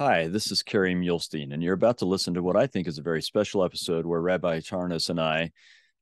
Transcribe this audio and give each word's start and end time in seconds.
Hi, 0.00 0.28
this 0.28 0.50
is 0.50 0.62
Kerry 0.62 0.94
Muhlestein, 0.94 1.52
and 1.52 1.62
you're 1.62 1.74
about 1.74 1.98
to 1.98 2.06
listen 2.06 2.32
to 2.32 2.42
what 2.42 2.56
I 2.56 2.66
think 2.66 2.88
is 2.88 2.96
a 2.96 3.02
very 3.02 3.20
special 3.20 3.62
episode 3.62 4.06
where 4.06 4.22
Rabbi 4.22 4.60
Charnes 4.60 5.10
and 5.10 5.20
I 5.20 5.50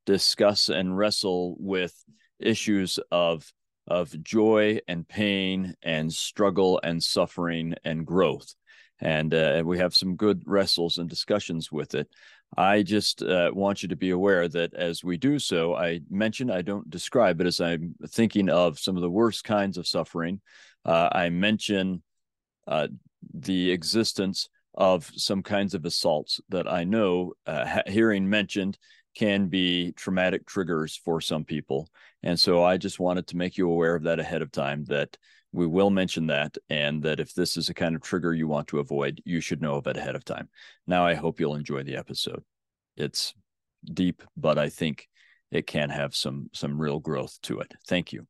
discuss 0.07 0.69
and 0.69 0.97
wrestle 0.97 1.57
with 1.59 1.93
issues 2.39 3.01
of 3.11 3.53
of 3.89 4.23
joy 4.23 4.79
and 4.87 5.09
pain 5.09 5.75
and 5.83 6.13
struggle 6.13 6.79
and 6.85 7.03
suffering 7.03 7.75
and 7.85 8.07
growth. 8.07 8.55
And 9.01 9.35
uh, 9.35 9.65
we 9.67 9.79
have 9.79 9.97
some 9.97 10.15
good 10.15 10.45
wrestles 10.47 10.99
and 10.99 11.11
discussions 11.11 11.73
with 11.73 11.97
it. 11.97 12.09
I 12.57 12.85
just 12.85 13.21
uh, 13.21 13.51
want 13.53 13.83
you 13.83 13.89
to 13.89 13.97
be 13.97 14.11
aware 14.11 14.47
that 14.47 14.75
as 14.75 15.03
we 15.03 15.17
do 15.17 15.41
so, 15.41 15.75
I 15.75 16.03
mention 16.09 16.53
I 16.53 16.63
don't 16.63 16.89
describe 16.89 17.41
it 17.41 17.49
as 17.49 17.61
I'm 17.61 17.97
thinking 18.11 18.49
of 18.49 18.79
some 18.79 18.95
of 18.95 19.03
the 19.03 19.11
worst 19.11 19.43
kinds 19.43 19.77
of 19.77 19.89
suffering. 19.89 20.41
Uh, 20.85 21.09
I 21.11 21.31
mention 21.31 22.05
uh, 22.69 22.89
the 23.35 23.73
existence 23.73 24.49
of 24.75 25.11
some 25.17 25.43
kinds 25.43 25.75
of 25.75 25.85
assaults 25.85 26.41
that 26.51 26.71
I 26.71 26.85
know, 26.85 27.33
uh, 27.47 27.81
hearing 27.87 28.29
mentioned, 28.29 28.79
can 29.17 29.49
be 29.49 29.93
traumatic 29.93 30.47
triggers 30.47 30.95
for 31.05 31.21
some 31.21 31.45
people. 31.45 31.89
And 32.23 32.39
so 32.39 32.63
I 32.63 32.77
just 32.77 33.01
wanted 33.01 33.27
to 33.29 33.37
make 33.37 33.59
you 33.59 33.69
aware 33.69 33.97
of 33.97 34.05
that 34.05 34.21
ahead 34.21 34.43
of 34.43 34.53
time 34.53 34.85
that 34.85 35.17
we 35.51 35.67
will 35.67 35.91
mention 35.91 36.27
that 36.27 36.57
and 36.69 37.03
that 37.03 37.19
if 37.19 37.35
this 37.35 37.57
is 37.57 37.69
a 37.69 37.75
kind 37.75 37.97
of 37.97 38.03
trigger 38.03 38.35
you 38.35 38.47
want 38.47 38.69
to 38.69 38.79
avoid, 38.79 39.21
you 39.25 39.41
should 39.41 39.63
know 39.63 39.75
of 39.75 39.87
it 39.87 39.97
ahead 39.97 40.15
of 40.15 40.25
time. 40.25 40.49
Now 40.87 41.07
I 41.07 41.15
hope 41.15 41.41
you'll 41.41 41.57
enjoy 41.57 41.83
the 41.83 41.97
episode. 41.97 42.45
It's 42.97 43.35
deep, 43.85 44.23
but 44.37 44.59
I 44.59 44.69
think 44.69 45.09
it 45.51 45.67
can 45.67 45.89
have 45.89 46.15
some 46.15 46.51
some 46.53 46.81
real 46.81 47.01
growth 47.01 47.39
to 47.43 47.61
it. 47.61 47.73
Thank 47.87 48.13
you. 48.13 48.27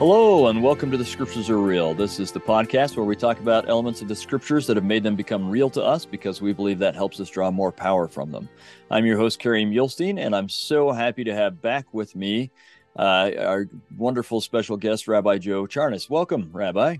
Hello, 0.00 0.46
and 0.46 0.62
welcome 0.62 0.90
to 0.90 0.96
The 0.96 1.04
Scriptures 1.04 1.50
Are 1.50 1.58
Real. 1.58 1.92
This 1.92 2.18
is 2.20 2.32
the 2.32 2.40
podcast 2.40 2.96
where 2.96 3.04
we 3.04 3.14
talk 3.14 3.38
about 3.38 3.68
elements 3.68 4.00
of 4.00 4.08
the 4.08 4.16
Scriptures 4.16 4.66
that 4.66 4.78
have 4.78 4.84
made 4.86 5.02
them 5.02 5.14
become 5.14 5.50
real 5.50 5.68
to 5.68 5.84
us 5.84 6.06
because 6.06 6.40
we 6.40 6.54
believe 6.54 6.78
that 6.78 6.94
helps 6.94 7.20
us 7.20 7.28
draw 7.28 7.50
more 7.50 7.70
power 7.70 8.08
from 8.08 8.32
them. 8.32 8.48
I'm 8.90 9.04
your 9.04 9.18
host, 9.18 9.38
Kerry 9.40 9.62
Muhlestein, 9.66 10.18
and 10.18 10.34
I'm 10.34 10.48
so 10.48 10.90
happy 10.90 11.22
to 11.24 11.34
have 11.34 11.60
back 11.60 11.92
with 11.92 12.16
me 12.16 12.50
uh, 12.98 13.32
our 13.40 13.66
wonderful 13.94 14.40
special 14.40 14.78
guest, 14.78 15.06
Rabbi 15.06 15.36
Joe 15.36 15.66
Charnes. 15.66 16.08
Welcome, 16.08 16.48
Rabbi. 16.50 16.96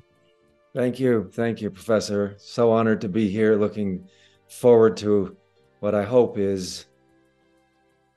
Thank 0.74 1.00
you. 1.00 1.30
Thank 1.32 1.62
you, 1.62 1.70
Professor. 1.70 2.34
So 2.36 2.70
honored 2.70 3.00
to 3.00 3.08
be 3.08 3.30
here. 3.30 3.56
Looking 3.56 4.10
forward 4.46 4.98
to 4.98 5.38
what 5.78 5.94
I 5.94 6.04
hope 6.04 6.36
is 6.36 6.84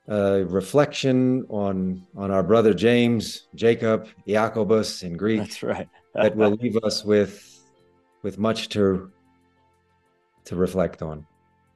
a 0.08 0.44
reflection 0.44 1.44
on 1.48 2.06
on 2.16 2.30
our 2.30 2.42
brother 2.42 2.74
James, 2.74 3.48
Jacob, 3.54 4.08
Jacobus 4.26 5.02
in 5.02 5.16
Greek. 5.16 5.40
That's 5.40 5.62
right. 5.62 5.88
that 6.14 6.36
will 6.36 6.52
leave 6.52 6.76
us 6.84 7.04
with 7.04 7.62
with 8.22 8.38
much 8.38 8.68
to 8.70 9.10
to 10.44 10.56
reflect 10.56 11.02
on. 11.02 11.26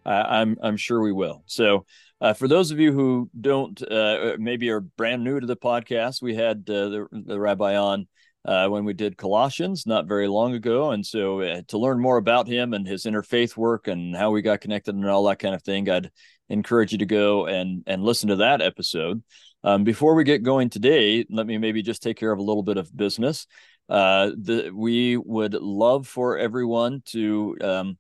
I'm 0.05 0.57
I'm 0.63 0.77
sure 0.77 1.01
we 1.01 1.13
will. 1.13 1.43
So, 1.47 1.85
uh, 2.21 2.33
for 2.33 2.49
those 2.49 2.71
of 2.71 2.81
you 2.81 2.93
who 2.93 3.31
don't 3.39 3.81
uh, 3.91 4.37
maybe 4.39 4.71
are 4.71 4.81
brand 4.81 5.23
new 5.23 5.39
to 5.39 5.47
the 5.47 5.57
podcast, 5.57 6.23
we 6.23 6.35
had 6.35 6.65
uh, 6.69 6.89
the, 6.89 7.07
the 7.13 7.39
rabbi 7.39 7.77
on 7.77 8.09
uh, 8.45 8.69
when 8.69 8.85
we 8.85 8.95
did 8.95 9.19
Colossians 9.19 9.87
not 9.87 10.07
very 10.07 10.27
long 10.27 10.55
ago, 10.55 10.93
and 10.93 11.05
so 11.05 11.43
uh, 11.43 11.61
to 11.69 11.79
learn 11.79 12.01
more 12.01 12.17
about 12.17 12.49
him 12.49 12.73
and 12.73 12.87
his 12.87 13.05
interfaith 13.05 13.57
work 13.57 13.89
and 13.89 14.17
how 14.17 14.31
we 14.31 14.41
got 14.41 14.61
connected 14.61 14.95
and 14.95 15.07
all 15.07 15.25
that 15.25 15.39
kind 15.39 15.55
of 15.55 15.63
thing, 15.63 15.91
I'd 15.91 16.11
encourage 16.49 16.93
you 16.93 16.99
to 16.99 17.07
go 17.07 17.47
and 17.47 17.83
and 17.87 18.03
listen 18.03 18.29
to 18.29 18.37
that 18.37 18.61
episode. 18.61 19.23
Um, 19.65 19.85
before 19.85 20.15
we 20.15 20.25
get 20.25 20.43
going 20.43 20.71
today, 20.71 21.27
let 21.31 21.47
me 21.47 21.59
maybe 21.59 21.83
just 21.83 22.03
take 22.03 22.17
care 22.17 22.33
of 22.33 22.39
a 22.39 22.43
little 22.43 22.63
bit 22.63 22.77
of 22.77 22.97
business. 22.97 23.47
Uh, 23.89 24.31
the, 24.37 24.71
we 24.73 25.17
would 25.17 25.55
love 25.55 26.07
for 26.07 26.39
everyone 26.39 27.03
to 27.07 27.57
um, 27.63 27.99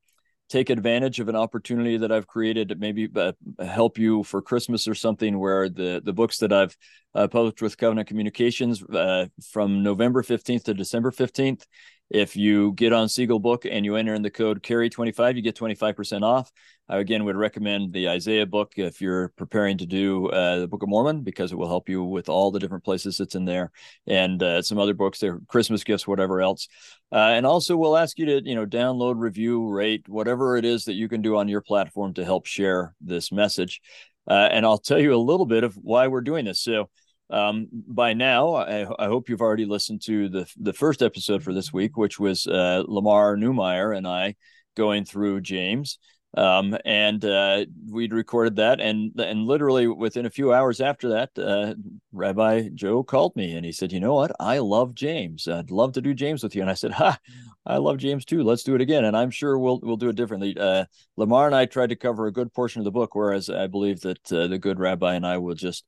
take 0.48 0.70
advantage 0.70 1.20
of 1.20 1.28
an 1.28 1.36
opportunity 1.36 1.96
that 1.98 2.12
I've 2.12 2.26
created 2.26 2.68
to 2.68 2.74
maybe 2.76 3.08
uh, 3.14 3.32
help 3.58 3.98
you 3.98 4.22
for 4.22 4.40
Christmas 4.40 4.86
or 4.86 4.94
something, 4.94 5.38
where 5.38 5.68
the 5.68 6.00
the 6.04 6.12
books 6.12 6.38
that 6.38 6.52
I've 6.52 6.76
uh, 7.14 7.28
published 7.28 7.62
with 7.62 7.76
Covenant 7.76 8.08
Communications 8.08 8.82
uh, 8.82 9.26
from 9.50 9.82
November 9.82 10.22
fifteenth 10.22 10.64
to 10.64 10.74
December 10.74 11.10
fifteenth 11.10 11.66
if 12.10 12.36
you 12.36 12.72
get 12.72 12.92
on 12.92 13.08
Seagull 13.08 13.38
Book 13.38 13.66
and 13.66 13.84
you 13.84 13.96
enter 13.96 14.14
in 14.14 14.22
the 14.22 14.30
code 14.30 14.62
Kerry25, 14.62 15.36
you 15.36 15.42
get 15.42 15.56
25% 15.56 16.22
off. 16.22 16.50
I 16.88 16.98
again 16.98 17.24
would 17.24 17.36
recommend 17.36 17.92
the 17.92 18.08
Isaiah 18.08 18.46
book 18.46 18.72
if 18.76 19.02
you're 19.02 19.28
preparing 19.36 19.76
to 19.78 19.86
do 19.86 20.28
uh, 20.28 20.60
the 20.60 20.66
Book 20.66 20.82
of 20.82 20.88
Mormon 20.88 21.22
because 21.22 21.52
it 21.52 21.56
will 21.56 21.68
help 21.68 21.88
you 21.88 22.02
with 22.02 22.30
all 22.30 22.50
the 22.50 22.58
different 22.58 22.82
places 22.84 23.18
that's 23.18 23.34
in 23.34 23.44
there 23.44 23.70
and 24.06 24.42
uh, 24.42 24.62
some 24.62 24.78
other 24.78 24.94
books, 24.94 25.18
their 25.18 25.38
Christmas 25.48 25.84
gifts, 25.84 26.08
whatever 26.08 26.40
else. 26.40 26.66
Uh, 27.12 27.16
and 27.16 27.44
also, 27.44 27.76
we'll 27.76 27.96
ask 27.96 28.18
you 28.18 28.24
to 28.24 28.42
you 28.42 28.54
know 28.54 28.64
download, 28.64 29.16
review, 29.18 29.68
rate, 29.68 30.08
whatever 30.08 30.56
it 30.56 30.64
is 30.64 30.86
that 30.86 30.94
you 30.94 31.08
can 31.08 31.20
do 31.20 31.36
on 31.36 31.46
your 31.46 31.60
platform 31.60 32.14
to 32.14 32.24
help 32.24 32.46
share 32.46 32.94
this 33.02 33.30
message. 33.30 33.82
Uh, 34.26 34.48
and 34.50 34.64
I'll 34.64 34.78
tell 34.78 34.98
you 34.98 35.14
a 35.14 35.16
little 35.16 35.46
bit 35.46 35.64
of 35.64 35.74
why 35.74 36.08
we're 36.08 36.20
doing 36.22 36.46
this. 36.46 36.60
So 36.60 36.88
um, 37.30 37.68
by 37.70 38.14
now, 38.14 38.54
I, 38.54 38.86
I, 38.98 39.06
hope 39.06 39.28
you've 39.28 39.42
already 39.42 39.66
listened 39.66 40.02
to 40.02 40.28
the 40.28 40.50
the 40.58 40.72
first 40.72 41.02
episode 41.02 41.42
for 41.42 41.52
this 41.52 41.72
week, 41.72 41.96
which 41.96 42.18
was 42.18 42.46
uh, 42.46 42.84
Lamar 42.86 43.36
Newmeyer 43.36 43.96
and 43.96 44.06
I 44.06 44.36
going 44.76 45.04
through 45.04 45.42
James. 45.42 45.98
Um, 46.36 46.76
and 46.84 47.24
uh, 47.24 47.64
we'd 47.90 48.12
recorded 48.12 48.56
that, 48.56 48.80
and 48.80 49.12
and 49.18 49.44
literally 49.44 49.86
within 49.86 50.26
a 50.26 50.30
few 50.30 50.52
hours 50.52 50.80
after 50.80 51.08
that, 51.10 51.30
uh, 51.38 51.74
Rabbi 52.12 52.68
Joe 52.74 53.02
called 53.02 53.34
me 53.34 53.54
and 53.56 53.64
he 53.64 53.72
said, 53.72 53.92
"You 53.92 54.00
know 54.00 54.14
what? 54.14 54.32
I 54.38 54.58
love 54.58 54.94
James. 54.94 55.48
I'd 55.48 55.70
love 55.70 55.92
to 55.94 56.02
do 56.02 56.14
James 56.14 56.42
with 56.42 56.54
you." 56.54 56.62
And 56.62 56.70
I 56.70 56.74
said, 56.74 56.92
"Ha, 57.00 57.18
I 57.66 57.78
love 57.78 57.98
James 57.98 58.24
too. 58.24 58.42
Let's 58.42 58.62
do 58.62 58.74
it 58.74 58.82
again." 58.82 59.04
And 59.04 59.16
I'm 59.16 59.30
sure 59.30 59.58
we'll 59.58 59.80
we'll 59.82 59.96
do 59.96 60.10
it 60.10 60.16
differently. 60.16 60.56
Uh, 60.58 60.84
Lamar 61.16 61.46
and 61.46 61.56
I 61.56 61.66
tried 61.66 61.90
to 61.90 61.96
cover 61.96 62.26
a 62.26 62.32
good 62.32 62.52
portion 62.52 62.80
of 62.80 62.84
the 62.84 62.90
book, 62.90 63.14
whereas 63.14 63.48
I 63.50 63.66
believe 63.66 64.00
that 64.00 64.32
uh, 64.32 64.48
the 64.48 64.58
good 64.58 64.78
Rabbi 64.78 65.14
and 65.14 65.26
I 65.26 65.38
will 65.38 65.54
just 65.54 65.84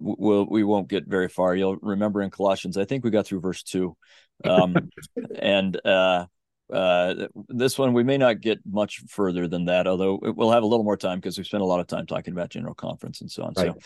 we'll 0.00 0.46
we 0.46 0.64
won't 0.64 0.88
get 0.88 1.06
very 1.06 1.28
far. 1.28 1.54
You'll 1.54 1.76
remember 1.76 2.22
in 2.22 2.30
Colossians, 2.30 2.76
I 2.76 2.84
think 2.84 3.04
we 3.04 3.10
got 3.10 3.26
through 3.26 3.40
verse 3.40 3.62
two, 3.62 3.96
um, 4.44 4.90
and 5.38 5.80
uh, 5.84 6.26
uh, 6.72 7.14
this 7.48 7.78
one 7.78 7.92
we 7.92 8.04
may 8.04 8.18
not 8.18 8.40
get 8.40 8.58
much 8.70 9.02
further 9.08 9.48
than 9.48 9.66
that. 9.66 9.86
Although 9.86 10.18
we'll 10.22 10.50
have 10.50 10.62
a 10.62 10.66
little 10.66 10.84
more 10.84 10.96
time 10.96 11.18
because 11.18 11.38
we 11.38 11.44
spent 11.44 11.62
a 11.62 11.66
lot 11.66 11.80
of 11.80 11.86
time 11.86 12.06
talking 12.06 12.32
about 12.32 12.50
General 12.50 12.74
Conference 12.74 13.20
and 13.20 13.30
so 13.30 13.44
on. 13.44 13.54
Right. 13.56 13.72
So, 13.72 13.78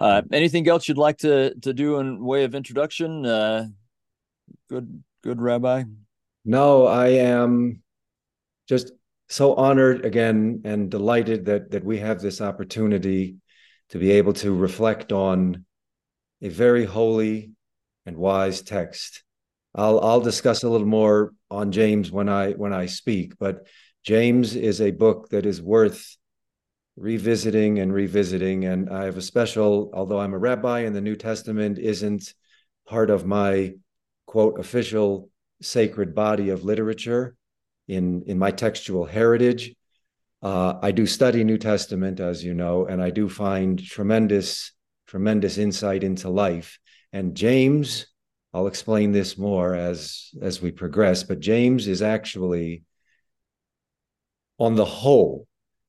uh, 0.00 0.22
anything 0.32 0.68
else 0.68 0.88
you'd 0.88 0.98
like 0.98 1.18
to 1.18 1.54
to 1.60 1.72
do 1.72 1.98
in 1.98 2.24
way 2.24 2.44
of 2.44 2.54
introduction? 2.54 3.26
Uh, 3.26 3.66
good, 4.68 5.02
good, 5.22 5.40
Rabbi. 5.40 5.84
No, 6.44 6.86
I 6.86 7.08
am 7.08 7.82
just 8.68 8.92
so 9.28 9.54
honored 9.54 10.04
again 10.04 10.62
and 10.64 10.90
delighted 10.90 11.44
that 11.46 11.72
that 11.72 11.84
we 11.84 11.98
have 11.98 12.20
this 12.20 12.40
opportunity 12.40 13.36
to 13.90 13.98
be 13.98 14.12
able 14.12 14.32
to 14.34 14.54
reflect 14.54 15.12
on 15.12 15.64
a 16.42 16.48
very 16.48 16.84
holy 16.84 17.52
and 18.06 18.16
wise 18.16 18.62
text. 18.62 19.22
I'll 19.74 20.00
I'll 20.00 20.20
discuss 20.20 20.62
a 20.62 20.68
little 20.68 20.86
more 20.86 21.32
on 21.50 21.72
James 21.72 22.10
when 22.10 22.28
I 22.28 22.52
when 22.52 22.72
I 22.72 22.86
speak, 22.86 23.38
but 23.38 23.66
James 24.04 24.56
is 24.56 24.80
a 24.80 24.90
book 24.90 25.28
that 25.30 25.46
is 25.46 25.60
worth 25.60 26.16
revisiting 26.96 27.78
and 27.78 27.92
revisiting 27.92 28.64
and 28.64 28.90
I 28.90 29.04
have 29.04 29.16
a 29.16 29.22
special 29.22 29.90
although 29.94 30.18
I'm 30.18 30.34
a 30.34 30.38
rabbi 30.38 30.80
and 30.80 30.96
the 30.96 31.00
New 31.00 31.14
Testament 31.14 31.78
isn't 31.78 32.34
part 32.88 33.08
of 33.10 33.24
my 33.24 33.74
quote 34.26 34.58
official 34.58 35.30
sacred 35.60 36.14
body 36.14 36.50
of 36.50 36.64
literature 36.64 37.36
in 37.86 38.22
in 38.26 38.36
my 38.38 38.50
textual 38.50 39.04
heritage 39.04 39.74
uh, 40.42 40.74
I 40.80 40.92
do 40.92 41.06
study 41.06 41.42
New 41.42 41.58
Testament, 41.58 42.20
as 42.20 42.44
you 42.44 42.54
know, 42.54 42.86
and 42.86 43.02
I 43.02 43.10
do 43.10 43.28
find 43.28 43.82
tremendous, 43.82 44.72
tremendous 45.06 45.58
insight 45.58 46.04
into 46.04 46.28
life. 46.28 46.78
And 47.12 47.34
James, 47.34 48.06
I'll 48.54 48.66
explain 48.66 49.12
this 49.12 49.36
more 49.36 49.74
as 49.74 50.30
as 50.40 50.62
we 50.62 50.70
progress, 50.70 51.22
but 51.22 51.40
James 51.40 51.88
is 51.88 52.02
actually, 52.02 52.84
on 54.58 54.74
the 54.74 54.84
whole, 54.84 55.46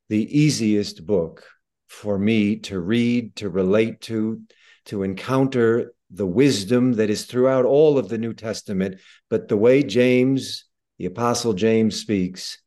the 0.09 0.39
easiest 0.39 1.05
book 1.05 1.45
for 1.87 2.17
me 2.17 2.57
to 2.57 2.79
read, 2.79 3.35
to 3.37 3.49
relate 3.49 4.01
to, 4.01 4.41
to 4.85 5.03
encounter 5.03 5.93
the 6.11 6.25
wisdom 6.25 6.93
that 6.93 7.09
is 7.09 7.25
throughout 7.25 7.65
all 7.65 7.97
of 7.97 8.09
the 8.09 8.17
New 8.17 8.33
Testament. 8.33 8.99
But 9.29 9.47
the 9.47 9.57
way 9.57 9.83
James, 9.83 10.65
the 10.97 11.05
Apostle 11.05 11.53
James, 11.53 11.99
speaks 11.99 12.59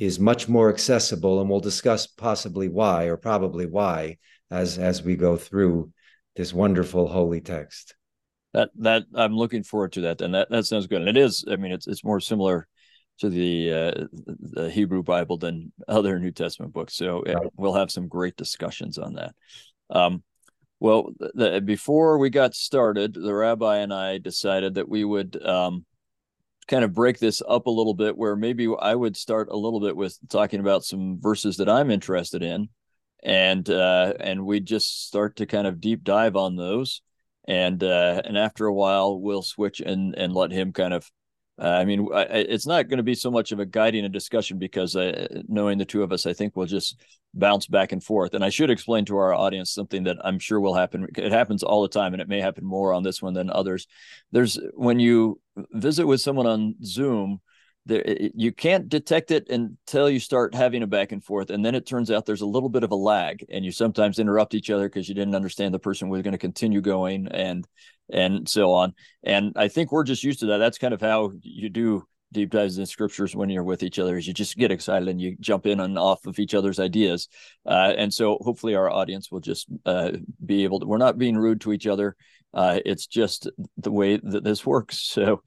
is 0.00 0.18
much 0.18 0.48
more 0.48 0.70
accessible, 0.70 1.40
and 1.40 1.48
we'll 1.48 1.60
discuss 1.60 2.08
possibly 2.08 2.68
why 2.68 3.04
or 3.04 3.16
probably 3.16 3.66
why 3.66 4.16
as 4.50 4.78
as 4.78 5.02
we 5.04 5.14
go 5.14 5.36
through 5.36 5.92
this 6.34 6.52
wonderful 6.52 7.06
holy 7.06 7.40
text. 7.40 7.94
That 8.54 8.70
that 8.78 9.04
I'm 9.14 9.36
looking 9.36 9.62
forward 9.62 9.92
to 9.92 10.00
that, 10.00 10.22
and 10.22 10.34
that 10.34 10.50
that 10.50 10.64
sounds 10.64 10.88
good. 10.88 11.02
And 11.02 11.08
it 11.08 11.16
is, 11.16 11.44
I 11.48 11.56
mean, 11.56 11.70
it's 11.70 11.86
it's 11.86 12.02
more 12.02 12.20
similar 12.20 12.66
to 13.18 13.28
the 13.28 13.72
uh, 13.72 14.06
the 14.40 14.70
Hebrew 14.70 15.02
Bible 15.02 15.38
than 15.38 15.72
other 15.86 16.18
New 16.18 16.32
Testament 16.32 16.72
books. 16.72 16.96
So 16.96 17.22
right. 17.22 17.36
we'll 17.56 17.74
have 17.74 17.90
some 17.90 18.08
great 18.08 18.36
discussions 18.36 18.98
on 18.98 19.14
that. 19.14 19.34
Um, 19.90 20.22
Well, 20.80 21.12
the, 21.18 21.60
before 21.60 22.16
we 22.16 22.30
got 22.30 22.54
started, 22.54 23.12
the 23.12 23.34
rabbi 23.34 23.84
and 23.84 23.92
I 23.92 24.18
decided 24.18 24.74
that 24.74 24.88
we 24.88 25.04
would 25.04 25.36
um, 25.44 25.84
kind 26.70 26.84
of 26.84 26.94
break 26.94 27.18
this 27.18 27.42
up 27.46 27.66
a 27.66 27.70
little 27.70 27.94
bit, 27.94 28.16
where 28.16 28.36
maybe 28.36 28.68
I 28.80 28.94
would 28.94 29.16
start 29.16 29.48
a 29.50 29.56
little 29.56 29.80
bit 29.80 29.96
with 29.96 30.16
talking 30.30 30.60
about 30.60 30.84
some 30.84 31.20
verses 31.20 31.56
that 31.56 31.68
I'm 31.68 31.90
interested 31.90 32.42
in, 32.42 32.68
and 33.22 33.68
uh, 33.68 34.14
and 34.20 34.46
we 34.46 34.60
just 34.60 35.06
start 35.08 35.36
to 35.36 35.46
kind 35.46 35.66
of 35.66 35.80
deep 35.80 36.04
dive 36.04 36.36
on 36.36 36.56
those, 36.56 37.02
and 37.46 37.82
uh, 37.82 38.22
and 38.24 38.38
after 38.38 38.66
a 38.66 38.74
while 38.74 39.20
we'll 39.20 39.42
switch 39.42 39.80
and 39.80 40.14
and 40.16 40.32
let 40.32 40.52
him 40.52 40.72
kind 40.72 40.94
of 40.94 41.10
uh, 41.60 41.66
I 41.66 41.84
mean, 41.84 42.08
I, 42.14 42.22
it's 42.22 42.66
not 42.66 42.88
going 42.88 42.96
to 42.96 43.02
be 43.02 43.14
so 43.14 43.30
much 43.30 43.52
of 43.52 43.60
a 43.60 43.66
guiding 43.66 44.06
a 44.06 44.08
discussion 44.08 44.58
because 44.58 44.96
uh, 44.96 45.42
knowing 45.46 45.76
the 45.76 45.84
two 45.84 46.02
of 46.02 46.10
us, 46.10 46.24
I 46.24 46.32
think 46.32 46.56
we'll 46.56 46.66
just 46.66 46.96
bounce 47.34 47.66
back 47.66 47.92
and 47.92 48.02
forth. 48.02 48.32
And 48.32 48.42
I 48.42 48.48
should 48.48 48.70
explain 48.70 49.04
to 49.06 49.18
our 49.18 49.34
audience 49.34 49.70
something 49.70 50.04
that 50.04 50.16
I'm 50.24 50.38
sure 50.38 50.58
will 50.58 50.74
happen. 50.74 51.06
It 51.16 51.32
happens 51.32 51.62
all 51.62 51.82
the 51.82 51.88
time, 51.88 52.14
and 52.14 52.22
it 52.22 52.28
may 52.28 52.40
happen 52.40 52.64
more 52.64 52.94
on 52.94 53.02
this 53.02 53.20
one 53.20 53.34
than 53.34 53.50
others. 53.50 53.86
There's 54.32 54.58
when 54.72 55.00
you 55.00 55.38
visit 55.72 56.06
with 56.06 56.22
someone 56.22 56.46
on 56.46 56.76
Zoom, 56.82 57.40
there, 57.86 58.04
you 58.34 58.52
can't 58.52 58.88
detect 58.88 59.30
it 59.30 59.48
until 59.50 60.08
you 60.08 60.20
start 60.20 60.54
having 60.54 60.82
a 60.82 60.86
back 60.86 61.12
and 61.12 61.24
forth 61.24 61.48
and 61.48 61.64
then 61.64 61.74
it 61.74 61.86
turns 61.86 62.10
out 62.10 62.26
there's 62.26 62.42
a 62.42 62.46
little 62.46 62.68
bit 62.68 62.84
of 62.84 62.90
a 62.90 62.96
lag 62.96 63.44
and 63.48 63.64
you 63.64 63.72
sometimes 63.72 64.18
interrupt 64.18 64.54
each 64.54 64.68
other 64.68 64.86
because 64.86 65.08
you 65.08 65.14
didn't 65.14 65.34
understand 65.34 65.72
the 65.72 65.78
person 65.78 66.10
was 66.10 66.20
going 66.20 66.32
to 66.32 66.38
continue 66.38 66.82
going 66.82 67.26
and 67.28 67.66
and 68.12 68.48
so 68.48 68.72
on 68.72 68.94
and 69.22 69.52
i 69.56 69.68
think 69.68 69.92
we're 69.92 70.04
just 70.04 70.24
used 70.24 70.40
to 70.40 70.46
that 70.46 70.58
that's 70.58 70.78
kind 70.78 70.94
of 70.94 71.00
how 71.00 71.30
you 71.42 71.68
do 71.68 72.04
deep 72.32 72.50
dives 72.50 72.78
in 72.78 72.86
scriptures 72.86 73.34
when 73.34 73.48
you're 73.48 73.64
with 73.64 73.82
each 73.82 73.98
other 73.98 74.16
is 74.16 74.26
you 74.26 74.32
just 74.32 74.56
get 74.56 74.70
excited 74.70 75.08
and 75.08 75.20
you 75.20 75.36
jump 75.40 75.66
in 75.66 75.80
and 75.80 75.98
off 75.98 76.26
of 76.26 76.38
each 76.38 76.54
other's 76.54 76.78
ideas 76.78 77.28
uh, 77.66 77.92
and 77.96 78.12
so 78.14 78.38
hopefully 78.40 78.74
our 78.74 78.90
audience 78.90 79.30
will 79.30 79.40
just 79.40 79.66
uh, 79.84 80.12
be 80.44 80.64
able 80.64 80.80
to 80.80 80.86
we're 80.86 80.98
not 80.98 81.18
being 81.18 81.36
rude 81.36 81.60
to 81.60 81.72
each 81.72 81.86
other 81.86 82.16
uh, 82.54 82.78
it's 82.84 83.06
just 83.06 83.48
the 83.78 83.92
way 83.92 84.16
that 84.16 84.44
this 84.44 84.64
works 84.64 85.00
so 85.00 85.42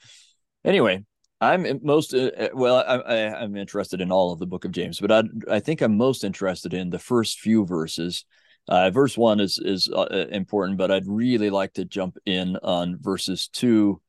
anyway 0.65 1.03
I'm 1.43 1.81
most 1.83 2.13
uh, 2.13 2.31
uh 2.39 2.49
well. 2.53 2.77
I, 2.77 3.43
am 3.43 3.57
interested 3.57 3.99
in 3.99 4.13
all 4.13 4.31
of 4.31 4.39
the 4.39 4.45
Book 4.45 4.63
of 4.63 4.71
James, 4.71 5.01
but 5.01 5.11
I 5.11 5.23
I 5.51 5.59
think 5.59 5.81
I'm 5.81 5.97
most 5.97 6.23
interested 6.23 6.73
in 6.73 6.89
the 6.89 6.99
first 6.99 7.39
few 7.39 7.65
verses. 7.65 8.23
Uh, 8.67 8.89
verse 8.89 9.17
one 9.17 9.39
is 9.39 9.59
is 9.61 9.89
uh, 9.91 10.01
uh, 10.01 10.25
important, 10.31 10.77
but 10.77 10.91
I'd 10.91 11.07
really 11.07 11.49
like 11.49 11.73
to 11.73 11.85
jump 11.85 12.17
in 12.25 12.55
on 12.63 12.97
verses 12.99 13.47
two 13.47 14.01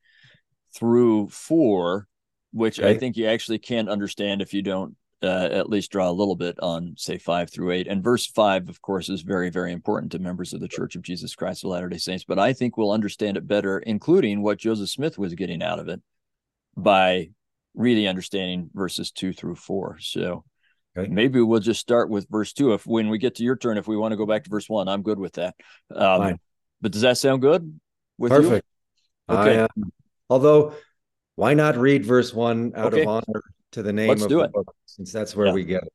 through 0.75 1.29
four, 1.29 2.06
which 2.53 2.79
okay. 2.79 2.91
I 2.91 2.99
think 2.99 3.17
you 3.17 3.27
actually 3.27 3.59
can't 3.59 3.89
understand 3.89 4.43
if 4.43 4.55
you 4.55 4.62
don't 4.62 4.97
uh, 5.23 5.49
at 5.51 5.71
least 5.71 5.91
draw 5.91 6.09
a 6.09 6.12
little 6.12 6.37
bit 6.37 6.56
on 6.61 6.95
say 6.97 7.19
five 7.19 7.51
through 7.51 7.73
eight. 7.73 7.89
And 7.89 8.05
verse 8.05 8.27
five, 8.27 8.69
of 8.69 8.81
course, 8.81 9.09
is 9.09 9.23
very 9.23 9.51
very 9.51 9.73
important 9.73 10.12
to 10.12 10.21
members 10.21 10.53
of 10.53 10.61
the 10.61 10.69
Church 10.69 10.95
of 10.95 11.03
Jesus 11.03 11.35
Christ 11.35 11.65
of 11.65 11.71
Latter 11.71 11.89
Day 11.89 11.99
Saints. 11.99 12.25
But 12.25 12.39
I 12.39 12.53
think 12.53 12.77
we'll 12.77 12.93
understand 12.93 13.37
it 13.37 13.49
better, 13.49 13.81
including 13.81 14.41
what 14.43 14.59
Joseph 14.59 14.91
Smith 14.91 15.19
was 15.19 15.35
getting 15.35 15.62
out 15.62 15.81
of 15.81 15.89
it 15.89 16.01
by 16.77 17.31
really 17.75 18.06
understanding 18.06 18.71
verses 18.73 19.11
two 19.11 19.33
through 19.33 19.56
four. 19.56 19.99
So 19.99 20.45
okay. 20.96 21.08
maybe 21.08 21.41
we'll 21.41 21.61
just 21.61 21.81
start 21.81 22.08
with 22.08 22.29
verse 22.29 22.52
two. 22.52 22.73
If 22.73 22.87
when 22.87 23.08
we 23.08 23.19
get 23.19 23.37
to 23.37 23.43
your 23.44 23.56
turn, 23.56 23.79
if 23.79 23.87
we 23.87 23.96
want 23.96 24.12
to 24.12 24.17
go 24.17 24.26
back 24.26 24.44
to 24.44 24.50
verse 24.50 24.69
one, 24.69 24.88
I'm 24.88 25.02
good 25.02 25.19
with 25.19 25.35
that. 25.35 25.55
Um, 25.94 26.20
Fine. 26.20 26.41
But 26.81 26.93
does 26.93 27.02
that 27.02 27.19
sound 27.19 27.41
good? 27.43 27.81
With 28.19 28.31
Perfect. 28.31 28.67
You? 29.29 29.35
Okay. 29.37 29.62
I, 29.62 29.67
although, 30.29 30.75
why 31.37 31.55
not 31.55 31.76
read 31.76 32.05
verse 32.05 32.32
one 32.32 32.73
out 32.76 32.93
okay. 32.93 33.02
of 33.02 33.08
honor 33.08 33.43
to 33.73 33.82
the 33.82 33.93
name 33.93 34.08
Let's 34.08 34.23
of 34.23 34.29
do 34.29 34.38
the 34.38 34.44
it. 34.44 34.52
book, 34.52 34.75
since 34.87 35.12
that's 35.12 35.35
where 35.35 35.49
yeah. 35.49 35.52
we 35.52 35.64
get 35.64 35.82
it. 35.82 35.93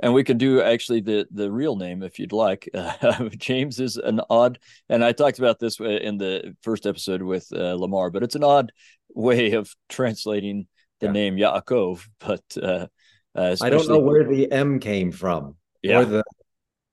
And 0.00 0.14
we 0.14 0.22
can 0.22 0.38
do 0.38 0.62
actually 0.62 1.00
the 1.00 1.26
the 1.32 1.50
real 1.50 1.76
name 1.76 2.02
if 2.02 2.18
you'd 2.18 2.32
like. 2.32 2.68
Uh, 2.74 3.28
James 3.36 3.80
is 3.80 3.96
an 3.96 4.20
odd, 4.30 4.58
and 4.88 5.04
I 5.04 5.12
talked 5.12 5.38
about 5.38 5.58
this 5.58 5.80
in 5.80 6.18
the 6.18 6.54
first 6.62 6.86
episode 6.86 7.22
with 7.22 7.46
uh, 7.52 7.74
Lamar, 7.74 8.10
but 8.10 8.22
it's 8.22 8.36
an 8.36 8.44
odd 8.44 8.72
way 9.14 9.52
of 9.52 9.74
translating 9.88 10.66
the 11.00 11.06
yeah. 11.06 11.12
name 11.12 11.36
Yaakov. 11.36 12.06
But 12.20 12.44
uh, 12.62 12.86
uh 13.34 13.56
I 13.60 13.70
don't 13.70 13.88
know 13.88 13.98
where 13.98 14.24
the 14.24 14.50
M 14.50 14.80
came 14.80 15.12
from 15.12 15.56
yeah. 15.82 16.00
or 16.00 16.04
the 16.04 16.24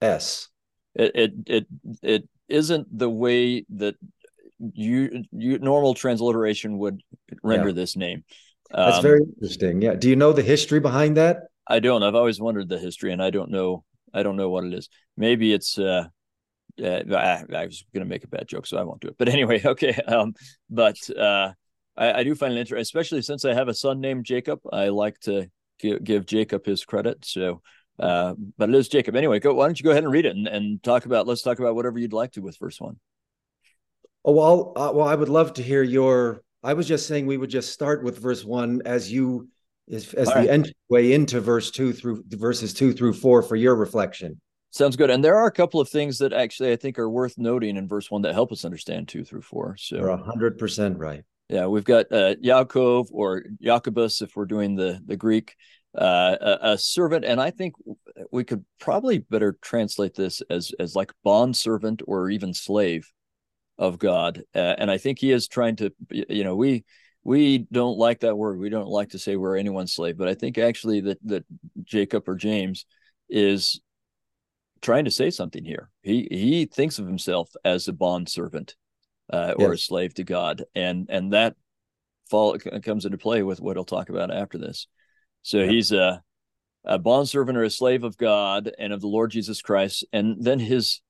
S. 0.02 0.50
It 0.94 1.12
it 1.16 1.34
it, 1.48 1.68
it 2.02 2.30
isn't 2.48 2.98
the 2.98 3.10
way 3.10 3.66
that 3.70 3.96
you 4.60 5.24
you 5.32 5.60
normal 5.60 5.94
transliteration 5.94 6.78
would 6.78 7.02
render 7.44 7.70
yeah. 7.70 7.76
this 7.76 7.96
name. 7.96 8.24
Um, 8.74 8.92
That's 8.92 9.04
very 9.04 9.22
interesting. 9.22 9.82
Yeah. 9.82 9.96
Do 9.96 10.10
you 10.10 10.16
know 10.16 10.34
the 10.34 10.42
history 10.42 10.80
behind 10.80 11.18
that? 11.18 11.38
I 11.68 11.80
don't. 11.80 12.04
I've 12.04 12.16
always 12.16 12.40
wondered 12.40 12.70
the 12.70 12.80
history, 12.80 13.12
and 13.12 13.22
I 13.22 13.30
don't 13.30 13.52
know. 13.52 13.84
I 14.14 14.24
don't 14.24 14.36
know 14.36 14.50
what 14.50 14.66
it 14.66 14.74
is. 14.74 14.90
Maybe 15.18 15.54
it's. 15.54 15.78
uh 15.78 16.08
uh, 16.84 17.02
I, 17.16 17.44
I, 17.56 17.66
was 17.66 17.86
going 17.94 18.06
to 18.06 18.10
make 18.10 18.26
a 18.26 18.28
bad 18.28 18.50
joke, 18.50 18.68
so 18.68 18.78
I 18.78 18.84
won't 18.84 19.00
do 19.00 19.08
it. 19.08 19.16
But 19.18 19.30
anyway, 19.30 19.62
okay. 19.66 19.94
Um, 19.94 20.34
but 20.70 20.98
uh, 21.10 21.54
I, 21.96 22.14
I 22.14 22.24
do 22.24 22.36
find 22.36 22.54
it 22.54 22.60
interesting, 22.60 22.82
especially 22.82 23.22
since 23.22 23.46
I 23.46 23.54
have 23.54 23.68
a 23.68 23.74
son 23.74 24.02
named 24.02 24.26
Jacob. 24.26 24.60
I 24.72 24.90
like 24.90 25.18
to 25.22 25.50
give, 25.80 26.04
give 26.04 26.26
Jacob 26.26 26.66
his 26.66 26.86
credit. 26.86 27.26
So, 27.26 27.62
uh, 28.00 28.36
but 28.58 28.70
it 28.70 28.76
is 28.76 28.90
Jacob. 28.90 29.16
Anyway, 29.16 29.40
go. 29.40 29.54
Why 29.54 29.66
don't 29.68 29.80
you 29.80 29.84
go 29.84 29.92
ahead 29.92 30.04
and 30.04 30.12
read 30.12 30.26
it 30.26 30.36
and, 30.36 30.48
and 30.48 30.84
talk 30.84 31.06
about? 31.06 31.28
Let's 31.28 31.42
talk 31.42 31.60
about 31.60 31.76
whatever 31.76 31.98
you'd 31.98 32.14
like 32.14 32.34
to 32.34 32.42
with 32.42 32.58
verse 32.58 32.80
one. 32.80 33.00
Oh 34.24 34.34
well, 34.34 34.74
uh, 34.76 34.92
well, 34.94 35.08
I 35.08 35.16
would 35.16 35.30
love 35.30 35.54
to 35.54 35.64
hear 35.64 35.84
your. 35.84 36.42
I 36.64 36.74
was 36.74 36.88
just 36.88 37.08
saying 37.08 37.28
we 37.28 37.38
would 37.38 37.52
just 37.52 37.72
start 37.72 38.04
with 38.04 38.18
verse 38.18 38.44
one 38.44 38.82
as 38.86 39.12
you 39.12 39.50
as, 39.92 40.14
as 40.16 40.28
the 40.28 40.34
right. 40.34 40.50
entryway 40.50 41.14
into 41.14 41.40
verse 41.40 41.72
two 41.72 41.94
through 41.94 42.24
verses 42.30 42.74
two 42.74 42.92
through 42.92 43.14
four 43.14 43.44
for 43.44 43.56
your 43.56 43.76
reflection. 43.76 44.42
Sounds 44.72 44.98
good. 44.98 45.10
And 45.10 45.24
there 45.24 45.38
are 45.38 45.48
a 45.48 45.52
couple 45.52 45.80
of 45.80 45.88
things 45.88 46.18
that 46.18 46.34
actually 46.34 46.74
I 46.74 46.76
think 46.76 47.00
are 47.00 47.10
worth 47.10 47.38
noting 47.38 47.78
in 47.78 47.88
verse 47.88 48.12
one 48.12 48.24
that 48.24 48.34
help 48.34 48.52
us 48.52 48.66
understand 48.66 49.08
two 49.08 49.24
through 49.24 49.44
four. 49.44 49.78
So 49.78 49.98
you're 49.98 50.18
hundred 50.18 50.58
percent 50.58 50.98
right. 50.98 51.24
Yeah, 51.50 51.68
we've 51.68 51.84
got 51.84 52.12
uh, 52.12 52.36
Yaakov 52.36 53.08
or 53.12 53.44
Jacobus 53.62 54.22
if 54.22 54.36
we're 54.36 54.46
doing 54.46 54.76
the 54.76 55.00
the 55.06 55.16
Greek, 55.16 55.56
uh, 55.96 56.36
a, 56.42 56.58
a, 56.72 56.78
servant, 56.78 57.24
and 57.24 57.40
I 57.40 57.52
think 57.52 57.76
we 58.32 58.44
could 58.44 58.66
probably 58.80 59.20
better 59.20 59.58
translate 59.62 60.16
this 60.16 60.42
as 60.50 60.72
as 60.80 60.96
like 60.96 61.12
bond 61.24 61.56
servant 61.56 62.02
or 62.08 62.30
even 62.30 62.54
slave 62.54 63.12
of 63.78 64.00
God. 64.00 64.42
Uh, 64.56 64.76
and 64.78 64.90
I 64.90 64.98
think 64.98 65.20
he 65.20 65.32
is 65.32 65.48
trying 65.48 65.76
to, 65.78 65.94
you 66.10 66.44
know, 66.44 66.56
we 66.56 66.84
we 67.24 67.60
don't 67.72 67.98
like 67.98 68.22
that 68.22 68.38
word. 68.38 68.58
We 68.58 68.70
don't 68.70 68.88
like 68.88 69.10
to 69.10 69.20
say 69.20 69.36
we're 69.36 69.58
anyone's 69.58 69.94
slave, 69.94 70.18
but 70.18 70.28
I 70.28 70.34
think 70.34 70.58
actually 70.58 71.02
that 71.02 71.20
that 71.26 71.46
Jacob 71.84 72.28
or 72.28 72.36
James 72.36 72.86
is 73.30 73.82
trying 74.82 75.06
to 75.06 75.12
say 75.12 75.30
something 75.30 75.64
here. 75.64 75.92
He 76.02 76.28
he 76.32 76.66
thinks 76.66 76.98
of 76.98 77.06
himself 77.06 77.52
as 77.64 77.88
a 77.88 77.94
bond 77.94 78.30
servant 78.30 78.76
uh, 79.32 79.54
or 79.58 79.70
yes. 79.70 79.80
a 79.80 79.84
slave 79.84 80.14
to 80.16 80.24
God, 80.24 80.64
and 80.76 81.08
and 81.10 81.34
that 81.34 81.56
fall 82.30 82.58
comes 82.58 83.06
into 83.06 83.18
play 83.18 83.44
with 83.44 83.60
what 83.62 83.78
I'll 83.78 83.86
talk 83.86 84.10
about 84.10 84.34
after 84.34 84.58
this. 84.58 84.88
So 85.42 85.60
yeah. 85.60 85.68
he's 85.68 85.92
a 85.92 86.22
a 86.84 87.00
bondservant 87.00 87.58
or 87.58 87.64
a 87.64 87.70
slave 87.70 88.04
of 88.04 88.18
God 88.18 88.72
and 88.78 88.94
of 88.94 89.02
the 89.02 89.08
Lord 89.08 89.32
Jesus 89.32 89.62
Christ, 89.62 90.06
and 90.14 90.44
then 90.44 90.60
his 90.60 91.02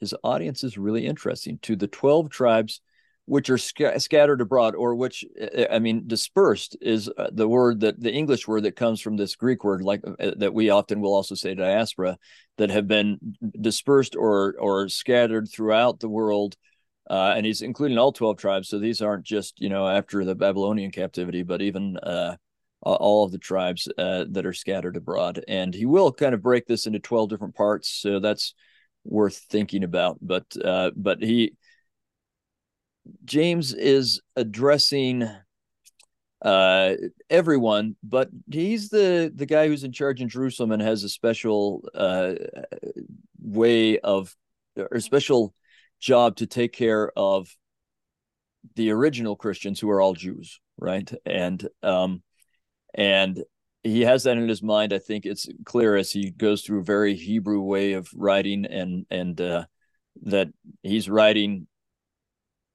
his 0.00 0.14
audience 0.22 0.64
is 0.64 0.76
really 0.76 1.06
interesting 1.06 1.58
to 1.62 1.76
the 1.76 1.88
twelve 1.88 2.30
tribes 2.30 2.80
which 3.26 3.48
are 3.48 3.58
sc- 3.58 3.98
scattered 3.98 4.40
abroad 4.40 4.74
or 4.74 4.94
which 4.94 5.24
i 5.70 5.78
mean 5.78 6.06
dispersed 6.06 6.76
is 6.80 7.08
uh, 7.16 7.28
the 7.32 7.48
word 7.48 7.80
that 7.80 7.98
the 8.00 8.12
english 8.12 8.46
word 8.46 8.62
that 8.62 8.76
comes 8.76 9.00
from 9.00 9.16
this 9.16 9.34
greek 9.36 9.64
word 9.64 9.82
like 9.82 10.02
uh, 10.06 10.32
that 10.36 10.52
we 10.52 10.70
often 10.70 11.00
will 11.00 11.14
also 11.14 11.34
say 11.34 11.54
diaspora 11.54 12.18
that 12.58 12.70
have 12.70 12.86
been 12.86 13.18
dispersed 13.60 14.14
or 14.14 14.54
or 14.58 14.88
scattered 14.88 15.48
throughout 15.50 16.00
the 16.00 16.08
world 16.08 16.56
uh, 17.10 17.34
and 17.36 17.44
he's 17.44 17.62
including 17.62 17.98
all 17.98 18.12
12 18.12 18.36
tribes 18.36 18.68
so 18.68 18.78
these 18.78 19.02
aren't 19.02 19.24
just 19.24 19.60
you 19.60 19.68
know 19.68 19.88
after 19.88 20.24
the 20.24 20.34
babylonian 20.34 20.90
captivity 20.90 21.42
but 21.42 21.62
even 21.62 21.96
uh, 21.98 22.36
all 22.84 23.24
of 23.24 23.32
the 23.32 23.38
tribes 23.38 23.88
uh, 23.98 24.24
that 24.30 24.46
are 24.46 24.52
scattered 24.52 24.96
abroad. 24.96 25.42
And 25.48 25.74
he 25.74 25.86
will 25.86 26.12
kind 26.12 26.34
of 26.34 26.42
break 26.42 26.66
this 26.66 26.86
into 26.86 26.98
12 26.98 27.30
different 27.30 27.54
parts 27.54 27.88
so 27.88 28.20
that's 28.20 28.54
worth 29.04 29.36
thinking 29.50 29.84
about. 29.84 30.18
But 30.20 30.44
uh, 30.62 30.90
but 30.96 31.22
he 31.22 31.54
james 33.24 33.74
is 33.74 34.20
addressing 34.36 35.28
uh, 36.42 36.94
everyone, 37.30 37.96
but 38.02 38.28
he's 38.50 38.90
the 38.90 39.32
the 39.34 39.46
guy 39.46 39.66
who's 39.66 39.84
in 39.84 39.92
charge 39.92 40.20
in 40.20 40.28
Jerusalem 40.28 40.72
and 40.72 40.82
has 40.82 41.04
a 41.04 41.08
special 41.08 41.86
uh, 41.94 42.34
way 43.40 43.98
of 43.98 44.34
or 44.76 45.00
special 45.00 45.54
job 46.04 46.36
to 46.36 46.46
take 46.46 46.72
care 46.72 47.10
of 47.16 47.48
the 48.76 48.90
original 48.90 49.36
Christians 49.36 49.80
who 49.80 49.90
are 49.90 50.00
all 50.00 50.14
Jews, 50.14 50.60
right? 50.78 51.10
And 51.24 51.66
um, 51.82 52.22
and 52.94 53.42
he 53.82 54.02
has 54.02 54.24
that 54.24 54.36
in 54.36 54.48
his 54.48 54.62
mind. 54.62 54.92
I 54.92 54.98
think 54.98 55.26
it's 55.26 55.48
clear 55.64 55.96
as 55.96 56.12
he 56.12 56.30
goes 56.30 56.62
through 56.62 56.80
a 56.80 56.84
very 56.84 57.14
Hebrew 57.14 57.60
way 57.60 57.94
of 57.94 58.08
writing, 58.14 58.66
and 58.66 59.06
and 59.10 59.40
uh, 59.40 59.64
that 60.22 60.48
he's 60.82 61.08
writing 61.08 61.66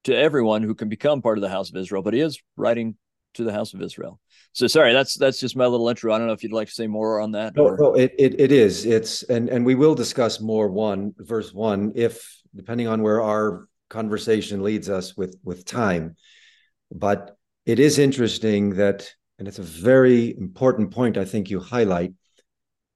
to 0.04 0.16
everyone 0.16 0.62
who 0.62 0.74
can 0.74 0.88
become 0.88 1.22
part 1.22 1.38
of 1.38 1.42
the 1.42 1.48
house 1.48 1.70
of 1.70 1.76
Israel, 1.76 2.02
but 2.02 2.14
he 2.14 2.20
is 2.20 2.40
writing 2.56 2.96
to 3.34 3.44
the 3.44 3.52
house 3.52 3.74
of 3.74 3.82
Israel. 3.82 4.18
So 4.52 4.66
sorry, 4.66 4.92
that's 4.92 5.14
that's 5.14 5.38
just 5.38 5.56
my 5.56 5.66
little 5.66 5.88
intro. 5.88 6.12
I 6.12 6.18
don't 6.18 6.26
know 6.26 6.32
if 6.32 6.42
you'd 6.42 6.52
like 6.52 6.68
to 6.68 6.74
say 6.74 6.88
more 6.88 7.20
on 7.20 7.32
that. 7.32 7.54
No, 7.54 7.68
or... 7.68 7.76
no 7.78 7.94
it, 7.94 8.12
it 8.18 8.40
it 8.40 8.52
is. 8.52 8.84
It's 8.86 9.22
and 9.24 9.48
and 9.48 9.64
we 9.64 9.76
will 9.76 9.94
discuss 9.94 10.40
more 10.40 10.68
one 10.68 11.14
verse 11.18 11.52
one 11.52 11.92
if 11.94 12.39
depending 12.54 12.88
on 12.88 13.02
where 13.02 13.22
our 13.22 13.66
conversation 13.88 14.62
leads 14.62 14.88
us 14.88 15.16
with 15.16 15.36
with 15.44 15.64
time. 15.64 16.16
But 16.92 17.36
it 17.66 17.78
is 17.78 17.98
interesting 17.98 18.76
that, 18.76 19.12
and 19.38 19.46
it's 19.46 19.58
a 19.58 19.62
very 19.62 20.36
important 20.36 20.90
point 20.90 21.16
I 21.16 21.24
think 21.24 21.50
you 21.50 21.60
highlight. 21.60 22.12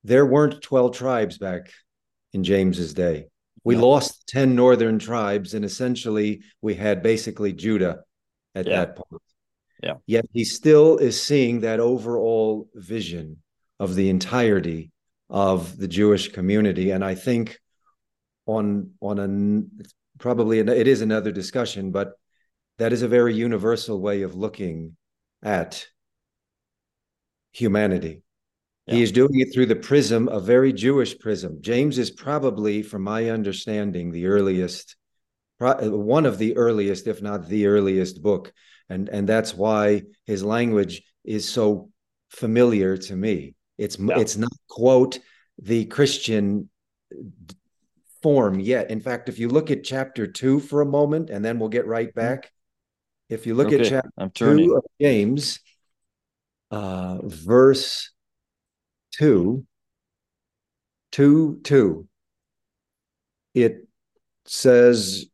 There 0.02 0.26
weren't 0.26 0.62
12 0.62 0.94
tribes 0.94 1.38
back 1.38 1.70
in 2.32 2.44
James's 2.44 2.92
day. 2.94 3.26
We 3.62 3.76
yeah. 3.76 3.82
lost 3.82 4.26
10 4.28 4.54
northern 4.54 4.98
tribes, 4.98 5.54
and 5.54 5.64
essentially 5.64 6.42
we 6.60 6.74
had 6.74 7.02
basically 7.02 7.52
Judah 7.52 8.00
at 8.54 8.66
yeah. 8.66 8.76
that 8.76 8.96
point. 8.96 9.22
Yeah. 9.82 9.94
Yet 10.06 10.26
he 10.32 10.44
still 10.44 10.98
is 10.98 11.20
seeing 11.20 11.60
that 11.60 11.80
overall 11.80 12.68
vision 12.74 13.42
of 13.78 13.94
the 13.94 14.08
entirety 14.08 14.92
of 15.28 15.76
the 15.76 15.88
Jewish 15.88 16.28
community. 16.28 16.90
And 16.90 17.04
I 17.04 17.14
think 17.14 17.58
on 18.46 18.90
on 19.00 19.18
a 19.18 19.84
probably 20.18 20.58
it 20.58 20.86
is 20.86 21.00
another 21.00 21.32
discussion, 21.32 21.90
but 21.90 22.12
that 22.78 22.92
is 22.92 23.02
a 23.02 23.08
very 23.08 23.34
universal 23.34 24.00
way 24.00 24.22
of 24.22 24.34
looking 24.34 24.96
at 25.42 25.86
humanity. 27.52 28.22
Yeah. 28.86 28.96
He 28.96 29.02
is 29.02 29.12
doing 29.12 29.40
it 29.40 29.52
through 29.54 29.66
the 29.66 29.76
prism, 29.76 30.28
a 30.28 30.40
very 30.40 30.72
Jewish 30.72 31.18
prism. 31.18 31.62
James 31.62 31.98
is 31.98 32.10
probably, 32.10 32.82
from 32.82 33.02
my 33.02 33.30
understanding, 33.30 34.10
the 34.10 34.26
earliest, 34.26 34.96
one 35.58 36.26
of 36.26 36.36
the 36.36 36.56
earliest, 36.56 37.06
if 37.06 37.22
not 37.22 37.48
the 37.48 37.66
earliest 37.66 38.22
book, 38.22 38.52
and 38.90 39.08
and 39.08 39.26
that's 39.26 39.54
why 39.54 40.02
his 40.26 40.44
language 40.44 41.02
is 41.24 41.48
so 41.48 41.90
familiar 42.28 42.96
to 42.98 43.16
me. 43.16 43.54
It's 43.78 43.98
yeah. 43.98 44.18
it's 44.18 44.36
not 44.36 44.52
quote 44.68 45.18
the 45.58 45.86
Christian 45.86 46.68
form 48.24 48.58
yet. 48.58 48.90
In 48.90 49.00
fact, 49.00 49.28
if 49.28 49.38
you 49.38 49.50
look 49.50 49.70
at 49.70 49.84
chapter 49.84 50.26
two 50.26 50.58
for 50.58 50.80
a 50.80 50.86
moment, 50.86 51.28
and 51.28 51.44
then 51.44 51.58
we'll 51.58 51.68
get 51.68 51.86
right 51.86 52.08
mm-hmm. 52.08 52.20
back. 52.20 52.50
If 53.28 53.46
you 53.46 53.54
look 53.54 53.66
okay, 53.66 53.80
at 53.80 54.02
chapter 54.18 54.30
two 54.56 54.76
of 54.76 54.84
James, 54.98 55.60
uh, 56.70 57.18
verse 57.22 58.10
two, 59.12 59.66
two, 61.12 61.60
two, 61.64 62.08
it 63.52 63.86
says, 64.46 65.26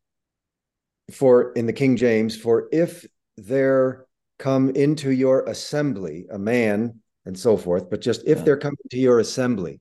for 1.13 1.53
in 1.53 1.67
the 1.67 1.73
King 1.73 1.95
James, 1.95 2.35
for 2.35 2.67
if 2.73 3.05
there 3.37 4.05
come 4.37 4.69
into 4.71 5.11
your 5.11 5.45
assembly 5.45 6.25
a 6.29 6.37
man 6.37 6.99
and 7.25 7.39
so 7.39 7.55
forth, 7.55 7.89
but 7.89 8.01
just 8.01 8.23
if 8.27 8.39
yeah. 8.39 8.43
they're 8.43 8.57
coming 8.57 8.75
to 8.89 8.97
your 8.97 9.19
assembly, 9.19 9.79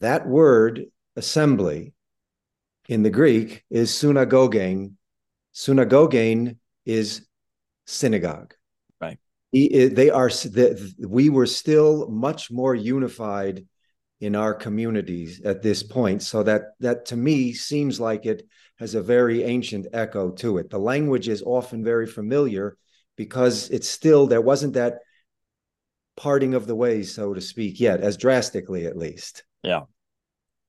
that 0.00 0.26
word 0.26 0.86
assembly 1.16 1.94
in 2.88 3.02
the 3.02 3.10
Greek 3.10 3.64
is 3.70 3.90
synagogein. 3.90 4.92
Synagogein 5.54 6.56
is 6.84 7.26
synagogue. 7.86 8.54
Right. 9.00 9.18
Eh, 9.54 9.88
they 9.92 10.10
are. 10.10 10.30
We 10.98 11.30
were 11.30 11.46
still 11.46 12.08
much 12.08 12.50
more 12.50 12.74
unified 12.74 13.66
in 14.20 14.34
our 14.34 14.54
communities 14.54 15.40
at 15.44 15.62
this 15.62 15.82
point. 15.82 16.22
So 16.22 16.42
that 16.42 16.62
that 16.80 17.06
to 17.06 17.16
me 17.16 17.52
seems 17.52 18.00
like 18.00 18.26
it 18.26 18.42
has 18.78 18.94
a 18.94 19.02
very 19.02 19.42
ancient 19.42 19.86
echo 19.92 20.30
to 20.30 20.58
it. 20.58 20.70
The 20.70 20.78
language 20.78 21.28
is 21.28 21.42
often 21.42 21.82
very 21.82 22.06
familiar 22.06 22.76
because 23.16 23.70
it's 23.70 23.88
still 23.88 24.26
there 24.26 24.40
wasn't 24.40 24.74
that 24.74 24.98
parting 26.16 26.54
of 26.54 26.66
the 26.66 26.74
ways, 26.74 27.14
so 27.14 27.34
to 27.34 27.40
speak, 27.40 27.80
yet, 27.80 28.00
as 28.00 28.16
drastically 28.16 28.86
at 28.86 28.96
least. 28.96 29.44
Yeah. 29.62 29.82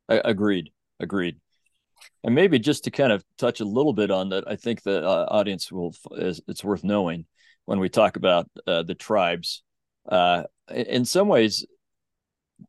I, 0.10 0.22
agreed. 0.24 0.72
Agreed. 1.00 1.38
And 2.24 2.36
maybe 2.36 2.60
just 2.60 2.84
to 2.84 2.92
kind 2.92 3.12
of 3.12 3.24
touch 3.38 3.60
a 3.60 3.66
little 3.66 3.94
bit 3.94 4.12
on 4.12 4.30
that, 4.30 4.44
I 4.48 4.56
think 4.56 4.84
the 4.84 5.06
uh, 5.06 5.28
audience 5.30 5.72
will 5.72 5.96
is 6.12 6.42
it's 6.48 6.64
worth 6.64 6.84
knowing 6.84 7.26
when 7.66 7.80
we 7.80 7.90
talk 7.90 8.18
about 8.18 8.50
uh, 8.66 8.84
the 8.84 8.96
tribes. 8.96 9.64
Uh, 10.08 10.44
in 10.70 11.06
some 11.06 11.28
ways, 11.28 11.66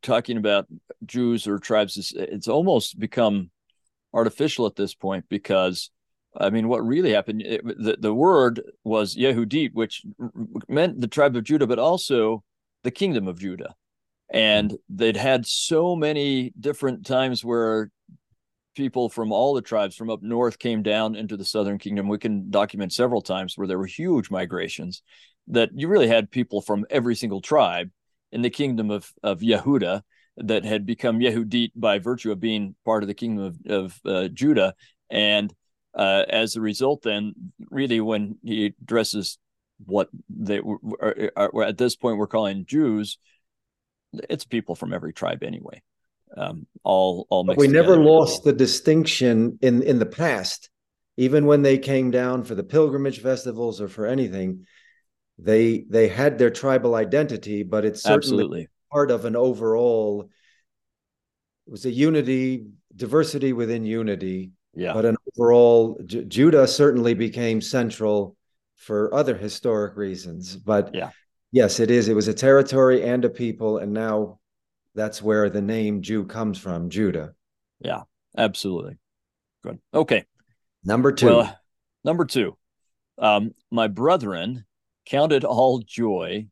talking 0.03 0.37
about 0.37 0.67
Jews 1.05 1.47
or 1.47 1.59
tribes 1.59 1.97
is 1.97 2.13
it's 2.17 2.49
almost 2.49 2.99
become 2.99 3.51
artificial 4.13 4.67
at 4.67 4.77
this 4.77 4.95
point 4.95 5.25
because 5.29 5.91
I 6.37 6.51
mean, 6.51 6.69
what 6.69 6.87
really 6.87 7.13
happened? 7.13 7.43
It, 7.43 7.65
the 7.65 7.97
the 7.99 8.15
word 8.15 8.63
was 8.85 9.17
Yehudit, 9.17 9.73
which 9.73 10.03
meant 10.69 11.01
the 11.01 11.09
tribe 11.09 11.37
of 11.37 11.45
Judah, 11.45 11.67
but 11.67 11.79
also 11.79 12.45
the 12.85 12.91
kingdom 12.91 13.27
of 13.27 13.41
Judah. 13.41 13.75
And 14.31 14.77
they'd 14.89 15.17
had 15.17 15.47
so 15.47 15.97
many 15.97 16.53
different 16.59 17.07
times 17.07 17.45
where 17.45 17.91
people 18.75 19.09
from 19.09 19.33
all 19.33 19.55
the 19.55 19.63
tribes 19.63 19.97
from 19.97 20.11
up 20.11 20.23
north 20.23 20.59
came 20.59 20.83
down 20.83 21.17
into 21.17 21.37
the 21.37 21.45
southern 21.45 21.79
kingdom. 21.79 22.09
We 22.09 22.19
can 22.19 22.51
document 22.51 22.93
several 22.93 23.23
times 23.23 23.57
where 23.57 23.67
there 23.67 23.79
were 23.79 23.87
huge 23.87 24.31
migrations 24.31 25.03
that 25.49 25.71
you 25.75 25.89
really 25.89 26.09
had 26.09 26.31
people 26.31 26.61
from 26.61 26.85
every 26.91 27.17
single 27.17 27.41
tribe 27.41 27.91
in 28.31 28.43
the 28.43 28.51
kingdom 28.51 28.91
of, 28.91 29.11
of 29.23 29.41
Yehuda 29.41 30.03
that 30.37 30.65
had 30.65 30.87
become 30.87 31.19
Yehudit 31.19 31.73
by 31.75 31.99
virtue 31.99 32.31
of 32.31 32.39
being 32.39 32.77
part 32.85 33.03
of 33.03 33.09
the 33.09 33.15
kingdom 33.15 33.45
of, 33.47 33.59
of 33.67 34.01
uh, 34.05 34.29
Judah. 34.29 34.75
And 35.11 35.53
uh, 35.95 36.25
as 36.29 36.55
a 36.55 36.61
result, 36.61 37.03
then 37.03 37.35
really 37.71 38.01
when 38.01 38.37
he 38.45 38.75
addresses 38.81 39.39
what 39.85 40.09
they 40.29 40.61
are, 40.97 41.63
at 41.63 41.79
this 41.79 41.97
point 41.97 42.19
we're 42.19 42.27
calling 42.27 42.67
Jews, 42.67 43.19
it's 44.13 44.45
people 44.45 44.75
from 44.75 44.93
every 44.93 45.13
tribe 45.13 45.43
anyway. 45.43 45.83
Um, 46.37 46.67
all 46.85 47.27
all 47.31 47.45
but 47.45 47.57
we 47.57 47.69
never 47.69 47.97
lost 47.97 48.45
the 48.45 48.53
distinction 48.53 49.59
in 49.63 49.83
in 49.83 49.99
the 49.99 50.07
past, 50.07 50.71
even 51.17 51.47
when 51.47 51.63
they 51.63 51.79
came 51.79 52.11
down 52.11 52.45
for 52.45 52.55
the 52.55 52.63
pilgrimage 52.63 53.21
festivals 53.21 53.81
or 53.81 53.89
for 53.89 54.07
anything. 54.07 54.67
They 55.39 55.85
they 55.89 56.09
had 56.09 56.39
their 56.39 56.51
tribal 56.51 56.95
identity, 56.95 57.63
but 57.63 57.85
it's 57.85 58.03
certainly 58.03 58.45
Absolutely. 58.45 58.69
part 58.93 59.11
of 59.11 59.25
an 59.25 59.37
overall. 59.37 60.29
It 61.67 61.71
was 61.71 61.87
a 61.87 61.91
unity, 61.91 62.67
diversity 62.95 63.53
within 63.53 63.85
unity. 63.85 64.53
Yeah. 64.75 64.93
But 64.93 65.07
an 65.07 65.17
overall, 65.35 66.01
J- 66.05 66.25
Judah 66.25 66.67
certainly 66.67 67.15
became 67.15 67.61
central 67.61 68.37
for 68.77 69.13
other 69.15 69.37
historic 69.37 69.97
reasons. 69.97 70.57
But 70.57 70.95
yeah, 70.95 71.11
yes, 71.53 71.81
it 71.81 71.91
is. 71.91 72.09
It 72.09 72.15
was 72.15 72.29
a 72.29 72.35
territory 72.35 73.05
and 73.05 73.25
a 73.25 73.29
people, 73.29 73.79
and 73.79 73.93
now 73.93 74.39
that's 74.95 75.23
where 75.23 75.49
the 75.51 75.63
name 75.63 76.03
Jew 76.03 76.25
comes 76.25 76.59
from, 76.59 76.91
Judah. 76.91 77.35
Yeah, 77.81 78.03
absolutely. 78.37 78.99
Good. 79.63 79.79
Okay. 79.93 80.25
Number 80.85 81.13
two. 81.13 81.27
Well, 81.27 81.59
number 82.05 82.25
two. 82.25 82.57
Um, 83.19 83.55
my 83.71 83.89
brethren, 83.89 84.65
count 85.07 85.33
it 85.33 85.45
all 85.45 85.81
joy 85.81 86.47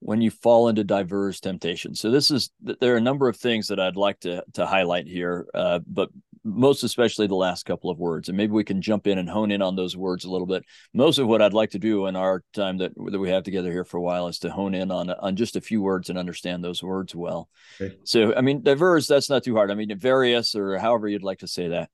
when 0.00 0.20
you 0.20 0.30
fall 0.30 0.68
into 0.68 0.84
diverse 0.84 1.40
temptations. 1.40 2.00
So 2.00 2.10
this 2.10 2.30
is 2.30 2.50
there 2.60 2.94
are 2.94 2.98
a 2.98 3.02
number 3.02 3.28
of 3.28 3.36
things 3.36 3.68
that 3.68 3.80
I'd 3.80 3.96
like 3.96 4.20
to 4.20 4.44
to 4.54 4.66
highlight 4.66 5.06
here, 5.06 5.46
uh, 5.54 5.80
but 5.86 6.10
most 6.44 6.84
especially 6.84 7.26
the 7.26 7.34
last 7.34 7.64
couple 7.64 7.90
of 7.90 7.98
words, 7.98 8.28
and 8.28 8.36
maybe 8.36 8.52
we 8.52 8.64
can 8.64 8.82
jump 8.82 9.06
in 9.06 9.18
and 9.18 9.28
hone 9.28 9.50
in 9.50 9.62
on 9.62 9.76
those 9.76 9.96
words 9.96 10.24
a 10.24 10.30
little 10.30 10.46
bit. 10.46 10.64
Most 10.92 11.18
of 11.18 11.26
what 11.26 11.40
I'd 11.40 11.54
like 11.54 11.70
to 11.70 11.78
do 11.78 12.06
in 12.06 12.16
our 12.16 12.44
time 12.52 12.78
that 12.78 12.92
that 12.94 13.18
we 13.18 13.30
have 13.30 13.44
together 13.44 13.72
here 13.72 13.84
for 13.84 13.96
a 13.96 14.02
while 14.02 14.28
is 14.28 14.38
to 14.40 14.50
hone 14.50 14.74
in 14.74 14.90
on 14.90 15.10
on 15.10 15.36
just 15.36 15.56
a 15.56 15.60
few 15.60 15.80
words 15.80 16.10
and 16.10 16.18
understand 16.18 16.62
those 16.62 16.82
words 16.82 17.14
well. 17.14 17.48
Okay. 17.80 17.96
So 18.04 18.34
I 18.34 18.42
mean, 18.42 18.62
diverse 18.62 19.06
that's 19.06 19.30
not 19.30 19.44
too 19.44 19.54
hard. 19.54 19.70
I 19.70 19.74
mean, 19.74 19.96
various 19.98 20.54
or 20.54 20.78
however 20.78 21.08
you'd 21.08 21.22
like 21.22 21.38
to 21.38 21.48
say 21.48 21.68
that, 21.68 21.90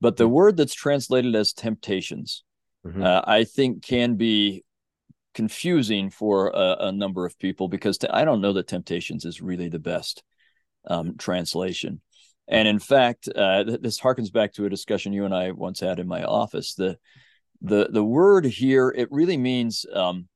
but 0.00 0.16
the 0.16 0.24
mm-hmm. 0.24 0.32
word 0.34 0.56
that's 0.58 0.74
translated 0.74 1.34
as 1.34 1.52
temptations, 1.52 2.44
mm-hmm. 2.86 3.02
uh, 3.02 3.22
I 3.24 3.44
think 3.44 3.82
can 3.82 4.16
be 4.16 4.62
confusing 5.34 6.08
for 6.08 6.48
a, 6.48 6.76
a 6.86 6.92
number 6.92 7.26
of 7.26 7.38
people 7.38 7.68
because 7.68 7.98
I 8.10 8.24
don't 8.24 8.40
know 8.40 8.54
that 8.54 8.68
temptations 8.68 9.24
is 9.24 9.42
really 9.42 9.68
the 9.68 9.78
best 9.78 10.22
um, 10.86 11.16
translation. 11.18 12.00
And 12.48 12.68
in 12.68 12.78
fact, 12.78 13.28
uh, 13.28 13.64
this 13.64 14.00
harkens 14.00 14.32
back 14.32 14.52
to 14.54 14.66
a 14.66 14.70
discussion 14.70 15.12
you 15.12 15.24
and 15.24 15.34
I 15.34 15.50
once 15.50 15.80
had 15.80 15.98
in 15.98 16.06
my 16.06 16.22
office. 16.24 16.74
The 16.74 16.98
the 17.62 17.88
the 17.90 18.04
word 18.04 18.44
here 18.44 18.92
it 18.96 19.10
really 19.10 19.36
means 19.36 19.86
um, 19.92 20.28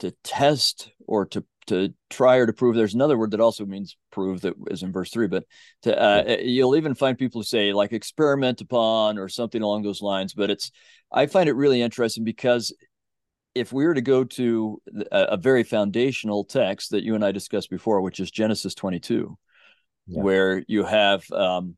to 0.00 0.12
test 0.24 0.90
or 1.06 1.26
to 1.26 1.44
to 1.66 1.94
try 2.10 2.36
or 2.36 2.46
to 2.46 2.52
prove. 2.52 2.74
There's 2.74 2.94
another 2.94 3.16
word 3.16 3.30
that 3.30 3.40
also 3.40 3.64
means 3.64 3.96
prove 4.10 4.42
that 4.42 4.54
is 4.68 4.82
in 4.82 4.92
verse 4.92 5.10
three, 5.10 5.28
but 5.28 5.44
to 5.82 5.98
uh, 5.98 6.36
you'll 6.40 6.76
even 6.76 6.94
find 6.94 7.16
people 7.16 7.40
who 7.40 7.44
say 7.44 7.72
like 7.72 7.92
experiment 7.92 8.60
upon 8.60 9.18
or 9.18 9.28
something 9.28 9.62
along 9.62 9.82
those 9.82 10.02
lines. 10.02 10.34
But 10.34 10.50
it's 10.50 10.70
I 11.12 11.26
find 11.26 11.48
it 11.48 11.54
really 11.54 11.82
interesting 11.82 12.24
because 12.24 12.74
if 13.54 13.72
we 13.72 13.86
were 13.86 13.94
to 13.94 14.00
go 14.00 14.24
to 14.24 14.82
a, 15.12 15.20
a, 15.20 15.36
very 15.36 15.62
foundational 15.62 16.44
text 16.44 16.90
that 16.90 17.04
you 17.04 17.14
and 17.14 17.24
I 17.24 17.30
discussed 17.30 17.70
before, 17.70 18.00
which 18.00 18.18
is 18.18 18.32
Genesis 18.32 18.74
22, 18.74 19.38
yeah. 20.06 20.22
where 20.22 20.64
you 20.66 20.84
have 20.84 21.30
um, 21.32 21.76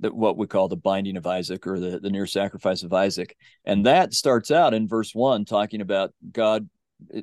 the, 0.00 0.12
what 0.12 0.36
we 0.36 0.46
call 0.46 0.68
the 0.68 0.76
binding 0.76 1.16
of 1.16 1.26
Isaac 1.26 1.66
or 1.66 1.78
the, 1.78 2.00
the 2.00 2.10
near 2.10 2.26
sacrifice 2.26 2.82
of 2.82 2.92
Isaac. 2.92 3.36
And 3.64 3.86
that 3.86 4.14
starts 4.14 4.50
out 4.50 4.74
in 4.74 4.88
verse 4.88 5.14
one, 5.14 5.44
talking 5.44 5.80
about 5.80 6.12
God 6.32 6.68
uh, 7.14 7.20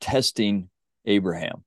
testing 0.00 0.68
Abraham. 1.04 1.64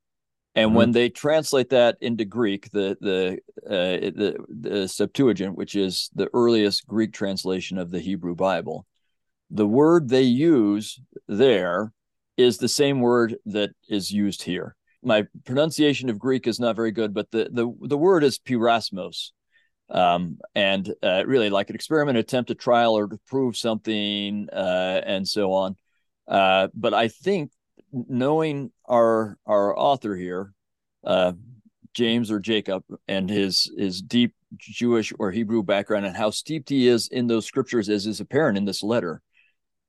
And 0.55 0.69
mm-hmm. 0.69 0.77
when 0.77 0.91
they 0.91 1.09
translate 1.09 1.69
that 1.69 1.97
into 2.01 2.25
Greek, 2.25 2.69
the 2.71 2.97
the, 2.99 3.39
uh, 3.65 4.11
the 4.11 4.37
the 4.49 4.87
Septuagint, 4.87 5.55
which 5.55 5.75
is 5.75 6.09
the 6.15 6.29
earliest 6.33 6.87
Greek 6.87 7.13
translation 7.13 7.77
of 7.77 7.91
the 7.91 7.99
Hebrew 7.99 8.35
Bible, 8.35 8.85
the 9.51 9.67
word 9.67 10.09
they 10.09 10.23
use 10.23 10.99
there 11.27 11.93
is 12.35 12.57
the 12.57 12.67
same 12.67 12.99
word 12.99 13.35
that 13.45 13.71
is 13.89 14.11
used 14.11 14.43
here. 14.43 14.75
My 15.01 15.25
pronunciation 15.45 16.09
of 16.09 16.19
Greek 16.19 16.47
is 16.47 16.59
not 16.59 16.75
very 16.75 16.91
good, 16.91 17.13
but 17.13 17.31
the 17.31 17.49
the, 17.51 17.71
the 17.81 17.97
word 17.97 18.23
is 18.23 18.39
peirasmos, 18.39 19.31
um, 19.89 20.39
and 20.55 20.93
uh, 21.01 21.23
really 21.25 21.49
like 21.49 21.69
an 21.69 21.75
experiment, 21.75 22.17
attempt, 22.17 22.51
a 22.51 22.55
trial, 22.55 22.97
or 22.97 23.07
to 23.07 23.19
prove 23.27 23.55
something, 23.55 24.49
uh, 24.51 25.01
and 25.05 25.27
so 25.27 25.53
on. 25.53 25.75
Uh, 26.27 26.67
but 26.73 26.93
I 26.93 27.07
think 27.07 27.51
knowing 27.91 28.71
our 28.85 29.37
our 29.45 29.77
author 29.77 30.15
here, 30.15 30.53
uh, 31.03 31.33
James 31.93 32.29
or 32.29 32.39
Jacob, 32.39 32.83
and 33.07 33.29
his 33.29 33.71
his 33.77 34.01
deep 34.01 34.33
Jewish 34.57 35.13
or 35.19 35.31
Hebrew 35.31 35.63
background 35.63 36.05
and 36.05 36.15
how 36.15 36.29
steeped 36.29 36.69
he 36.69 36.87
is 36.87 37.07
in 37.07 37.27
those 37.27 37.45
scriptures, 37.45 37.89
as 37.89 38.05
is 38.05 38.19
apparent 38.19 38.57
in 38.57 38.65
this 38.65 38.83
letter, 38.83 39.21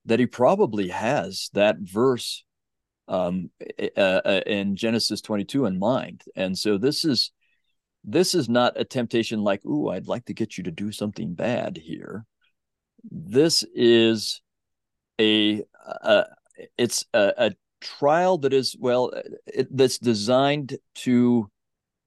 that 0.07 0.21
he 0.21 0.27
probably 0.27 0.89
has 0.89 1.51
that 1.55 1.77
verse 1.81 2.45
um, 3.11 3.51
uh, 3.97 4.01
uh, 4.01 4.41
in 4.47 4.77
Genesis 4.77 5.21
22 5.21 5.67
in 5.67 5.79
mind. 5.79 6.23
And 6.37 6.57
so 6.57 6.79
this 6.79 7.05
is 7.05 7.33
this 8.03 8.35
is 8.35 8.49
not 8.49 8.81
a 8.81 8.85
temptation 8.85 9.41
like, 9.41 9.65
"Ooh, 9.67 9.89
I'd 9.89 10.07
like 10.07 10.25
to 10.27 10.35
get 10.35 10.57
you 10.57 10.65
to 10.65 10.71
do 10.71 10.91
something 10.93 11.35
bad 11.35 11.77
here." 11.77 12.25
This 13.11 13.65
is 13.75 14.41
a, 15.21 15.63
a 15.87 16.25
it's 16.79 17.05
a, 17.13 17.33
a 17.37 17.51
trial 17.81 18.39
that 18.39 18.53
is 18.53 18.77
well 18.79 19.13
it, 19.47 19.75
that's 19.77 19.99
designed 19.99 20.79
to 20.95 21.51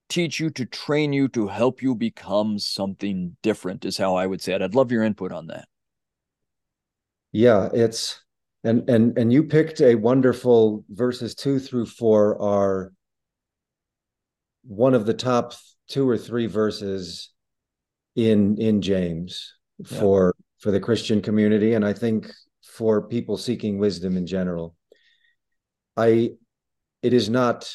teach 0.09 0.39
you 0.39 0.49
to 0.51 0.65
train 0.65 1.13
you 1.13 1.27
to 1.27 1.47
help 1.47 1.81
you 1.81 1.95
become 1.95 2.59
something 2.59 3.35
different 3.41 3.83
is 3.83 3.97
how 3.97 4.15
i 4.15 4.27
would 4.27 4.41
say 4.41 4.53
it 4.53 4.61
i'd 4.61 4.75
love 4.75 4.91
your 4.91 5.03
input 5.03 5.31
on 5.31 5.47
that 5.47 5.67
yeah 7.31 7.69
it's 7.73 8.22
and 8.63 8.89
and 8.89 9.17
and 9.17 9.33
you 9.33 9.43
picked 9.43 9.81
a 9.81 9.95
wonderful 9.95 10.83
verses 10.89 11.35
two 11.35 11.59
through 11.59 11.85
four 11.85 12.41
are 12.41 12.91
one 14.63 14.93
of 14.93 15.05
the 15.05 15.13
top 15.13 15.53
two 15.87 16.07
or 16.07 16.17
three 16.17 16.45
verses 16.45 17.29
in 18.15 18.57
in 18.57 18.81
james 18.81 19.53
for 19.85 20.33
yeah. 20.37 20.43
for 20.59 20.71
the 20.71 20.79
christian 20.79 21.21
community 21.21 21.73
and 21.73 21.85
i 21.85 21.91
think 21.91 22.31
for 22.63 23.07
people 23.07 23.37
seeking 23.37 23.77
wisdom 23.77 24.15
in 24.15 24.25
general 24.25 24.75
I 25.95 26.31
it 27.01 27.13
is 27.13 27.29
not 27.29 27.71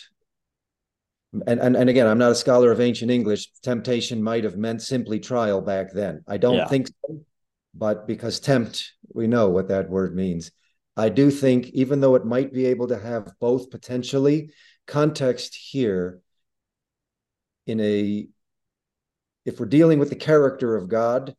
and, 1.47 1.61
and 1.61 1.77
and 1.77 1.91
again, 1.91 2.07
I'm 2.07 2.19
not 2.19 2.33
a 2.33 2.37
scholar 2.37 2.73
of 2.73 2.81
ancient 2.81 3.11
English. 3.11 3.51
Temptation 3.63 4.23
might 4.23 4.45
have 4.45 4.57
meant 4.57 4.81
simply 4.81 5.21
trial 5.21 5.61
back 5.61 5.93
then. 5.93 6.25
I 6.27 6.39
don't 6.39 6.57
yeah. 6.57 6.69
think 6.69 6.89
so, 6.89 7.21
but 7.75 8.07
because 8.07 8.41
tempt, 8.41 8.93
we 9.13 9.27
know 9.27 9.51
what 9.51 9.69
that 9.69 9.91
word 9.91 10.17
means. 10.17 10.51
I 10.99 11.09
do 11.09 11.31
think, 11.31 11.69
even 11.69 12.01
though 12.01 12.17
it 12.17 12.27
might 12.27 12.53
be 12.53 12.67
able 12.67 12.89
to 12.89 12.99
have 12.99 13.33
both 13.41 13.71
potentially, 13.71 14.51
context 14.87 15.55
here 15.55 16.21
in 17.67 17.79
a 17.81 18.27
if 19.45 19.61
we're 19.61 19.67
dealing 19.67 19.99
with 19.99 20.11
the 20.11 20.17
character 20.17 20.77
of 20.77 20.89
God, 20.89 21.35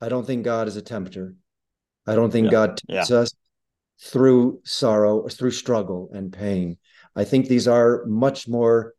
I 0.00 0.08
don't 0.08 0.26
think 0.26 0.44
God 0.44 0.68
is 0.68 0.76
a 0.76 0.82
tempter. 0.82 1.34
I 2.06 2.14
don't 2.14 2.30
think 2.30 2.46
yeah. 2.46 2.50
God 2.50 2.68
tempts 2.76 3.10
yeah. 3.10 3.16
us 3.16 3.34
through 4.00 4.60
sorrow, 4.64 5.26
through 5.28 5.52
struggle 5.52 6.10
and 6.12 6.32
pain. 6.32 6.76
I 7.14 7.24
think 7.24 7.48
these 7.48 7.66
are 7.66 8.04
much 8.04 8.46
more 8.46 8.94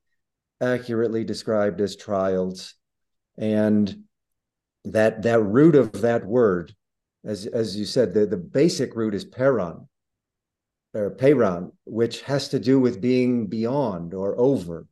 accurately 0.59 1.23
described 1.23 1.79
as 1.79 1.95
trials. 1.95 2.73
And 3.37 4.03
that 4.85 5.21
that 5.21 5.43
root 5.43 5.75
of 5.75 5.91
that 6.01 6.25
word, 6.25 6.73
as 7.25 7.45
as 7.45 7.75
you 7.75 7.85
said, 7.85 8.13
the, 8.13 8.25
the 8.25 8.37
basic 8.37 8.95
root 8.95 9.13
is 9.13 9.25
peron 9.25 9.87
or 10.93 11.11
peron, 11.11 11.71
which 11.85 12.21
has 12.23 12.49
to 12.49 12.59
do 12.59 12.79
with 12.79 13.01
being 13.01 13.47
beyond 13.47 14.13
or 14.13 14.39
over. 14.39 14.87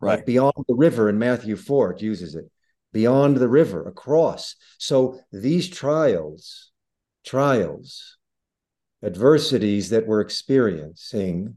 Right. 0.00 0.16
Like 0.16 0.26
beyond 0.26 0.64
the 0.68 0.74
river 0.74 1.08
in 1.08 1.18
Matthew 1.18 1.56
4, 1.56 1.92
it 1.92 2.02
uses 2.02 2.34
it. 2.34 2.50
Beyond 2.92 3.36
the 3.36 3.48
river, 3.48 3.86
across. 3.86 4.56
So 4.78 5.20
these 5.32 5.68
trials, 5.68 6.72
trials 7.24 8.18
adversities 9.02 9.90
that 9.90 10.06
we're 10.06 10.20
experiencing 10.20 11.56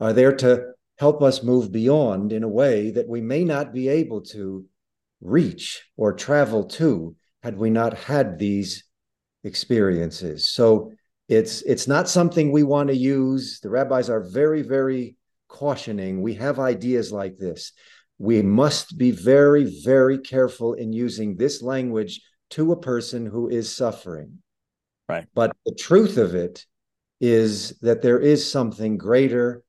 are 0.00 0.12
there 0.12 0.34
to 0.36 0.72
help 0.98 1.22
us 1.22 1.42
move 1.42 1.72
beyond 1.72 2.32
in 2.32 2.42
a 2.42 2.48
way 2.48 2.90
that 2.90 3.08
we 3.08 3.20
may 3.20 3.44
not 3.44 3.72
be 3.72 3.88
able 3.88 4.20
to 4.20 4.64
reach 5.20 5.84
or 5.96 6.12
travel 6.12 6.64
to 6.64 7.16
had 7.42 7.56
we 7.56 7.70
not 7.70 7.94
had 7.94 8.38
these 8.38 8.84
experiences. 9.44 10.48
So 10.50 10.92
it's 11.28 11.62
it's 11.62 11.88
not 11.88 12.08
something 12.08 12.50
we 12.50 12.62
want 12.62 12.88
to 12.88 12.96
use. 12.96 13.60
The 13.60 13.70
rabbis 13.70 14.10
are 14.10 14.22
very 14.22 14.62
very 14.62 15.16
cautioning. 15.48 16.22
We 16.22 16.34
have 16.34 16.58
ideas 16.58 17.12
like 17.12 17.36
this. 17.36 17.72
We 18.18 18.42
must 18.42 18.96
be 18.98 19.10
very 19.10 19.82
very 19.84 20.18
careful 20.18 20.74
in 20.74 20.92
using 20.92 21.36
this 21.36 21.62
language 21.62 22.20
to 22.50 22.72
a 22.72 22.80
person 22.80 23.26
who 23.26 23.48
is 23.48 23.74
suffering. 23.74 24.38
Right. 25.08 25.26
But 25.34 25.56
the 25.64 25.74
truth 25.74 26.18
of 26.18 26.34
it 26.34 26.64
is 27.20 27.78
that 27.80 28.02
there 28.02 28.18
is 28.18 28.50
something 28.50 28.96
greater 28.98 29.62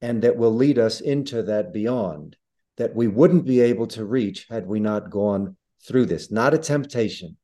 and 0.00 0.22
that 0.22 0.36
will 0.36 0.54
lead 0.54 0.78
us 0.78 1.00
into 1.00 1.42
that 1.44 1.72
beyond 1.72 2.36
that 2.76 2.94
we 2.94 3.08
wouldn't 3.08 3.44
be 3.46 3.60
able 3.60 3.86
to 3.86 4.04
reach 4.04 4.46
had 4.48 4.66
we 4.66 4.80
not 4.80 5.10
gone 5.10 5.56
through 5.86 6.06
this. 6.06 6.30
Not 6.30 6.54
a 6.54 6.58
temptation, 6.58 7.36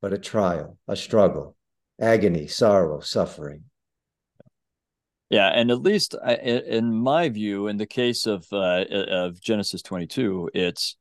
but 0.00 0.12
a 0.12 0.18
trial, 0.18 0.78
a 0.88 0.96
struggle, 0.96 1.56
agony, 2.00 2.46
sorrow, 2.46 3.00
suffering. 3.00 3.64
Yeah, 5.28 5.48
and 5.48 5.70
at 5.70 5.82
least 5.82 6.14
in 6.24 6.94
my 6.94 7.28
view, 7.28 7.66
in 7.66 7.78
the 7.78 7.86
case 7.86 8.26
of 8.26 8.46
uh, 8.52 8.84
of 8.90 9.40
Genesis 9.40 9.82
22, 9.82 10.50
it's 10.54 10.96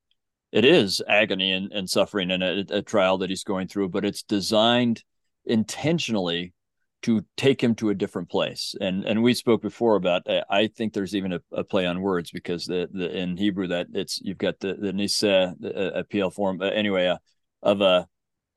it 0.51 0.65
is 0.65 1.01
agony 1.07 1.51
and, 1.51 1.71
and 1.71 1.89
suffering 1.89 2.31
and 2.31 2.41
a, 2.41 2.65
a, 2.69 2.81
trial 2.81 3.17
that 3.19 3.29
he's 3.29 3.43
going 3.43 3.67
through, 3.67 3.89
but 3.89 4.05
it's 4.05 4.23
designed 4.23 5.03
intentionally 5.45 6.53
to 7.01 7.23
take 7.37 7.61
him 7.61 7.75
to 7.75 7.89
a 7.89 7.93
different 7.93 8.29
place. 8.29 8.73
And 8.81 9.05
and 9.05 9.21
we 9.21 9.35
spoke 9.35 9.61
before 9.61 9.95
about 9.95 10.27
uh, 10.27 10.43
I 10.49 10.67
think 10.67 10.93
there's 10.93 11.13
even 11.13 11.33
a, 11.33 11.41
a, 11.51 11.63
play 11.63 11.85
on 11.85 12.01
words 12.01 12.31
because 12.31 12.65
the, 12.65 12.89
the 12.91 13.15
in 13.15 13.37
Hebrew 13.37 13.67
that 13.67 13.87
it's 13.93 14.19
you've 14.23 14.39
got 14.39 14.59
the 14.59 14.73
the 14.73 14.91
nisa 14.91 15.53
the, 15.59 16.03
piel 16.09 16.33
form 16.33 16.61
uh, 16.61 16.65
anyway 16.65 17.07
uh, 17.07 17.17
of 17.61 17.81
a 17.81 18.07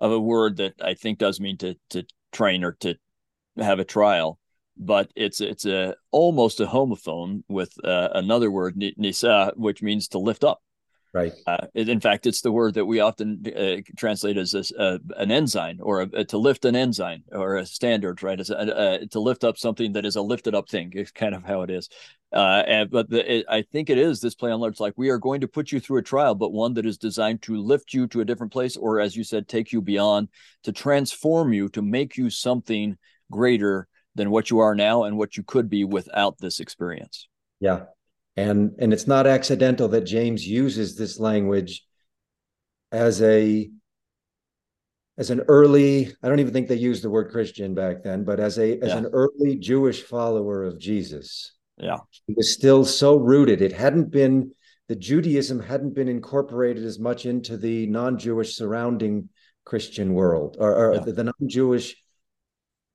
of 0.00 0.12
a 0.12 0.20
word 0.20 0.56
that 0.56 0.74
I 0.82 0.94
think 0.94 1.18
does 1.18 1.40
mean 1.40 1.56
to 1.58 1.76
to 1.90 2.04
train 2.32 2.64
or 2.64 2.72
to 2.80 2.94
have 3.56 3.78
a 3.78 3.84
trial 3.84 4.38
but 4.78 5.10
it's 5.16 5.40
it's 5.40 5.66
a 5.66 5.94
almost 6.12 6.60
a 6.60 6.66
homophone 6.66 7.42
with 7.48 7.72
uh, 7.84 8.08
another 8.14 8.50
word 8.50 8.76
nisa 8.96 9.52
which 9.56 9.82
means 9.82 10.08
to 10.08 10.18
lift 10.18 10.44
up 10.44 10.62
Right. 11.14 11.32
Uh, 11.46 11.66
in 11.74 12.00
fact, 12.00 12.26
it's 12.26 12.42
the 12.42 12.52
word 12.52 12.74
that 12.74 12.84
we 12.84 13.00
often 13.00 13.42
uh, 13.56 13.76
translate 13.96 14.36
as 14.36 14.54
a, 14.54 14.78
uh, 14.78 14.98
an 15.16 15.30
ensign 15.30 15.78
or 15.80 16.02
a, 16.02 16.24
to 16.24 16.36
lift 16.36 16.66
an 16.66 16.76
ensign 16.76 17.24
or 17.32 17.56
a 17.56 17.66
standard, 17.66 18.22
right? 18.22 18.38
As 18.38 18.50
a, 18.50 19.06
to 19.10 19.18
lift 19.18 19.42
up 19.42 19.56
something 19.56 19.92
that 19.94 20.04
is 20.04 20.16
a 20.16 20.22
lifted 20.22 20.54
up 20.54 20.68
thing. 20.68 20.92
It's 20.94 21.10
kind 21.10 21.34
of 21.34 21.44
how 21.44 21.62
it 21.62 21.70
is. 21.70 21.88
Uh, 22.30 22.62
and, 22.66 22.90
but 22.90 23.08
the, 23.08 23.38
it, 23.38 23.46
I 23.48 23.62
think 23.62 23.88
it 23.88 23.96
is 23.96 24.20
this 24.20 24.34
play 24.34 24.50
on 24.50 24.60
words 24.60 24.80
like 24.80 24.92
we 24.96 25.08
are 25.08 25.18
going 25.18 25.40
to 25.40 25.48
put 25.48 25.72
you 25.72 25.80
through 25.80 25.98
a 25.98 26.02
trial, 26.02 26.34
but 26.34 26.52
one 26.52 26.74
that 26.74 26.84
is 26.84 26.98
designed 26.98 27.40
to 27.42 27.56
lift 27.56 27.94
you 27.94 28.06
to 28.08 28.20
a 28.20 28.24
different 28.24 28.52
place, 28.52 28.76
or 28.76 29.00
as 29.00 29.16
you 29.16 29.24
said, 29.24 29.48
take 29.48 29.72
you 29.72 29.80
beyond, 29.80 30.28
to 30.64 30.72
transform 30.72 31.54
you, 31.54 31.70
to 31.70 31.80
make 31.80 32.18
you 32.18 32.28
something 32.28 32.98
greater 33.30 33.88
than 34.14 34.30
what 34.30 34.50
you 34.50 34.58
are 34.58 34.74
now 34.74 35.04
and 35.04 35.16
what 35.16 35.38
you 35.38 35.42
could 35.42 35.70
be 35.70 35.84
without 35.84 36.36
this 36.38 36.60
experience. 36.60 37.28
Yeah, 37.60 37.84
and 38.38 38.74
and 38.78 38.92
it's 38.92 39.08
not 39.08 39.26
accidental 39.26 39.88
that 39.88 40.02
James 40.02 40.46
uses 40.46 40.96
this 40.96 41.18
language 41.18 41.84
as 42.92 43.20
a 43.20 43.68
as 45.18 45.30
an 45.30 45.40
early 45.48 46.14
I 46.22 46.28
don't 46.28 46.38
even 46.38 46.52
think 46.52 46.68
they 46.68 46.76
used 46.76 47.02
the 47.02 47.10
word 47.10 47.32
Christian 47.32 47.74
back 47.74 48.04
then, 48.04 48.22
but 48.22 48.38
as 48.38 48.58
a 48.58 48.78
as 48.78 48.90
yeah. 48.90 48.98
an 48.98 49.06
early 49.06 49.56
Jewish 49.56 50.02
follower 50.02 50.62
of 50.62 50.78
Jesus. 50.78 51.54
Yeah. 51.78 51.98
He 52.26 52.34
was 52.34 52.52
still 52.52 52.84
so 52.84 53.16
rooted. 53.16 53.60
It 53.60 53.72
hadn't 53.72 54.10
been 54.10 54.52
the 54.86 54.96
Judaism 54.96 55.60
hadn't 55.60 55.94
been 55.94 56.08
incorporated 56.08 56.84
as 56.84 56.98
much 56.98 57.26
into 57.26 57.56
the 57.56 57.86
non-Jewish 57.88 58.54
surrounding 58.54 59.28
Christian 59.64 60.14
world 60.14 60.56
or, 60.58 60.74
or 60.74 60.94
yeah. 60.94 61.00
the, 61.00 61.12
the, 61.12 61.24
non-Jewish 61.24 61.96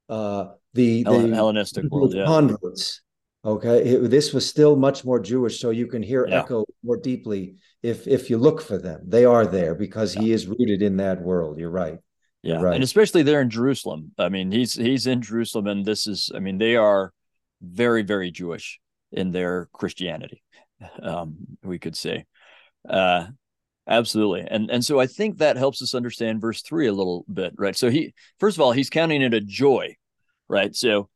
uh 0.10 0.46
the, 0.74 1.04
the 1.04 1.36
Hellenistic 1.36 1.86
world, 1.92 2.14
yeah. 2.14 2.26
converts 2.26 3.02
Okay, 3.46 3.98
this 3.98 4.32
was 4.32 4.48
still 4.48 4.78
much 4.78 5.04
more 5.04 5.20
Jewish, 5.20 5.60
so 5.60 5.70
you 5.70 5.88
can 5.88 6.02
hear 6.02 6.26
yeah. 6.26 6.42
echo 6.42 6.64
more 6.82 6.96
deeply 6.96 7.56
if 7.82 8.08
if 8.08 8.30
you 8.30 8.38
look 8.38 8.62
for 8.62 8.78
them. 8.78 9.02
They 9.06 9.26
are 9.26 9.46
there 9.46 9.76
because 9.76 10.16
yeah. 10.16 10.22
he 10.22 10.32
is 10.32 10.48
rooted 10.48 10.82
in 10.82 10.98
that 10.98 11.22
world. 11.22 11.60
You're 11.60 11.70
right. 11.70 12.00
Yeah, 12.42 12.62
right. 12.62 12.76
and 12.76 12.84
especially 12.84 13.24
there 13.24 13.42
in 13.42 13.50
Jerusalem. 13.50 14.12
I 14.18 14.30
mean, 14.30 14.52
he's 14.52 14.74
he's 14.74 15.08
in 15.08 15.22
Jerusalem, 15.22 15.68
and 15.68 15.86
this 15.86 16.08
is. 16.08 16.32
I 16.34 16.40
mean, 16.40 16.58
they 16.58 16.78
are 16.78 17.12
very 17.62 18.02
very 18.02 18.32
Jewish 18.32 18.80
in 19.12 19.32
their 19.32 19.70
Christianity. 19.74 20.42
Um, 21.02 21.38
we 21.64 21.80
could 21.80 21.96
say, 21.96 22.26
uh, 22.90 23.28
absolutely, 23.88 24.42
and 24.42 24.70
and 24.70 24.84
so 24.84 25.00
I 25.00 25.08
think 25.08 25.38
that 25.38 25.56
helps 25.56 25.82
us 25.82 25.96
understand 25.96 26.42
verse 26.42 26.62
three 26.62 26.88
a 26.88 26.94
little 26.94 27.24
bit, 27.32 27.54
right? 27.58 27.76
So 27.76 27.90
he 27.90 28.14
first 28.38 28.58
of 28.58 28.62
all 28.62 28.74
he's 28.74 28.90
counting 28.90 29.22
it 29.22 29.34
a 29.34 29.40
joy, 29.40 29.96
right? 30.50 30.76
So 30.76 31.08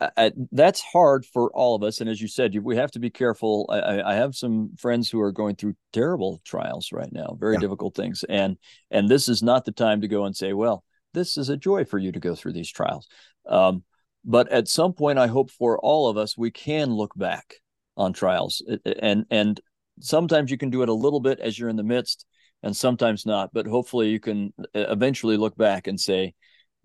uh, 0.00 0.30
that's 0.52 0.82
hard 0.82 1.24
for 1.26 1.50
all 1.52 1.74
of 1.74 1.82
us. 1.82 2.00
And 2.00 2.08
as 2.08 2.20
you 2.20 2.28
said, 2.28 2.56
we 2.62 2.76
have 2.76 2.90
to 2.92 2.98
be 2.98 3.10
careful. 3.10 3.66
I, 3.68 4.00
I, 4.12 4.14
have 4.14 4.34
some 4.34 4.70
friends 4.78 5.10
who 5.10 5.20
are 5.20 5.32
going 5.32 5.56
through 5.56 5.74
terrible 5.92 6.40
trials 6.44 6.92
right 6.92 7.12
now, 7.12 7.36
very 7.38 7.54
yeah. 7.54 7.60
difficult 7.60 7.94
things, 7.94 8.24
and 8.28 8.56
and 8.90 9.08
this 9.08 9.28
is 9.28 9.42
not 9.42 9.64
the 9.64 9.72
time 9.72 10.00
to 10.00 10.08
go 10.08 10.24
and 10.24 10.36
say, 10.36 10.52
well, 10.52 10.84
this 11.14 11.36
is 11.36 11.48
a 11.48 11.56
joy 11.56 11.84
for 11.84 11.98
you 11.98 12.12
to 12.12 12.20
go 12.20 12.34
through 12.34 12.52
these 12.52 12.70
trials. 12.70 13.08
Um, 13.46 13.84
but 14.24 14.50
at 14.50 14.68
some 14.68 14.92
point, 14.92 15.18
I 15.18 15.26
hope 15.26 15.50
for 15.50 15.78
all 15.78 16.08
of 16.08 16.16
us, 16.16 16.36
we 16.36 16.50
can 16.50 16.90
look 16.90 17.12
back 17.16 17.54
on 17.96 18.12
trials, 18.12 18.62
and 18.84 19.24
and 19.30 19.60
sometimes 20.00 20.50
you 20.50 20.58
can 20.58 20.70
do 20.70 20.82
it 20.82 20.88
a 20.88 20.94
little 20.94 21.20
bit 21.20 21.40
as 21.40 21.58
you're 21.58 21.68
in 21.68 21.76
the 21.76 21.82
midst, 21.82 22.26
and 22.62 22.76
sometimes 22.76 23.26
not. 23.26 23.50
But 23.52 23.66
hopefully, 23.66 24.08
you 24.08 24.20
can 24.20 24.52
uh, 24.58 24.64
eventually 24.74 25.36
look 25.36 25.56
back 25.56 25.86
and 25.86 25.98
say 25.98 26.34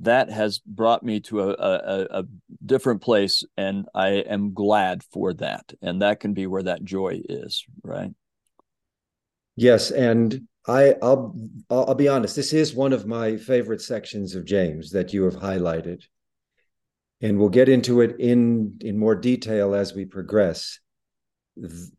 that 0.02 0.30
has 0.30 0.60
brought 0.60 1.04
me 1.04 1.20
to 1.20 1.42
a, 1.42 1.50
a, 1.50 2.20
a, 2.20 2.24
different 2.66 3.02
place 3.02 3.44
and 3.58 3.88
i 3.96 4.10
am 4.10 4.54
glad 4.54 5.04
for 5.04 5.34
that 5.34 5.74
and 5.82 6.02
that 6.02 6.20
can 6.20 6.34
be 6.34 6.48
where 6.48 6.64
that 6.64 6.84
joy 6.84 7.20
is 7.28 7.66
right? 7.84 8.12
Yes 9.56 9.92
and 9.92 10.48
i 10.68 10.96
i'll 11.02 11.36
i'll 11.70 11.96
be 11.96 12.08
honest 12.08 12.36
this 12.36 12.54
is 12.54 12.76
one 12.76 12.94
of 12.94 13.08
my 13.08 13.36
favorite 13.36 13.82
sections 13.82 14.36
of 14.36 14.46
james 14.46 14.92
that 14.92 15.12
you 15.12 15.24
have 15.24 15.36
highlighted 15.36 16.04
and 17.22 17.38
we'll 17.38 17.50
get 17.50 17.70
into 17.70 18.02
it 18.02 18.16
in 18.20 18.78
in 18.82 18.98
more 18.98 19.16
detail 19.16 19.76
as 19.76 19.94
we 19.94 20.06
progress. 20.06 20.80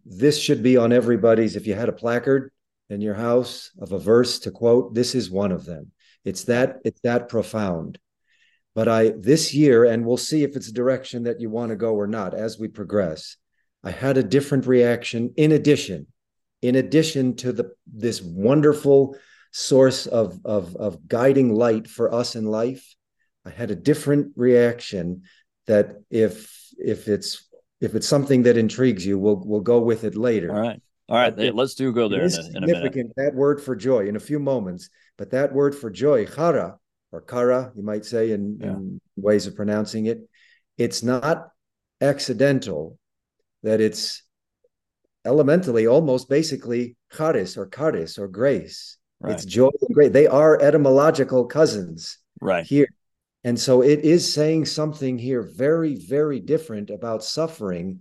This 0.04 0.38
should 0.38 0.62
be 0.62 0.76
on 0.76 0.92
everybody's 0.92 1.56
if 1.56 1.66
you 1.66 1.74
had 1.74 1.88
a 1.88 1.92
placard 1.92 2.50
in 2.90 3.00
your 3.00 3.14
house 3.14 3.70
of 3.78 3.92
a 3.92 3.98
verse 3.98 4.40
to 4.40 4.50
quote 4.50 4.94
this 4.94 5.14
is 5.14 5.30
one 5.30 5.52
of 5.52 5.64
them 5.64 5.91
it's 6.24 6.44
that 6.44 6.78
it's 6.84 7.00
that 7.02 7.28
profound. 7.28 7.98
But 8.74 8.88
I 8.88 9.10
this 9.10 9.52
year, 9.52 9.84
and 9.84 10.06
we'll 10.06 10.16
see 10.16 10.44
if 10.44 10.56
it's 10.56 10.68
a 10.68 10.72
direction 10.72 11.24
that 11.24 11.40
you 11.40 11.50
want 11.50 11.70
to 11.70 11.76
go 11.76 11.94
or 11.94 12.06
not 12.06 12.34
as 12.34 12.58
we 12.58 12.68
progress. 12.68 13.36
I 13.84 13.90
had 13.90 14.16
a 14.16 14.22
different 14.22 14.66
reaction 14.66 15.34
in 15.36 15.52
addition, 15.52 16.06
in 16.62 16.76
addition 16.76 17.36
to 17.36 17.52
the 17.52 17.72
this 17.86 18.22
wonderful 18.22 19.16
source 19.50 20.06
of, 20.06 20.40
of, 20.44 20.74
of 20.76 21.06
guiding 21.06 21.54
light 21.54 21.86
for 21.86 22.12
us 22.12 22.36
in 22.36 22.46
life. 22.46 22.94
I 23.44 23.50
had 23.50 23.70
a 23.70 23.76
different 23.76 24.32
reaction 24.36 25.22
that 25.66 25.96
if 26.10 26.50
if 26.78 27.08
it's 27.08 27.48
if 27.80 27.94
it's 27.94 28.06
something 28.06 28.44
that 28.44 28.56
intrigues 28.56 29.04
you, 29.04 29.18
we'll 29.18 29.42
we'll 29.44 29.60
go 29.60 29.80
with 29.80 30.04
it 30.04 30.16
later. 30.16 30.52
All 30.52 30.60
right. 30.60 30.80
All 31.08 31.18
right, 31.18 31.54
let's 31.54 31.74
do 31.74 31.92
go 31.92 32.08
there 32.08 32.22
in 32.22 32.32
a, 32.32 32.56
in 32.56 32.64
a 32.64 32.66
minute. 32.66 33.12
That 33.16 33.34
word 33.34 33.60
for 33.60 33.76
joy 33.76 34.06
in 34.06 34.16
a 34.16 34.20
few 34.20 34.38
moments, 34.38 34.88
but 35.18 35.30
that 35.30 35.52
word 35.52 35.74
for 35.74 35.90
joy, 35.90 36.26
chara 36.26 36.78
or 37.10 37.20
kara, 37.20 37.72
you 37.74 37.82
might 37.82 38.04
say 38.04 38.30
in, 38.30 38.58
yeah. 38.60 38.68
in 38.68 39.00
ways 39.16 39.46
of 39.46 39.54
pronouncing 39.54 40.06
it, 40.06 40.20
it's 40.78 41.02
not 41.02 41.48
accidental 42.00 42.98
that 43.62 43.80
it's 43.80 44.22
elementally 45.24 45.86
almost 45.86 46.28
basically 46.28 46.96
charis 47.16 47.56
or 47.56 47.66
charis 47.68 48.18
or 48.18 48.28
grace. 48.28 48.96
Right. 49.20 49.34
It's 49.34 49.44
joy 49.44 49.70
and 49.80 49.94
grace. 49.94 50.12
They 50.12 50.26
are 50.26 50.60
etymological 50.60 51.46
cousins 51.46 52.18
right 52.40 52.66
here. 52.66 52.88
And 53.44 53.58
so 53.58 53.82
it 53.82 54.00
is 54.00 54.32
saying 54.32 54.66
something 54.66 55.18
here 55.18 55.42
very, 55.42 55.96
very 55.96 56.40
different 56.40 56.90
about 56.90 57.24
suffering 57.24 58.00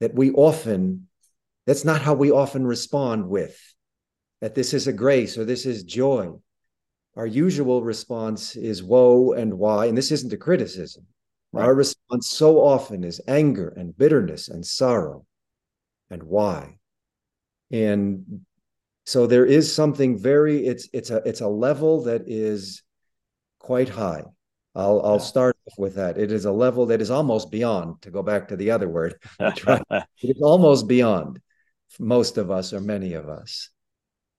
that 0.00 0.14
we 0.14 0.30
often 0.32 1.08
that's 1.66 1.84
not 1.84 2.00
how 2.00 2.14
we 2.14 2.30
often 2.30 2.66
respond 2.66 3.28
with 3.28 3.58
that 4.40 4.54
this 4.54 4.74
is 4.74 4.86
a 4.86 4.92
grace 4.92 5.36
or 5.36 5.44
this 5.44 5.66
is 5.66 5.82
joy. 5.82 6.30
Our 7.16 7.26
usual 7.26 7.82
response 7.82 8.54
is 8.54 8.82
woe 8.82 9.32
and 9.32 9.54
why. 9.54 9.86
And 9.86 9.98
this 9.98 10.12
isn't 10.12 10.32
a 10.32 10.36
criticism. 10.36 11.06
Right. 11.52 11.64
Our 11.64 11.74
response 11.74 12.28
so 12.28 12.58
often 12.58 13.04
is 13.04 13.20
anger 13.26 13.72
and 13.76 13.96
bitterness 13.96 14.48
and 14.48 14.64
sorrow 14.64 15.26
and 16.10 16.22
why. 16.22 16.78
And 17.70 18.42
so 19.06 19.26
there 19.26 19.46
is 19.46 19.74
something 19.74 20.18
very 20.18 20.66
it's 20.66 20.88
it's 20.92 21.10
a 21.10 21.16
it's 21.26 21.40
a 21.40 21.48
level 21.48 22.02
that 22.04 22.24
is 22.26 22.82
quite 23.58 23.88
high. 23.88 24.22
I'll 24.74 25.00
I'll 25.02 25.18
start 25.18 25.56
with 25.76 25.94
that. 25.96 26.18
It 26.18 26.30
is 26.30 26.44
a 26.44 26.52
level 26.52 26.86
that 26.86 27.00
is 27.00 27.10
almost 27.10 27.50
beyond, 27.50 28.02
to 28.02 28.10
go 28.10 28.22
back 28.22 28.48
to 28.48 28.56
the 28.56 28.70
other 28.70 28.88
word. 28.88 29.16
it 29.40 30.04
is 30.22 30.42
almost 30.42 30.86
beyond 30.86 31.40
most 31.98 32.36
of 32.38 32.50
us 32.50 32.72
or 32.72 32.80
many 32.80 33.14
of 33.14 33.28
us. 33.28 33.70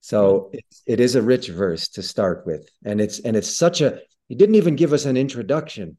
So 0.00 0.50
it, 0.52 0.64
it 0.86 1.00
is 1.00 1.14
a 1.14 1.22
rich 1.22 1.48
verse 1.48 1.88
to 1.88 2.02
start 2.02 2.46
with, 2.46 2.68
and 2.84 3.00
it's 3.00 3.20
and 3.20 3.36
it's 3.36 3.54
such 3.56 3.80
a. 3.80 4.00
He 4.28 4.34
didn't 4.34 4.54
even 4.54 4.76
give 4.76 4.92
us 4.92 5.04
an 5.04 5.16
introduction. 5.16 5.96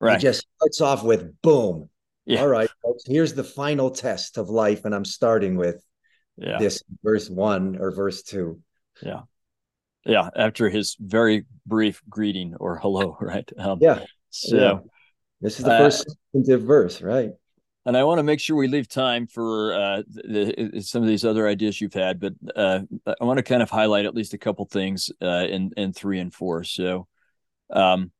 Right. 0.00 0.18
He 0.18 0.22
just 0.22 0.46
starts 0.56 0.80
off 0.80 1.04
with 1.04 1.40
boom. 1.42 1.90
Yeah. 2.24 2.40
All 2.40 2.48
right, 2.48 2.68
folks, 2.82 3.04
here's 3.06 3.34
the 3.34 3.44
final 3.44 3.90
test 3.90 4.38
of 4.38 4.50
life, 4.50 4.84
and 4.84 4.94
I'm 4.94 5.04
starting 5.04 5.56
with 5.56 5.82
yeah. 6.36 6.58
this 6.58 6.82
verse 7.02 7.30
one 7.30 7.78
or 7.80 7.90
verse 7.90 8.22
two. 8.22 8.60
Yeah. 9.02 9.22
Yeah. 10.04 10.30
After 10.34 10.68
his 10.68 10.96
very 11.00 11.46
brief 11.66 12.02
greeting 12.08 12.54
or 12.58 12.78
hello, 12.78 13.16
right? 13.20 13.48
Um, 13.58 13.78
yeah. 13.80 14.04
So 14.30 14.56
yeah. 14.56 14.78
this 15.40 15.58
is 15.58 15.64
the 15.64 15.72
uh, 15.72 15.78
first 15.78 16.06
substantive 16.08 16.62
verse, 16.62 17.00
right? 17.00 17.30
And 17.88 17.96
I 17.96 18.04
want 18.04 18.18
to 18.18 18.22
make 18.22 18.38
sure 18.38 18.54
we 18.54 18.68
leave 18.68 18.86
time 18.86 19.26
for 19.26 19.72
uh, 19.72 20.02
the, 20.08 20.70
the, 20.74 20.82
some 20.82 21.00
of 21.02 21.08
these 21.08 21.24
other 21.24 21.48
ideas 21.48 21.80
you've 21.80 21.94
had, 21.94 22.20
but 22.20 22.34
uh, 22.54 22.80
I 23.06 23.24
want 23.24 23.38
to 23.38 23.42
kind 23.42 23.62
of 23.62 23.70
highlight 23.70 24.04
at 24.04 24.14
least 24.14 24.34
a 24.34 24.38
couple 24.38 24.66
things 24.66 25.10
uh, 25.22 25.46
in 25.48 25.70
in 25.74 25.94
three 25.94 26.20
and 26.20 26.32
four. 26.32 26.64
So, 26.64 27.08
um, 27.70 28.12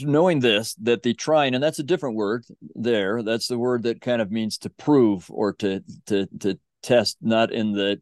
knowing 0.00 0.38
this, 0.38 0.74
that 0.74 1.02
the 1.02 1.12
trying, 1.12 1.56
and 1.56 1.62
that's 1.62 1.80
a 1.80 1.82
different 1.82 2.14
word 2.14 2.44
there. 2.76 3.24
That's 3.24 3.48
the 3.48 3.58
word 3.58 3.82
that 3.82 4.00
kind 4.00 4.22
of 4.22 4.30
means 4.30 4.58
to 4.58 4.70
prove 4.70 5.28
or 5.28 5.54
to 5.54 5.82
to 6.06 6.28
to 6.38 6.56
test, 6.84 7.16
not 7.20 7.50
in 7.50 7.72
the 7.72 7.98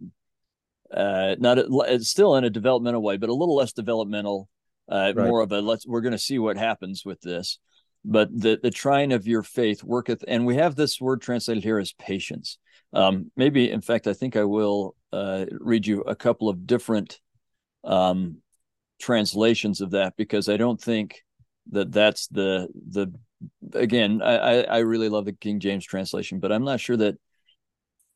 uh, 0.94 1.36
not 1.38 1.56
it's 1.56 2.10
still 2.10 2.36
in 2.36 2.44
a 2.44 2.50
developmental 2.50 3.02
way, 3.02 3.16
but 3.16 3.30
a 3.30 3.34
little 3.34 3.56
less 3.56 3.72
developmental. 3.72 4.46
Uh, 4.90 5.14
right. 5.16 5.26
More 5.26 5.40
of 5.40 5.52
a 5.52 5.62
let's. 5.62 5.86
We're 5.86 6.02
going 6.02 6.12
to 6.12 6.18
see 6.18 6.38
what 6.38 6.58
happens 6.58 7.02
with 7.02 7.22
this 7.22 7.58
but 8.04 8.28
the 8.32 8.58
the 8.62 8.70
trying 8.70 9.12
of 9.12 9.26
your 9.26 9.42
faith 9.42 9.84
worketh 9.84 10.24
and 10.26 10.46
we 10.46 10.56
have 10.56 10.74
this 10.74 11.00
word 11.00 11.20
translated 11.20 11.62
here 11.62 11.78
as 11.78 11.92
patience. 11.92 12.58
Um, 12.92 13.30
maybe 13.36 13.70
in 13.70 13.80
fact 13.80 14.08
i 14.08 14.12
think 14.12 14.34
i 14.34 14.42
will 14.42 14.96
uh, 15.12 15.46
read 15.60 15.86
you 15.86 16.00
a 16.02 16.16
couple 16.16 16.48
of 16.48 16.66
different 16.66 17.20
um, 17.84 18.38
translations 19.00 19.80
of 19.80 19.92
that 19.92 20.14
because 20.16 20.48
i 20.48 20.56
don't 20.56 20.80
think 20.80 21.22
that 21.70 21.92
that's 21.92 22.26
the 22.28 22.68
the 22.88 23.12
again 23.74 24.20
i 24.22 24.64
i 24.64 24.78
really 24.78 25.08
love 25.08 25.24
the 25.24 25.32
king 25.32 25.60
james 25.60 25.84
translation 25.84 26.40
but 26.40 26.50
i'm 26.50 26.64
not 26.64 26.80
sure 26.80 26.96
that 26.96 27.16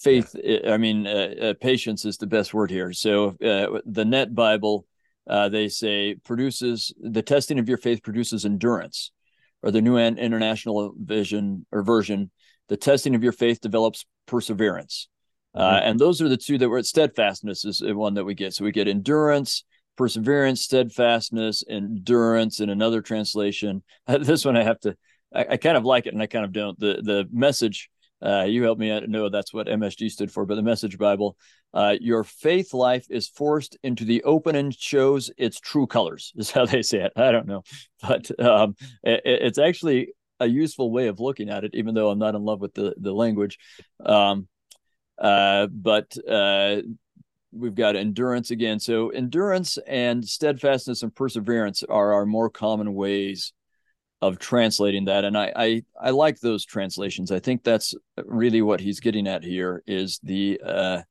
faith 0.00 0.34
i 0.68 0.76
mean 0.76 1.06
uh, 1.06 1.34
uh, 1.40 1.54
patience 1.60 2.04
is 2.04 2.18
the 2.18 2.26
best 2.26 2.52
word 2.52 2.70
here. 2.70 2.92
So 2.92 3.28
uh, 3.42 3.80
the 3.86 4.04
net 4.04 4.34
bible 4.34 4.86
uh, 5.28 5.48
they 5.48 5.68
say 5.68 6.16
produces 6.24 6.92
the 7.00 7.22
testing 7.22 7.58
of 7.58 7.68
your 7.68 7.78
faith 7.78 8.02
produces 8.02 8.44
endurance 8.44 9.10
or 9.64 9.70
the 9.70 9.80
new 9.80 9.96
international 9.96 10.94
vision 10.96 11.64
or 11.72 11.82
version, 11.82 12.30
the 12.68 12.76
testing 12.76 13.14
of 13.14 13.22
your 13.22 13.32
faith 13.32 13.60
develops 13.62 14.04
perseverance. 14.26 15.08
Uh, 15.54 15.58
mm-hmm. 15.58 15.74
Uh, 15.74 15.80
and 15.80 15.98
those 15.98 16.20
are 16.20 16.28
the 16.28 16.36
two 16.36 16.58
that 16.58 16.68
were 16.68 16.78
at 16.78 16.86
steadfastness 16.86 17.64
is 17.64 17.82
one 17.82 18.14
that 18.14 18.24
we 18.24 18.34
get. 18.34 18.52
So 18.52 18.64
we 18.64 18.72
get 18.72 18.88
endurance, 18.88 19.64
perseverance, 19.96 20.60
steadfastness, 20.60 21.64
endurance 21.68 22.60
in 22.60 22.68
another 22.68 23.00
translation. 23.00 23.82
this 24.06 24.44
one 24.44 24.56
I 24.56 24.64
have 24.64 24.80
to, 24.80 24.96
I, 25.34 25.46
I, 25.52 25.56
kind 25.56 25.78
of 25.78 25.84
like 25.84 26.06
it 26.06 26.12
and 26.12 26.22
I 26.22 26.26
kind 26.26 26.44
of 26.44 26.52
don't. 26.52 26.78
The 26.78 27.00
the 27.02 27.28
message 27.32 27.88
uh, 28.24 28.44
you 28.44 28.62
helped 28.62 28.80
me 28.80 29.00
know 29.06 29.28
that's 29.28 29.52
what 29.52 29.66
MSG 29.66 30.10
stood 30.10 30.30
for, 30.30 30.46
but 30.46 30.54
the 30.54 30.62
Message 30.62 30.96
Bible, 30.96 31.36
uh, 31.74 31.96
your 32.00 32.24
faith 32.24 32.72
life 32.72 33.06
is 33.10 33.28
forced 33.28 33.76
into 33.82 34.04
the 34.04 34.22
open 34.22 34.56
and 34.56 34.74
shows 34.74 35.30
its 35.36 35.60
true 35.60 35.86
colors, 35.86 36.32
is 36.36 36.50
how 36.50 36.64
they 36.64 36.82
say 36.82 37.02
it. 37.02 37.12
I 37.16 37.32
don't 37.32 37.46
know, 37.46 37.62
but 38.02 38.30
um, 38.40 38.76
it, 39.02 39.20
it's 39.24 39.58
actually 39.58 40.12
a 40.40 40.46
useful 40.46 40.90
way 40.90 41.08
of 41.08 41.20
looking 41.20 41.50
at 41.50 41.64
it, 41.64 41.72
even 41.74 41.94
though 41.94 42.10
I'm 42.10 42.18
not 42.18 42.34
in 42.34 42.42
love 42.42 42.60
with 42.60 42.74
the 42.74 42.94
the 42.96 43.12
language. 43.12 43.58
Um, 44.04 44.48
uh, 45.18 45.66
but 45.66 46.16
uh, 46.28 46.82
we've 47.52 47.74
got 47.74 47.96
endurance 47.96 48.50
again. 48.50 48.80
So 48.80 49.10
endurance 49.10 49.78
and 49.86 50.26
steadfastness 50.26 51.02
and 51.02 51.14
perseverance 51.14 51.82
are 51.82 52.14
our 52.14 52.26
more 52.26 52.50
common 52.50 52.94
ways 52.94 53.52
of 54.24 54.38
translating 54.38 55.04
that. 55.04 55.24
And 55.24 55.36
I, 55.36 55.52
I 55.54 55.82
i 56.00 56.10
like 56.10 56.40
those 56.40 56.64
translations. 56.64 57.30
I 57.30 57.40
think 57.40 57.62
that's 57.62 57.94
really 58.24 58.62
what 58.62 58.80
he's 58.80 59.00
getting 59.00 59.28
at 59.28 59.44
here 59.44 59.82
is 59.86 60.18
the 60.22 60.60
uh 60.64 61.02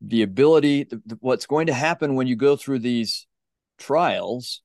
the 0.00 0.22
ability 0.22 0.84
the, 0.84 1.18
what's 1.20 1.46
going 1.46 1.68
to 1.68 1.72
happen 1.72 2.16
when 2.16 2.26
you 2.26 2.34
go 2.34 2.56
through 2.56 2.80
these 2.80 3.28
trials 3.78 4.62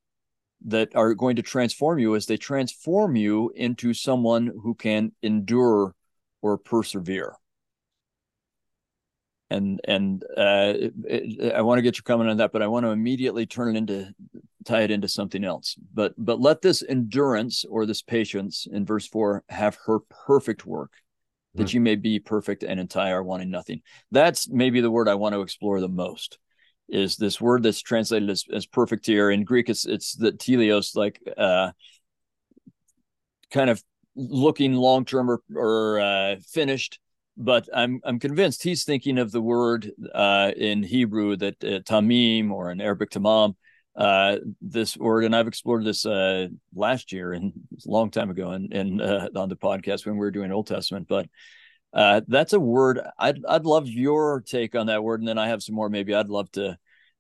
that 0.65 0.95
are 0.95 1.13
going 1.13 1.35
to 1.35 1.43
transform 1.43 1.99
you 1.99 2.15
as 2.15 2.25
they 2.25 2.37
transform 2.37 3.15
you 3.15 3.51
into 3.55 3.93
someone 3.93 4.51
who 4.63 4.73
can 4.73 5.11
endure 5.21 5.93
or 6.41 6.57
persevere. 6.57 7.35
And 9.51 9.79
and 9.87 10.23
uh, 10.35 10.73
it, 10.75 10.93
it, 11.07 11.53
I 11.53 11.61
want 11.61 11.77
to 11.77 11.83
get 11.83 11.97
your 11.97 12.03
comment 12.03 12.31
on 12.31 12.37
that, 12.37 12.51
but 12.51 12.63
I 12.63 12.67
want 12.67 12.87
to 12.87 12.89
immediately 12.89 13.45
turn 13.45 13.75
it 13.75 13.77
into 13.77 14.15
tie 14.65 14.81
it 14.81 14.91
into 14.91 15.07
something 15.07 15.43
else. 15.43 15.75
But 15.93 16.13
but 16.17 16.41
let 16.41 16.61
this 16.61 16.83
endurance 16.87 17.65
or 17.69 17.85
this 17.85 18.01
patience 18.01 18.67
in 18.71 18.85
verse 18.85 19.07
four 19.07 19.43
have 19.49 19.77
her 19.85 19.99
perfect 20.27 20.65
work, 20.65 20.91
mm-hmm. 20.91 21.61
that 21.61 21.71
hmm. 21.71 21.77
you 21.77 21.81
may 21.81 21.95
be 21.95 22.19
perfect 22.19 22.63
and 22.63 22.79
entire, 22.79 23.23
wanting 23.23 23.51
nothing. 23.51 23.81
That's 24.11 24.49
maybe 24.49 24.81
the 24.81 24.91
word 24.91 25.07
I 25.07 25.15
want 25.15 25.33
to 25.33 25.41
explore 25.41 25.79
the 25.79 25.89
most. 25.89 26.37
Is 26.87 27.15
this 27.15 27.41
word 27.41 27.63
that's 27.63 27.81
translated 27.81 28.29
as, 28.29 28.45
as 28.53 28.65
perfect 28.65 29.07
here 29.07 29.31
in 29.31 29.43
Greek? 29.43 29.69
It's 29.69 29.85
it's 29.85 30.15
the 30.15 30.31
teleos, 30.31 30.95
like 30.95 31.19
uh, 31.37 31.71
kind 33.51 33.69
of 33.69 33.83
looking 34.15 34.73
long 34.73 35.05
term 35.05 35.29
or, 35.29 35.41
or 35.55 35.99
uh, 35.99 36.35
finished 36.47 36.99
but 37.37 37.67
I'm 37.73 37.99
I'm 38.03 38.19
convinced 38.19 38.63
he's 38.63 38.83
thinking 38.83 39.17
of 39.17 39.31
the 39.31 39.41
word 39.41 39.91
uh, 40.13 40.51
in 40.55 40.83
Hebrew 40.83 41.35
that 41.37 41.63
uh, 41.63 41.79
tamim 41.79 42.51
or 42.51 42.71
in 42.71 42.79
Arabic 42.79 43.11
tamam, 43.11 43.55
uh, 43.95 44.37
this 44.61 44.97
word, 44.97 45.23
and 45.23 45.35
I've 45.35 45.47
explored 45.47 45.85
this 45.85 46.05
uh, 46.05 46.47
last 46.73 47.11
year 47.11 47.33
and 47.33 47.53
a 47.85 47.89
long 47.89 48.11
time 48.11 48.29
ago, 48.29 48.51
and 48.51 48.71
in, 48.73 48.99
in 48.99 49.01
uh, 49.01 49.29
on 49.35 49.49
the 49.49 49.55
podcast 49.55 50.05
when 50.05 50.15
we 50.15 50.19
were 50.19 50.31
doing 50.31 50.51
Old 50.51 50.67
Testament. 50.67 51.07
But 51.07 51.27
uh, 51.93 52.21
that's 52.27 52.53
a 52.53 52.59
word 52.59 52.99
I'd 53.17 53.43
I'd 53.47 53.65
love 53.65 53.87
your 53.87 54.41
take 54.41 54.75
on 54.75 54.87
that 54.87 55.03
word, 55.03 55.21
and 55.21 55.27
then 55.27 55.37
I 55.37 55.47
have 55.47 55.63
some 55.63 55.75
more. 55.75 55.89
Maybe 55.89 56.13
I'd 56.13 56.29
love 56.29 56.51
to 56.51 56.77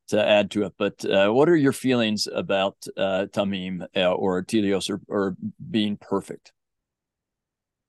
to 0.09 0.23
add 0.23 0.51
to 0.51 0.63
it. 0.63 0.73
But 0.77 1.03
what 1.33 1.49
are 1.49 1.55
your 1.55 1.73
feelings 1.73 2.27
about 2.27 2.77
tamim 2.97 3.87
or 3.95 4.43
telios 4.43 4.89
or, 4.89 5.01
or 5.07 5.35
being 5.71 5.97
perfect? 5.97 6.51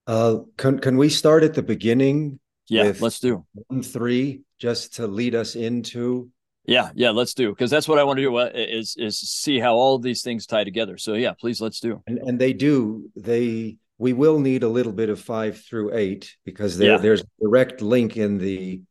Uh, 0.07 0.39
can 0.57 0.79
can 0.79 0.97
we 0.97 1.09
start 1.09 1.43
at 1.43 1.55
the 1.55 1.63
beginning? 1.63 2.39
Yeah, 2.69 2.93
let's 3.01 3.21
do 3.21 3.45
one 3.53 3.83
three 3.83 4.43
just 4.59 4.95
to 4.97 5.07
lead 5.07 5.35
us 5.35 5.57
into. 5.57 6.31
Yeah, 6.67 6.91
yeah, 6.95 7.11
let's 7.11 7.35
do 7.35 7.51
because 7.51 7.71
that's 7.71 7.89
what 7.89 7.99
I 7.99 8.05
want 8.05 8.19
to 8.19 8.23
do. 8.23 8.39
Is 8.39 8.97
is 8.99 9.19
see 9.19 9.59
how 9.59 9.75
all 9.75 9.99
these 9.99 10.23
things 10.23 10.47
tie 10.47 10.65
together. 10.65 10.99
So 10.99 11.15
yeah, 11.15 11.33
please 11.33 11.61
let's 11.61 11.81
do. 11.81 12.03
And, 12.07 12.19
and 12.19 12.39
they 12.39 12.53
do. 12.53 13.11
They 13.17 13.77
we 13.99 14.13
will 14.13 14.41
need 14.41 14.63
a 14.63 14.69
little 14.69 14.93
bit 14.93 15.09
of 15.09 15.21
five 15.21 15.63
through 15.65 15.95
eight 15.95 16.37
because 16.45 16.77
there, 16.77 16.93
yeah. 16.93 16.99
there's 16.99 17.23
a 17.23 17.27
direct 17.41 17.81
link 17.81 18.17
in 18.17 18.39
the 18.39 18.83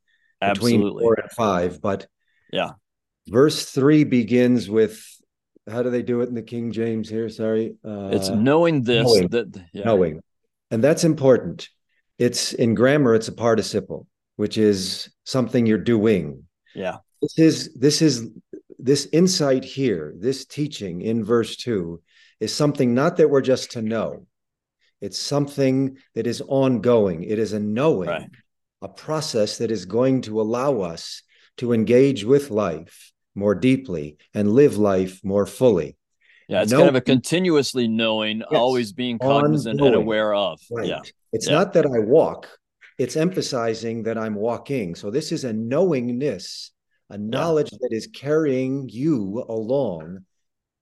Absolutely. 0.41 0.77
between 0.77 0.99
four 0.99 1.13
and 1.21 1.31
five. 1.31 1.81
But 1.81 2.07
yeah, 2.51 2.71
verse 3.27 3.69
three 3.69 4.03
begins 4.03 4.69
with 4.69 5.03
how 5.69 5.83
do 5.83 5.89
they 5.89 6.03
do 6.03 6.21
it 6.21 6.29
in 6.29 6.35
the 6.35 6.43
King 6.43 6.71
James 6.71 7.09
here? 7.09 7.29
Sorry, 7.29 7.75
uh, 7.83 8.09
it's 8.13 8.29
knowing 8.29 8.83
this 8.83 9.05
knowing, 9.05 9.27
that 9.29 9.61
yeah. 9.73 9.83
knowing 9.83 10.21
and 10.71 10.83
that's 10.83 11.03
important. 11.03 11.69
It's 12.17 12.53
in 12.53 12.75
grammar, 12.75 13.15
it's 13.15 13.27
a 13.27 13.33
participle, 13.33 14.07
which 14.35 14.57
is 14.57 15.09
something 15.23 15.65
you're 15.65 15.77
doing. 15.77 16.43
Yeah. 16.73 16.97
This 17.21 17.39
is 17.39 17.73
this 17.73 18.01
is 18.01 18.29
this 18.77 19.07
insight 19.11 19.63
here, 19.63 20.13
this 20.17 20.45
teaching 20.45 21.01
in 21.01 21.23
verse 21.23 21.55
two 21.55 22.01
is 22.39 22.53
something 22.53 22.93
not 22.93 23.17
that 23.17 23.29
we're 23.29 23.41
just 23.41 23.71
to 23.71 23.81
know. 23.81 24.27
It's 25.01 25.19
something 25.19 25.97
that 26.15 26.27
is 26.27 26.41
ongoing. 26.41 27.23
It 27.23 27.39
is 27.39 27.53
a 27.53 27.59
knowing, 27.59 28.09
right. 28.09 28.29
a 28.81 28.87
process 28.87 29.57
that 29.57 29.71
is 29.71 29.85
going 29.85 30.21
to 30.23 30.41
allow 30.41 30.81
us 30.81 31.21
to 31.57 31.73
engage 31.73 32.23
with 32.23 32.49
life 32.49 33.11
more 33.33 33.55
deeply 33.55 34.17
and 34.33 34.51
live 34.51 34.77
life 34.77 35.21
more 35.23 35.45
fully. 35.45 35.97
Yeah, 36.47 36.61
it's 36.61 36.71
kind 36.71 36.87
of 36.87 36.95
a 36.95 37.01
continuously 37.01 37.87
knowing, 37.87 38.39
yes. 38.39 38.47
always 38.51 38.93
being 38.93 39.17
cognizant 39.17 39.79
Ongoing. 39.79 39.93
and 39.93 40.03
aware 40.03 40.33
of. 40.33 40.59
Right. 40.71 40.87
Yeah. 40.87 41.01
It's 41.33 41.47
yeah. 41.47 41.53
not 41.55 41.73
that 41.73 41.85
I 41.85 41.99
walk, 41.99 42.47
it's 42.97 43.15
emphasizing 43.15 44.03
that 44.03 44.17
I'm 44.17 44.35
walking. 44.35 44.95
So 44.95 45.09
this 45.09 45.31
is 45.31 45.43
a 45.43 45.53
knowingness, 45.53 46.71
a 47.09 47.17
knowledge 47.17 47.69
that 47.69 47.89
is 47.91 48.07
carrying 48.07 48.89
you 48.89 49.45
along 49.47 50.25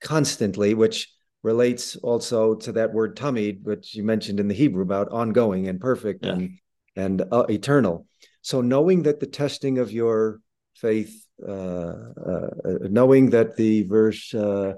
constantly, 0.01 0.73
which 0.73 1.09
relates 1.41 1.95
also 1.97 2.55
to 2.55 2.71
that 2.71 2.93
word 2.93 3.17
tamid, 3.17 3.63
which 3.63 3.95
you 3.95 4.03
mentioned 4.03 4.39
in 4.39 4.47
the 4.47 4.53
Hebrew 4.53 4.81
about 4.81 5.11
ongoing 5.11 5.67
and 5.67 5.79
perfect 5.79 6.25
yeah. 6.25 6.33
and 6.33 6.59
and 6.95 7.21
uh, 7.31 7.45
eternal. 7.49 8.05
So 8.41 8.61
knowing 8.61 9.03
that 9.03 9.19
the 9.19 9.25
testing 9.25 9.79
of 9.79 9.91
your 9.91 10.39
faith, 10.75 11.25
uh, 11.45 11.51
uh, 11.51 12.49
knowing 12.89 13.31
that 13.31 13.55
the 13.55 13.83
verse 13.83 14.33
uh, 14.33 14.73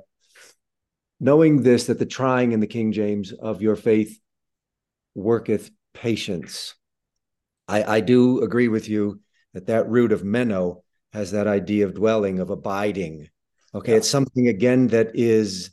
knowing 1.19 1.61
this 1.61 1.87
that 1.87 1.99
the 1.99 2.05
trying 2.05 2.51
in 2.51 2.59
the 2.59 2.67
King 2.67 2.91
James 2.91 3.31
of 3.31 3.61
your 3.61 3.75
faith 3.75 4.19
worketh 5.13 5.71
patience. 5.93 6.75
I, 7.67 7.97
I 7.97 7.99
do 8.01 8.43
agree 8.43 8.67
with 8.67 8.89
you 8.89 9.21
that 9.53 9.67
that 9.67 9.89
root 9.89 10.11
of 10.11 10.23
meno 10.23 10.83
has 11.15 11.31
that 11.31 11.47
idea 11.47 11.85
of 11.85 11.95
dwelling, 11.95 12.39
of 12.39 12.49
abiding. 12.49 13.29
Okay, 13.73 13.93
yeah. 13.93 13.97
it's 13.97 14.09
something 14.09 14.47
again 14.47 14.87
that 14.89 15.11
is 15.15 15.71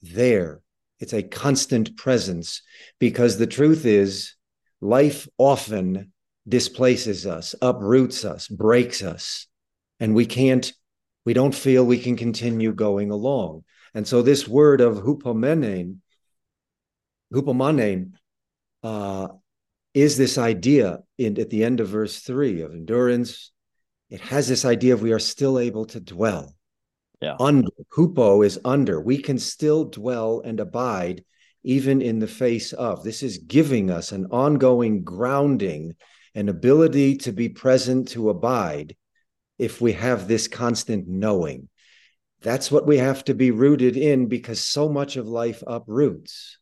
there. 0.00 0.60
It's 0.98 1.12
a 1.12 1.22
constant 1.22 1.96
presence 1.96 2.62
because 2.98 3.36
the 3.36 3.46
truth 3.46 3.86
is, 3.86 4.34
life 4.80 5.28
often 5.38 6.12
displaces 6.48 7.26
us, 7.26 7.54
uproots 7.62 8.24
us, 8.24 8.48
breaks 8.48 9.02
us, 9.02 9.46
and 10.00 10.14
we 10.14 10.26
can't, 10.26 10.72
we 11.24 11.34
don't 11.34 11.54
feel 11.54 11.84
we 11.84 11.98
can 11.98 12.16
continue 12.16 12.72
going 12.72 13.10
along. 13.10 13.64
And 13.94 14.08
so 14.08 14.22
this 14.22 14.48
word 14.48 14.80
of 14.80 14.98
hupomenein, 14.98 15.98
hupomanein, 17.32 18.12
uh, 18.82 19.28
is 19.94 20.16
this 20.16 20.38
idea 20.38 21.00
in, 21.18 21.38
at 21.38 21.50
the 21.50 21.62
end 21.62 21.80
of 21.80 21.88
verse 21.88 22.18
three 22.20 22.62
of 22.62 22.72
endurance. 22.72 23.51
It 24.12 24.20
has 24.20 24.46
this 24.46 24.66
idea 24.66 24.92
of 24.92 25.00
we 25.00 25.12
are 25.12 25.18
still 25.18 25.58
able 25.58 25.86
to 25.86 25.98
dwell. 25.98 26.54
Yeah. 27.22 27.36
Under 27.40 27.70
hupo 27.96 28.44
is 28.44 28.60
under. 28.62 29.00
We 29.00 29.16
can 29.16 29.38
still 29.38 29.86
dwell 29.86 30.42
and 30.44 30.60
abide 30.60 31.24
even 31.64 32.02
in 32.02 32.18
the 32.18 32.26
face 32.26 32.74
of. 32.74 33.02
This 33.02 33.22
is 33.22 33.38
giving 33.38 33.90
us 33.90 34.12
an 34.12 34.26
ongoing 34.26 35.02
grounding, 35.02 35.94
an 36.34 36.50
ability 36.50 37.16
to 37.18 37.32
be 37.32 37.48
present, 37.48 38.08
to 38.08 38.28
abide, 38.28 38.96
if 39.58 39.80
we 39.80 39.92
have 39.92 40.28
this 40.28 40.46
constant 40.46 41.08
knowing. 41.08 41.70
That's 42.42 42.70
what 42.70 42.86
we 42.86 42.98
have 42.98 43.24
to 43.24 43.34
be 43.34 43.50
rooted 43.50 43.96
in 43.96 44.26
because 44.26 44.62
so 44.62 44.90
much 44.90 45.16
of 45.16 45.26
life 45.26 45.62
uproots 45.66 46.58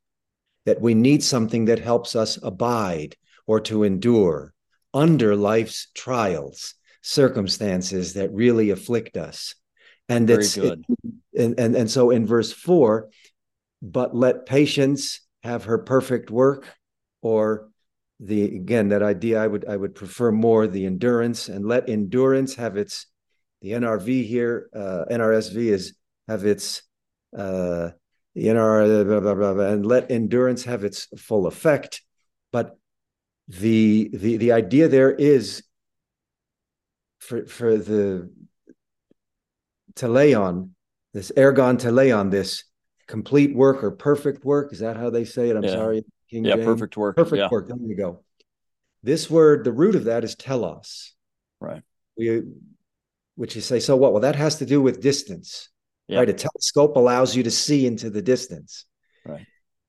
that 0.66 0.80
we 0.80 0.94
need 0.94 1.24
something 1.24 1.64
that 1.64 1.80
helps 1.80 2.14
us 2.14 2.38
abide 2.40 3.16
or 3.48 3.58
to 3.62 3.82
endure 3.82 4.54
under 4.94 5.34
life's 5.34 5.88
trials, 5.96 6.74
circumstances 7.02 8.14
that 8.14 8.32
really 8.32 8.70
afflict 8.70 9.16
us. 9.16 9.54
And 10.08 10.26
Very 10.26 10.40
it's. 10.40 10.56
It, 10.56 10.80
and, 11.36 11.58
and 11.58 11.76
and 11.76 11.90
so 11.90 12.10
in 12.10 12.26
verse 12.26 12.52
four, 12.52 13.10
but 13.80 14.14
let 14.14 14.46
patience 14.46 15.20
have 15.42 15.64
her 15.64 15.78
perfect 15.78 16.30
work, 16.30 16.66
or 17.22 17.68
the 18.18 18.56
again 18.56 18.88
that 18.88 19.02
idea 19.02 19.42
I 19.42 19.46
would 19.46 19.64
I 19.66 19.76
would 19.76 19.94
prefer 19.94 20.32
more 20.32 20.66
the 20.66 20.86
endurance 20.86 21.48
and 21.48 21.64
let 21.64 21.88
endurance 21.88 22.56
have 22.56 22.76
its 22.76 23.06
the 23.62 23.72
NRV 23.72 24.26
here, 24.26 24.70
uh, 24.74 25.04
NRSV 25.10 25.56
is 25.56 25.94
have 26.28 26.44
its 26.44 26.82
uh, 27.36 27.90
the 28.34 28.46
NR 28.46 29.06
blah, 29.06 29.34
blah, 29.34 29.54
blah, 29.54 29.64
and 29.66 29.84
let 29.84 30.10
endurance 30.10 30.64
have 30.64 30.84
its 30.84 31.06
full 31.18 31.46
effect. 31.46 32.02
But 32.52 32.76
the 33.48 34.10
the 34.12 34.36
the 34.38 34.52
idea 34.52 34.88
there 34.88 35.12
is 35.12 35.62
for 37.20 37.46
for 37.46 37.78
the 37.78 38.30
teleon, 39.94 40.70
this 41.14 41.30
ergon 41.36 41.78
teleon, 41.78 42.30
this 42.30 42.64
complete 43.06 43.54
work 43.54 43.84
or 43.84 43.90
perfect 43.90 44.44
work. 44.44 44.72
Is 44.72 44.80
that 44.80 44.96
how 44.96 45.10
they 45.10 45.24
say 45.24 45.50
it? 45.50 45.56
I'm 45.56 45.62
yeah. 45.62 45.70
sorry, 45.70 46.04
King 46.30 46.44
yeah, 46.44 46.56
James. 46.56 46.66
perfect 46.66 46.96
work. 46.96 47.16
Perfect 47.16 47.38
yeah. 47.38 47.48
work. 47.50 47.68
There 47.68 47.76
you 47.80 47.96
go. 47.96 48.22
This 49.02 49.30
word, 49.30 49.64
the 49.64 49.72
root 49.72 49.94
of 49.94 50.04
that 50.04 50.24
is 50.24 50.34
telos. 50.34 51.14
Right. 51.60 51.82
We 52.16 52.42
which 53.36 53.54
you 53.54 53.62
say, 53.62 53.80
so 53.80 53.96
what? 53.96 54.12
Well, 54.12 54.22
that 54.22 54.36
has 54.36 54.56
to 54.58 54.66
do 54.66 54.82
with 54.82 55.00
distance, 55.00 55.70
yeah. 56.08 56.18
right? 56.18 56.28
A 56.28 56.32
telescope 56.34 56.96
allows 56.96 57.34
you 57.34 57.42
to 57.44 57.50
see 57.50 57.86
into 57.86 58.10
the 58.10 58.20
distance. 58.20 58.84
Right. 59.24 59.46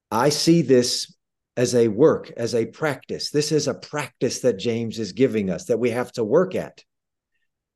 I 0.10 0.30
see 0.30 0.62
this 0.62 1.14
as 1.58 1.76
a 1.76 1.88
work, 1.90 2.32
as 2.38 2.56
a 2.56 2.66
practice. 2.66 3.30
This 3.30 3.52
is 3.52 3.68
a 3.68 3.74
practice 3.74 4.40
that 4.42 4.58
James 4.58 5.00
is 5.00 5.12
giving 5.12 5.50
us 5.50 5.66
that 5.66 5.80
we 5.80 5.90
have 5.90 6.12
to 6.14 6.24
work 6.24 6.56
at 6.56 6.84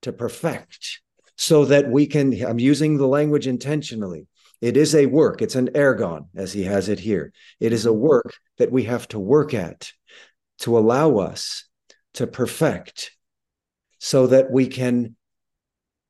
to 0.06 0.14
perfect 0.14 1.02
so 1.36 1.66
that 1.66 1.90
we 1.90 2.08
can. 2.08 2.34
I'm 2.46 2.60
using 2.60 2.98
the 2.98 3.08
language 3.08 3.48
intentionally. 3.48 4.28
It 4.62 4.78
is 4.78 4.96
a 4.96 5.06
work, 5.06 5.42
it's 5.42 5.56
an 5.56 5.70
ergon, 5.76 6.28
as 6.36 6.54
he 6.54 6.64
has 6.64 6.88
it 6.88 7.00
here. 7.00 7.34
It 7.60 7.74
is 7.74 7.86
a 7.86 7.90
mm-hmm. 7.90 8.00
work 8.00 8.34
that 8.58 8.72
we 8.72 8.84
have 8.84 9.08
to 9.10 9.20
work 9.20 9.54
at 9.54 9.92
to 10.60 10.78
allow 10.78 11.18
us 11.18 11.66
to 12.14 12.26
perfect 12.26 13.12
so 14.00 14.28
that 14.28 14.50
we 14.50 14.68
can 14.68 15.16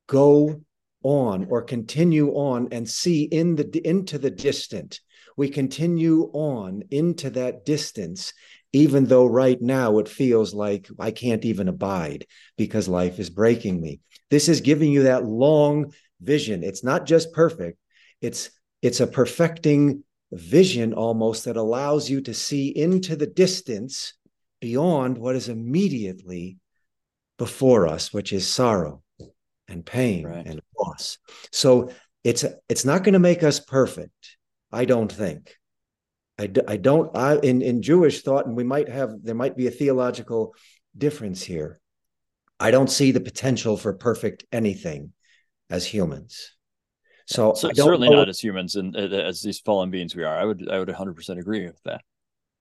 go 0.06 0.62
on 1.02 1.46
or 1.50 1.62
continue 1.62 2.30
on 2.32 2.68
and 2.70 2.88
see 2.88 3.24
in 3.24 3.56
the 3.56 3.80
into 3.84 4.18
the 4.18 4.30
distant 4.30 5.00
we 5.36 5.48
continue 5.50 6.30
on 6.32 6.82
into 6.90 7.30
that 7.30 7.64
distance 7.64 8.32
even 8.76 9.06
though 9.06 9.24
right 9.24 9.60
now 9.62 9.98
it 9.98 10.06
feels 10.08 10.52
like 10.52 10.86
I 10.98 11.10
can't 11.10 11.46
even 11.46 11.66
abide 11.66 12.26
because 12.58 12.88
life 12.88 13.18
is 13.18 13.30
breaking 13.30 13.80
me. 13.80 14.00
This 14.30 14.50
is 14.50 14.60
giving 14.60 14.92
you 14.92 15.04
that 15.04 15.24
long 15.24 15.94
vision. 16.20 16.62
It's 16.62 16.84
not 16.84 17.06
just 17.06 17.32
perfect, 17.32 17.78
it's 18.20 18.50
it's 18.82 19.00
a 19.00 19.06
perfecting 19.06 20.04
vision 20.30 20.92
almost 20.92 21.46
that 21.46 21.56
allows 21.56 22.10
you 22.10 22.20
to 22.20 22.34
see 22.34 22.68
into 22.68 23.16
the 23.16 23.26
distance 23.26 24.12
beyond 24.60 25.16
what 25.16 25.36
is 25.36 25.48
immediately 25.48 26.58
before 27.38 27.86
us, 27.88 28.12
which 28.12 28.32
is 28.32 28.46
sorrow 28.46 29.02
and 29.68 29.86
pain 29.86 30.26
right. 30.26 30.46
and 30.46 30.60
loss. 30.78 31.16
So 31.50 31.90
it's 32.24 32.44
it's 32.68 32.84
not 32.84 33.04
going 33.04 33.14
to 33.14 33.18
make 33.30 33.42
us 33.42 33.58
perfect, 33.58 34.36
I 34.70 34.84
don't 34.84 35.10
think. 35.10 35.56
I, 36.38 36.50
I 36.68 36.76
don't 36.76 37.16
I 37.16 37.36
in 37.36 37.62
in 37.62 37.82
Jewish 37.82 38.22
thought, 38.22 38.46
and 38.46 38.56
we 38.56 38.64
might 38.64 38.88
have 38.88 39.14
there 39.22 39.34
might 39.34 39.56
be 39.56 39.66
a 39.66 39.70
theological 39.70 40.54
difference 40.96 41.42
here. 41.42 41.80
I 42.58 42.70
don't 42.70 42.90
see 42.90 43.12
the 43.12 43.20
potential 43.20 43.76
for 43.76 43.92
perfect 43.92 44.44
anything 44.52 45.12
as 45.70 45.86
humans. 45.86 46.52
So, 47.26 47.54
so 47.54 47.72
certainly 47.72 48.08
not 48.08 48.28
as 48.28 48.38
humans 48.38 48.76
and 48.76 48.94
as 48.96 49.42
these 49.42 49.58
fallen 49.58 49.90
beings 49.90 50.14
we 50.14 50.24
are. 50.24 50.38
I 50.38 50.44
would 50.44 50.68
I 50.70 50.78
would 50.78 50.88
100% 50.88 51.38
agree 51.38 51.66
with 51.66 51.82
that. 51.84 52.02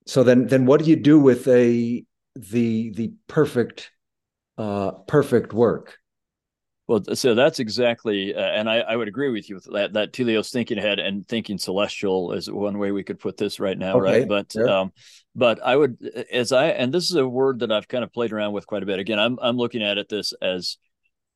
So 0.08 0.24
then 0.24 0.48
then 0.48 0.66
what 0.66 0.84
do 0.84 0.90
you 0.90 0.96
do 0.96 1.20
with 1.20 1.48
a 1.48 2.04
the 2.36 2.90
the 2.92 3.14
perfect 3.28 3.92
uh 4.58 4.92
perfect 5.08 5.54
work? 5.54 5.98
Well, 6.88 7.04
so 7.16 7.34
that's 7.34 7.60
exactly, 7.60 8.36
uh, 8.36 8.40
and 8.40 8.70
I, 8.70 8.78
I 8.78 8.96
would 8.96 9.08
agree 9.08 9.32
with 9.32 9.50
you 9.50 9.56
with 9.56 9.68
that. 9.74 9.94
That 9.94 10.14
teleos 10.14 10.52
thinking 10.52 10.78
ahead 10.78 11.00
and 11.00 11.28
thinking 11.28 11.58
celestial 11.58 12.32
is 12.34 12.50
one 12.50 12.78
way 12.78 12.92
we 12.92 13.04
could 13.04 13.18
put 13.18 13.38
this 13.38 13.60
right 13.60 13.78
now, 13.78 13.98
okay, 13.98 14.20
right? 14.20 14.28
But, 14.28 14.52
sure. 14.52 14.70
um, 14.70 14.92
but 15.34 15.60
I 15.64 15.76
would, 15.76 15.98
as 16.32 16.52
I, 16.52 16.68
and 16.68 16.94
this 16.94 17.10
is 17.10 17.16
a 17.16 17.28
word 17.28 17.62
that 17.62 17.72
I've 17.72 17.88
kind 17.88 18.04
of 18.04 18.14
played 18.14 18.32
around 18.32 18.54
with 18.54 18.68
quite 18.68 18.84
a 18.84 18.86
bit. 18.86 19.00
Again, 19.00 19.18
I'm 19.18 19.40
I'm 19.42 19.58
looking 19.58 19.82
at 19.82 19.98
it 19.98 20.10
this 20.10 20.32
as, 20.42 20.78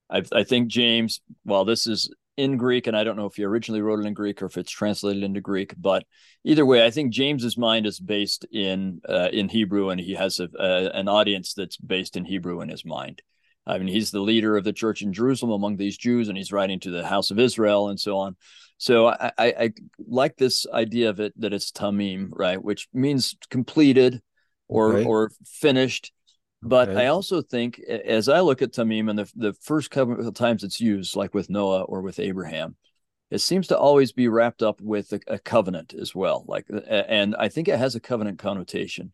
I, 0.07 0.21
I 0.31 0.43
think 0.43 0.67
James, 0.67 1.19
while 1.43 1.65
this 1.65 1.87
is 1.87 2.13
in 2.37 2.57
Greek, 2.57 2.85
and 2.85 2.95
I 2.95 3.03
don't 3.03 3.17
know 3.17 3.25
if 3.25 3.35
he 3.35 3.43
originally 3.43 3.81
wrote 3.81 3.99
it 3.99 4.05
in 4.05 4.13
Greek 4.13 4.43
or 4.43 4.45
if 4.45 4.57
it's 4.57 4.71
translated 4.71 5.23
into 5.23 5.41
Greek, 5.41 5.73
but 5.75 6.05
either 6.43 6.65
way, 6.65 6.85
I 6.85 6.91
think 6.91 7.11
James's 7.11 7.57
mind 7.57 7.87
is 7.87 7.99
based 7.99 8.45
in 8.51 9.01
uh, 9.09 9.29
in 9.33 9.49
Hebrew, 9.49 9.89
and 9.89 9.99
he 9.99 10.13
has 10.13 10.39
a, 10.39 10.47
uh, 10.57 10.91
an 10.93 11.07
audience 11.07 11.55
that's 11.55 11.77
based 11.77 12.15
in 12.15 12.23
Hebrew 12.23 12.61
in 12.61 12.69
his 12.69 12.85
mind. 12.85 13.23
I 13.69 13.77
mean, 13.77 13.87
he's 13.87 14.11
the 14.11 14.19
leader 14.19 14.57
of 14.57 14.63
the 14.63 14.73
church 14.73 15.01
in 15.01 15.13
Jerusalem 15.13 15.51
among 15.51 15.77
these 15.77 15.97
Jews, 15.97 16.27
and 16.27 16.37
he's 16.37 16.51
writing 16.51 16.79
to 16.81 16.91
the 16.91 17.05
house 17.05 17.29
of 17.29 17.39
Israel 17.39 17.89
and 17.89 17.99
so 17.99 18.17
on. 18.17 18.35
So 18.77 19.07
I, 19.07 19.31
I, 19.37 19.45
I 19.47 19.73
like 20.07 20.37
this 20.37 20.65
idea 20.73 21.09
of 21.09 21.19
it 21.19 21.33
that 21.39 21.53
it's 21.53 21.71
tamim, 21.71 22.29
right, 22.31 22.61
which 22.61 22.87
means 22.93 23.35
completed 23.49 24.21
or 24.67 24.95
okay. 24.95 25.05
or 25.05 25.31
finished. 25.45 26.11
But 26.61 26.89
okay. 26.89 27.05
I 27.05 27.07
also 27.07 27.41
think, 27.41 27.79
as 27.79 28.27
I 28.27 28.39
look 28.39 28.61
at 28.61 28.73
tamim 28.73 29.09
and 29.09 29.19
the 29.19 29.31
the 29.35 29.53
first 29.61 29.91
couple 29.91 30.27
of 30.27 30.33
times 30.33 30.63
it's 30.63 30.81
used, 30.81 31.15
like 31.15 31.33
with 31.33 31.49
Noah 31.49 31.83
or 31.83 32.01
with 32.01 32.19
Abraham, 32.19 32.75
it 33.29 33.39
seems 33.39 33.67
to 33.67 33.77
always 33.77 34.11
be 34.11 34.27
wrapped 34.27 34.63
up 34.63 34.81
with 34.81 35.13
a, 35.13 35.19
a 35.27 35.39
covenant 35.39 35.93
as 35.93 36.15
well. 36.15 36.43
Like, 36.47 36.65
and 36.87 37.35
I 37.37 37.49
think 37.49 37.67
it 37.67 37.77
has 37.77 37.95
a 37.95 37.99
covenant 37.99 38.39
connotation. 38.39 39.11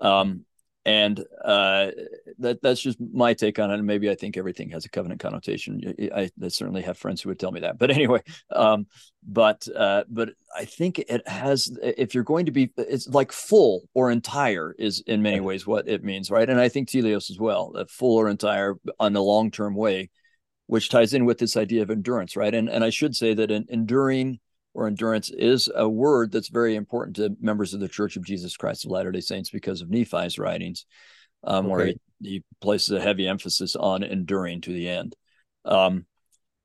Um, 0.00 0.44
and 0.88 1.20
uh, 1.44 1.90
that 2.38 2.62
that's 2.62 2.80
just 2.80 2.98
my 3.12 3.34
take 3.34 3.58
on 3.58 3.70
it. 3.70 3.74
And 3.74 3.86
maybe 3.86 4.08
I 4.08 4.14
think 4.14 4.38
everything 4.38 4.70
has 4.70 4.86
a 4.86 4.88
covenant 4.88 5.20
connotation. 5.20 5.82
I, 6.14 6.30
I 6.42 6.48
certainly 6.48 6.80
have 6.80 6.96
friends 6.96 7.20
who 7.20 7.28
would 7.28 7.38
tell 7.38 7.52
me 7.52 7.60
that. 7.60 7.76
But 7.76 7.90
anyway, 7.90 8.22
um, 8.50 8.86
but 9.22 9.68
uh, 9.76 10.04
but 10.08 10.30
I 10.56 10.64
think 10.64 10.98
it 10.98 11.28
has. 11.28 11.78
If 11.82 12.14
you're 12.14 12.24
going 12.24 12.46
to 12.46 12.52
be, 12.52 12.72
it's 12.78 13.06
like 13.06 13.32
full 13.32 13.82
or 13.92 14.10
entire 14.10 14.74
is 14.78 15.02
in 15.06 15.20
many 15.20 15.40
ways 15.40 15.66
what 15.66 15.86
it 15.86 16.02
means, 16.02 16.30
right? 16.30 16.48
And 16.48 16.58
I 16.58 16.70
think 16.70 16.88
teleos 16.88 17.30
as 17.30 17.38
well, 17.38 17.74
full 17.90 18.16
or 18.16 18.30
entire 18.30 18.76
on 18.98 19.14
a 19.14 19.20
long 19.20 19.50
term 19.50 19.74
way, 19.74 20.08
which 20.68 20.88
ties 20.88 21.12
in 21.12 21.26
with 21.26 21.36
this 21.36 21.58
idea 21.58 21.82
of 21.82 21.90
endurance, 21.90 22.34
right? 22.34 22.54
And 22.54 22.70
and 22.70 22.82
I 22.82 22.88
should 22.88 23.14
say 23.14 23.34
that 23.34 23.50
in, 23.50 23.66
enduring 23.68 24.40
or 24.74 24.86
endurance 24.86 25.30
is 25.30 25.70
a 25.74 25.88
word 25.88 26.30
that's 26.30 26.48
very 26.48 26.76
important 26.76 27.16
to 27.16 27.36
members 27.40 27.74
of 27.74 27.80
the 27.80 27.88
Church 27.88 28.16
of 28.16 28.24
Jesus 28.24 28.56
Christ 28.56 28.84
of 28.84 28.90
Latter 28.90 29.10
day 29.10 29.20
Saints 29.20 29.50
because 29.50 29.80
of 29.80 29.90
Nephi's 29.90 30.38
writings, 30.38 30.86
um, 31.44 31.66
okay. 31.66 31.72
where 31.72 31.86
he, 31.86 32.00
he, 32.20 32.44
places 32.60 32.90
a 32.90 33.00
heavy 33.00 33.26
emphasis 33.26 33.76
on 33.76 34.02
enduring 34.02 34.60
to 34.62 34.72
the 34.72 34.88
end. 34.88 35.16
Um, 35.64 36.06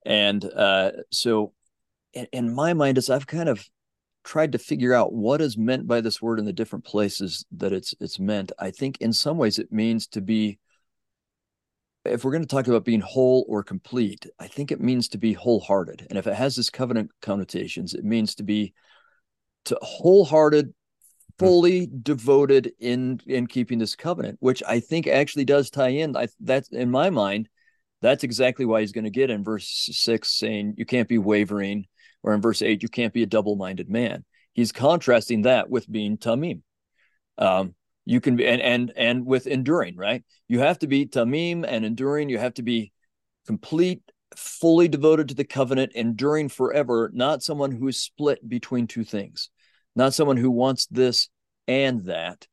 and 0.05 0.43
uh, 0.43 0.91
so, 1.11 1.53
in, 2.13 2.27
in 2.31 2.53
my 2.53 2.73
mind, 2.73 2.97
as 2.97 3.09
I've 3.09 3.27
kind 3.27 3.49
of 3.49 3.65
tried 4.23 4.53
to 4.53 4.57
figure 4.57 4.93
out 4.93 5.13
what 5.13 5.41
is 5.41 5.57
meant 5.57 5.87
by 5.87 6.01
this 6.01 6.21
word 6.21 6.39
in 6.39 6.45
the 6.45 6.53
different 6.53 6.85
places 6.85 7.45
that 7.51 7.73
it's 7.73 7.93
it's 7.99 8.19
meant, 8.19 8.51
I 8.59 8.71
think 8.71 8.97
in 8.99 9.13
some 9.13 9.37
ways 9.37 9.59
it 9.59 9.71
means 9.71 10.07
to 10.07 10.21
be 10.21 10.59
if 12.05 12.23
we're 12.23 12.31
going 12.31 12.43
to 12.43 12.47
talk 12.47 12.67
about 12.67 12.83
being 12.83 13.01
whole 13.01 13.45
or 13.47 13.63
complete, 13.63 14.25
I 14.39 14.47
think 14.47 14.71
it 14.71 14.81
means 14.81 15.09
to 15.09 15.17
be 15.17 15.33
wholehearted. 15.33 16.07
And 16.09 16.17
if 16.17 16.27
it 16.27 16.35
has 16.35 16.55
this 16.55 16.69
covenant 16.69 17.11
connotations, 17.21 17.93
it 17.93 18.03
means 18.03 18.35
to 18.35 18.43
be 18.43 18.73
to 19.65 19.77
wholehearted, 19.81 20.65
hmm. 20.65 20.73
fully 21.45 21.87
mm. 21.87 22.03
devoted 22.03 22.73
in 22.79 23.21
in 23.25 23.47
keeping 23.47 23.79
this 23.79 23.95
covenant, 23.95 24.37
which 24.41 24.61
I 24.67 24.79
think 24.81 25.07
actually 25.07 25.45
does 25.45 25.69
tie 25.69 25.89
in. 25.89 26.17
I 26.17 26.27
that's 26.41 26.69
in 26.69 26.91
my 26.91 27.09
mind, 27.09 27.47
that's 28.01 28.25
exactly 28.25 28.65
why 28.65 28.81
he's 28.81 28.91
going 28.91 29.05
to 29.05 29.09
get 29.09 29.29
in 29.29 29.43
verse 29.43 29.89
six, 29.91 30.37
saying 30.37 30.75
you 30.77 30.85
can't 30.85 31.07
be 31.07 31.17
wavering, 31.17 31.85
or 32.21 32.33
in 32.33 32.41
verse 32.41 32.61
eight, 32.61 32.83
you 32.83 32.89
can't 32.89 33.13
be 33.13 33.23
a 33.23 33.27
double-minded 33.27 33.89
man. 33.89 34.25
He's 34.51 34.73
contrasting 34.73 35.43
that 35.43 35.69
with 35.69 35.89
being 35.89 36.17
tamim. 36.17 36.61
Um, 37.37 37.75
you 38.05 38.19
can 38.21 38.35
be 38.35 38.45
and 38.47 38.61
and 38.61 38.91
and 38.95 39.25
with 39.25 39.47
enduring 39.47 39.95
right? 39.95 40.23
You 40.47 40.59
have 40.59 40.79
to 40.79 40.87
be 40.87 41.05
tamim 41.05 41.65
and 41.67 41.85
enduring. 41.85 42.29
You 42.29 42.37
have 42.37 42.53
to 42.55 42.63
be 42.63 42.91
complete 43.47 44.01
fully 44.35 44.87
devoted 44.87 45.27
to 45.29 45.35
the 45.35 45.43
covenant 45.43 45.91
enduring 45.93 46.49
forever 46.49 47.11
not 47.13 47.43
someone 47.43 47.71
who 47.71 47.87
is 47.87 48.01
split 48.01 48.47
between 48.49 48.87
two 48.87 49.03
things 49.03 49.51
not 49.95 50.13
someone 50.13 50.37
who 50.37 50.49
wants 50.49 50.87
this 50.87 51.29
and 51.67 52.05
that. 52.05 52.47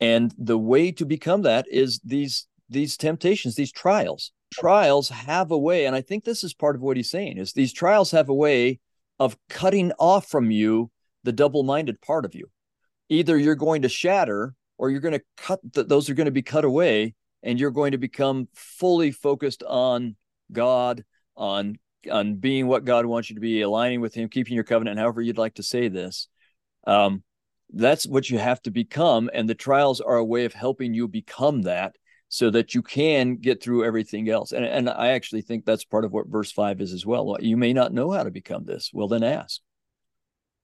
And 0.00 0.34
the 0.38 0.58
way 0.58 0.92
to 0.92 1.04
become 1.04 1.42
that 1.42 1.66
is 1.70 2.00
these 2.04 2.46
these 2.68 2.96
temptations 2.96 3.54
these 3.54 3.72
trials. 3.72 4.32
Trials 4.52 5.08
have 5.08 5.50
a 5.50 5.58
way 5.58 5.86
and 5.86 5.94
i 5.94 6.00
think 6.00 6.24
this 6.24 6.44
is 6.44 6.54
part 6.54 6.76
of 6.76 6.82
what 6.82 6.96
he's 6.96 7.10
saying 7.10 7.36
is 7.36 7.52
these 7.52 7.72
trials 7.72 8.10
have 8.12 8.28
a 8.28 8.34
way 8.34 8.80
of 9.18 9.36
cutting 9.48 9.92
off 9.98 10.28
from 10.28 10.50
you 10.50 10.90
the 11.24 11.32
double-minded 11.32 12.00
part 12.00 12.24
of 12.24 12.34
you. 12.34 12.46
Either 13.08 13.36
you're 13.36 13.54
going 13.54 13.82
to 13.82 13.88
shatter 13.88 14.54
or 14.78 14.90
you're 14.90 15.00
going 15.00 15.18
to 15.18 15.24
cut 15.36 15.60
the, 15.72 15.84
those 15.84 16.10
are 16.10 16.14
going 16.14 16.26
to 16.26 16.30
be 16.30 16.42
cut 16.42 16.64
away 16.64 17.14
and 17.42 17.58
you're 17.58 17.70
going 17.70 17.92
to 17.92 17.98
become 17.98 18.48
fully 18.54 19.10
focused 19.10 19.62
on 19.62 20.16
god 20.52 21.04
on 21.36 21.76
on 22.10 22.36
being 22.36 22.66
what 22.66 22.84
god 22.84 23.06
wants 23.06 23.30
you 23.30 23.34
to 23.34 23.40
be 23.40 23.62
aligning 23.62 24.00
with 24.00 24.14
him 24.14 24.28
keeping 24.28 24.54
your 24.54 24.64
covenant 24.64 24.98
however 24.98 25.20
you'd 25.20 25.38
like 25.38 25.54
to 25.54 25.62
say 25.62 25.88
this. 25.88 26.28
Um, 26.86 27.22
that's 27.72 28.06
what 28.06 28.30
you 28.30 28.38
have 28.38 28.62
to 28.62 28.70
become 28.70 29.28
and 29.34 29.48
the 29.48 29.54
trials 29.54 30.00
are 30.00 30.16
a 30.16 30.24
way 30.24 30.44
of 30.44 30.52
helping 30.52 30.94
you 30.94 31.08
become 31.08 31.62
that 31.62 31.96
so 32.28 32.50
that 32.50 32.74
you 32.74 32.82
can 32.82 33.36
get 33.36 33.62
through 33.62 33.84
everything 33.84 34.28
else. 34.28 34.52
And, 34.52 34.64
and 34.64 34.88
i 34.90 35.08
actually 35.08 35.42
think 35.42 35.64
that's 35.64 35.84
part 35.84 36.04
of 36.04 36.12
what 36.12 36.28
verse 36.28 36.52
5 36.52 36.80
is 36.80 36.92
as 36.92 37.06
well. 37.06 37.36
You 37.40 37.56
may 37.56 37.72
not 37.72 37.92
know 37.92 38.10
how 38.10 38.22
to 38.22 38.30
become 38.30 38.64
this. 38.64 38.90
Well 38.92 39.08
then 39.08 39.24
ask 39.24 39.60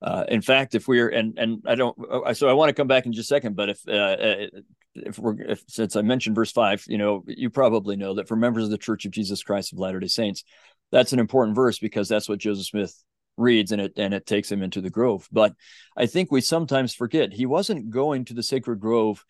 uh, 0.02 0.24
in 0.28 0.42
fact, 0.42 0.74
if 0.74 0.88
we're 0.88 1.08
and 1.08 1.38
and 1.38 1.62
I 1.66 1.76
don't, 1.76 1.96
uh, 2.10 2.34
so 2.34 2.48
I 2.48 2.54
want 2.54 2.70
to 2.70 2.74
come 2.74 2.88
back 2.88 3.06
in 3.06 3.12
just 3.12 3.30
a 3.30 3.34
second. 3.34 3.54
But 3.54 3.68
if 3.70 3.80
uh, 3.86 3.92
uh, 3.92 4.46
if 4.94 5.18
we're 5.18 5.40
if, 5.40 5.62
since 5.68 5.94
I 5.94 6.02
mentioned 6.02 6.34
verse 6.34 6.50
five, 6.50 6.84
you 6.88 6.98
know, 6.98 7.24
you 7.26 7.50
probably 7.50 7.96
know 7.96 8.14
that 8.14 8.26
for 8.26 8.34
members 8.34 8.64
of 8.64 8.70
the 8.70 8.78
Church 8.78 9.04
of 9.04 9.12
Jesus 9.12 9.42
Christ 9.42 9.72
of 9.72 9.78
Latter 9.78 10.00
Day 10.00 10.08
Saints, 10.08 10.42
that's 10.90 11.12
an 11.12 11.20
important 11.20 11.54
verse 11.54 11.78
because 11.78 12.08
that's 12.08 12.28
what 12.28 12.40
Joseph 12.40 12.66
Smith 12.66 13.02
reads 13.36 13.72
and 13.72 13.80
it 13.80 13.92
and 13.96 14.12
it 14.12 14.26
takes 14.26 14.50
him 14.50 14.62
into 14.62 14.80
the 14.80 14.90
grove. 14.90 15.28
But 15.30 15.54
I 15.96 16.06
think 16.06 16.32
we 16.32 16.40
sometimes 16.40 16.94
forget 16.94 17.32
he 17.32 17.46
wasn't 17.46 17.90
going 17.90 18.24
to 18.26 18.34
the 18.34 18.42
sacred 18.42 18.80
grove 18.80 19.24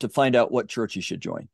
to 0.00 0.08
find 0.08 0.36
out 0.36 0.52
what 0.52 0.68
church 0.68 0.94
he 0.94 1.00
should 1.00 1.20
join. 1.20 1.48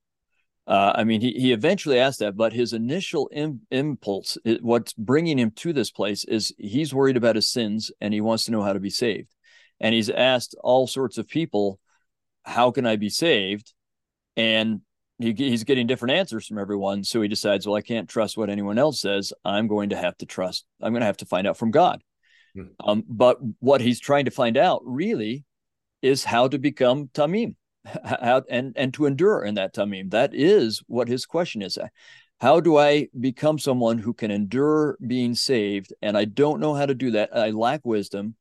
Uh, 0.71 0.93
I 0.95 1.03
mean, 1.03 1.21
he, 1.21 1.33
he 1.33 1.53
eventually 1.53 1.99
asked 1.99 2.21
that, 2.21 2.37
but 2.37 2.53
his 2.53 2.73
initial 2.73 3.29
Im- 3.33 3.63
impulse, 3.73 4.39
it, 4.45 4.63
what's 4.63 4.93
bringing 4.93 5.37
him 5.37 5.51
to 5.57 5.73
this 5.73 5.91
place, 5.91 6.23
is 6.23 6.55
he's 6.59 6.95
worried 6.95 7.17
about 7.17 7.35
his 7.35 7.49
sins 7.49 7.91
and 8.01 8.15
he 8.15 8.21
wants 8.21 8.45
to 8.45 8.53
know 8.53 8.63
how 8.63 8.73
to 8.73 8.79
be 8.79 8.89
saved. 8.89 9.35
And 9.81 9.93
he's 9.93 10.09
asked 10.09 10.55
all 10.63 10.87
sorts 10.87 11.19
of 11.19 11.27
people, 11.27 11.81
How 12.45 12.71
can 12.71 12.87
I 12.87 12.95
be 12.95 13.09
saved? 13.09 13.73
And 14.37 14.83
he, 15.19 15.33
he's 15.33 15.65
getting 15.65 15.89
different 15.89 16.15
answers 16.15 16.47
from 16.47 16.59
everyone. 16.59 17.03
So 17.03 17.21
he 17.21 17.27
decides, 17.27 17.67
Well, 17.67 17.75
I 17.75 17.83
can't 17.83 18.09
trust 18.09 18.37
what 18.37 18.49
anyone 18.49 18.79
else 18.79 19.01
says. 19.01 19.33
I'm 19.45 19.67
going 19.67 19.89
to 19.89 19.97
have 19.97 20.17
to 20.19 20.27
trust, 20.27 20.67
I'm 20.81 20.93
going 20.93 21.01
to 21.01 21.07
have 21.07 21.17
to 21.17 21.27
find 21.27 21.49
out 21.49 21.57
from 21.57 21.73
God. 21.73 22.01
Mm-hmm. 22.57 22.89
Um, 22.89 23.03
but 23.09 23.39
what 23.59 23.81
he's 23.81 23.99
trying 23.99 24.27
to 24.27 24.31
find 24.31 24.57
out 24.57 24.83
really 24.85 25.45
is 26.01 26.23
how 26.23 26.47
to 26.47 26.61
become 26.61 27.09
Tamim 27.09 27.57
how 28.05 28.43
and 28.51 28.73
and 28.77 28.93
to 28.95 29.07
endure 29.07 29.45
in 29.45 29.55
that 29.55 29.75
tamim. 29.75 30.11
That 30.11 30.35
is 30.35 30.83
what 30.87 31.09
his 31.09 31.27
question 31.27 31.63
is. 31.63 31.79
How 32.41 32.61
do 32.61 32.79
I 32.79 33.09
become 33.19 33.59
someone 33.59 33.99
who 33.99 34.15
can 34.15 34.31
endure 34.31 34.97
being 35.07 35.35
saved? 35.35 35.93
And 36.01 36.17
I 36.17 36.25
don't 36.25 36.61
know 36.61 36.75
how 36.75 36.87
to 36.87 36.95
do 36.95 37.11
that. 37.13 37.37
I 37.37 37.51
lack 37.51 37.85
wisdom. 37.85 38.35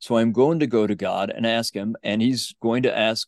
So 0.00 0.16
I'm 0.16 0.32
going 0.32 0.60
to 0.60 0.66
go 0.66 0.86
to 0.86 0.94
God 0.94 1.30
and 1.30 1.46
ask 1.46 1.74
him, 1.74 1.96
and 2.02 2.22
he's 2.22 2.54
going 2.60 2.84
to 2.84 2.96
ask 2.96 3.26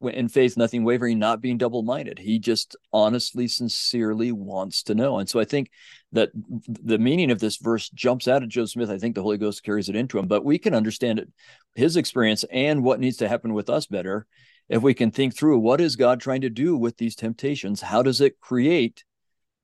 in 0.00 0.28
faith, 0.28 0.56
nothing 0.56 0.84
wavering, 0.84 1.18
not 1.18 1.40
being 1.40 1.58
double 1.58 1.82
minded. 1.82 2.18
He 2.18 2.38
just 2.38 2.76
honestly, 2.92 3.48
sincerely 3.48 4.30
wants 4.30 4.84
to 4.84 4.94
know. 4.94 5.18
And 5.18 5.28
so 5.28 5.40
I 5.40 5.44
think 5.44 5.70
that 6.12 6.30
the 6.34 6.98
meaning 6.98 7.30
of 7.30 7.40
this 7.40 7.56
verse 7.56 7.90
jumps 7.90 8.28
out 8.28 8.42
of 8.42 8.48
Joe 8.48 8.66
Smith. 8.66 8.90
I 8.90 8.98
think 8.98 9.14
the 9.14 9.22
Holy 9.22 9.38
Ghost 9.38 9.64
carries 9.64 9.88
it 9.88 9.96
into 9.96 10.18
him, 10.18 10.28
but 10.28 10.44
we 10.44 10.58
can 10.58 10.72
understand 10.72 11.18
it, 11.18 11.28
his 11.74 11.96
experience 11.96 12.44
and 12.50 12.84
what 12.84 13.00
needs 13.00 13.16
to 13.18 13.28
happen 13.28 13.54
with 13.54 13.68
us 13.68 13.86
better 13.86 14.26
if 14.68 14.82
we 14.82 14.94
can 14.94 15.10
think 15.10 15.34
through 15.34 15.58
what 15.58 15.80
is 15.80 15.96
God 15.96 16.20
trying 16.20 16.42
to 16.42 16.50
do 16.50 16.76
with 16.76 16.96
these 16.96 17.16
temptations? 17.16 17.80
How 17.80 18.02
does 18.02 18.20
it 18.20 18.40
create 18.40 19.04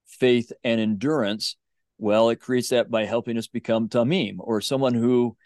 faith 0.06 0.52
and 0.62 0.80
endurance? 0.80 1.56
Well, 1.98 2.30
it 2.30 2.40
creates 2.40 2.70
that 2.70 2.90
by 2.90 3.04
helping 3.04 3.38
us 3.38 3.46
become 3.46 3.88
tamim 3.88 4.36
or 4.38 4.60
someone 4.60 4.94
who 4.94 5.36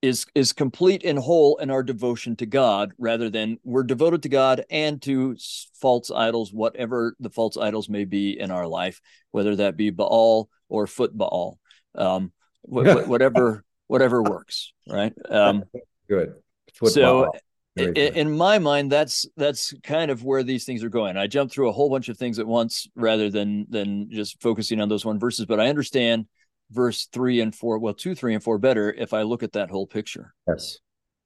is 0.00 0.26
is 0.34 0.52
complete 0.52 1.04
and 1.04 1.18
whole 1.18 1.56
in 1.56 1.70
our 1.70 1.82
devotion 1.82 2.36
to 2.36 2.46
God 2.46 2.92
rather 2.98 3.30
than 3.30 3.58
we're 3.64 3.82
devoted 3.82 4.22
to 4.22 4.28
God 4.28 4.64
and 4.70 5.02
to 5.02 5.36
false 5.80 6.10
idols 6.10 6.52
whatever 6.52 7.16
the 7.18 7.30
false 7.30 7.56
idols 7.56 7.88
may 7.88 8.04
be 8.04 8.38
in 8.38 8.50
our 8.52 8.66
life 8.66 9.00
whether 9.32 9.56
that 9.56 9.76
be 9.76 9.90
Baal 9.90 10.48
or 10.68 10.86
football 10.86 11.58
um, 11.96 12.32
whatever 12.62 13.64
whatever 13.88 14.22
works 14.22 14.72
right 14.88 15.12
um, 15.30 15.64
good 16.08 16.34
Football. 16.74 16.92
so 16.92 17.32
in, 17.78 18.14
in 18.14 18.36
my 18.36 18.58
mind 18.58 18.90
that's 18.90 19.26
that's 19.36 19.74
kind 19.82 20.10
of 20.10 20.24
where 20.24 20.42
these 20.42 20.64
things 20.64 20.82
are 20.82 20.88
going 20.88 21.16
i 21.16 21.26
jumped 21.26 21.52
through 21.52 21.68
a 21.68 21.72
whole 21.72 21.90
bunch 21.90 22.08
of 22.08 22.16
things 22.16 22.38
at 22.38 22.46
once 22.46 22.88
rather 22.94 23.30
than 23.30 23.66
than 23.68 24.10
just 24.10 24.40
focusing 24.42 24.80
on 24.80 24.88
those 24.88 25.04
one 25.04 25.18
verses 25.18 25.46
but 25.46 25.60
i 25.60 25.68
understand 25.68 26.26
verse 26.70 27.06
three 27.06 27.40
and 27.40 27.54
four, 27.54 27.78
well, 27.78 27.94
two, 27.94 28.14
three, 28.14 28.34
and 28.34 28.42
four 28.42 28.58
better 28.58 28.92
if 28.92 29.12
I 29.12 29.22
look 29.22 29.42
at 29.42 29.52
that 29.52 29.70
whole 29.70 29.86
picture. 29.86 30.34
Yes. 30.46 30.78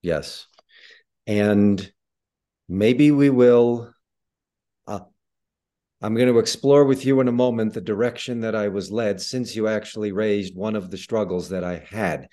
Yes. 0.02 0.46
And 1.26 1.92
maybe 2.68 3.10
we 3.10 3.30
will. 3.30 3.92
Uh, 4.86 5.00
I'm 6.00 6.14
going 6.14 6.28
to 6.28 6.38
explore 6.38 6.84
with 6.84 7.04
you 7.04 7.20
in 7.20 7.28
a 7.28 7.32
moment 7.32 7.74
the 7.74 7.80
direction 7.80 8.40
that 8.40 8.54
I 8.54 8.68
was 8.68 8.90
led 8.90 9.20
since 9.20 9.54
you 9.54 9.68
actually 9.68 10.12
raised 10.12 10.56
one 10.56 10.74
of 10.74 10.90
the 10.90 10.98
struggles 10.98 11.48
that 11.50 11.64
I 11.64 11.84
had. 11.88 12.28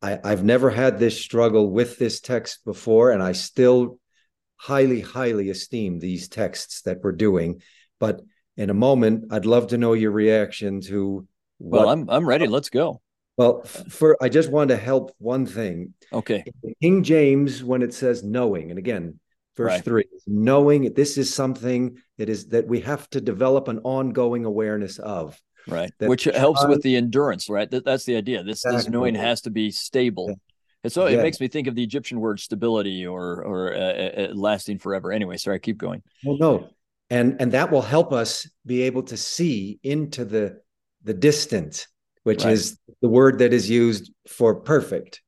I, 0.00 0.18
I've 0.22 0.44
never 0.44 0.70
had 0.70 0.98
this 0.98 1.20
struggle 1.20 1.70
with 1.70 1.98
this 1.98 2.20
text 2.20 2.64
before, 2.64 3.10
and 3.10 3.22
I 3.22 3.32
still 3.32 3.98
highly, 4.56 5.00
highly 5.00 5.50
esteem 5.50 5.98
these 5.98 6.28
texts 6.28 6.82
that 6.82 6.98
we're 7.02 7.12
doing. 7.12 7.62
But 7.98 8.20
in 8.56 8.70
a 8.70 8.74
moment, 8.74 9.32
I'd 9.32 9.46
love 9.46 9.68
to 9.68 9.78
know 9.78 9.92
your 9.92 10.10
reaction 10.10 10.80
to 10.82 11.26
well, 11.58 11.88
I'm 11.88 12.08
I'm 12.08 12.28
ready. 12.28 12.46
Oh. 12.46 12.50
Let's 12.50 12.70
go. 12.70 13.00
Well, 13.36 13.62
for 13.62 14.16
I 14.20 14.28
just 14.28 14.50
want 14.50 14.70
to 14.70 14.76
help 14.76 15.12
one 15.18 15.46
thing. 15.46 15.94
Okay. 16.12 16.44
King 16.82 17.02
James, 17.02 17.62
when 17.62 17.82
it 17.82 17.94
says 17.94 18.24
knowing, 18.24 18.70
and 18.70 18.78
again, 18.78 19.20
verse 19.56 19.72
right. 19.72 19.84
three, 19.84 20.04
knowing 20.26 20.92
this 20.94 21.16
is 21.16 21.32
something 21.32 21.98
that 22.18 22.28
is 22.28 22.48
that 22.48 22.66
we 22.66 22.80
have 22.80 23.08
to 23.10 23.20
develop 23.20 23.68
an 23.68 23.80
ongoing 23.84 24.44
awareness 24.44 24.98
of. 24.98 25.40
Right. 25.66 25.92
Which 25.98 26.24
helps 26.24 26.64
with 26.66 26.82
the 26.82 26.96
endurance, 26.96 27.48
right? 27.50 27.70
That, 27.70 27.84
that's 27.84 28.04
the 28.04 28.16
idea. 28.16 28.42
This 28.42 28.64
exactly. 28.64 28.76
this 28.76 28.88
knowing 28.88 29.14
has 29.14 29.42
to 29.42 29.50
be 29.50 29.70
stable. 29.70 30.28
Yeah. 30.28 30.34
And 30.84 30.92
so 30.92 31.06
it 31.06 31.16
makes 31.16 31.40
me 31.40 31.48
think 31.48 31.66
of 31.66 31.74
the 31.74 31.82
Egyptian 31.82 32.20
word 32.20 32.38
stability 32.38 33.04
or 33.06 33.42
or 33.42 33.74
uh, 33.74 33.78
uh, 33.78 34.10
uh, 34.30 34.34
lasting 34.34 34.78
forever. 34.78 35.12
Anyway, 35.12 35.36
sorry, 35.36 35.58
keep 35.58 35.76
going. 35.76 36.02
Well, 36.24 36.38
no, 36.38 36.68
and 37.10 37.36
and 37.40 37.52
that 37.52 37.72
will 37.72 37.82
help 37.82 38.12
us 38.12 38.48
be 38.64 38.82
able 38.82 39.02
to 39.04 39.16
see 39.16 39.80
into 39.82 40.24
the 40.24 40.60
the 41.02 41.14
distant, 41.14 41.88
which 42.22 42.44
right. 42.44 42.52
is 42.52 42.78
the 43.02 43.08
word 43.08 43.40
that 43.40 43.52
is 43.52 43.68
used 43.68 44.12
for 44.28 44.54
perfect. 44.60 45.20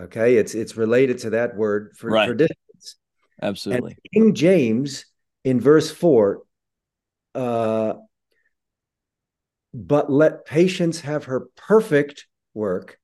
Okay, 0.00 0.36
it's 0.36 0.54
it's 0.54 0.76
related 0.76 1.18
to 1.18 1.30
that 1.30 1.56
word 1.56 1.92
for, 1.98 2.10
right. 2.10 2.26
for 2.26 2.34
distance. 2.34 2.96
Absolutely. 3.42 3.92
And 3.92 4.12
King 4.12 4.34
James 4.34 5.04
in 5.44 5.60
verse 5.60 5.90
four, 5.90 6.42
uh, 7.34 7.94
but 9.74 10.10
let 10.10 10.46
patience 10.46 11.00
have 11.00 11.24
her 11.24 11.48
perfect 11.56 12.26
work, 12.54 12.98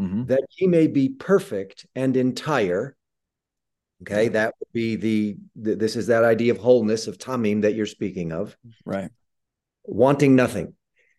mm-hmm. 0.00 0.24
that 0.26 0.44
ye 0.56 0.68
may 0.68 0.86
be 0.86 1.08
perfect 1.08 1.84
and 1.96 2.16
entire. 2.16 2.96
Okay, 4.02 4.28
that 4.28 4.54
would 4.58 4.72
be 4.72 4.96
the, 4.96 5.36
the, 5.56 5.74
this 5.74 5.96
is 5.96 6.06
that 6.06 6.24
idea 6.24 6.52
of 6.52 6.58
wholeness 6.58 7.06
of 7.08 7.18
tamim 7.18 7.62
that 7.62 7.74
you're 7.74 7.86
speaking 7.86 8.32
of. 8.32 8.56
Right. 8.84 9.10
Wanting 9.84 10.36
nothing. 10.36 10.74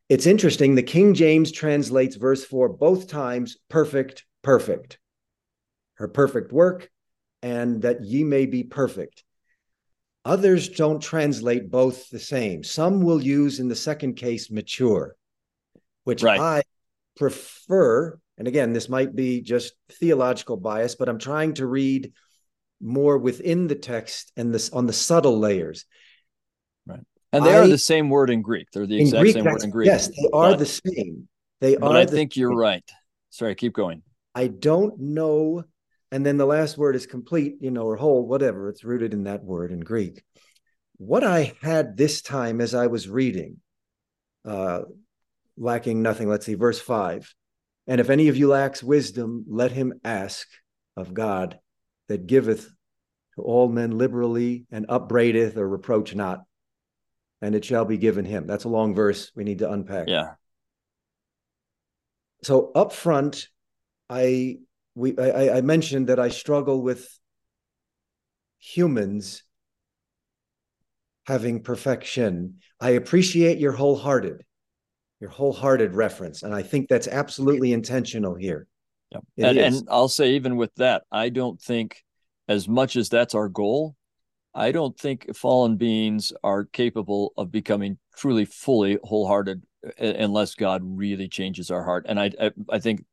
It's 0.09 0.25
interesting. 0.25 0.75
The 0.75 0.83
King 0.83 1.13
James 1.13 1.51
translates 1.51 2.15
verse 2.15 2.43
four 2.43 2.69
both 2.69 3.07
times 3.07 3.57
perfect, 3.69 4.25
perfect. 4.41 4.99
Her 5.95 6.07
perfect 6.07 6.51
work, 6.51 6.89
and 7.41 7.81
that 7.83 8.03
ye 8.03 8.23
may 8.23 8.45
be 8.45 8.63
perfect. 8.63 9.23
Others 10.25 10.69
don't 10.69 11.01
translate 11.01 11.69
both 11.69 12.09
the 12.09 12.19
same. 12.19 12.63
Some 12.63 13.01
will 13.01 13.21
use 13.21 13.59
in 13.59 13.67
the 13.67 13.75
second 13.75 14.15
case 14.15 14.49
mature, 14.49 15.15
which 16.05 16.23
right. 16.23 16.39
I 16.39 16.63
prefer. 17.17 18.17
And 18.37 18.47
again, 18.47 18.73
this 18.73 18.87
might 18.87 19.15
be 19.15 19.41
just 19.41 19.73
theological 19.91 20.57
bias, 20.57 20.95
but 20.95 21.09
I'm 21.09 21.19
trying 21.19 21.55
to 21.55 21.67
read 21.67 22.13
more 22.81 23.17
within 23.17 23.67
the 23.67 23.75
text 23.75 24.31
and 24.37 24.53
this 24.53 24.69
on 24.69 24.85
the 24.85 24.93
subtle 24.93 25.39
layers. 25.39 25.85
Right. 26.85 27.01
And 27.31 27.45
they 27.45 27.53
I, 27.53 27.59
are 27.59 27.67
the 27.67 27.77
same 27.77 28.09
word 28.09 28.29
in 28.29 28.41
Greek. 28.41 28.67
They're 28.71 28.87
the 28.87 29.01
exact 29.01 29.21
Greek, 29.21 29.33
same 29.33 29.45
word 29.45 29.63
in 29.63 29.69
Greek. 29.71 29.87
Yes, 29.87 30.07
they 30.07 30.29
are 30.33 30.51
but, 30.51 30.59
the 30.59 30.65
same. 30.65 31.27
They 31.59 31.75
but 31.75 31.91
are. 31.91 31.97
I 31.97 32.05
think 32.05 32.37
you're 32.37 32.55
right. 32.55 32.83
Sorry, 33.29 33.55
keep 33.55 33.73
going. 33.73 34.03
I 34.35 34.47
don't 34.47 34.99
know. 34.99 35.63
And 36.13 36.23
then 36.23 36.37
the 36.37 36.45
last 36.45 36.77
word 36.77 36.95
is 36.95 37.07
complete, 37.07 37.55
you 37.59 37.71
know, 37.71 37.85
or 37.85 37.95
whole, 37.95 38.27
whatever. 38.27 38.69
It's 38.69 38.83
rooted 38.83 39.13
in 39.13 39.23
that 39.23 39.43
word 39.43 39.71
in 39.71 39.79
Greek. 39.79 40.23
What 40.97 41.23
I 41.23 41.53
had 41.63 41.97
this 41.97 42.21
time 42.21 42.61
as 42.61 42.75
I 42.75 42.85
was 42.85 43.09
reading, 43.09 43.57
uh, 44.45 44.81
lacking 45.57 46.03
nothing, 46.03 46.29
let's 46.29 46.45
see, 46.45 46.53
verse 46.53 46.79
five. 46.79 47.33
And 47.87 47.99
if 47.99 48.11
any 48.11 48.27
of 48.27 48.37
you 48.37 48.49
lacks 48.49 48.83
wisdom, 48.83 49.45
let 49.49 49.71
him 49.71 49.93
ask 50.03 50.47
of 50.95 51.15
God 51.15 51.57
that 52.09 52.27
giveth 52.27 52.69
to 53.33 53.41
all 53.41 53.67
men 53.67 53.97
liberally 53.97 54.67
and 54.71 54.85
upbraideth 54.89 55.57
or 55.57 55.67
reproach 55.67 56.13
not 56.13 56.43
and 57.41 57.55
it 57.55 57.65
shall 57.65 57.85
be 57.85 57.97
given 57.97 58.23
him. 58.23 58.45
That's 58.45 58.65
a 58.65 58.69
long 58.69 58.93
verse 58.93 59.31
we 59.35 59.43
need 59.43 59.59
to 59.59 59.71
unpack. 59.71 60.07
Yeah. 60.07 60.35
So 62.43 62.71
up 62.73 62.93
front, 62.93 63.49
I 64.09 64.59
we 64.95 65.17
I, 65.17 65.57
I 65.57 65.61
mentioned 65.61 66.07
that 66.07 66.19
I 66.19 66.29
struggle 66.29 66.81
with 66.81 67.07
humans 68.59 69.43
having 71.25 71.63
perfection. 71.63 72.55
I 72.79 72.91
appreciate 72.91 73.57
your 73.57 73.71
wholehearted, 73.71 74.43
your 75.19 75.29
wholehearted 75.29 75.93
reference, 75.93 76.43
and 76.43 76.53
I 76.53 76.63
think 76.63 76.89
that's 76.89 77.07
absolutely 77.07 77.73
intentional 77.73 78.35
here. 78.35 78.67
Yeah. 79.11 79.49
And, 79.49 79.57
and 79.57 79.87
I'll 79.89 80.07
say 80.07 80.31
even 80.31 80.57
with 80.57 80.73
that, 80.75 81.03
I 81.11 81.29
don't 81.29 81.61
think 81.61 82.03
as 82.47 82.67
much 82.67 82.95
as 82.95 83.09
that's 83.09 83.35
our 83.35 83.47
goal, 83.47 83.95
I 84.55 84.71
don't 84.71 84.97
think 84.97 85.35
fallen 85.35 85.77
beings 85.77 86.31
are 86.43 86.65
capable 86.65 87.33
of 87.37 87.51
becoming 87.51 87.97
truly, 88.15 88.45
fully 88.45 88.99
wholehearted 89.03 89.63
uh, 89.85 89.89
unless 89.99 90.55
God 90.55 90.81
really 90.83 91.27
changes 91.27 91.71
our 91.71 91.83
heart. 91.83 92.05
And 92.07 92.19
I, 92.19 92.31
I, 92.39 92.51
I 92.69 92.79
think 92.79 93.05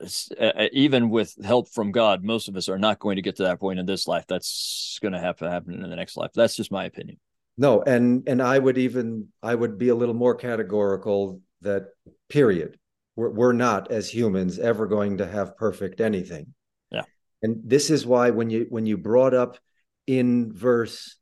Uh, 0.00 0.44
uh, 0.44 0.68
even 0.72 1.10
with 1.10 1.34
help 1.44 1.68
from 1.68 1.92
God, 1.92 2.24
most 2.24 2.48
of 2.48 2.56
us 2.56 2.68
are 2.68 2.78
not 2.78 2.98
going 2.98 3.16
to 3.16 3.22
get 3.22 3.36
to 3.36 3.44
that 3.44 3.60
point 3.60 3.78
in 3.78 3.86
this 3.86 4.08
life. 4.08 4.24
That's 4.28 4.98
going 5.02 5.12
to 5.12 5.20
have 5.20 5.38
to 5.38 5.50
happen 5.50 5.74
in 5.74 5.88
the 5.88 5.96
next 5.96 6.16
life. 6.16 6.30
That's 6.34 6.56
just 6.56 6.72
my 6.72 6.84
opinion. 6.84 7.18
No, 7.56 7.82
and 7.82 8.26
and 8.26 8.40
I 8.40 8.58
would 8.58 8.78
even 8.78 9.28
I 9.42 9.54
would 9.54 9.78
be 9.78 9.90
a 9.90 9.94
little 9.94 10.14
more 10.14 10.34
categorical 10.34 11.40
that 11.60 11.88
period. 12.28 12.78
We're, 13.16 13.30
we're 13.30 13.52
not 13.52 13.90
as 13.90 14.08
humans 14.08 14.58
ever 14.58 14.86
going 14.86 15.18
to 15.18 15.26
have 15.26 15.56
perfect 15.56 16.00
anything. 16.00 16.54
Yeah. 16.90 17.02
And 17.42 17.60
this 17.64 17.90
is 17.90 18.06
why 18.06 18.30
when 18.30 18.50
you 18.50 18.66
when 18.70 18.86
you 18.86 18.96
brought 18.96 19.34
up 19.34 19.58
in 20.06 20.52
verse 20.52 21.16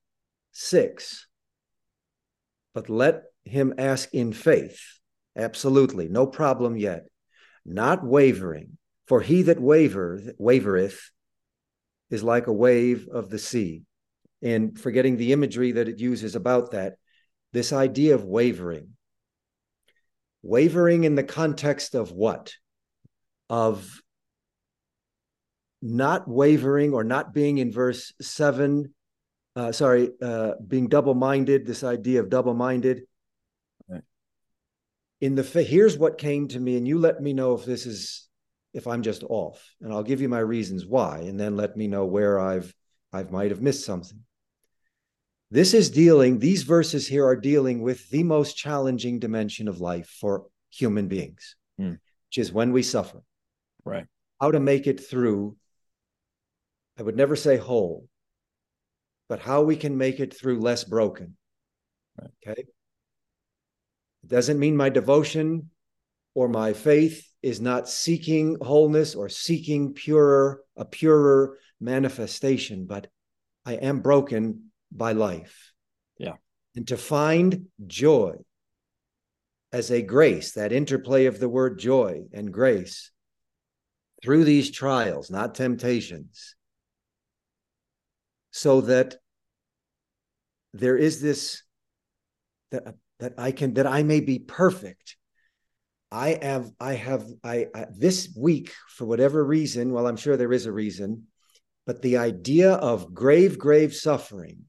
6. 0.53 1.27
But 2.75 2.89
let 2.89 3.25
him 3.45 3.75
ask 3.79 4.15
in 4.15 4.33
faith. 4.33 4.81
Absolutely, 5.37 6.09
no 6.09 6.27
problem 6.27 6.77
yet. 6.77 7.07
Not 7.71 8.03
wavering, 8.03 8.79
for 9.07 9.21
he 9.21 9.43
that 9.43 9.59
wavereth, 9.59 10.33
wavereth 10.41 10.99
is 12.09 12.23
like 12.23 12.47
a 12.47 12.53
wave 12.53 13.07
of 13.13 13.29
the 13.29 13.39
sea. 13.39 13.83
And 14.41 14.79
forgetting 14.79 15.19
the 15.19 15.35
imagery 15.35 15.73
that 15.73 15.87
it 15.87 15.99
uses 15.99 16.35
about 16.35 16.71
that, 16.71 16.95
this 17.53 17.71
idea 17.73 18.15
of 18.15 18.25
wavering. 18.25 18.95
Wavering 20.43 21.05
in 21.05 21.15
the 21.15 21.23
context 21.23 21.95
of 21.95 22.11
what? 22.11 22.55
Of 23.51 24.01
not 25.83 26.27
wavering 26.27 26.95
or 26.95 27.05
not 27.05 27.35
being 27.35 27.59
in 27.59 27.71
verse 27.71 28.15
seven, 28.23 28.95
uh, 29.57 29.73
sorry, 29.73 30.11
uh, 30.23 30.53
being 30.67 30.89
double 30.89 31.15
minded, 31.15 31.67
this 31.67 31.85
idea 31.85 32.21
of 32.21 32.31
double 32.31 32.55
minded. 32.55 33.03
In 35.21 35.35
the 35.35 35.43
here's 35.43 35.99
what 35.99 36.19
came 36.19 36.49
to 36.49 36.61
me, 36.61 36.77
and 36.77 36.87
you 36.87 36.99
let 36.99 37.21
me 37.21 37.33
know 37.33 37.55
if 37.55 37.65
this 37.65 37.87
is 37.87 38.29
if 38.73 38.87
I'm 38.87 39.03
just 39.03 39.25
off, 39.25 39.75
and 39.81 39.93
I'll 39.93 40.03
give 40.03 40.21
you 40.21 40.29
my 40.29 40.39
reasons 40.39 40.87
why, 40.87 41.21
and 41.21 41.39
then 41.41 41.57
let 41.57 41.77
me 41.77 41.89
know 41.89 42.05
where 42.05 42.39
I've 42.39 42.75
I 43.13 43.23
might 43.25 43.51
have 43.51 43.63
missed 43.63 43.85
something. 43.85 44.21
This 45.51 45.73
is 45.73 45.89
dealing, 45.89 46.39
these 46.39 46.63
verses 46.63 47.09
here 47.09 47.25
are 47.25 47.37
dealing 47.37 47.81
with 47.81 48.09
the 48.11 48.23
most 48.23 48.57
challenging 48.57 49.19
dimension 49.19 49.67
of 49.67 49.81
life 49.81 50.09
for 50.21 50.47
human 50.71 51.09
beings, 51.09 51.57
Hmm. 51.79 51.93
which 52.29 52.39
is 52.39 52.53
when 52.53 52.73
we 52.73 52.83
suffer. 52.83 53.23
Right. 53.85 54.07
How 54.41 54.51
to 54.51 54.61
make 54.61 54.87
it 54.87 55.01
through, 55.01 55.57
I 56.99 57.03
would 57.03 57.17
never 57.17 57.35
say 57.35 57.57
whole, 57.57 58.07
but 59.29 59.41
how 59.41 59.63
we 59.63 59.77
can 59.77 59.97
make 59.97 60.21
it 60.21 60.35
through 60.35 60.61
less 60.61 60.85
broken. 60.85 61.37
Right. 62.21 62.31
Okay. 62.47 62.67
It 64.23 64.29
doesn't 64.29 64.59
mean 64.59 64.77
my 64.77 64.89
devotion 64.89 65.71
or 66.35 66.49
my 66.49 66.73
faith 66.73 67.29
is 67.43 67.61
not 67.61 67.89
seeking 67.89 68.57
wholeness 68.61 69.15
or 69.15 69.29
seeking 69.29 69.95
purer, 69.95 70.63
a 70.77 70.85
purer 70.85 71.59
manifestation, 71.81 72.87
but 72.87 73.09
I 73.65 73.75
am 73.75 74.01
broken 74.01 74.71
by 74.91 75.13
life. 75.13 75.73
Yeah. 76.19 76.35
And 76.75 76.87
to 76.89 76.97
find 76.97 77.67
joy 77.87 78.37
as 79.73 79.91
a 79.91 80.03
grace, 80.03 80.53
that 80.53 80.73
interplay 80.73 81.27
of 81.27 81.39
the 81.39 81.49
word 81.49 81.79
joy 81.79 82.23
and 82.33 82.53
grace 82.53 83.11
through 84.23 84.45
these 84.45 84.71
trials, 84.71 85.31
not 85.31 85.55
temptations, 85.55 86.57
so 88.51 88.81
that 88.83 89.17
there 90.73 90.97
is 90.97 91.21
this 91.21 91.63
that 92.71 92.95
that 93.21 93.35
I 93.39 93.53
can 93.53 93.75
that 93.75 93.87
I 93.87 94.03
may 94.03 94.21
be 94.21 94.39
perfect. 94.39 95.17
I 96.11 96.39
have 96.41 96.71
I 96.81 96.95
have 96.95 97.27
I, 97.45 97.67
I 97.75 97.87
this 97.95 98.33
week 98.37 98.73
for 98.89 99.05
whatever 99.05 99.45
reason, 99.45 99.93
well 99.93 100.07
I'm 100.07 100.17
sure 100.17 100.37
there 100.37 100.53
is 100.53 100.67
a 100.67 100.73
reason, 100.73 101.27
but 101.87 102.03
the 102.03 102.17
idea 102.17 102.73
of 102.73 103.15
grave 103.15 103.59
grave 103.59 103.95
suffering 103.95 104.65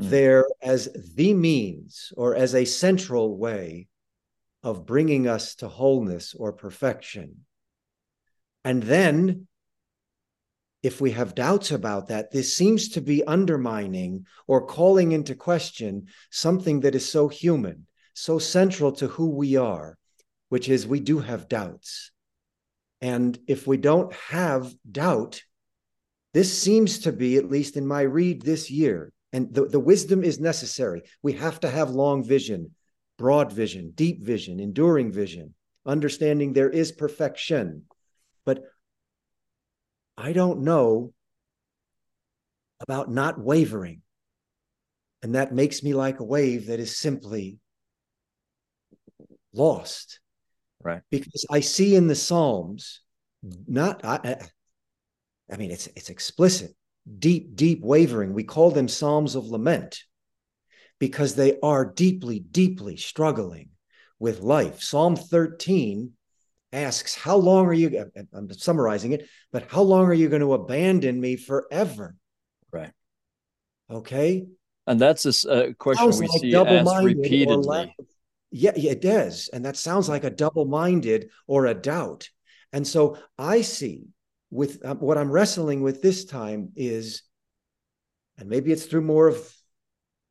Mm. 0.00 0.10
there 0.10 0.46
as 0.62 0.88
the 1.16 1.34
means 1.34 2.12
or 2.16 2.36
as 2.36 2.54
a 2.54 2.64
central 2.64 3.36
way 3.36 3.88
of 4.62 4.86
bringing 4.86 5.26
us 5.26 5.56
to 5.56 5.66
wholeness 5.66 6.34
or 6.34 6.52
perfection. 6.52 7.44
And 8.64 8.80
then 8.80 9.47
if 10.88 11.02
we 11.02 11.10
have 11.10 11.34
doubts 11.34 11.70
about 11.70 12.08
that, 12.08 12.30
this 12.30 12.56
seems 12.56 12.88
to 12.88 13.02
be 13.02 13.22
undermining 13.24 14.24
or 14.46 14.64
calling 14.64 15.12
into 15.12 15.34
question 15.34 16.06
something 16.30 16.80
that 16.80 16.94
is 16.94 17.06
so 17.06 17.28
human, 17.28 17.86
so 18.14 18.38
central 18.38 18.90
to 18.92 19.06
who 19.06 19.28
we 19.28 19.54
are, 19.54 19.98
which 20.48 20.66
is 20.70 20.86
we 20.86 20.98
do 20.98 21.18
have 21.18 21.46
doubts. 21.46 22.10
And 23.02 23.38
if 23.46 23.66
we 23.66 23.76
don't 23.76 24.14
have 24.14 24.72
doubt, 24.90 25.42
this 26.32 26.58
seems 26.58 27.00
to 27.00 27.12
be, 27.12 27.36
at 27.36 27.50
least 27.50 27.76
in 27.76 27.86
my 27.86 28.00
read 28.00 28.40
this 28.40 28.70
year, 28.70 29.12
and 29.30 29.52
the, 29.52 29.66
the 29.66 29.86
wisdom 29.92 30.24
is 30.24 30.40
necessary. 30.40 31.02
We 31.22 31.34
have 31.34 31.60
to 31.60 31.68
have 31.68 31.90
long 31.90 32.24
vision, 32.24 32.70
broad 33.18 33.52
vision, 33.52 33.92
deep 33.94 34.24
vision, 34.24 34.58
enduring 34.58 35.12
vision, 35.12 35.52
understanding 35.84 36.54
there 36.54 36.70
is 36.70 36.92
perfection. 36.92 37.82
But 38.46 38.64
I 40.18 40.32
don't 40.32 40.62
know 40.62 41.12
about 42.80 43.08
not 43.08 43.38
wavering. 43.38 44.02
And 45.22 45.36
that 45.36 45.54
makes 45.54 45.82
me 45.82 45.94
like 45.94 46.18
a 46.18 46.24
wave 46.24 46.66
that 46.66 46.80
is 46.80 46.96
simply 46.96 47.58
lost. 49.52 50.18
Right. 50.82 51.02
Because 51.10 51.46
I 51.50 51.60
see 51.60 51.94
in 51.94 52.08
the 52.08 52.14
Psalms, 52.16 53.00
not 53.42 54.04
I, 54.04 54.38
I 55.50 55.56
mean 55.56 55.70
it's 55.70 55.86
it's 55.88 56.10
explicit, 56.10 56.74
deep, 57.18 57.54
deep 57.54 57.80
wavering. 57.82 58.32
We 58.32 58.44
call 58.44 58.70
them 58.72 58.88
Psalms 58.88 59.36
of 59.36 59.46
Lament 59.46 60.00
because 60.98 61.34
they 61.34 61.58
are 61.62 61.84
deeply, 61.84 62.40
deeply 62.40 62.96
struggling 62.96 63.70
with 64.18 64.40
life. 64.40 64.82
Psalm 64.82 65.14
13 65.14 66.12
asks, 66.72 67.14
How 67.14 67.36
long 67.36 67.66
are 67.66 67.72
you? 67.72 68.10
I'm 68.32 68.52
summarizing 68.52 69.12
it, 69.12 69.28
but 69.52 69.70
how 69.70 69.82
long 69.82 70.06
are 70.06 70.14
you 70.14 70.28
going 70.28 70.42
to 70.42 70.54
abandon 70.54 71.20
me 71.20 71.36
forever? 71.36 72.14
Right. 72.72 72.92
Okay. 73.90 74.46
And 74.86 75.00
that's 75.00 75.26
a 75.44 75.74
question 75.74 76.12
Sounds 76.12 76.20
we 76.20 76.26
like 76.28 76.40
see 76.40 76.54
asked 76.54 77.04
repeatedly. 77.04 77.94
of- 77.98 78.06
yeah, 78.50 78.72
yeah, 78.76 78.92
it 78.92 79.02
does. 79.02 79.50
And 79.52 79.64
that 79.64 79.76
sounds 79.76 80.08
like 80.08 80.24
a 80.24 80.30
double 80.30 80.64
minded 80.64 81.30
or 81.46 81.66
a 81.66 81.74
doubt. 81.74 82.28
And 82.72 82.86
so 82.86 83.18
I 83.38 83.60
see 83.62 84.04
with 84.50 84.84
um, 84.84 84.98
what 84.98 85.18
I'm 85.18 85.30
wrestling 85.30 85.82
with 85.82 86.00
this 86.00 86.24
time 86.24 86.72
is, 86.74 87.22
and 88.38 88.48
maybe 88.48 88.72
it's 88.72 88.86
through 88.86 89.02
more 89.02 89.28
of 89.28 89.54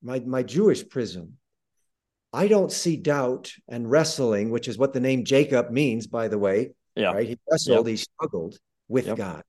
my, 0.01 0.19
my 0.19 0.43
Jewish 0.43 0.87
prism. 0.87 1.36
I 2.33 2.47
don't 2.47 2.71
see 2.71 2.97
doubt 2.97 3.53
and 3.67 3.89
wrestling, 3.89 4.51
which 4.51 4.67
is 4.67 4.77
what 4.77 4.93
the 4.93 4.99
name 4.99 5.25
Jacob 5.25 5.71
means, 5.71 6.07
by 6.07 6.27
the 6.27 6.37
way. 6.37 6.71
Yeah. 6.95 7.13
Right. 7.13 7.27
He 7.27 7.39
wrestled, 7.49 7.87
he 7.87 7.97
struggled 7.97 8.57
with 8.87 9.07
Yep. 9.07 9.17
God. 9.17 9.43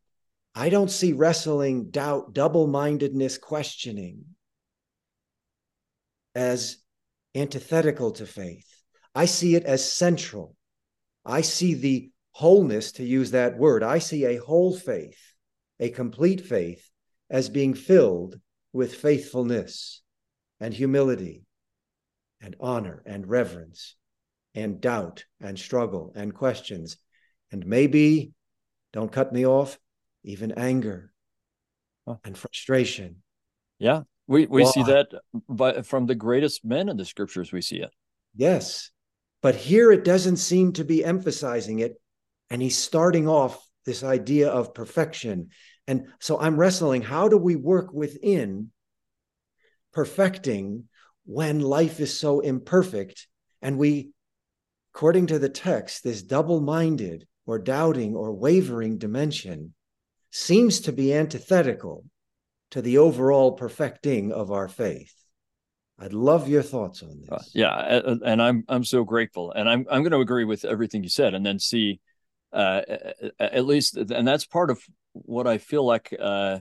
I 0.55 0.70
don't 0.70 0.91
see 0.91 1.12
wrestling, 1.12 1.91
doubt, 1.91 2.33
double 2.33 2.66
mindedness, 2.66 3.39
questioning 3.39 4.24
as 6.35 6.79
antithetical 7.35 8.12
to 8.12 8.26
faith. 8.26 8.66
I 9.14 9.26
see 9.26 9.55
it 9.55 9.64
as 9.64 9.91
central. 9.91 10.57
I 11.24 11.41
see 11.43 11.74
the 11.74 12.11
wholeness, 12.33 12.93
to 12.93 13.05
use 13.05 13.33
that 13.33 13.59
word, 13.59 13.83
I 13.83 13.99
see 13.99 14.24
a 14.24 14.37
whole 14.37 14.76
faith, 14.76 15.18
a 15.81 15.91
complete 15.91 16.41
faith, 16.41 16.89
as 17.29 17.49
being 17.49 17.74
filled 17.74 18.41
with 18.72 18.95
faithfulness 18.95 20.03
and 20.61 20.72
humility 20.72 21.43
and 22.41 22.57
honor 22.61 23.03
and 23.07 23.28
reverence 23.28 23.97
and 24.55 24.80
doubt 24.80 25.24
and 25.41 25.59
struggle 25.59 26.12
and 26.14 26.34
questions. 26.34 26.97
And 27.51 27.66
maybe, 27.66 28.32
don't 28.93 29.12
cut 29.12 29.32
me 29.32 29.47
off, 29.47 29.78
even 30.24 30.53
anger 30.53 31.12
and 32.24 32.36
frustration. 32.36 33.22
Yeah. 33.78 34.03
We 34.26 34.47
we 34.47 34.66
see 34.66 34.82
that 34.82 35.09
by, 35.49 35.82
from 35.82 36.07
the 36.07 36.14
greatest 36.14 36.64
men 36.64 36.91
in 36.91 36.99
the 36.99 37.07
scriptures. 37.07 37.51
We 37.51 37.62
see 37.62 37.78
it. 37.78 37.91
Yes. 38.36 38.91
But 39.41 39.55
here 39.55 39.91
it 39.91 40.05
doesn't 40.05 40.36
seem 40.36 40.72
to 40.74 40.84
be 40.84 41.05
emphasizing 41.05 41.78
it. 41.78 41.95
And 42.51 42.61
he's 42.61 42.76
starting 42.76 43.26
off 43.28 43.64
this 43.86 44.05
idea 44.05 44.51
of 44.51 44.74
perfection. 44.74 45.49
And 45.86 46.09
so 46.20 46.39
I'm 46.39 46.59
wrestling 46.59 47.01
how 47.01 47.28
do 47.28 47.39
we 47.39 47.57
work 47.57 47.93
within 47.93 48.70
perfecting 49.95 50.84
when 51.29 51.61
life 51.61 52.01
is 52.01 52.18
so 52.18 52.41
imperfect? 52.41 53.29
And 53.61 53.76
we, 53.76 54.11
according 54.95 55.26
to 55.26 55.39
the 55.39 55.51
text, 55.51 56.03
this 56.03 56.22
double 56.22 56.61
minded 56.61 57.26
or 57.47 57.59
doubting 57.59 58.16
or 58.16 58.33
wavering 58.33 58.97
dimension 58.97 59.74
seems 60.31 60.81
to 60.81 60.93
be 60.93 61.12
antithetical 61.12 62.05
to 62.70 62.81
the 62.81 62.97
overall 62.97 63.53
perfecting 63.53 64.33
of 64.33 64.51
our 64.51 64.68
faith. 64.68 65.12
I'd 65.99 66.14
love 66.14 66.49
your 66.49 66.62
thoughts 66.62 67.03
on 67.03 67.20
this. 67.20 67.31
Uh, 67.31 67.43
yeah, 67.53 68.01
and 68.24 68.41
I'm 68.41 68.64
I'm 68.68 68.85
so 68.85 69.05
grateful, 69.05 69.53
and 69.53 69.68
I'm 69.68 69.85
I'm 69.91 70.03
going 70.03 70.12
to 70.12 70.20
agree 70.20 70.45
with 70.45 70.64
everything 70.64 71.03
you 71.03 71.09
said, 71.11 71.35
and 71.35 71.45
then 71.45 71.59
see, 71.59 72.01
uh, 72.53 72.83
at 73.39 73.66
least, 73.66 73.97
and 73.97 74.26
that's 74.26 74.47
part 74.47 74.70
of 74.70 74.81
what 75.12 75.47
I 75.47 75.59
feel 75.59 75.85
like 75.85 76.14
uh, 76.18 76.61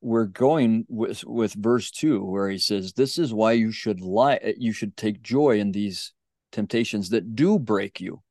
we're 0.00 0.26
going 0.26 0.86
with 0.88 1.24
with 1.24 1.54
verse 1.54 1.90
two, 1.90 2.24
where 2.24 2.50
he 2.50 2.58
says, 2.58 2.92
"This 2.92 3.18
is 3.18 3.32
why 3.32 3.52
you 3.52 3.72
should 3.72 4.00
lie, 4.00 4.54
you 4.58 4.72
should 4.72 4.96
take 4.96 5.22
joy 5.22 5.58
in 5.58 5.72
these 5.72 6.12
temptations 6.52 7.10
that 7.10 7.34
do 7.34 7.58
break 7.58 8.00
you. 8.00 8.22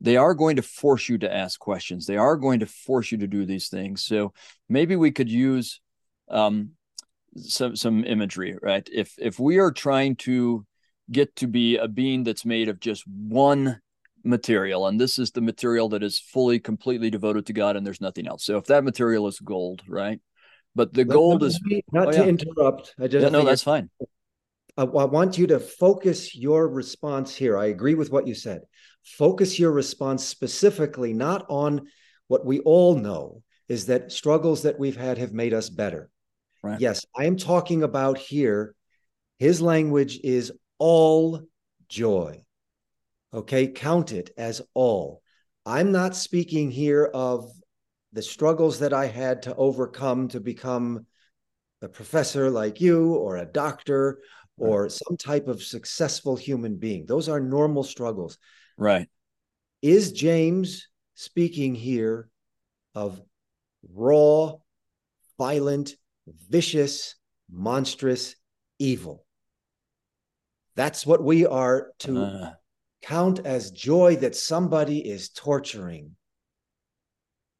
They 0.00 0.16
are 0.16 0.34
going 0.34 0.56
to 0.56 0.62
force 0.62 1.08
you 1.08 1.18
to 1.18 1.34
ask 1.34 1.58
questions. 1.58 2.06
They 2.06 2.16
are 2.16 2.36
going 2.36 2.60
to 2.60 2.66
force 2.66 3.10
you 3.10 3.18
to 3.18 3.26
do 3.26 3.46
these 3.46 3.68
things. 3.68 4.02
So 4.02 4.32
maybe 4.68 4.96
we 4.96 5.10
could 5.10 5.30
use." 5.30 5.80
Um, 6.28 6.72
some 7.38 7.76
some 7.76 8.04
imagery, 8.04 8.56
right? 8.62 8.88
If 8.92 9.14
if 9.18 9.38
we 9.38 9.58
are 9.58 9.72
trying 9.72 10.16
to 10.16 10.66
get 11.10 11.36
to 11.36 11.46
be 11.46 11.76
a 11.76 11.86
being 11.86 12.24
that's 12.24 12.44
made 12.44 12.68
of 12.68 12.80
just 12.80 13.06
one 13.06 13.80
material, 14.24 14.86
and 14.86 15.00
this 15.00 15.18
is 15.18 15.30
the 15.30 15.40
material 15.40 15.88
that 15.90 16.02
is 16.02 16.18
fully, 16.18 16.58
completely 16.58 17.10
devoted 17.10 17.46
to 17.46 17.52
God, 17.52 17.76
and 17.76 17.86
there's 17.86 18.00
nothing 18.00 18.26
else. 18.26 18.44
So 18.44 18.56
if 18.56 18.64
that 18.66 18.84
material 18.84 19.26
is 19.28 19.38
gold, 19.38 19.82
right? 19.86 20.20
But 20.76 20.92
the 20.92 21.06
gold 21.06 21.42
is 21.42 21.58
not 21.90 22.08
oh, 22.08 22.12
to 22.12 22.18
yeah. 22.18 22.24
interrupt. 22.26 22.94
I 23.00 23.08
just 23.08 23.22
yeah, 23.24 23.30
no, 23.30 23.44
that's 23.44 23.62
fine. 23.62 23.88
I, 24.76 24.82
I 24.82 25.04
want 25.06 25.38
you 25.38 25.46
to 25.46 25.58
focus 25.58 26.36
your 26.36 26.68
response 26.68 27.34
here. 27.34 27.56
I 27.56 27.66
agree 27.66 27.94
with 27.94 28.12
what 28.12 28.26
you 28.26 28.34
said. 28.34 28.60
Focus 29.02 29.58
your 29.58 29.72
response 29.72 30.22
specifically 30.22 31.14
not 31.14 31.46
on 31.48 31.86
what 32.28 32.44
we 32.44 32.60
all 32.60 32.94
know 32.94 33.42
is 33.68 33.86
that 33.86 34.12
struggles 34.12 34.64
that 34.64 34.78
we've 34.78 34.98
had 34.98 35.16
have 35.16 35.32
made 35.32 35.54
us 35.54 35.70
better. 35.70 36.10
Right. 36.62 36.78
Yes, 36.78 37.06
I 37.16 37.24
am 37.24 37.38
talking 37.38 37.82
about 37.82 38.18
here. 38.18 38.74
His 39.38 39.62
language 39.62 40.20
is 40.22 40.52
all 40.78 41.40
joy. 41.88 42.44
Okay, 43.32 43.68
count 43.68 44.12
it 44.12 44.30
as 44.36 44.60
all. 44.74 45.22
I'm 45.64 45.90
not 45.90 46.14
speaking 46.14 46.70
here 46.70 47.04
of 47.04 47.50
the 48.16 48.22
struggles 48.22 48.78
that 48.78 48.94
I 48.94 49.08
had 49.08 49.42
to 49.42 49.54
overcome 49.56 50.28
to 50.28 50.40
become 50.40 51.04
a 51.82 51.88
professor 51.88 52.48
like 52.48 52.80
you 52.80 53.12
or 53.12 53.36
a 53.36 53.44
doctor 53.44 54.20
or 54.56 54.84
right. 54.84 54.90
some 54.90 55.18
type 55.18 55.48
of 55.48 55.62
successful 55.62 56.34
human 56.34 56.76
being. 56.76 57.04
Those 57.04 57.28
are 57.28 57.40
normal 57.40 57.84
struggles. 57.84 58.38
Right. 58.78 59.06
Is 59.82 60.12
James 60.12 60.88
speaking 61.14 61.74
here 61.74 62.30
of 62.94 63.20
raw, 63.92 64.54
violent, 65.36 65.94
vicious, 66.26 67.16
monstrous 67.52 68.34
evil? 68.78 69.26
That's 70.74 71.04
what 71.04 71.22
we 71.22 71.44
are 71.44 71.92
to 71.98 72.22
uh. 72.22 72.52
count 73.02 73.40
as 73.44 73.72
joy 73.72 74.16
that 74.16 74.34
somebody 74.34 75.06
is 75.06 75.28
torturing. 75.28 76.16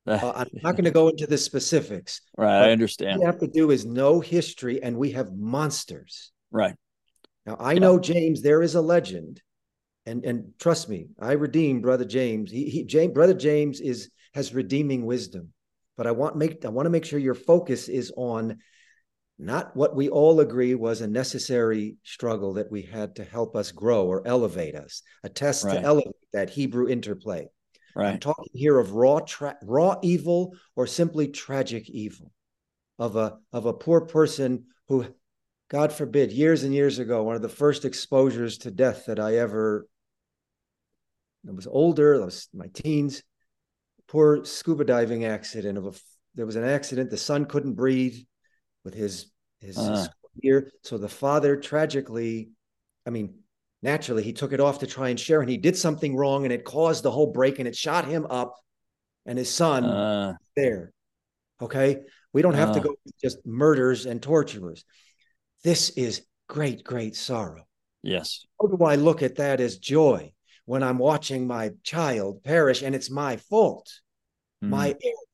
Uh, 0.07 0.33
I'm 0.37 0.49
not 0.63 0.73
going 0.73 0.85
to 0.85 0.91
go 0.91 1.09
into 1.09 1.27
the 1.27 1.39
specifics. 1.39 2.21
Right, 2.37 2.69
I 2.69 2.71
understand. 2.71 3.19
What 3.19 3.21
we 3.21 3.27
have 3.27 3.41
to 3.41 3.49
do 3.49 3.71
is 3.71 3.85
know 3.85 4.21
history, 4.21 4.83
and 4.83 4.97
we 4.97 5.13
have 5.13 5.33
monsters. 5.33 6.31
Right. 6.51 6.75
Now 7.45 7.57
I 7.59 7.73
yeah. 7.73 7.81
know 7.81 7.99
James. 7.99 8.43
There 8.43 8.63
is 8.63 8.75
a 8.75 8.81
legend, 8.81 9.43
and 10.05 10.25
and 10.25 10.53
trust 10.59 10.89
me, 10.89 11.09
I 11.19 11.33
redeem 11.33 11.81
brother 11.81 12.05
James. 12.05 12.51
He, 12.51 12.71
he 12.71 12.85
James, 12.85 13.15
brother 13.15 13.35
James 13.35 13.81
is 13.81 14.11
has 14.35 14.55
redeeming 14.55 15.07
wisdom. 15.07 15.53
But 15.97 16.07
I 16.07 16.13
want 16.13 16.37
make 16.37 16.65
I 16.65 16.69
want 16.69 16.87
to 16.87 16.91
make 16.91 17.05
sure 17.05 17.19
your 17.19 17.35
focus 17.35 17.89
is 17.89 18.13
on 18.17 18.59
not 19.39 19.77
what 19.77 19.95
we 19.95 20.09
all 20.09 20.41
agree 20.41 20.75
was 20.75 21.01
a 21.01 21.07
necessary 21.07 21.97
struggle 22.05 22.55
that 22.55 22.71
we 22.71 22.83
had 22.83 23.17
to 23.17 23.25
help 23.25 23.55
us 23.55 23.71
grow 23.71 24.07
or 24.07 24.27
elevate 24.27 24.75
us, 24.75 25.03
a 25.25 25.29
test 25.29 25.65
right. 25.65 25.75
to 25.75 25.83
elevate 25.83 26.15
that 26.33 26.51
Hebrew 26.51 26.89
interplay. 26.89 27.49
Right. 27.97 28.13
I'm 28.13 28.21
talking 28.21 28.51
here 28.53 28.79
of 28.79 28.93
raw 28.93 29.21
tra- 29.21 29.57
raw 29.63 29.99
evil 30.03 30.55
or 30.77 30.87
simply 30.87 31.29
tragic 31.29 31.89
evil 31.89 32.31
of 32.99 33.17
a 33.17 33.39
of 33.55 33.65
a 33.65 33.73
poor 33.73 34.03
person 34.03 34.67
who 34.89 35.07
God 35.71 35.95
forbid, 35.95 36.31
years 36.31 36.63
and 36.63 36.75
years 36.75 36.99
ago, 36.99 37.23
one 37.23 37.37
of 37.37 37.43
the 37.43 37.49
first 37.49 37.87
exposures 37.87 38.59
to 38.59 38.71
death 38.71 39.07
that 39.07 39.19
I 39.19 39.39
ever 39.39 39.89
I 41.49 41.53
was 41.53 41.67
older, 41.67 42.21
I 42.21 42.27
was 42.27 42.51
my 42.53 42.67
teens, 42.75 43.23
poor 44.09 44.45
scuba 44.45 44.85
diving 44.85 45.25
accident 45.25 45.79
of 45.79 45.87
a 45.87 45.93
there 46.35 46.45
was 46.45 46.57
an 46.57 46.65
accident, 46.65 47.09
the 47.09 47.17
son 47.17 47.47
couldn't 47.47 47.77
breathe 47.77 48.19
with 48.85 48.93
his 48.93 49.33
his, 49.61 49.79
uh. 49.79 50.01
his 50.03 50.09
ear. 50.43 50.71
So 50.83 50.99
the 50.99 51.09
father 51.09 51.57
tragically, 51.57 52.51
I 53.07 53.11
mean, 53.11 53.39
naturally, 53.87 54.25
he 54.25 54.33
took 54.33 54.53
it 54.53 54.61
off 54.61 54.81
to 54.81 54.87
try 54.87 55.09
and 55.11 55.19
share, 55.19 55.41
and 55.41 55.49
he 55.49 55.57
did 55.57 55.77
something 55.77 56.17
wrong, 56.17 56.45
and 56.45 56.53
it 56.53 56.65
caused 56.65 57.05
the 57.05 57.11
whole 57.11 57.33
break, 57.33 57.61
and 57.61 57.69
it 57.69 57.77
shot 57.77 58.05
him 58.05 58.27
up, 58.29 58.57
and 59.25 59.39
his 59.39 59.51
son 59.51 59.85
uh. 59.85 60.35
there. 60.57 60.93
Okay, 61.63 62.01
we 62.33 62.43
don't 62.43 62.55
have 62.55 62.71
uh. 62.71 62.75
to 62.75 62.81
go 62.81 62.97
just 63.23 63.39
murders 63.47 64.05
and 64.05 64.21
torturers. 64.21 64.85
This 65.63 65.91
is 65.91 66.27
great, 66.49 66.85
great 66.85 67.17
sorrow. 67.17 67.63
Yes. 68.03 68.45
How 68.61 68.67
do 68.67 68.85
I 68.85 68.97
look 68.97 69.23
at 69.23 69.37
that 69.37 69.61
as 69.61 69.79
joy 69.79 70.33
when 70.65 70.83
I'm 70.83 70.99
watching 70.99 71.47
my 71.47 71.71
child 71.83 72.43
perish 72.43 72.83
and 72.83 72.95
it's 72.95 73.11
my 73.11 73.37
fault? 73.37 73.91
Mm. 74.63 74.69
My 74.69 74.89
error. 74.89 75.27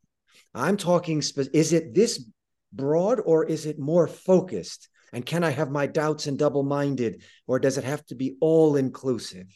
I'm 0.55 0.77
talking, 0.77 1.19
is 1.19 1.73
it 1.73 1.95
this 1.95 2.25
broad 2.73 3.21
or 3.25 3.45
is 3.45 3.67
it 3.67 3.79
more 3.79 4.07
focused? 4.07 4.89
And 5.13 5.27
can 5.27 5.45
I 5.45 5.51
have 5.51 5.71
my 5.71 5.87
doubts 5.87 6.27
and 6.27 6.39
double 6.39 6.63
minded, 6.63 7.23
or 7.47 7.59
does 7.59 7.79
it 7.79 7.85
have 7.85 8.05
to 8.07 8.15
be 8.15 8.37
all 8.41 8.77
inclusive? 8.77 9.47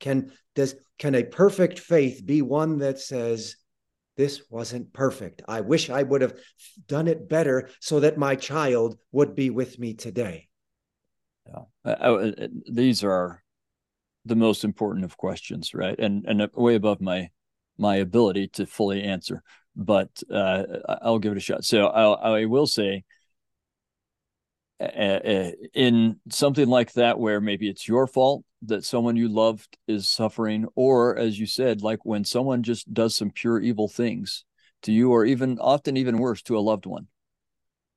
Can 0.00 0.32
does 0.54 0.74
can 0.98 1.14
a 1.14 1.24
perfect 1.24 1.78
faith 1.78 2.24
be 2.24 2.42
one 2.42 2.78
that 2.78 2.98
says, 2.98 3.56
this 4.16 4.42
wasn't 4.48 4.92
perfect. 4.92 5.42
I 5.48 5.60
wish 5.60 5.90
I 5.90 6.02
would 6.02 6.22
have 6.22 6.38
done 6.86 7.08
it 7.08 7.28
better 7.28 7.68
so 7.80 8.00
that 8.00 8.18
my 8.18 8.36
child 8.36 8.96
would 9.12 9.34
be 9.34 9.50
with 9.50 9.78
me 9.78 9.94
today. 9.94 10.48
Yeah, 11.46 11.62
I, 11.84 12.14
I, 12.14 12.48
these 12.70 13.02
are 13.02 13.42
the 14.24 14.36
most 14.36 14.64
important 14.64 15.04
of 15.04 15.16
questions, 15.16 15.74
right? 15.74 15.98
And 15.98 16.24
and 16.26 16.48
way 16.54 16.76
above 16.76 17.00
my 17.00 17.30
my 17.76 17.96
ability 17.96 18.48
to 18.48 18.66
fully 18.66 19.02
answer, 19.02 19.42
but 19.74 20.10
uh, 20.32 20.62
I'll 21.02 21.18
give 21.18 21.32
it 21.32 21.38
a 21.38 21.40
shot. 21.40 21.64
So 21.64 21.86
I'll, 21.86 22.14
I 22.14 22.44
will 22.44 22.66
say, 22.66 22.90
uh, 22.96 23.00
in 24.80 26.20
something 26.30 26.68
like 26.68 26.92
that, 26.94 27.18
where 27.18 27.40
maybe 27.40 27.68
it's 27.68 27.88
your 27.88 28.06
fault 28.06 28.44
that 28.66 28.84
someone 28.84 29.16
you 29.16 29.28
loved 29.28 29.76
is 29.86 30.08
suffering 30.08 30.66
or 30.74 31.16
as 31.16 31.38
you 31.38 31.46
said 31.46 31.82
like 31.82 32.04
when 32.04 32.24
someone 32.24 32.62
just 32.62 32.92
does 32.92 33.14
some 33.14 33.30
pure 33.30 33.60
evil 33.60 33.88
things 33.88 34.44
to 34.82 34.92
you 34.92 35.10
or 35.10 35.24
even 35.24 35.58
often 35.58 35.96
even 35.96 36.18
worse 36.18 36.42
to 36.42 36.56
a 36.56 36.60
loved 36.60 36.86
one. 36.86 37.06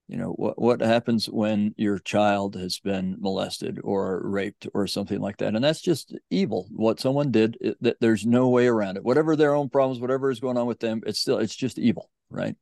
You 0.09 0.17
know 0.17 0.29
what 0.31 0.59
what 0.59 0.81
happens 0.81 1.27
when 1.27 1.73
your 1.77 1.99
child 1.99 2.55
has 2.55 2.79
been 2.79 3.17
molested 3.19 3.79
or 3.83 4.21
raped 4.23 4.67
or 4.73 4.87
something 4.87 5.19
like 5.19 5.37
that? 5.37 5.53
And 5.53 5.63
that's 5.63 5.81
just 5.81 6.17
evil. 6.29 6.67
What 6.71 7.01
someone 7.01 7.29
did 7.31 7.57
it, 7.59 7.77
that 7.81 7.97
there's 7.99 8.25
no 8.25 8.47
way 8.47 8.67
around 8.67 8.95
it. 8.95 9.03
Whatever 9.03 9.35
their 9.35 9.53
own 9.53 9.69
problems 9.69 9.99
whatever 9.99 10.31
is 10.31 10.39
going 10.39 10.57
on 10.57 10.65
with 10.65 10.79
them 10.79 11.01
it's 11.05 11.19
still 11.19 11.39
it's 11.39 11.55
just 11.55 11.77
evil 11.79 12.09
right? 12.29 12.55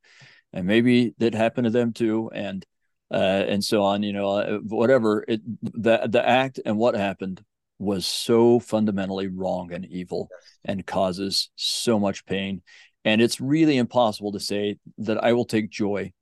And 0.52 0.66
maybe 0.66 1.14
that 1.18 1.34
happened 1.34 1.66
to 1.66 1.70
them 1.70 1.92
too 1.92 2.30
and 2.34 2.64
uh, 3.10 3.44
and 3.48 3.62
so 3.62 3.82
on 3.82 4.02
you 4.02 4.12
know 4.12 4.28
uh, 4.28 4.58
whatever 4.58 5.24
it 5.28 5.40
the 5.62 6.06
the 6.08 6.28
act 6.28 6.60
and 6.64 6.76
what 6.76 6.96
happened 6.96 7.42
was 7.78 8.06
so 8.06 8.58
fundamentally 8.58 9.28
wrong 9.28 9.72
and 9.72 9.84
evil 9.86 10.28
and 10.64 10.86
causes 10.86 11.50
so 11.56 11.98
much 11.98 12.24
pain. 12.26 12.62
And 13.04 13.20
it's 13.20 13.40
really 13.40 13.76
impossible 13.76 14.32
to 14.32 14.40
say 14.40 14.78
that 14.98 15.22
I 15.22 15.32
will 15.32 15.44
take 15.44 15.70
joy 15.70 16.12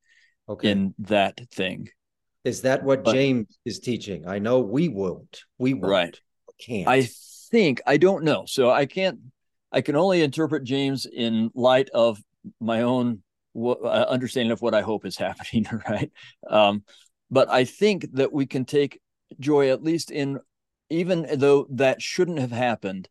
okay. 0.48 0.70
in 0.70 0.94
that 1.00 1.40
thing. 1.50 1.88
Is 2.44 2.62
that 2.62 2.82
what 2.82 3.04
but, 3.04 3.14
James 3.14 3.58
is 3.64 3.78
teaching? 3.78 4.28
I 4.28 4.38
know 4.38 4.60
we 4.60 4.88
won't. 4.88 5.42
We 5.58 5.72
won't. 5.74 5.90
Right. 5.90 6.20
Can't. 6.58 6.88
I 6.88 7.08
think 7.50 7.80
I 7.86 7.96
don't 7.96 8.24
know. 8.24 8.44
So 8.46 8.70
I 8.70 8.86
can't. 8.86 9.18
I 9.72 9.80
can 9.80 9.96
only 9.96 10.22
interpret 10.22 10.62
James 10.62 11.06
in 11.06 11.50
light 11.54 11.88
of 11.92 12.22
my 12.60 12.82
own 12.82 13.23
w- 13.54 13.76
uh, 13.82 14.06
understanding 14.08 14.52
of 14.52 14.62
what 14.62 14.74
I 14.74 14.82
hope 14.82 15.04
is 15.04 15.16
happening. 15.18 15.66
Right. 15.88 16.10
Um, 16.48 16.84
but 17.30 17.48
I 17.48 17.64
think 17.64 18.12
that 18.12 18.32
we 18.32 18.46
can 18.46 18.64
take 18.64 19.00
joy 19.40 19.70
at 19.70 19.82
least 19.82 20.10
in 20.10 20.38
even 20.90 21.26
though 21.38 21.66
that 21.70 22.02
shouldn't 22.02 22.38
have 22.38 22.52
happened, 22.52 23.08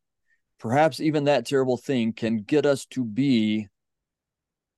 perhaps 0.59 0.99
even 0.99 1.25
that 1.25 1.45
terrible 1.45 1.77
thing 1.77 2.13
can 2.13 2.37
get 2.37 2.65
us 2.65 2.85
to 2.85 3.03
be 3.03 3.67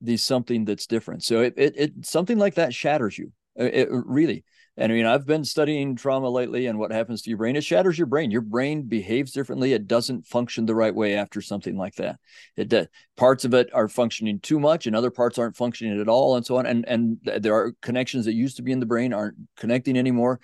the 0.01 0.17
something 0.17 0.65
that's 0.65 0.87
different. 0.87 1.23
So 1.23 1.41
it, 1.41 1.53
it, 1.57 1.73
it 1.75 2.05
something 2.05 2.37
like 2.37 2.55
that 2.55 2.73
shatters 2.73 3.17
you. 3.17 3.31
It, 3.55 3.73
it 3.73 3.89
really, 3.91 4.43
and 4.77 4.91
I 4.91 4.95
mean, 4.95 5.05
I've 5.05 5.25
been 5.25 5.45
studying 5.45 5.95
trauma 5.95 6.29
lately 6.29 6.67
and 6.67 6.77
what 6.77 6.91
happens 6.91 7.21
to 7.21 7.29
your 7.29 7.37
brain. 7.37 7.55
It 7.55 7.63
shatters 7.63 7.97
your 7.97 8.07
brain. 8.07 8.29
Your 8.29 8.41
brain 8.41 8.83
behaves 8.83 9.31
differently. 9.31 9.71
It 9.71 9.87
doesn't 9.87 10.27
function 10.27 10.65
the 10.65 10.75
right 10.75 10.93
way 10.93 11.15
after 11.15 11.41
something 11.41 11.77
like 11.77 11.95
that. 11.95 12.19
It 12.57 12.73
uh, 12.73 12.85
parts 13.15 13.45
of 13.45 13.53
it 13.53 13.69
are 13.73 13.87
functioning 13.87 14.39
too 14.41 14.59
much, 14.59 14.85
and 14.85 14.95
other 14.95 15.11
parts 15.11 15.37
aren't 15.37 15.55
functioning 15.55 15.99
at 16.01 16.09
all, 16.09 16.35
and 16.35 16.45
so 16.45 16.57
on. 16.57 16.65
And 16.65 16.85
and 16.87 17.17
there 17.23 17.55
are 17.55 17.73
connections 17.81 18.25
that 18.25 18.33
used 18.33 18.57
to 18.57 18.63
be 18.63 18.73
in 18.73 18.81
the 18.81 18.85
brain 18.85 19.13
aren't 19.13 19.37
connecting 19.55 19.97
anymore. 19.97 20.41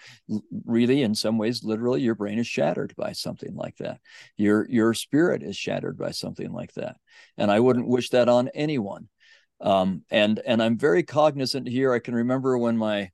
Really, 0.66 1.02
in 1.02 1.14
some 1.14 1.38
ways, 1.38 1.64
literally, 1.66 2.02
your 2.02 2.16
brain 2.16 2.40
is 2.40 2.48
shattered 2.48 2.94
by 2.96 3.12
something 3.12 3.54
like 3.54 3.76
that. 3.78 4.00
Your 4.38 4.66
your 4.70 4.94
spirit 4.94 5.44
is 5.44 5.58
shattered 5.58 5.98
by 5.98 6.12
something 6.12 6.54
like 6.54 6.74
that. 6.76 6.96
And 7.38 7.52
I 7.52 7.60
wouldn't 7.60 7.88
wish 7.88 8.10
that 8.12 8.30
on 8.30 8.48
anyone. 8.50 9.10
Um, 9.60 10.04
and 10.10 10.40
and 10.40 10.64
I'm 10.64 10.78
very 10.78 11.04
cognizant 11.04 11.68
here. 11.68 11.94
I 11.94 12.00
can 12.00 12.16
remember 12.16 12.58
when 12.58 12.78
my 12.78 13.12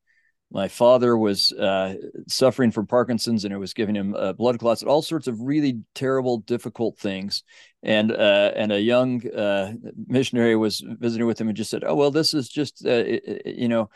my 0.49 0.69
father 0.69 1.17
was 1.17 1.51
uh, 1.51 1.95
suffering 2.27 2.71
from 2.71 2.87
Parkinson's 2.87 3.43
and 3.43 3.53
it 3.53 3.57
was 3.57 3.73
giving 3.73 3.95
him 3.95 4.15
uh, 4.15 4.31
blood 4.31 4.59
clots, 4.59 4.81
and 4.81 4.89
all 4.89 5.01
sorts 5.01 5.27
of 5.27 5.41
really 5.41 5.81
terrible, 5.93 6.37
difficult 6.39 6.97
things. 6.97 7.43
And 7.83 8.11
uh, 8.11 8.51
and 8.55 8.71
a 8.71 8.79
young 8.81 9.27
uh, 9.29 9.73
missionary 10.07 10.55
was 10.55 10.81
visiting 10.85 11.27
with 11.27 11.39
him 11.39 11.49
and 11.49 11.57
just 11.57 11.69
said, 11.69 11.83
"Oh 11.85 11.95
well, 11.95 12.11
this 12.11 12.33
is 12.33 12.47
just 12.47 12.85
uh, 12.85 13.03
you 13.45 13.67
know 13.67 13.89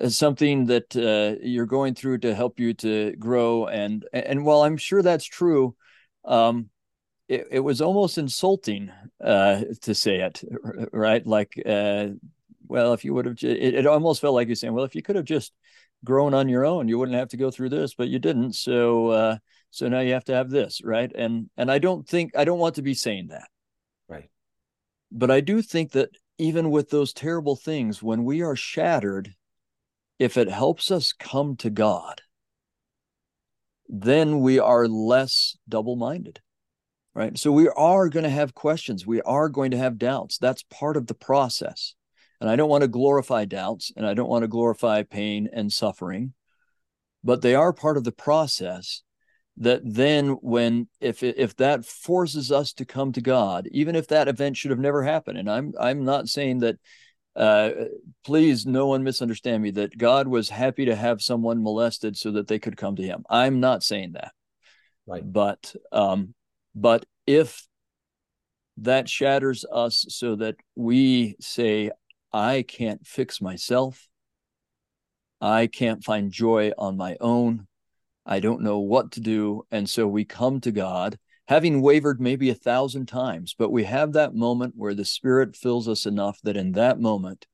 uh, 0.00 0.08
something 0.08 0.66
that 0.66 1.38
you're 1.42 1.66
going 1.66 1.94
through 1.94 2.18
to 2.18 2.34
help 2.34 2.60
you 2.60 2.74
to 2.74 3.12
grow." 3.16 3.66
And 3.66 4.06
and 4.12 4.44
while 4.44 4.62
I'm 4.62 4.76
sure 4.76 5.02
that's 5.02 5.24
true, 5.24 5.74
um, 6.24 6.70
it, 7.28 7.48
it 7.50 7.60
was 7.60 7.80
almost 7.80 8.16
insulting 8.16 8.92
to 9.20 9.94
say 9.94 10.20
it, 10.20 10.42
right? 10.92 11.26
Like, 11.26 11.60
well, 12.68 12.92
if 12.94 13.04
you 13.04 13.14
would 13.14 13.26
have, 13.26 13.38
it, 13.42 13.74
it 13.74 13.86
almost 13.86 14.20
felt 14.20 14.34
like 14.34 14.46
you're 14.48 14.56
saying, 14.56 14.72
"Well, 14.72 14.84
if 14.84 14.94
you 14.94 15.02
could 15.02 15.16
have 15.16 15.24
just." 15.24 15.52
Grown 16.04 16.34
on 16.34 16.48
your 16.48 16.64
own. 16.64 16.88
You 16.88 16.98
wouldn't 16.98 17.18
have 17.18 17.28
to 17.30 17.36
go 17.36 17.50
through 17.50 17.70
this 17.70 17.94
but 17.94 18.08
you 18.08 18.18
didn't. 18.18 18.54
So 18.54 19.08
uh 19.08 19.38
so 19.70 19.88
now 19.88 20.00
you 20.00 20.12
have 20.12 20.24
to 20.24 20.34
have 20.34 20.50
this 20.50 20.80
right? 20.84 21.10
And 21.14 21.50
and 21.56 21.70
i 21.70 21.78
don't 21.78 22.06
think 22.08 22.36
i 22.36 22.44
don't 22.44 22.58
want 22.58 22.76
to 22.76 22.82
be 22.82 22.94
saying 22.94 23.28
that. 23.28 23.48
Right. 24.08 24.30
But 25.10 25.30
i 25.30 25.40
do 25.40 25.62
think 25.62 25.92
that 25.92 26.10
even 26.38 26.70
with 26.70 26.90
those 26.90 27.12
terrible 27.12 27.56
things 27.56 28.02
when 28.02 28.24
we 28.24 28.42
are 28.42 28.56
shattered 28.56 29.34
if 30.18 30.36
it 30.36 30.48
helps 30.48 30.90
us 30.90 31.12
come 31.12 31.56
to 31.56 31.70
god 31.70 32.22
then 33.88 34.40
we 34.40 34.58
are 34.58 34.88
less 34.88 35.56
double-minded 35.68 36.40
right? 37.16 37.38
So 37.38 37.50
we 37.50 37.68
are 37.70 38.10
going 38.10 38.24
to 38.24 38.30
have 38.30 38.54
questions. 38.54 39.06
We 39.06 39.22
are 39.22 39.48
going 39.48 39.70
to 39.70 39.78
have 39.78 39.96
doubts. 39.96 40.36
That's 40.36 40.62
part 40.64 40.98
of 40.98 41.06
the 41.06 41.14
process 41.14 41.94
And 42.40 42.50
I 42.50 42.56
don't 42.56 42.68
want 42.68 42.82
to 42.82 42.88
glorify 42.88 43.44
doubts 43.44 43.92
and 43.96 44.06
I 44.06 44.14
don't 44.14 44.28
want 44.28 44.42
to 44.42 44.48
glorify 44.48 45.02
pain 45.02 45.48
and 45.52 45.72
suffering, 45.72 46.34
but 47.24 47.42
they 47.42 47.54
are 47.54 47.72
part 47.72 47.96
of 47.96 48.04
the 48.04 48.12
process 48.12 49.02
that 49.58 49.80
then 49.84 50.30
when 50.42 50.88
if 51.00 51.22
if 51.22 51.56
that 51.56 51.84
forces 51.84 52.52
us 52.52 52.72
to 52.74 52.84
come 52.84 53.12
to 53.12 53.22
God, 53.22 53.68
even 53.72 53.96
if 53.96 54.08
that 54.08 54.28
event 54.28 54.56
should 54.56 54.70
have 54.70 54.80
never 54.80 55.02
happened, 55.02 55.38
and 55.38 55.50
I'm 55.50 55.72
I'm 55.80 56.04
not 56.04 56.28
saying 56.28 56.58
that 56.58 56.76
uh, 57.34 57.70
please 58.24 58.66
no 58.66 58.86
one 58.86 59.02
misunderstand 59.02 59.62
me 59.62 59.70
that 59.72 59.96
God 59.96 60.28
was 60.28 60.48
happy 60.48 60.86
to 60.86 60.96
have 60.96 61.20
someone 61.20 61.62
molested 61.62 62.16
so 62.16 62.32
that 62.32 62.48
they 62.48 62.58
could 62.58 62.76
come 62.76 62.96
to 62.96 63.02
him. 63.02 63.24
I'm 63.28 63.60
not 63.60 63.82
saying 63.82 64.12
that. 64.12 64.32
Right. 65.06 65.22
But 65.24 65.74
um 65.92 66.34
but 66.74 67.06
if 67.26 67.66
that 68.78 69.08
shatters 69.08 69.64
us 69.70 70.04
so 70.08 70.36
that 70.36 70.56
we 70.74 71.36
say 71.40 71.90
I 72.36 72.64
can't 72.68 73.06
fix 73.06 73.40
myself. 73.40 74.08
I 75.40 75.68
can't 75.68 76.04
find 76.04 76.30
joy 76.30 76.70
on 76.76 76.98
my 76.98 77.16
own. 77.18 77.66
I 78.26 78.40
don't 78.40 78.60
know 78.60 78.78
what 78.78 79.12
to 79.12 79.20
do. 79.20 79.62
And 79.70 79.88
so 79.88 80.06
we 80.06 80.26
come 80.26 80.60
to 80.60 80.70
God, 80.70 81.18
having 81.48 81.80
wavered 81.80 82.20
maybe 82.20 82.50
a 82.50 82.54
thousand 82.54 83.06
times, 83.06 83.54
but 83.58 83.72
we 83.72 83.84
have 83.84 84.12
that 84.12 84.34
moment 84.34 84.74
where 84.76 84.92
the 84.92 85.06
Spirit 85.06 85.56
fills 85.56 85.88
us 85.88 86.04
enough 86.04 86.38
that 86.42 86.58
in 86.58 86.72
that 86.72 87.00
moment, 87.00 87.46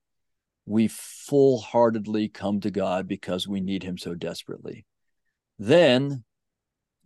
we 0.67 0.89
full 0.89 1.61
heartedly 1.61 2.29
come 2.29 2.59
to 2.61 2.71
God 2.73 3.07
because 3.07 3.47
we 3.47 3.61
need 3.61 3.85
Him 3.85 3.97
so 3.97 4.17
desperately. 4.17 4.85
Then 5.61 6.25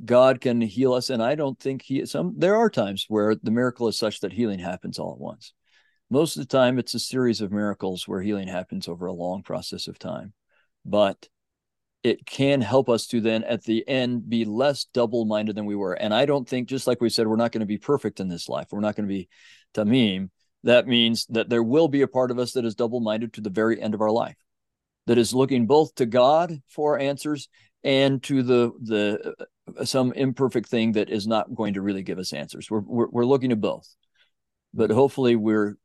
God 0.02 0.40
can 0.40 0.62
heal 0.62 0.94
us. 0.94 1.10
And 1.10 1.22
I 1.22 1.34
don't 1.34 1.60
think 1.60 1.82
He, 1.82 2.06
some, 2.06 2.36
there 2.38 2.56
are 2.56 2.70
times 2.70 3.04
where 3.08 3.34
the 3.34 3.50
miracle 3.50 3.86
is 3.86 3.98
such 3.98 4.20
that 4.20 4.32
healing 4.32 4.60
happens 4.60 4.98
all 4.98 5.12
at 5.12 5.20
once. 5.20 5.52
Most 6.10 6.36
of 6.36 6.42
the 6.42 6.56
time, 6.56 6.78
it's 6.78 6.94
a 6.94 7.00
series 7.00 7.40
of 7.40 7.50
miracles 7.50 8.06
where 8.06 8.20
healing 8.20 8.48
happens 8.48 8.86
over 8.86 9.06
a 9.06 9.12
long 9.12 9.42
process 9.42 9.88
of 9.88 9.98
time. 9.98 10.32
But 10.84 11.28
it 12.04 12.24
can 12.24 12.60
help 12.60 12.88
us 12.88 13.08
to 13.08 13.20
then 13.20 13.42
at 13.42 13.64
the 13.64 13.86
end 13.88 14.28
be 14.28 14.44
less 14.44 14.84
double 14.94 15.24
minded 15.24 15.56
than 15.56 15.66
we 15.66 15.74
were. 15.74 15.94
And 15.94 16.14
I 16.14 16.24
don't 16.24 16.48
think, 16.48 16.68
just 16.68 16.86
like 16.86 17.00
we 17.00 17.10
said, 17.10 17.26
we're 17.26 17.34
not 17.34 17.50
going 17.50 17.60
to 17.60 17.66
be 17.66 17.78
perfect 17.78 18.20
in 18.20 18.28
this 18.28 18.48
life. 18.48 18.68
We're 18.70 18.78
not 18.78 18.94
going 18.94 19.08
to 19.08 19.12
be 19.12 19.28
Tamim. 19.74 20.30
That 20.62 20.86
means 20.86 21.26
that 21.30 21.48
there 21.48 21.64
will 21.64 21.88
be 21.88 22.02
a 22.02 22.08
part 22.08 22.30
of 22.30 22.38
us 22.38 22.52
that 22.52 22.64
is 22.64 22.76
double 22.76 23.00
minded 23.00 23.32
to 23.32 23.40
the 23.40 23.50
very 23.50 23.82
end 23.82 23.94
of 23.94 24.00
our 24.00 24.10
life, 24.10 24.36
that 25.06 25.18
is 25.18 25.34
looking 25.34 25.66
both 25.66 25.96
to 25.96 26.06
God 26.06 26.60
for 26.68 26.96
answers 26.98 27.48
and 27.82 28.22
to 28.24 28.42
the 28.42 28.72
the 28.82 29.34
uh, 29.76 29.84
some 29.84 30.12
imperfect 30.12 30.68
thing 30.68 30.92
that 30.92 31.10
is 31.10 31.26
not 31.26 31.54
going 31.54 31.74
to 31.74 31.82
really 31.82 32.02
give 32.02 32.18
us 32.18 32.32
answers. 32.32 32.70
We're 32.70 32.80
we're, 32.80 33.08
we're 33.08 33.24
looking 33.24 33.50
to 33.50 33.56
both, 33.56 33.92
but 34.72 34.90
hopefully 34.90 35.34
we're 35.34 35.76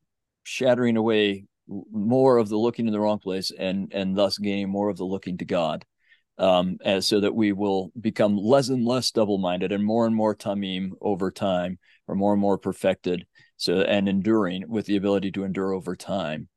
shattering 0.43 0.97
away 0.97 1.45
more 1.67 2.37
of 2.37 2.49
the 2.49 2.57
looking 2.57 2.87
in 2.87 2.93
the 2.93 2.99
wrong 2.99 3.19
place 3.19 3.51
and 3.57 3.91
and 3.93 4.17
thus 4.17 4.37
gaining 4.37 4.69
more 4.69 4.89
of 4.89 4.97
the 4.97 5.05
looking 5.05 5.37
to 5.37 5.45
God 5.45 5.85
um, 6.41 6.77
as 6.83 7.07
so 7.07 7.19
that 7.19 7.35
we 7.35 7.51
will 7.51 7.91
become 7.99 8.35
less 8.35 8.69
and 8.69 8.83
less 8.83 9.11
double-minded 9.11 9.71
and 9.71 9.83
more 9.83 10.07
and 10.07 10.15
more 10.15 10.35
tamim 10.35 10.91
over 10.99 11.29
time, 11.29 11.77
or 12.07 12.15
more 12.15 12.33
and 12.33 12.41
more 12.41 12.57
perfected. 12.57 13.25
So 13.57 13.81
and 13.81 14.09
enduring 14.09 14.67
with 14.67 14.87
the 14.87 14.95
ability 14.95 15.31
to 15.33 15.43
endure 15.43 15.71
over 15.71 15.95
time. 15.95 16.49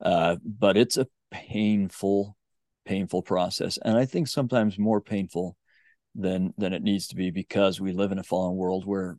Uh, 0.00 0.36
but 0.44 0.76
it's 0.76 0.96
a 0.96 1.08
painful, 1.32 2.36
painful 2.84 3.22
process, 3.22 3.78
and 3.84 3.96
I 3.96 4.04
think 4.04 4.28
sometimes 4.28 4.78
more 4.78 5.00
painful 5.00 5.56
than 6.14 6.54
than 6.56 6.72
it 6.72 6.82
needs 6.82 7.08
to 7.08 7.16
be 7.16 7.30
because 7.30 7.80
we 7.80 7.92
live 7.92 8.12
in 8.12 8.18
a 8.18 8.24
fallen 8.24 8.56
world 8.56 8.86
where 8.86 9.16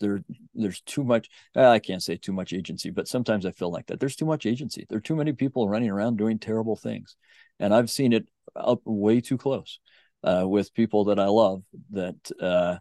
there 0.00 0.22
there's 0.54 0.80
too 0.82 1.04
much 1.04 1.28
i 1.54 1.78
can't 1.78 2.02
say 2.02 2.16
too 2.16 2.32
much 2.32 2.52
agency 2.52 2.90
but 2.90 3.08
sometimes 3.08 3.46
i 3.46 3.50
feel 3.50 3.70
like 3.70 3.86
that 3.86 4.00
there's 4.00 4.16
too 4.16 4.26
much 4.26 4.44
agency 4.46 4.86
there 4.88 4.98
are 4.98 5.02
too 5.02 5.16
many 5.16 5.32
people 5.32 5.68
running 5.68 5.90
around 5.90 6.16
doing 6.16 6.38
terrible 6.38 6.76
things 6.76 7.16
and 7.60 7.74
i've 7.74 7.90
seen 7.90 8.12
it 8.12 8.26
up 8.56 8.80
way 8.84 9.20
too 9.20 9.38
close 9.38 9.78
uh, 10.24 10.44
with 10.46 10.74
people 10.74 11.04
that 11.04 11.18
I 11.18 11.26
love. 11.26 11.62
That 11.90 12.30
uh, 12.40 12.78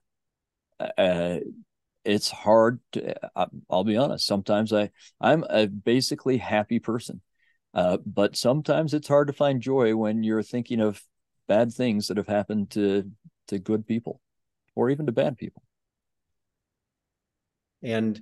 uh, 0.97 1.39
it's 2.05 2.29
hard. 2.29 2.79
To, 2.93 3.15
I'll 3.69 3.83
be 3.83 3.97
honest. 3.97 4.25
Sometimes 4.25 4.73
I 4.73 4.89
I'm 5.19 5.43
a 5.49 5.67
basically 5.67 6.37
happy 6.37 6.79
person, 6.79 7.21
uh, 7.73 7.97
but 8.05 8.35
sometimes 8.35 8.93
it's 8.93 9.07
hard 9.07 9.27
to 9.27 9.33
find 9.33 9.61
joy 9.61 9.95
when 9.95 10.23
you're 10.23 10.43
thinking 10.43 10.79
of 10.79 11.01
bad 11.47 11.73
things 11.73 12.07
that 12.07 12.17
have 12.17 12.27
happened 12.27 12.71
to 12.71 13.11
to 13.49 13.59
good 13.59 13.85
people, 13.85 14.21
or 14.75 14.89
even 14.89 15.05
to 15.05 15.11
bad 15.11 15.37
people. 15.37 15.63
And 17.83 18.19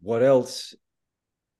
what 0.00 0.22
else 0.22 0.74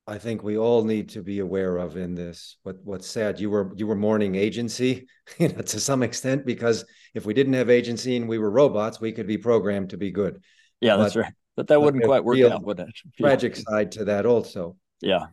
I 0.09 0.19
think 0.19 0.45
we 0.45 0.57
all 0.57 0.85
need 0.85 1.09
to 1.11 1.23
be 1.23 1.41
aware 1.41 1.77
of 1.79 1.97
in 1.97 2.15
this. 2.15 2.59
What 2.63 2.77
what's 2.85 3.09
sad, 3.09 3.41
you 3.41 3.51
were 3.51 3.73
you 3.75 3.89
were 3.89 3.97
mourning 3.97 4.37
agency, 4.37 5.09
you 5.39 5.49
know, 5.49 5.63
to 5.63 5.81
some 5.81 6.03
extent, 6.03 6.47
because 6.47 6.85
if 7.15 7.27
we 7.27 7.35
didn't 7.35 7.55
have 7.55 7.71
agency 7.71 8.17
and 8.17 8.29
we 8.29 8.39
were 8.39 8.51
robots, 8.51 9.01
we 9.01 9.11
could 9.11 9.27
be 9.27 9.39
programmed 9.39 9.91
to 9.91 9.97
be 9.97 10.13
good. 10.13 10.41
Yeah, 10.81 10.97
but, 10.97 11.03
that's 11.03 11.17
right. 11.17 11.33
But 11.57 11.69
that 11.69 11.81
wouldn't 11.81 12.05
quite 12.05 12.23
work 12.23 12.39
out, 12.41 12.63
would 12.63 12.79
it? 12.79 12.89
Tragic 13.19 13.57
side 13.57 13.93
to 13.93 14.05
that 14.05 14.27
also. 14.27 14.77
Yeah. 15.01 15.27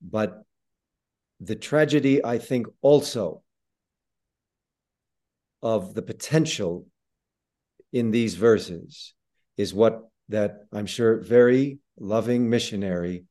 But 0.00 0.42
the 1.40 1.56
tragedy, 1.56 2.24
I 2.24 2.38
think, 2.38 2.68
also 2.82 3.42
of 5.62 5.94
the 5.94 6.02
potential 6.02 6.86
in 7.92 8.10
these 8.10 8.34
verses 8.34 9.14
is 9.56 9.74
what 9.74 10.02
that 10.28 10.64
I'm 10.72 10.86
sure 10.86 11.20
very 11.20 11.78
loving 11.98 12.48
missionary, 12.48 13.24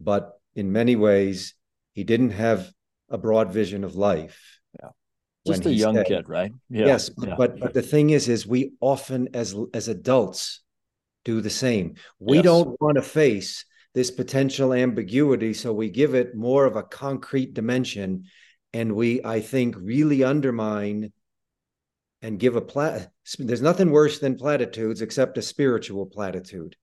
but 0.00 0.32
in 0.54 0.72
many 0.72 0.96
ways, 0.96 1.54
he 1.92 2.04
didn't 2.04 2.30
have 2.30 2.70
a 3.08 3.18
broad 3.18 3.52
vision 3.52 3.84
of 3.84 3.96
life. 3.96 4.60
Yeah. 4.80 4.90
Just 5.46 5.66
a 5.66 5.72
young 5.72 5.96
said, 5.96 6.06
kid, 6.06 6.28
right? 6.28 6.52
Yeah. 6.70 6.86
Yes, 6.86 7.08
but, 7.08 7.28
yeah. 7.28 7.34
but 7.36 7.58
but 7.58 7.74
the 7.74 7.82
thing 7.82 8.10
is, 8.10 8.28
is 8.28 8.46
we 8.46 8.72
often 8.80 9.28
as 9.34 9.56
as 9.74 9.88
adults 9.88 10.62
do 11.24 11.40
the 11.40 11.50
same. 11.50 11.94
We 12.18 12.36
yes. 12.36 12.44
don't 12.44 12.80
want 12.80 12.96
to 12.96 13.02
face 13.02 13.64
this 13.94 14.10
potential 14.10 14.72
ambiguity, 14.72 15.52
so 15.52 15.72
we 15.72 15.90
give 15.90 16.14
it 16.14 16.34
more 16.34 16.64
of 16.64 16.76
a 16.76 16.82
concrete 16.82 17.54
dimension, 17.54 18.24
and 18.72 18.94
we, 18.94 19.22
I 19.24 19.40
think, 19.40 19.76
really 19.78 20.24
undermine 20.24 21.12
and 22.22 22.38
give 22.38 22.56
a 22.56 22.60
plat. 22.60 23.10
There's 23.38 23.60
nothing 23.60 23.90
worse 23.90 24.20
than 24.20 24.36
platitudes 24.36 25.02
except 25.02 25.38
a 25.38 25.42
spiritual 25.42 26.06
platitude. 26.06 26.76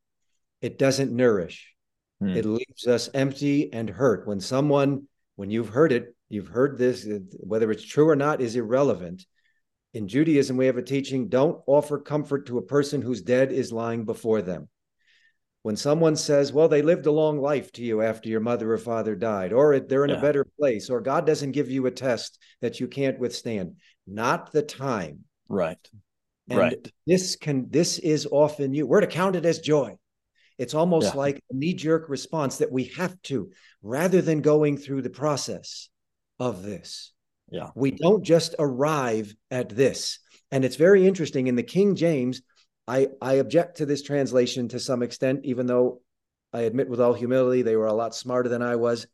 It 0.61 0.77
doesn't 0.77 1.15
nourish. 1.15 1.73
Hmm. 2.19 2.35
It 2.35 2.45
leaves 2.45 2.85
us 2.85 3.09
empty 3.13 3.71
and 3.71 3.89
hurt. 3.89 4.27
When 4.27 4.41
someone, 4.41 5.07
when 5.37 5.49
you've 5.49 5.69
heard 5.69 5.93
it, 5.93 6.13
you've 6.27 6.49
heard 6.49 6.77
this, 6.77 7.07
whether 7.39 7.71
it's 7.71 7.85
true 7.85 8.09
or 8.09 8.17
not 8.17 8.41
is 8.41 8.57
irrelevant. 8.57 9.25
In 9.93 10.07
Judaism, 10.07 10.57
we 10.57 10.65
have 10.65 10.77
a 10.77 10.83
teaching 10.83 11.29
don't 11.29 11.63
offer 11.65 11.97
comfort 11.97 12.47
to 12.47 12.57
a 12.57 12.63
person 12.63 13.01
whose 13.01 13.21
dead 13.21 13.51
is 13.51 13.71
lying 13.71 14.05
before 14.05 14.41
them. 14.41 14.67
When 15.61 15.75
someone 15.75 16.15
says, 16.15 16.53
well, 16.53 16.67
they 16.67 16.81
lived 16.81 17.05
a 17.05 17.11
long 17.11 17.39
life 17.39 17.71
to 17.73 17.83
you 17.83 18.01
after 18.01 18.29
your 18.29 18.39
mother 18.39 18.71
or 18.71 18.77
father 18.77 19.15
died, 19.15 19.51
or 19.51 19.79
they're 19.79 20.05
in 20.05 20.11
yeah. 20.11 20.17
a 20.17 20.21
better 20.21 20.45
place, 20.57 20.89
or 20.89 21.01
God 21.01 21.25
doesn't 21.25 21.51
give 21.51 21.69
you 21.69 21.85
a 21.85 21.91
test 21.91 22.39
that 22.61 22.79
you 22.79 22.87
can't 22.87 23.19
withstand, 23.19 23.75
not 24.07 24.51
the 24.51 24.61
time. 24.61 25.25
Right. 25.49 25.89
And 26.49 26.59
right. 26.59 26.91
This 27.05 27.35
can 27.35 27.67
this 27.69 27.99
is 27.99 28.27
often 28.31 28.73
you. 28.73 28.87
We're 28.87 29.01
to 29.01 29.07
count 29.07 29.35
it 29.35 29.45
as 29.45 29.59
joy. 29.59 29.97
It's 30.57 30.73
almost 30.73 31.13
yeah. 31.13 31.19
like 31.19 31.43
a 31.49 31.55
knee 31.55 31.73
jerk 31.73 32.09
response 32.09 32.57
that 32.57 32.71
we 32.71 32.85
have 32.97 33.21
to, 33.23 33.51
rather 33.81 34.21
than 34.21 34.41
going 34.41 34.77
through 34.77 35.01
the 35.01 35.09
process 35.09 35.89
of 36.39 36.63
this. 36.63 37.13
Yeah. 37.49 37.69
We 37.75 37.91
don't 37.91 38.23
just 38.23 38.55
arrive 38.59 39.33
at 39.49 39.69
this. 39.69 40.19
And 40.51 40.65
it's 40.65 40.75
very 40.75 41.07
interesting. 41.07 41.47
In 41.47 41.55
the 41.55 41.63
King 41.63 41.95
James, 41.95 42.41
I, 42.87 43.07
I 43.21 43.33
object 43.35 43.77
to 43.77 43.85
this 43.85 44.01
translation 44.01 44.67
to 44.69 44.79
some 44.79 45.03
extent, 45.03 45.41
even 45.43 45.65
though 45.65 46.01
I 46.51 46.61
admit 46.61 46.89
with 46.89 46.99
all 46.99 47.13
humility 47.13 47.61
they 47.61 47.75
were 47.75 47.87
a 47.87 47.93
lot 47.93 48.15
smarter 48.15 48.49
than 48.49 48.61
I 48.61 48.75
was. 48.75 49.07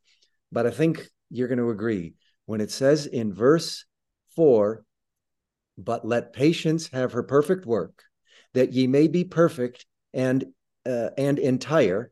But 0.52 0.66
I 0.66 0.72
think 0.72 1.08
you're 1.30 1.48
going 1.48 1.60
to 1.60 1.70
agree. 1.70 2.14
When 2.46 2.62
it 2.62 2.72
says 2.72 3.06
in 3.06 3.34
verse 3.34 3.86
four, 4.36 4.84
but 5.78 6.06
let 6.06 6.34
patience 6.34 6.90
have 6.90 7.14
her 7.14 7.24
perfect 7.24 7.66
work, 7.66 8.04
that 8.54 8.74
ye 8.74 8.88
may 8.88 9.08
be 9.08 9.24
perfect 9.24 9.86
and 10.14 10.46
uh, 10.86 11.10
and 11.18 11.40
entire, 11.40 12.12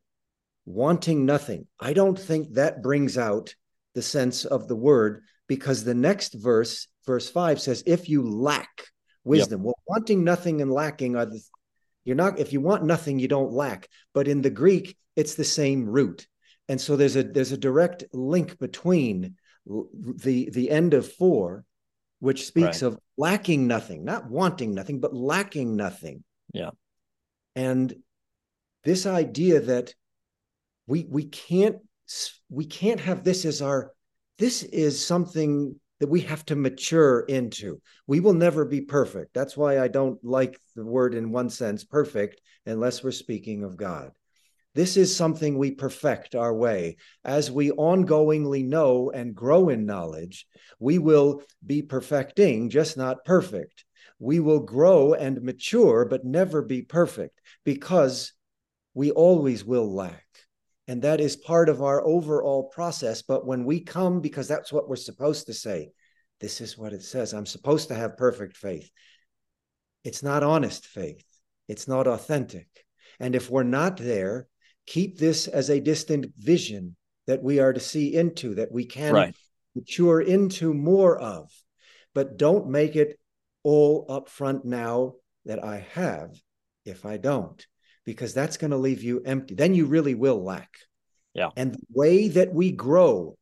wanting 0.65 1.25
nothing. 1.25 1.67
I 1.79 1.93
don't 1.93 2.17
think 2.17 2.53
that 2.53 2.81
brings 2.81 3.17
out 3.17 3.53
the 3.93 4.01
sense 4.01 4.45
of 4.45 4.67
the 4.67 4.75
word 4.75 5.23
because 5.47 5.83
the 5.83 5.93
next 5.93 6.33
verse, 6.33 6.87
verse 7.05 7.29
five, 7.29 7.61
says, 7.61 7.83
"If 7.85 8.09
you 8.09 8.23
lack 8.23 8.87
wisdom." 9.23 9.61
Yep. 9.61 9.65
Well, 9.65 9.79
wanting 9.87 10.23
nothing 10.23 10.61
and 10.61 10.71
lacking 10.71 11.15
are 11.15 11.25
the 11.25 11.41
you're 12.03 12.15
not 12.15 12.39
if 12.39 12.51
you 12.51 12.61
want 12.61 12.83
nothing, 12.83 13.19
you 13.19 13.27
don't 13.27 13.53
lack. 13.53 13.87
But 14.13 14.27
in 14.27 14.41
the 14.41 14.49
Greek, 14.49 14.97
it's 15.15 15.35
the 15.35 15.43
same 15.43 15.85
root, 15.85 16.27
and 16.67 16.79
so 16.79 16.95
there's 16.95 17.15
a 17.15 17.23
there's 17.23 17.51
a 17.51 17.57
direct 17.57 18.03
link 18.13 18.59
between 18.59 19.35
the 19.65 20.49
the 20.49 20.69
end 20.69 20.93
of 20.93 21.11
four, 21.13 21.65
which 22.23 22.47
speaks 22.47 22.81
right. 22.81 22.83
of 22.83 22.97
lacking 23.17 23.67
nothing, 23.67 24.05
not 24.05 24.29
wanting 24.29 24.73
nothing, 24.73 25.01
but 25.01 25.13
lacking 25.13 25.75
nothing. 25.75 26.23
Yeah. 26.53 26.69
And 27.53 27.93
this 28.85 29.05
idea 29.05 29.59
that 29.59 29.93
we 30.87 31.05
we 31.09 31.25
can't 31.25 31.79
we 32.49 32.63
can't 32.65 33.01
have 33.01 33.25
this 33.25 33.43
as 33.43 33.61
our 33.61 33.91
this 34.37 34.63
is 34.63 35.05
something 35.05 35.77
that 35.99 36.07
we 36.07 36.21
have 36.21 36.45
to 36.45 36.55
mature 36.55 37.25
into. 37.27 37.81
We 38.07 38.21
will 38.21 38.33
never 38.33 38.63
be 38.63 38.79
perfect. 38.79 39.33
That's 39.33 39.57
why 39.57 39.81
I 39.81 39.89
don't 39.89 40.17
like 40.23 40.57
the 40.77 40.85
word 40.85 41.15
in 41.15 41.29
one 41.29 41.49
sense 41.49 41.83
perfect 41.83 42.39
unless 42.65 43.03
we're 43.03 43.11
speaking 43.11 43.65
of 43.65 43.75
God. 43.75 44.11
This 44.75 44.97
is 44.97 45.15
something 45.15 45.57
we 45.57 45.71
perfect 45.71 46.33
our 46.33 46.53
way. 46.53 46.97
As 47.23 47.51
we 47.51 47.69
ongoingly 47.71 48.65
know 48.65 49.11
and 49.11 49.35
grow 49.35 49.69
in 49.69 49.85
knowledge, 49.85 50.47
we 50.79 50.97
will 50.97 51.43
be 51.65 51.81
perfecting, 51.83 52.69
just 52.69 52.97
not 52.97 53.23
perfect. 53.23 53.85
We 54.19 54.39
will 54.39 54.61
grow 54.61 55.13
and 55.13 55.41
mature, 55.43 56.05
but 56.05 56.25
never 56.25 56.61
be 56.61 56.81
perfect 56.81 57.39
because 57.63 58.33
we 58.93 59.11
always 59.11 59.63
will 59.63 59.93
lack. 59.93 60.25
And 60.87 61.03
that 61.03 61.21
is 61.21 61.35
part 61.35 61.69
of 61.69 61.81
our 61.81 62.05
overall 62.05 62.63
process. 62.63 63.21
But 63.21 63.45
when 63.45 63.65
we 63.65 63.79
come, 63.79 64.21
because 64.21 64.47
that's 64.47 64.73
what 64.73 64.89
we're 64.89 64.95
supposed 64.95 65.47
to 65.47 65.53
say, 65.53 65.91
this 66.39 66.61
is 66.61 66.77
what 66.77 66.93
it 66.93 67.03
says 67.03 67.33
I'm 67.33 67.45
supposed 67.45 67.87
to 67.89 67.95
have 67.95 68.17
perfect 68.17 68.57
faith. 68.57 68.89
It's 70.03 70.23
not 70.23 70.43
honest 70.43 70.85
faith, 70.85 71.25
it's 71.67 71.87
not 71.87 72.07
authentic. 72.07 72.67
And 73.19 73.35
if 73.35 73.49
we're 73.49 73.63
not 73.63 73.97
there, 73.97 74.47
keep 74.85 75.17
this 75.17 75.47
as 75.47 75.69
a 75.69 75.79
distant 75.79 76.27
vision 76.37 76.95
that 77.27 77.41
we 77.41 77.59
are 77.59 77.73
to 77.73 77.79
see 77.79 78.15
into, 78.15 78.55
that 78.55 78.71
we 78.71 78.85
can 78.85 79.13
right. 79.13 79.35
mature 79.75 80.21
into 80.21 80.73
more 80.73 81.17
of. 81.17 81.49
But 82.13 82.37
don't 82.37 82.69
make 82.69 82.95
it 82.95 83.19
all 83.63 84.05
up 84.09 84.29
front 84.29 84.65
now 84.65 85.13
that 85.45 85.63
I 85.63 85.85
have 85.93 86.35
if 86.85 87.05
I 87.05 87.17
don't, 87.17 87.65
because 88.05 88.33
that's 88.33 88.57
going 88.57 88.71
to 88.71 88.77
leave 88.77 89.03
you 89.03 89.21
empty. 89.25 89.55
Then 89.55 89.73
you 89.73 89.85
really 89.85 90.15
will 90.15 90.43
lack. 90.43 90.69
Yeah. 91.33 91.49
And 91.55 91.73
the 91.73 91.79
way 91.89 92.27
that 92.29 92.53
we 92.53 92.71
grow 92.71 93.37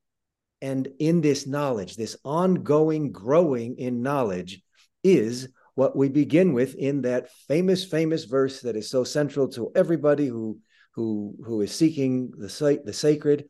and 0.61 0.87
in 0.99 1.21
this 1.21 1.47
knowledge, 1.47 1.95
this 1.95 2.15
ongoing 2.23 3.11
growing 3.11 3.77
in 3.77 4.03
knowledge, 4.03 4.61
is 5.03 5.49
what 5.73 5.95
we 5.95 6.09
begin 6.09 6.53
with 6.53 6.75
in 6.75 7.01
that 7.01 7.31
famous, 7.47 7.83
famous 7.83 8.25
verse 8.25 8.61
that 8.61 8.75
is 8.75 8.89
so 8.89 9.03
central 9.03 9.47
to 9.49 9.71
everybody 9.75 10.27
who 10.27 10.59
who 10.91 11.35
who 11.45 11.61
is 11.61 11.73
seeking 11.73 12.31
the 12.37 12.49
site 12.49 12.85
the 12.85 12.93
sacred. 12.93 13.45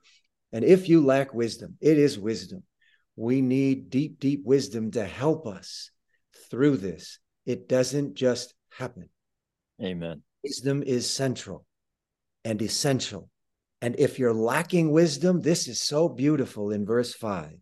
And 0.52 0.64
if 0.66 0.90
you 0.90 1.04
lack 1.04 1.34
wisdom, 1.34 1.78
it 1.80 1.98
is 1.98 2.20
wisdom. 2.20 2.64
We 3.16 3.42
need 3.42 3.90
deep, 3.90 4.20
deep 4.20 4.44
wisdom 4.44 4.92
to 4.92 5.06
help 5.06 5.48
us 5.48 5.92
through 6.50 6.78
this. 6.78 7.20
It 7.46 7.68
doesn't 7.70 8.16
just 8.16 8.54
happen. 8.70 9.10
Amen. 9.82 10.24
Wisdom 10.44 10.84
is 10.84 11.10
central 11.10 11.66
and 12.44 12.62
essential. 12.62 13.30
And 13.82 13.96
if 13.98 14.20
you're 14.20 14.34
lacking 14.34 14.92
wisdom, 14.92 15.42
this 15.42 15.68
is 15.68 15.82
so 15.82 16.08
beautiful 16.08 16.72
in 16.72 16.86
verse 16.86 17.14
5. 17.14 17.54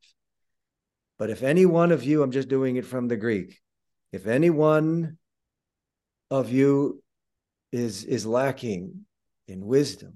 But 1.17 1.30
if 1.30 1.43
any 1.43 1.65
one 1.65 1.91
of 1.91 2.03
you, 2.03 2.23
I'm 2.23 2.32
just 2.32 2.49
doing 2.49 2.75
it 2.75 2.86
from 2.86 3.07
the 3.07 3.17
Greek, 3.17 3.59
if 4.11 4.27
any 4.27 4.49
one 4.49 5.17
of 6.32 6.51
you 6.51 7.01
is, 7.71 8.03
is 8.03 8.25
lacking 8.25 9.05
in 9.50 9.66
wisdom, 9.66 10.14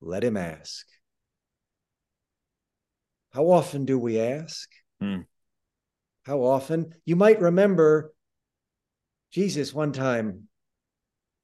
let 0.00 0.24
him 0.24 0.36
ask. 0.36 0.86
How 3.30 3.44
often 3.44 3.84
do 3.84 3.98
we 3.98 4.18
ask? 4.20 4.68
Hmm. 5.00 5.20
How 6.24 6.40
often? 6.40 6.94
You 7.04 7.16
might 7.16 7.40
remember 7.40 8.12
Jesus 9.30 9.72
one 9.72 9.92
time 9.92 10.48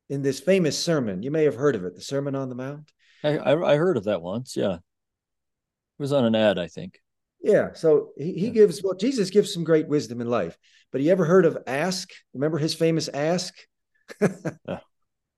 in 0.08 0.22
this 0.22 0.40
famous 0.40 0.78
sermon. 0.78 1.22
You 1.22 1.30
may 1.30 1.44
have 1.44 1.54
heard 1.54 1.74
of 1.74 1.84
it, 1.84 1.94
the 1.94 2.02
Sermon 2.02 2.34
on 2.34 2.48
the 2.48 2.54
Mount. 2.54 2.92
I, 3.24 3.38
I, 3.38 3.72
I 3.72 3.76
heard 3.76 3.96
of 3.96 4.04
that 4.04 4.22
once. 4.22 4.56
Yeah. 4.56 4.74
It 4.74 6.02
was 6.02 6.12
on 6.12 6.24
an 6.24 6.34
ad, 6.34 6.58
I 6.58 6.68
think. 6.68 7.00
Yeah. 7.40 7.72
So 7.72 8.10
he, 8.16 8.34
he 8.34 8.46
yeah. 8.46 8.52
gives, 8.52 8.82
well, 8.82 8.94
Jesus 8.94 9.30
gives 9.30 9.52
some 9.52 9.64
great 9.64 9.88
wisdom 9.88 10.20
in 10.20 10.28
life. 10.28 10.56
But 10.92 11.00
you 11.00 11.10
ever 11.10 11.24
heard 11.24 11.46
of 11.46 11.58
ask? 11.66 12.10
Remember 12.34 12.58
his 12.58 12.74
famous 12.74 13.08
ask? 13.08 13.54
yeah 14.20 14.80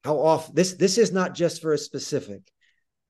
how 0.05 0.19
often 0.19 0.55
this 0.55 0.75
this 0.75 0.99
is 0.99 1.13
not 1.13 1.35
just 1.35 1.63
for 1.63 1.73
a 1.73 1.79
specific. 1.79 2.43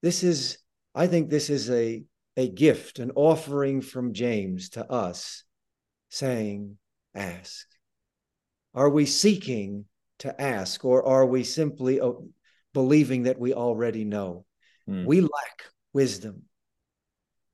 This 0.03 0.23
is 0.23 0.59
i 0.95 1.07
think 1.07 1.31
this 1.31 1.51
is 1.51 1.71
a 1.71 2.03
a 2.37 2.49
gift 2.49 2.99
an 2.99 3.13
offering 3.15 3.81
from 3.81 4.13
james 4.13 4.71
to 4.71 4.91
us 4.91 5.45
saying 6.09 6.77
ask. 7.15 7.67
Are 8.75 8.89
we 8.89 9.07
seeking 9.07 9.87
to 10.21 10.41
ask 10.41 10.85
or 10.85 11.07
are 11.07 11.27
we 11.27 11.45
simply 11.45 12.01
uh, 12.01 12.13
believing 12.73 13.25
that 13.25 13.39
we 13.39 13.55
already 13.55 14.05
know? 14.05 14.45
Hmm. 14.87 15.05
we 15.05 15.21
lack 15.21 15.65
wisdom. 15.93 16.43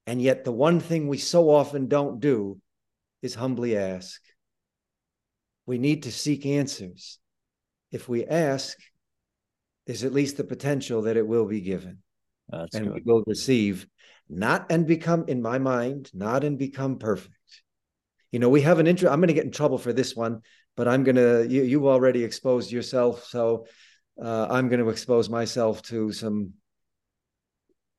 And 0.06 0.22
yet 0.22 0.44
the 0.44 0.52
one 0.52 0.80
thing 0.80 1.08
we 1.08 1.18
so 1.18 1.50
often 1.50 1.88
don't 1.88 2.20
do 2.20 2.60
is 3.22 3.34
humbly 3.34 3.76
ask. 3.76 4.20
We 5.64 5.78
need 5.78 6.04
to 6.04 6.12
seek 6.12 6.46
answers. 6.46 7.18
If 7.90 8.08
we 8.08 8.24
ask 8.24 8.78
there's 9.86 10.04
at 10.04 10.12
least 10.12 10.36
the 10.36 10.44
potential 10.44 11.02
that 11.02 11.16
it 11.16 11.26
will 11.26 11.46
be 11.46 11.60
given. 11.60 11.98
That's 12.48 12.76
and 12.76 12.86
good. 12.86 12.94
we 12.94 13.02
will 13.04 13.24
receive, 13.26 13.86
not 14.28 14.66
and 14.70 14.86
become, 14.86 15.24
in 15.28 15.42
my 15.42 15.58
mind, 15.58 16.10
not 16.14 16.44
and 16.44 16.58
become 16.58 16.98
perfect. 16.98 17.32
You 18.32 18.38
know, 18.38 18.48
we 18.48 18.62
have 18.62 18.78
an 18.78 18.86
intro. 18.86 19.10
I'm 19.10 19.20
going 19.20 19.28
to 19.28 19.34
get 19.34 19.44
in 19.44 19.52
trouble 19.52 19.78
for 19.78 19.92
this 19.92 20.14
one, 20.14 20.42
but 20.76 20.88
I'm 20.88 21.04
going 21.04 21.16
to, 21.16 21.46
you, 21.48 21.62
you've 21.62 21.86
already 21.86 22.24
exposed 22.24 22.70
yourself. 22.70 23.24
So 23.24 23.66
uh, 24.22 24.46
I'm 24.50 24.68
going 24.68 24.80
to 24.80 24.90
expose 24.90 25.30
myself 25.30 25.82
to 25.82 26.12
some 26.12 26.52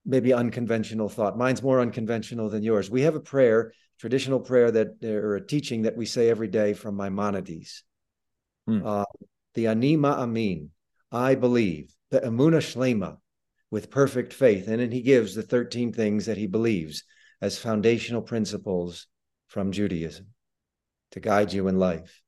maybe 0.05 0.33
unconventional 0.33 1.09
thought. 1.09 1.37
Mine's 1.37 1.63
more 1.63 1.81
unconventional 1.81 2.49
than 2.49 2.63
yours. 2.63 2.89
We 2.89 3.01
have 3.01 3.15
a 3.15 3.19
prayer, 3.19 3.73
traditional 3.99 4.39
prayer 4.39 4.71
that, 4.71 5.03
or 5.03 5.35
a 5.35 5.45
teaching 5.45 5.83
that 5.83 5.97
we 5.97 6.05
say 6.05 6.29
every 6.29 6.47
day 6.47 6.73
from 6.73 6.95
Maimonides. 6.95 7.83
Hmm. 8.67 8.85
Uh, 8.85 9.05
the 9.53 9.67
Ani 9.67 9.97
Ma'amin. 9.97 10.69
I 11.11 11.35
believe, 11.35 11.93
the 12.11 12.19
Emuna 12.19 12.59
Shlema, 12.59 13.17
with 13.71 13.91
perfect 13.91 14.33
faith. 14.33 14.67
And 14.67 14.79
then 14.79 14.91
he 14.91 15.01
gives 15.01 15.35
the 15.35 15.43
13 15.43 15.93
things 15.93 16.25
that 16.25 16.37
he 16.37 16.47
believes 16.47 17.03
as 17.41 17.57
foundational 17.57 18.21
principles 18.21 19.07
from 19.47 19.71
Judaism 19.71 20.27
to 21.11 21.19
guide 21.19 21.53
you 21.53 21.67
in 21.67 21.79
life. 21.79 22.21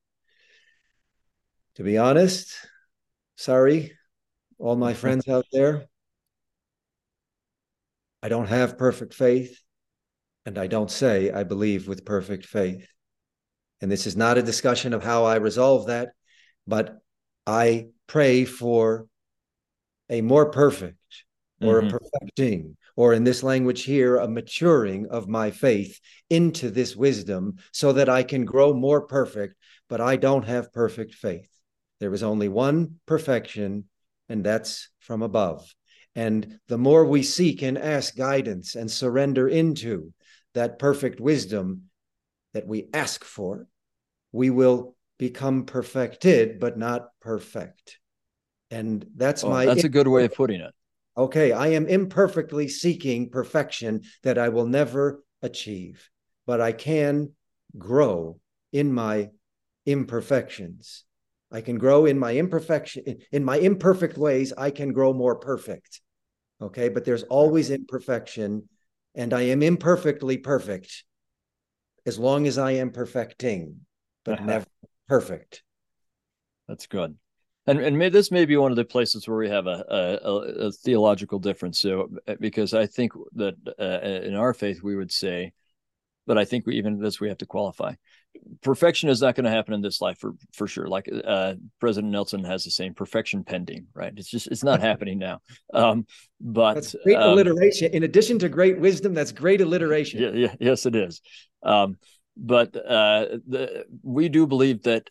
To 1.76 1.84
be 1.84 1.98
honest, 1.98 2.54
sorry, 3.36 3.94
all 4.58 4.76
my 4.76 4.94
friends 5.04 5.28
out 5.28 5.46
there, 5.52 5.86
I 8.22 8.28
don't 8.28 8.48
have 8.48 8.78
perfect 8.78 9.14
faith, 9.14 9.62
and 10.46 10.58
I 10.58 10.68
don't 10.68 10.92
say 10.92 11.32
I 11.32 11.44
believe 11.44 11.88
with 11.88 12.06
perfect 12.06 12.46
faith. 12.46 12.86
And 13.82 13.90
this 13.90 14.06
is 14.06 14.18
not 14.18 14.38
a 14.38 14.44
discussion 14.44 14.94
of 14.94 15.04
how 15.04 15.24
I 15.24 15.36
resolve 15.36 15.88
that, 15.88 16.10
but 16.68 16.98
I 17.48 17.88
pray 18.10 18.44
for 18.44 19.06
a 20.10 20.20
more 20.22 20.50
perfect 20.52 20.98
or 21.62 21.80
mm-hmm. 21.80 21.88
a 21.88 22.00
perfecting, 22.00 22.78
or 22.96 23.14
in 23.14 23.24
this 23.24 23.44
language 23.44 23.84
here, 23.84 24.18
a 24.18 24.28
maturing 24.28 25.08
of 25.10 25.28
my 25.28 25.52
faith 25.52 26.00
into 26.30 26.72
this 26.72 26.96
wisdom 26.96 27.56
so 27.72 27.94
that 27.94 28.10
I 28.10 28.24
can 28.24 28.46
grow 28.46 28.74
more 28.74 29.02
perfect, 29.02 29.56
but 29.88 30.02
I 30.02 30.16
don't 30.16 30.46
have 30.46 30.74
perfect 30.74 31.14
faith. 31.14 31.50
There 32.00 32.14
is 32.14 32.24
only 32.24 32.48
one 32.48 32.96
perfection, 33.06 33.86
and 34.28 34.44
that's 34.44 34.90
from 35.00 35.22
above. 35.22 35.72
And 36.16 36.60
the 36.68 36.78
more 36.78 37.06
we 37.06 37.24
seek 37.24 37.62
and 37.62 37.78
ask 37.78 38.16
guidance 38.16 38.76
and 38.76 38.90
surrender 38.90 39.48
into 39.48 40.14
that 40.56 40.80
perfect 40.80 41.20
wisdom 41.20 41.84
that 42.54 42.66
we 42.66 42.88
ask 42.94 43.24
for, 43.24 43.68
we 44.32 44.50
will 44.50 44.96
become 45.20 45.66
perfected, 45.66 46.60
but 46.60 46.80
not 46.80 47.10
perfect. 47.22 48.00
And 48.72 49.06
that's 49.16 49.44
oh, 49.44 49.50
my. 49.50 49.66
That's 49.66 49.84
a 49.84 49.90
good 49.90 50.08
way 50.08 50.26
of 50.26 50.34
putting 50.34 50.62
it. 50.62 50.74
Okay. 51.16 51.52
I 51.52 51.68
am 51.68 51.86
imperfectly 51.86 52.68
seeking 52.68 53.30
perfection 53.30 54.02
that 54.24 54.40
I 54.40 54.50
will 54.50 54.66
never 54.66 55.24
achieve, 55.44 56.10
but 56.48 56.62
I 56.62 56.72
can 56.72 57.34
grow 57.78 58.40
in 58.74 58.92
my 58.92 59.30
imperfections. 59.86 61.04
I 61.52 61.62
can 61.62 61.78
grow 61.78 62.06
in 62.06 62.18
my 62.18 62.36
imperfection, 62.36 63.18
in 63.32 63.44
my 63.44 63.58
imperfect 63.58 64.18
ways. 64.18 64.54
I 64.58 64.72
can 64.72 64.94
grow 64.94 65.14
more 65.14 65.36
perfect. 65.36 66.02
Okay. 66.62 66.90
But 66.90 67.06
there's 67.06 67.24
always 67.24 67.70
imperfection, 67.70 68.70
and 69.16 69.34
I 69.34 69.42
am 69.42 69.62
imperfectly 69.62 70.38
perfect 70.38 71.04
as 72.06 72.18
long 72.18 72.48
as 72.48 72.58
I 72.58 72.72
am 72.72 72.92
perfecting, 72.92 73.82
but 74.24 74.36
uh-huh. 74.40 74.46
never 74.46 74.66
perfect. 75.10 75.64
That's 76.68 76.88
good. 76.88 77.18
And 77.68 77.80
and 77.80 77.98
may, 77.98 78.10
this 78.10 78.32
may 78.32 78.46
be 78.46 78.56
one 78.56 78.72
of 78.72 78.78
the 78.78 78.86
places 78.86 79.28
where 79.28 79.38
we 79.38 79.50
have 79.50 79.68
a, 79.68 79.84
a, 79.90 80.68
a 80.68 80.72
theological 80.72 81.40
difference. 81.40 81.80
So 81.80 82.10
because 82.40 82.74
I 82.74 82.86
think 82.86 83.12
that 83.36 83.56
uh, 83.80 84.26
in 84.26 84.36
our 84.36 84.54
faith 84.54 84.82
we 84.82 84.96
would 84.96 85.12
say 85.12 85.52
but 86.30 86.38
I 86.38 86.46
think 86.46 86.68
we, 86.68 86.76
even 86.76 87.00
this 87.00 87.20
we 87.20 87.28
have 87.28 87.40
to 87.40 87.48
qualify. 87.48 87.96
Perfection 88.62 89.10
is 89.10 89.20
not 89.20 89.34
going 89.34 89.46
to 89.46 89.50
happen 89.50 89.74
in 89.74 89.82
this 89.82 90.00
life 90.00 90.20
for 90.20 90.36
for 90.54 90.68
sure. 90.68 90.86
Like 90.88 91.10
uh, 91.12 91.56
President 91.80 92.12
Nelson 92.12 92.44
has 92.44 92.64
the 92.64 92.70
same 92.70 92.94
perfection 92.94 93.44
pending, 93.44 93.88
right? 93.96 94.14
It's 94.16 94.30
just 94.30 94.46
it's 94.46 94.64
not 94.64 94.80
happening 94.90 95.18
now. 95.18 95.42
Um, 95.74 96.06
but 96.40 96.76
that's 96.76 96.96
great 97.04 97.18
um, 97.18 97.32
alliteration. 97.32 97.92
In 97.94 98.04
addition 98.04 98.38
to 98.40 98.48
great 98.48 98.80
wisdom, 98.80 99.16
that's 99.16 99.32
great 99.32 99.60
alliteration. 99.60 100.22
Yeah, 100.22 100.30
yeah 100.34 100.56
yes, 100.60 100.86
it 100.86 100.96
is. 100.96 101.20
Um, 101.64 101.98
but 102.36 102.76
uh, 102.76 103.38
the, 103.48 103.86
we 104.04 104.30
do 104.30 104.48
believe 104.48 104.84
that 104.84 105.10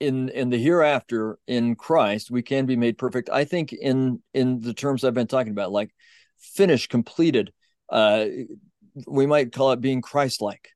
in 0.00 0.28
in 0.28 0.48
the 0.48 0.58
hereafter 0.58 1.38
in 1.46 1.74
Christ 1.74 2.30
we 2.30 2.42
can 2.42 2.66
be 2.66 2.76
made 2.76 2.98
perfect. 2.98 3.30
I 3.30 3.44
think 3.44 3.72
in 3.72 4.22
in 4.32 4.60
the 4.60 4.74
terms 4.74 5.02
I've 5.02 5.14
been 5.14 5.26
talking 5.26 5.52
about, 5.52 5.72
like 5.72 5.90
finished, 6.38 6.90
completed. 6.90 7.52
Uh, 7.90 8.26
we 9.06 9.26
might 9.26 9.52
call 9.52 9.72
it 9.72 9.80
being 9.80 10.02
Christ-like. 10.02 10.68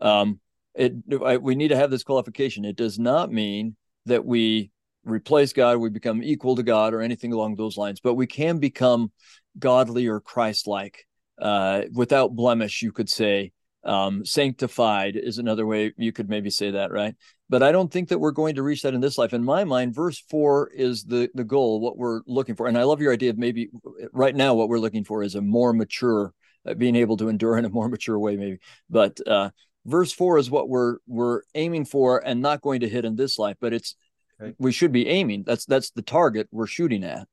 Um, 0.00 0.40
it 0.74 0.94
I, 1.24 1.36
we 1.36 1.54
need 1.54 1.68
to 1.68 1.76
have 1.76 1.90
this 1.90 2.02
qualification. 2.02 2.64
It 2.64 2.76
does 2.76 2.98
not 2.98 3.30
mean 3.32 3.76
that 4.06 4.24
we 4.24 4.70
replace 5.04 5.52
God, 5.52 5.76
we 5.78 5.90
become 5.90 6.22
equal 6.22 6.56
to 6.56 6.62
God, 6.62 6.94
or 6.94 7.00
anything 7.00 7.32
along 7.32 7.56
those 7.56 7.76
lines. 7.76 8.00
But 8.00 8.14
we 8.14 8.26
can 8.26 8.58
become 8.58 9.12
godly 9.58 10.06
or 10.06 10.20
Christ-like 10.20 11.06
uh, 11.40 11.82
without 11.92 12.34
blemish. 12.34 12.82
You 12.82 12.90
could 12.90 13.08
say 13.08 13.52
um, 13.84 14.24
sanctified 14.24 15.16
is 15.16 15.38
another 15.38 15.66
way 15.66 15.92
you 15.96 16.12
could 16.12 16.28
maybe 16.28 16.50
say 16.50 16.70
that, 16.72 16.90
right? 16.90 17.14
But 17.48 17.62
I 17.62 17.72
don't 17.72 17.92
think 17.92 18.08
that 18.08 18.18
we're 18.18 18.30
going 18.30 18.54
to 18.54 18.62
reach 18.62 18.82
that 18.82 18.94
in 18.94 19.00
this 19.00 19.18
life. 19.18 19.34
In 19.34 19.44
my 19.44 19.64
mind, 19.64 19.94
verse 19.94 20.22
four 20.30 20.70
is 20.74 21.04
the 21.04 21.28
the 21.34 21.44
goal, 21.44 21.80
what 21.80 21.98
we're 21.98 22.22
looking 22.26 22.54
for. 22.54 22.66
And 22.66 22.78
I 22.78 22.84
love 22.84 23.00
your 23.00 23.12
idea 23.12 23.30
of 23.30 23.38
maybe 23.38 23.68
right 24.12 24.34
now 24.34 24.54
what 24.54 24.68
we're 24.68 24.78
looking 24.78 25.04
for 25.04 25.22
is 25.22 25.34
a 25.34 25.42
more 25.42 25.72
mature, 25.72 26.32
uh, 26.66 26.74
being 26.74 26.96
able 26.96 27.16
to 27.18 27.28
endure 27.28 27.58
in 27.58 27.64
a 27.64 27.70
more 27.70 27.88
mature 27.88 28.18
way, 28.18 28.36
maybe. 28.36 28.58
But 28.88 29.20
uh, 29.26 29.50
verse 29.84 30.12
four 30.12 30.38
is 30.38 30.50
what 30.50 30.68
we're 30.68 30.96
we're 31.06 31.42
aiming 31.54 31.84
for 31.84 32.26
and 32.26 32.40
not 32.40 32.62
going 32.62 32.80
to 32.80 32.88
hit 32.88 33.04
in 33.04 33.16
this 33.16 33.38
life, 33.38 33.56
but 33.60 33.74
it's 33.74 33.94
okay. 34.40 34.54
we 34.58 34.72
should 34.72 34.92
be 34.92 35.08
aiming. 35.08 35.44
That's 35.46 35.66
that's 35.66 35.90
the 35.90 36.02
target 36.02 36.48
we're 36.50 36.66
shooting 36.66 37.04
at. 37.04 37.28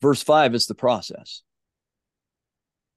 Verse 0.00 0.22
five 0.22 0.54
is 0.54 0.66
the 0.66 0.74
process. 0.74 1.42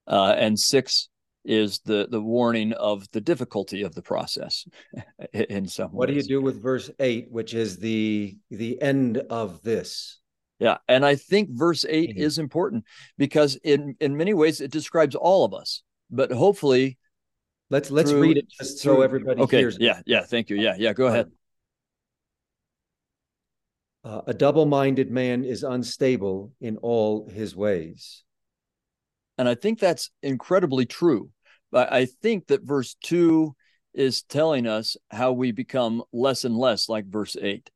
Uh, 0.08 0.36
and 0.38 0.60
six 0.60 1.10
is 1.46 1.80
the 1.80 2.08
the 2.10 2.22
warning 2.22 2.74
of 2.74 3.10
the 3.12 3.22
difficulty 3.22 3.84
of 3.84 3.94
the 3.96 4.02
process 4.02 4.68
in 5.34 5.68
some 5.68 5.92
ways. 5.92 5.94
what 5.94 6.10
ways. 6.10 6.28
do 6.28 6.34
you 6.34 6.40
do 6.40 6.42
with 6.42 6.62
verse 6.62 6.90
8 7.00 7.28
which 7.32 7.54
is 7.54 7.78
the 7.78 8.38
the 8.50 8.82
end 8.82 9.18
of 9.18 9.62
this 9.62 10.20
yeah 10.60 10.78
and 10.88 11.06
i 11.06 11.16
think 11.16 11.50
verse 11.52 11.86
8 11.88 12.10
mm-hmm. 12.10 12.20
is 12.22 12.40
important 12.40 12.86
because 13.18 13.56
in 13.58 13.96
in 14.00 14.16
many 14.16 14.34
ways 14.34 14.62
it 14.62 14.72
describes 14.72 15.16
all 15.16 15.46
of 15.46 15.54
us 15.54 15.84
but 16.10 16.32
hopefully 16.32 16.98
let's 17.70 17.92
let's 17.92 18.12
through, 18.12 18.22
read 18.22 18.38
it 18.38 18.50
just 18.50 18.80
so 18.80 19.02
everybody 19.02 19.42
okay 19.42 19.60
hears 19.60 19.78
yeah 19.80 20.02
yeah 20.06 20.22
thank 20.22 20.50
you 20.50 20.56
yeah 20.56 20.76
yeah 20.78 20.94
go 20.94 21.08
ahead 21.08 21.30
uh, 24.06 24.22
a 24.28 24.34
double-minded 24.34 25.10
man 25.10 25.46
is 25.46 25.64
unstable 25.64 26.52
in 26.60 26.76
all 26.78 27.30
his 27.30 27.56
ways 27.56 28.24
and 29.38 29.48
I 29.48 29.56
think 29.56 29.80
that's 29.80 30.12
incredibly 30.22 30.86
true. 30.86 31.30
But 31.72 31.92
I 31.92 32.06
think 32.06 32.48
that 32.48 32.64
verse 32.64 32.96
two 33.04 33.56
is 33.94 34.24
telling 34.24 34.68
us 34.68 34.98
how 35.12 35.32
we 35.34 35.52
become 35.52 36.04
less 36.12 36.46
and 36.46 36.56
less 36.56 36.90
like 36.90 37.06
verse 37.06 37.36
eight. 37.40 37.70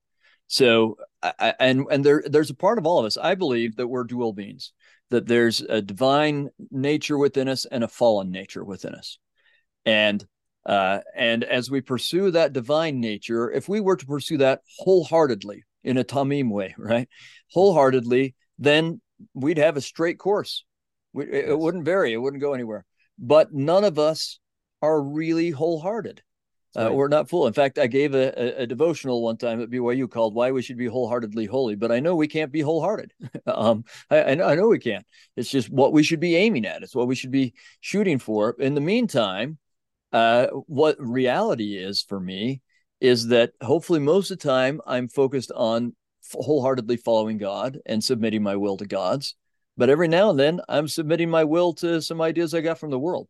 So, 0.47 0.97
I, 1.21 1.53
and 1.59 1.85
and 1.91 2.03
there 2.03 2.23
there's 2.25 2.49
a 2.49 2.55
part 2.55 2.77
of 2.77 2.85
all 2.85 2.99
of 2.99 3.05
us. 3.05 3.17
I 3.17 3.35
believe 3.35 3.75
that 3.75 3.87
we're 3.87 4.03
dual 4.03 4.33
beings. 4.33 4.71
That 5.09 5.27
there's 5.27 5.61
a 5.61 5.81
divine 5.81 6.49
nature 6.69 7.17
within 7.17 7.47
us 7.47 7.65
and 7.65 7.83
a 7.83 7.87
fallen 7.87 8.29
nature 8.31 8.63
within 8.63 8.93
us, 8.93 9.19
and 9.85 10.25
uh, 10.65 10.99
and 11.15 11.43
as 11.43 11.71
we 11.71 11.81
pursue 11.81 12.31
that 12.31 12.53
divine 12.53 12.99
nature, 12.99 13.51
if 13.51 13.67
we 13.69 13.79
were 13.79 13.95
to 13.95 14.05
pursue 14.05 14.37
that 14.37 14.61
wholeheartedly 14.77 15.63
in 15.83 15.97
a 15.97 16.03
tamim 16.03 16.49
way, 16.49 16.75
right, 16.77 17.09
wholeheartedly, 17.51 18.35
then 18.59 19.01
we'd 19.33 19.57
have 19.57 19.77
a 19.77 19.81
straight 19.81 20.19
course 20.19 20.65
it, 21.19 21.29
yes. 21.31 21.43
it 21.49 21.59
wouldn't 21.59 21.85
vary. 21.85 22.13
It 22.13 22.17
wouldn't 22.17 22.41
go 22.41 22.53
anywhere. 22.53 22.85
But 23.19 23.53
none 23.53 23.83
of 23.83 23.97
us 23.97 24.39
are 24.81 25.01
really 25.01 25.49
wholehearted. 25.49 26.21
Uh, 26.75 26.91
we're 26.93 27.07
not 27.07 27.27
full. 27.27 27.47
In 27.47 27.53
fact, 27.53 27.79
I 27.79 27.87
gave 27.87 28.13
a, 28.13 28.31
a, 28.39 28.63
a, 28.63 28.67
devotional 28.67 29.23
one 29.23 29.37
time 29.37 29.61
at 29.61 29.69
BYU 29.69 30.07
called 30.07 30.35
"Why 30.35 30.51
We 30.51 30.61
Should 30.61 30.77
Be 30.77 30.85
Wholeheartedly 30.85 31.45
Holy," 31.45 31.75
but 31.75 31.91
I 31.91 31.99
know 31.99 32.15
we 32.15 32.27
can't 32.27 32.51
be 32.51 32.61
wholehearted. 32.61 33.13
um, 33.47 33.83
I, 34.11 34.23
I, 34.23 34.55
know 34.55 34.67
we 34.67 34.77
can't. 34.77 35.05
It's 35.35 35.49
just 35.49 35.71
what 35.71 35.91
we 35.91 36.03
should 36.03 36.19
be 36.19 36.35
aiming 36.35 36.67
at. 36.67 36.83
It's 36.83 36.93
what 36.93 37.07
we 37.07 37.15
should 37.15 37.31
be 37.31 37.55
shooting 37.79 38.19
for. 38.19 38.55
In 38.59 38.75
the 38.75 38.81
meantime, 38.81 39.57
uh, 40.11 40.47
what 40.67 40.97
reality 40.99 41.77
is 41.77 42.03
for 42.03 42.19
me 42.19 42.61
is 43.01 43.27
that 43.27 43.53
hopefully 43.61 43.99
most 43.99 44.29
of 44.29 44.37
the 44.37 44.47
time 44.47 44.79
I'm 44.85 45.07
focused 45.07 45.51
on 45.55 45.95
wholeheartedly 46.31 46.97
following 46.97 47.37
God 47.39 47.79
and 47.87 48.03
submitting 48.03 48.43
my 48.43 48.55
will 48.55 48.77
to 48.77 48.85
God's. 48.85 49.35
But 49.77 49.89
every 49.89 50.07
now 50.07 50.31
and 50.31 50.39
then, 50.39 50.59
I'm 50.67 50.87
submitting 50.87 51.29
my 51.29 51.43
will 51.43 51.73
to 51.75 52.01
some 52.01 52.19
ideas 52.19 52.53
I 52.53 52.61
got 52.61 52.79
from 52.79 52.89
the 52.89 52.99
world, 52.99 53.27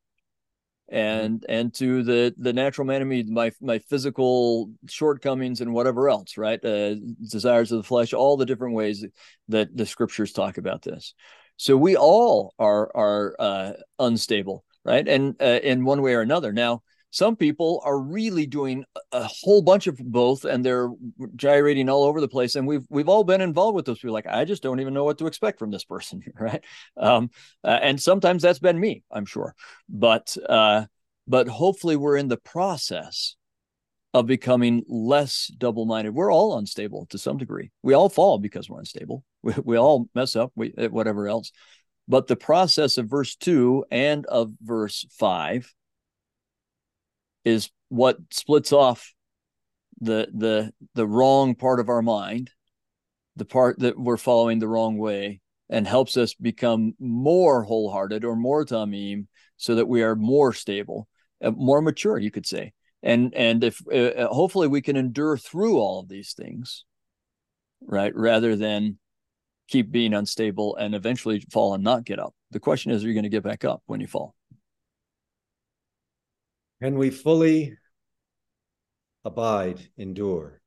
and 0.90 1.42
mm-hmm. 1.42 1.52
and 1.52 1.74
to 1.76 2.04
the 2.04 2.34
the 2.38 2.54
natural 2.54 2.88
man 2.88 3.02
in 3.02 3.08
me, 3.08 3.24
my 3.24 3.52
my 3.62 3.80
physical 3.80 4.72
shortcomings 4.88 5.60
and 5.60 5.74
whatever 5.74 6.10
else, 6.10 6.38
right? 6.38 6.64
Uh, 6.64 6.96
desires 7.30 7.72
of 7.72 7.80
the 7.80 7.88
flesh, 7.88 8.14
all 8.14 8.38
the 8.38 8.46
different 8.46 8.76
ways 8.76 9.06
that 9.50 9.76
the 9.76 9.86
scriptures 9.86 10.32
talk 10.32 10.58
about 10.58 10.82
this. 10.82 11.14
So 11.58 11.76
we 11.76 11.98
all 11.98 12.54
are 12.58 12.92
are 12.96 13.36
uh, 13.38 13.74
unstable, 14.00 14.64
right? 14.86 15.08
And 15.08 15.36
uh, 15.42 15.60
in 15.62 15.84
one 15.84 16.02
way 16.02 16.14
or 16.14 16.22
another. 16.22 16.54
Now, 16.54 16.82
some 17.12 17.36
people 17.36 17.82
are 17.86 17.98
really 17.98 18.46
doing 18.46 18.84
a 19.12 19.24
whole 19.24 19.62
bunch 19.62 19.88
of 19.88 19.98
both 19.98 20.46
and 20.46 20.66
they're 20.66 20.90
gyrating 21.36 21.90
all 21.90 22.04
over 22.04 22.20
the 22.20 22.28
place 22.28 22.56
and 22.56 22.68
we've 22.68 22.86
we've 22.90 23.10
all 23.10 23.24
been 23.24 23.42
involved 23.42 23.76
with 23.76 23.86
those 23.86 24.00
people. 24.00 24.14
Like 24.14 24.28
i 24.28 24.46
just 24.46 24.64
don't 24.64 24.80
even 24.80 24.94
know 24.94 25.04
what 25.04 25.18
to 25.20 25.28
expect 25.28 25.60
from 25.60 25.72
this 25.72 25.86
person 25.86 26.22
right? 26.40 26.64
Um, 26.98 27.30
uh, 27.64 27.80
and 27.82 28.02
sometimes 28.02 28.42
that's 28.42 28.60
been 28.60 28.80
me 28.80 29.04
i'm 29.12 29.26
sure. 29.26 29.56
But 29.90 30.36
uh, 30.48 30.86
but 31.28 31.48
hopefully 31.48 31.96
we're 31.96 32.18
in 32.18 32.28
the 32.28 32.38
process 32.38 33.36
of 34.14 34.26
becoming 34.26 34.84
less 34.88 35.52
double-minded. 35.58 36.14
We're 36.14 36.32
all 36.32 36.58
unstable 36.58 37.06
to 37.08 37.18
some 37.18 37.38
degree. 37.38 37.72
We 37.84 37.94
all 37.94 38.10
fall 38.10 38.40
because 38.40 38.70
we're 38.70 38.80
unstable. 38.80 39.24
We, 39.44 39.54
we 39.64 39.78
all 39.78 40.10
mess 40.16 40.36
up 40.36 40.52
we 40.56 40.74
whatever 40.90 41.30
else. 41.30 41.52
But 42.08 42.28
the 42.28 42.36
process 42.36 42.98
of 42.98 43.08
verse 43.08 43.36
2 43.36 43.86
and 43.92 44.26
of 44.26 44.52
verse 44.62 45.06
5 45.12 45.74
is 47.48 47.70
what 47.90 48.18
splits 48.32 48.74
off 48.74 49.14
the 50.02 50.28
the 50.34 50.72
the 50.94 51.08
wrong 51.08 51.56
part 51.56 51.80
of 51.80 51.90
our 51.90 52.02
mind 52.02 52.52
the 53.36 53.46
part 53.46 53.80
that 53.80 53.98
we're 53.98 54.18
following 54.18 54.60
the 54.60 54.68
wrong 54.68 54.98
way 54.98 55.40
and 55.70 55.88
helps 55.88 56.18
us 56.18 56.34
become 56.34 56.94
more 57.00 57.64
wholehearted 57.64 58.26
or 58.26 58.36
more 58.36 58.66
tamim 58.66 59.28
so 59.58 59.76
that 59.76 59.88
we 59.88 60.04
are 60.04 60.16
more 60.16 60.54
stable 60.54 61.08
uh, 61.42 61.52
more 61.52 61.82
mature 61.82 62.18
you 62.18 62.32
could 62.32 62.46
say. 62.46 62.74
And 63.04 63.34
and 63.36 63.64
if 63.64 63.82
uh, 63.92 64.24
uh, 64.24 64.34
hopefully 64.34 64.68
we 64.68 64.82
can 64.82 64.98
endure 64.98 65.38
through 65.38 65.78
all 65.78 66.00
of 66.00 66.10
these 66.10 66.34
things 66.34 66.84
right 67.82 68.14
rather 68.16 68.56
than 68.56 68.98
keep 69.68 69.92
being 69.92 70.14
unstable 70.14 70.76
and 70.78 70.96
eventually 70.96 71.44
fall 71.52 71.74
and 71.74 71.84
not 71.84 72.06
get 72.06 72.20
up. 72.20 72.34
The 72.52 72.60
question 72.60 72.92
is 72.92 73.04
are 73.04 73.08
you 73.08 73.14
going 73.14 73.24
to 73.24 73.30
get 73.30 73.44
back 73.44 73.66
up 73.66 73.84
when 73.86 74.00
you 74.00 74.08
fall 74.08 74.36
can 76.82 76.98
we 76.98 77.10
fully 77.10 77.78
abide, 79.26 79.90
endure? 79.98 80.62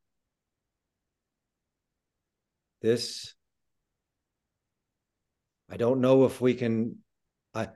This, 2.82 3.34
I 5.70 5.76
don't 5.76 6.00
know 6.00 6.24
if 6.24 6.40
we 6.40 6.54
can. 6.54 6.96
I, 7.54 7.68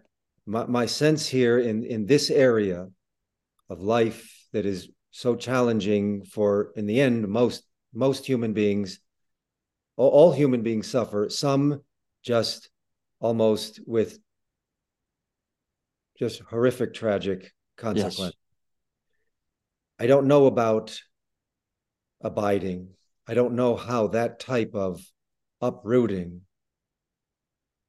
my, 0.46 0.66
my 0.66 0.86
sense 0.86 1.26
here 1.26 1.58
in, 1.58 1.84
in 1.84 2.06
this 2.06 2.30
area 2.30 2.88
of 3.68 3.80
life 3.80 4.46
that 4.52 4.66
is 4.66 4.88
so 5.10 5.36
challenging 5.36 6.24
for, 6.24 6.72
in 6.76 6.86
the 6.86 7.00
end, 7.00 7.28
most 7.28 7.64
most 7.94 8.26
human 8.26 8.52
beings, 8.52 8.98
all, 9.96 10.10
all 10.10 10.32
human 10.32 10.62
beings 10.62 10.90
suffer. 10.90 11.28
Some 11.28 11.82
just 12.22 12.68
almost 13.20 13.80
with 13.86 14.18
just 16.18 16.40
horrific, 16.40 16.94
tragic 16.94 17.52
consequence. 17.76 18.18
Yes. 18.18 18.32
I 19.98 20.06
don't 20.06 20.26
know 20.26 20.46
about 20.46 21.00
abiding. 22.20 22.88
I 23.28 23.34
don't 23.34 23.54
know 23.54 23.76
how 23.76 24.08
that 24.08 24.40
type 24.40 24.74
of 24.74 25.00
uprooting, 25.60 26.42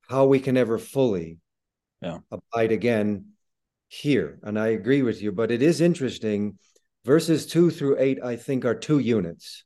how 0.07 0.25
we 0.25 0.39
can 0.39 0.55
ever 0.55 0.77
fully 0.77 1.39
yeah. 2.01 2.19
abide 2.31 2.71
again 2.71 3.31
here. 3.87 4.39
And 4.43 4.59
I 4.59 4.67
agree 4.67 5.01
with 5.01 5.21
you, 5.21 5.31
but 5.31 5.51
it 5.51 5.61
is 5.61 5.81
interesting. 5.81 6.57
Verses 7.03 7.45
two 7.45 7.69
through 7.69 7.97
eight, 7.99 8.19
I 8.23 8.35
think, 8.35 8.65
are 8.65 8.75
two 8.75 8.99
units. 8.99 9.63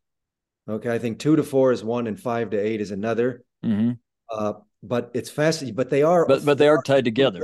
Okay. 0.67 0.93
I 0.93 0.99
think 0.99 1.19
two 1.19 1.35
to 1.35 1.43
four 1.43 1.71
is 1.71 1.83
one 1.83 2.07
and 2.07 2.19
five 2.19 2.49
to 2.51 2.57
eight 2.57 2.81
is 2.81 2.91
another. 2.91 3.43
Mm-hmm. 3.63 3.91
Uh, 4.29 4.53
but 4.81 5.11
it's 5.13 5.29
fascinating, 5.29 5.75
but 5.75 5.89
they 5.89 6.03
are, 6.03 6.25
but, 6.25 6.45
but 6.45 6.57
they 6.57 6.67
are 6.67 6.81
tied 6.81 7.05
together. 7.05 7.41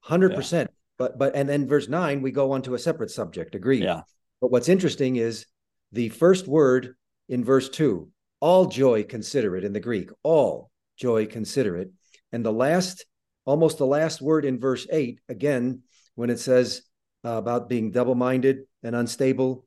Hundred 0.00 0.34
percent 0.34 0.69
but 1.00 1.18
but 1.18 1.34
and 1.34 1.48
then 1.48 1.66
verse 1.66 1.88
nine 1.88 2.20
we 2.20 2.30
go 2.30 2.52
on 2.52 2.60
to 2.62 2.74
a 2.74 2.78
separate 2.78 3.10
subject. 3.10 3.54
Agreed. 3.54 3.82
Yeah. 3.82 4.02
But 4.40 4.52
what's 4.52 4.68
interesting 4.68 5.16
is 5.16 5.46
the 5.92 6.10
first 6.10 6.46
word 6.46 6.94
in 7.28 7.42
verse 7.42 7.68
two. 7.70 8.10
All 8.38 8.66
joy 8.66 9.04
consider 9.04 9.56
it 9.56 9.64
in 9.64 9.72
the 9.72 9.80
Greek. 9.80 10.10
All 10.22 10.70
joy 10.98 11.26
consider 11.26 11.76
it, 11.78 11.90
and 12.32 12.44
the 12.44 12.52
last, 12.52 13.06
almost 13.46 13.78
the 13.78 13.86
last 13.86 14.20
word 14.20 14.44
in 14.44 14.60
verse 14.60 14.86
eight 14.92 15.20
again 15.28 15.82
when 16.14 16.30
it 16.30 16.38
says 16.38 16.82
uh, 17.24 17.30
about 17.30 17.68
being 17.68 17.90
double-minded 17.90 18.58
and 18.82 18.94
unstable 18.94 19.66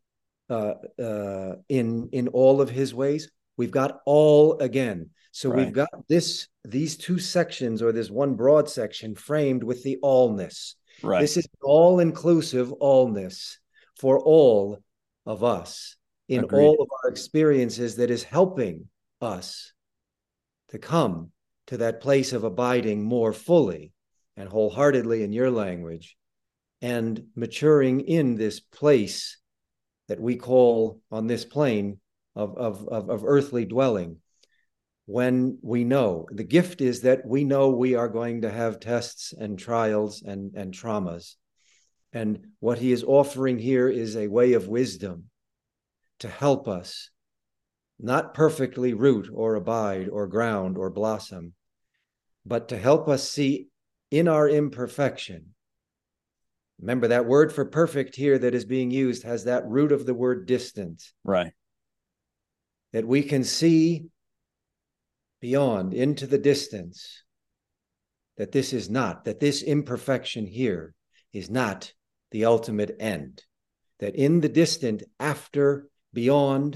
uh, 0.50 0.76
uh, 1.02 1.56
in 1.68 2.10
in 2.12 2.28
all 2.28 2.62
of 2.62 2.70
his 2.70 2.94
ways. 2.94 3.32
We've 3.58 3.72
got 3.72 4.00
all 4.06 4.60
again. 4.60 5.10
So 5.32 5.50
Right. 5.50 5.66
we've 5.66 5.74
got 5.74 5.90
this 6.08 6.48
these 6.64 6.96
two 6.96 7.18
sections 7.18 7.82
or 7.82 7.92
this 7.92 8.12
one 8.12 8.36
broad 8.36 8.70
section 8.70 9.16
framed 9.16 9.64
with 9.64 9.82
the 9.82 9.98
allness. 10.04 10.76
Right. 11.04 11.22
This 11.22 11.38
is 11.38 11.47
all 11.62 11.99
inclusive 11.99 12.70
allness 12.82 13.58
for 13.99 14.20
all 14.20 14.80
of 15.26 15.43
us 15.43 15.95
in 16.28 16.45
Agreed. 16.45 16.64
all 16.64 16.82
of 16.82 16.88
our 17.04 17.10
experiences 17.10 17.97
that 17.97 18.10
is 18.10 18.24
helping 18.24 18.88
us 19.22 19.74
to 20.70 20.80
come 20.80 21.32
to 21.68 21.78
that 21.78 22.01
place 22.01 22.34
of 22.34 22.43
abiding 22.43 23.04
more 23.04 23.34
fully 23.34 23.91
and 24.36 24.49
wholeheartedly 24.49 25.24
in 25.24 25.32
your 25.32 25.51
language 25.51 26.18
and 26.82 27.28
maturing 27.36 28.01
in 28.01 28.36
this 28.36 28.60
place 28.60 29.38
that 30.08 30.20
we 30.20 30.36
call 30.36 30.99
on 31.12 31.28
this 31.28 31.45
plane 31.45 31.99
of, 32.36 32.58
of, 32.58 32.88
of, 32.88 33.10
of 33.10 33.24
earthly 33.26 33.66
dwelling 33.66 34.18
when 35.06 35.58
we 35.62 35.84
know 35.84 36.26
the 36.32 36.43
gift 36.43 36.80
is 36.80 37.01
that 37.01 37.26
we 37.26 37.43
know 37.43 37.70
we 37.70 37.95
are 37.95 38.08
going 38.08 38.41
to 38.41 38.51
have 38.51 38.80
tests 38.80 39.34
and 39.38 39.60
trials 39.60 40.22
and, 40.22 40.56
and 40.56 40.74
traumas. 40.74 41.36
And 42.14 42.47
what 42.60 42.78
he 42.78 42.91
is 42.91 43.04
offering 43.04 43.60
here 43.60 43.89
is 43.89 44.16
a 44.16 44.28
way 44.28 44.54
of 44.54 44.68
wisdom 44.68 45.26
to 46.20 46.30
help 46.30 46.68
us 46.68 47.10
not 47.99 48.34
perfectly 48.34 48.93
root 48.93 49.30
or 49.34 49.56
abide 49.56 50.10
or 50.10 50.28
ground 50.28 50.78
or 50.78 50.89
blossom, 50.89 51.54
but 52.45 52.70
to 52.70 52.78
help 52.78 53.08
us 53.08 53.30
see 53.30 53.68
in 54.12 54.28
our 54.28 54.47
imperfection. 54.47 55.54
Remember 56.80 57.10
that 57.10 57.26
word 57.26 57.51
for 57.51 57.66
perfect 57.66 58.16
here 58.16 58.38
that 58.38 58.54
is 58.54 58.66
being 58.66 58.91
used 58.91 59.24
has 59.24 59.45
that 59.45 59.68
root 59.68 59.91
of 59.91 60.06
the 60.06 60.14
word 60.14 60.45
distant 60.45 61.01
right. 61.24 61.54
that 62.91 63.08
we 63.08 63.24
can 63.24 63.43
see 63.43 64.06
beyond 65.44 65.94
into 65.94 66.26
the 66.26 66.38
distance 66.38 67.22
that 68.38 68.54
this 68.54 68.72
is 68.72 68.89
not, 68.89 69.26
that 69.26 69.41
this 69.41 69.62
imperfection 69.62 70.46
here 70.48 70.96
is 71.34 71.50
not 71.50 71.91
the 72.32 72.46
ultimate 72.46 72.96
end. 72.98 73.44
That 74.00 74.16
in 74.16 74.39
the 74.39 74.48
distant, 74.48 75.04
after, 75.20 75.89
beyond, 76.14 76.76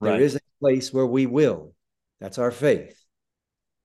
there 0.00 0.12
Right. 0.12 0.22
is 0.22 0.34
a 0.34 0.40
place 0.60 0.94
where 0.94 1.04
we 1.04 1.26
will. 1.26 1.74
That's 2.18 2.38
our 2.38 2.50
faith. 2.50 2.98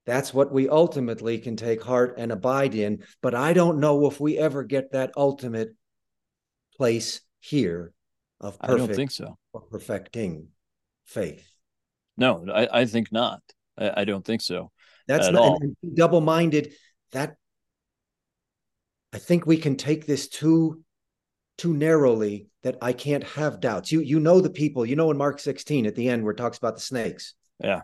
That's 0.05 0.33
what 0.33 0.53
we 0.53 0.69
ultimately 0.69 1.37
can 1.37 1.57
take 1.57 1.83
heart 1.83 2.15
and 2.17 2.31
abide 2.31 2.73
in. 2.73 3.03
But 3.21 3.35
I 3.35 3.51
don't 3.51 3.81
know 3.81 4.07
if 4.07 4.21
we 4.21 4.37
ever 4.37 4.63
get 4.63 4.93
that 4.93 5.11
ultimate 5.17 5.75
place 6.77 7.19
here 7.41 7.91
of 8.39 8.55
I 8.61 8.67
don't 8.67 8.95
think 8.95 9.11
so. 9.11 9.37
or 9.51 9.59
perfecting 9.59 10.47
faith. 11.03 11.45
No, 12.15 12.45
I, 12.49 12.79
I 12.81 12.85
think 12.85 13.11
not. 13.11 13.41
I, 13.77 14.01
I 14.01 14.05
don't 14.05 14.25
think 14.25 14.41
so. 14.41 14.71
That's 15.07 15.29
not 15.29 15.61
and 15.61 15.75
double-minded. 15.95 16.73
That 17.11 17.35
I 19.13 19.17
think 19.17 19.45
we 19.45 19.57
can 19.57 19.75
take 19.75 20.05
this 20.05 20.27
too 20.29 20.83
too 21.57 21.73
narrowly 21.73 22.47
that 22.63 22.77
I 22.81 22.93
can't 22.93 23.23
have 23.23 23.59
doubts. 23.59 23.91
You 23.91 23.99
you 24.01 24.19
know 24.19 24.41
the 24.41 24.49
people, 24.49 24.85
you 24.85 24.95
know 24.95 25.11
in 25.11 25.17
Mark 25.17 25.39
16 25.39 25.85
at 25.85 25.95
the 25.95 26.09
end 26.09 26.23
where 26.23 26.33
it 26.33 26.37
talks 26.37 26.57
about 26.57 26.75
the 26.75 26.81
snakes. 26.81 27.33
Yeah. 27.61 27.81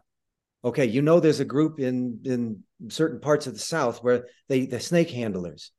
Okay, 0.64 0.86
you 0.86 1.02
know 1.02 1.20
there's 1.20 1.40
a 1.40 1.46
group 1.46 1.80
in 1.80 2.22
in 2.24 2.64
certain 2.90 3.20
parts 3.20 3.48
of 3.48 3.54
the 3.54 3.60
South 3.60 4.04
where 4.04 4.28
they 4.48 4.66
the 4.66 4.80
snake 4.80 5.10
handlers 5.12 5.72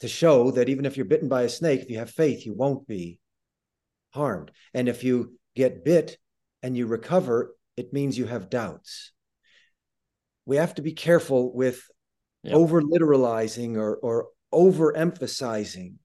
to 0.00 0.08
show 0.08 0.50
that 0.52 0.68
even 0.68 0.86
if 0.86 0.96
you're 0.96 1.06
bitten 1.06 1.28
by 1.28 1.42
a 1.42 1.48
snake, 1.48 1.80
if 1.80 1.90
you 1.90 1.98
have 1.98 2.10
faith, 2.10 2.46
you 2.46 2.54
won't 2.54 2.86
be 2.86 3.18
harmed. 4.12 4.50
And 4.74 4.88
if 4.88 5.04
you 5.04 5.38
get 5.54 5.84
bit 5.84 6.18
and 6.62 6.76
you 6.76 6.86
recover, 6.86 7.54
it 7.76 7.92
means 7.92 8.18
you 8.18 8.26
have 8.26 8.50
doubts. 8.50 9.12
We 10.46 10.56
have 10.56 10.74
to 10.76 10.82
be 10.82 10.92
careful 10.92 11.54
with 11.54 11.82
Yep. 12.42 12.54
over 12.54 12.80
literalizing 12.80 13.76
or, 13.76 13.96
or 13.96 14.28
overemphasizing 14.52 15.96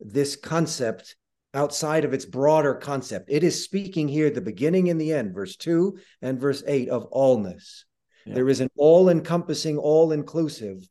this 0.00 0.34
concept 0.34 1.16
outside 1.52 2.04
of 2.04 2.14
its 2.14 2.24
broader 2.24 2.74
concept. 2.74 3.26
It 3.28 3.44
is 3.44 3.62
speaking 3.62 4.08
here, 4.08 4.30
the 4.30 4.40
beginning 4.40 4.88
and 4.88 5.00
the 5.00 5.12
end, 5.12 5.34
verse 5.34 5.56
2 5.56 5.98
and 6.22 6.40
verse 6.40 6.62
8 6.66 6.88
of 6.88 7.10
allness. 7.10 7.84
Yeah. 8.24 8.34
There 8.34 8.48
is 8.48 8.60
an 8.60 8.70
all 8.76 9.10
encompassing, 9.10 9.76
all 9.76 10.10
inclusive 10.12 10.88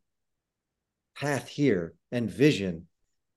path 1.18 1.48
here 1.48 1.96
and 2.12 2.30
vision. 2.30 2.88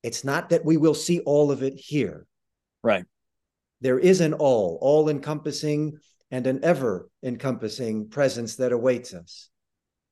It's 0.03 0.25
not 0.25 0.51
that 0.51 0.65
we 0.65 0.77
will 0.77 0.95
see 0.95 1.21
all 1.21 1.51
of 1.51 1.63
it 1.63 1.75
here. 1.75 2.27
Right. 2.83 3.07
There 3.81 3.99
is 3.99 4.21
an 4.21 4.35
all, 4.35 4.79
all 4.81 5.09
encompassing 5.09 5.99
and 6.31 6.47
an 6.47 6.61
ever 6.63 7.09
encompassing 7.23 8.09
presence 8.09 8.57
that 8.57 8.73
awaits 8.73 9.15
us. 9.15 9.51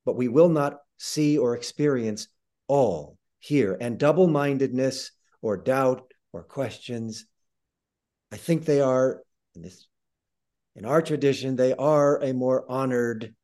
But 0.05 0.15
we 0.15 0.27
will 0.27 0.49
not 0.49 0.79
see 0.97 1.37
or 1.37 1.55
experience 1.55 2.27
all 2.67 3.17
here. 3.39 3.77
And 3.79 3.97
double 3.97 4.27
mindedness 4.27 5.11
or 5.41 5.57
doubt 5.57 6.11
or 6.31 6.43
questions, 6.43 7.25
I 8.31 8.37
think 8.37 8.65
they 8.65 8.81
are, 8.81 9.21
in, 9.55 9.61
this, 9.61 9.87
in 10.75 10.85
our 10.85 11.01
tradition, 11.01 11.55
they 11.55 11.73
are 11.73 12.21
a 12.21 12.33
more 12.33 12.69
honored. 12.69 13.35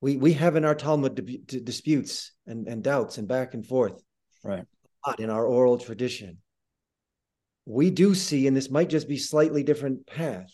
We, 0.00 0.16
we 0.16 0.32
have 0.34 0.56
in 0.56 0.64
our 0.64 0.74
Talmud 0.74 1.14
di- 1.14 1.38
di- 1.38 1.60
disputes 1.60 2.32
and, 2.46 2.66
and 2.66 2.82
doubts 2.82 3.18
and 3.18 3.28
back 3.28 3.54
and 3.54 3.66
forth 3.66 4.02
Right. 4.42 4.64
lot 5.06 5.20
in 5.20 5.30
our 5.30 5.44
oral 5.46 5.78
tradition. 5.78 6.38
We 7.66 7.90
do 7.90 8.14
see, 8.14 8.46
and 8.46 8.56
this 8.56 8.70
might 8.70 8.88
just 8.88 9.08
be 9.08 9.18
slightly 9.18 9.62
different 9.62 10.06
path. 10.06 10.50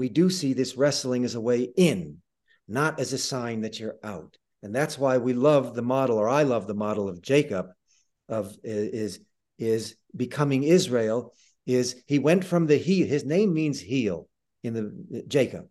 We 0.00 0.08
do 0.08 0.30
see 0.30 0.54
this 0.54 0.78
wrestling 0.78 1.26
as 1.26 1.34
a 1.34 1.42
way 1.42 1.68
in, 1.76 2.22
not 2.66 2.98
as 2.98 3.12
a 3.12 3.18
sign 3.18 3.60
that 3.60 3.78
you're 3.78 3.98
out. 4.02 4.38
And 4.62 4.74
that's 4.74 4.96
why 4.96 5.18
we 5.18 5.34
love 5.34 5.74
the 5.74 5.82
model, 5.82 6.16
or 6.16 6.26
I 6.26 6.42
love 6.44 6.66
the 6.66 6.80
model 6.86 7.06
of 7.06 7.20
Jacob, 7.20 7.66
of 8.26 8.56
is 8.64 9.20
is 9.58 9.96
becoming 10.16 10.62
Israel. 10.62 11.34
Is 11.66 12.02
he 12.06 12.18
went 12.18 12.46
from 12.46 12.66
the 12.66 12.78
heel? 12.78 13.06
His 13.06 13.26
name 13.26 13.52
means 13.52 13.78
heel 13.78 14.26
in 14.62 14.72
the 14.72 15.24
Jacob. 15.28 15.66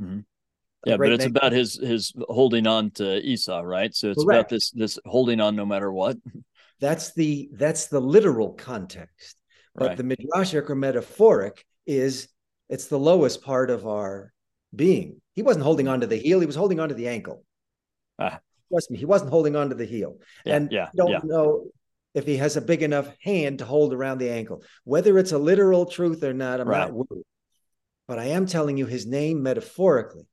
Mhm. 0.00 0.24
Yeah, 0.86 0.96
but 0.96 1.12
it's 1.12 1.24
name. 1.26 1.36
about 1.36 1.52
his 1.52 1.74
his 1.74 2.14
holding 2.26 2.66
on 2.66 2.90
to 2.92 3.20
Esau, 3.20 3.60
right? 3.60 3.94
So 3.94 4.10
it's 4.10 4.24
about 4.24 4.48
this 4.48 4.70
this 4.70 4.98
holding 5.04 5.40
on 5.42 5.56
no 5.56 5.66
matter 5.66 5.92
what. 5.92 6.16
That's 6.80 7.12
the 7.12 7.50
that's 7.52 7.88
the 7.88 8.00
literal 8.00 8.54
context. 8.54 9.36
But 9.74 9.88
Right. 9.88 9.96
the 9.98 10.04
midrashic 10.04 10.70
or 10.70 10.74
metaphoric 10.74 11.66
is 11.86 12.28
it's 12.74 12.88
the 12.88 12.98
lowest 12.98 13.42
part 13.42 13.70
of 13.70 13.86
our 13.86 14.32
being. 14.74 15.20
He 15.34 15.42
wasn't 15.42 15.64
holding 15.64 15.86
on 15.86 16.00
to 16.00 16.08
the 16.08 16.16
heel; 16.16 16.40
he 16.40 16.46
was 16.46 16.56
holding 16.56 16.80
on 16.80 16.88
to 16.88 16.94
the 16.94 17.08
ankle. 17.08 17.44
Ah. 18.18 18.40
Trust 18.70 18.90
me, 18.90 18.98
he 18.98 19.04
wasn't 19.04 19.30
holding 19.30 19.54
on 19.54 19.68
to 19.68 19.76
the 19.76 19.84
heel. 19.84 20.18
Yeah, 20.44 20.56
and 20.56 20.72
yeah, 20.72 20.88
don't 20.96 21.10
yeah. 21.10 21.20
know 21.22 21.68
if 22.14 22.26
he 22.26 22.36
has 22.38 22.56
a 22.56 22.60
big 22.60 22.82
enough 22.82 23.08
hand 23.22 23.60
to 23.60 23.64
hold 23.64 23.92
around 23.92 24.18
the 24.18 24.30
ankle. 24.30 24.64
Whether 24.82 25.16
it's 25.18 25.30
a 25.30 25.38
literal 25.38 25.86
truth 25.86 26.22
or 26.24 26.34
not, 26.34 26.60
I'm 26.60 26.68
Right. 26.68 26.80
not 26.80 26.92
worried. 26.92 27.24
But 28.08 28.18
I 28.18 28.26
am 28.26 28.46
telling 28.46 28.76
you 28.76 28.86
his 28.86 29.06
name 29.06 29.42
metaphorically. 29.42 30.26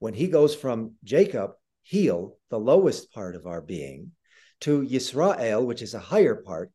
When 0.00 0.14
he 0.14 0.26
goes 0.26 0.54
from 0.54 0.94
Jacob, 1.04 1.52
heel, 1.82 2.38
the 2.50 2.58
lowest 2.58 3.12
part 3.12 3.36
of 3.36 3.46
our 3.46 3.60
being, 3.60 4.12
to 4.60 4.82
Yisrael, 4.82 5.64
which 5.64 5.82
is 5.82 5.94
a 5.94 6.00
higher 6.12 6.36
part, 6.36 6.72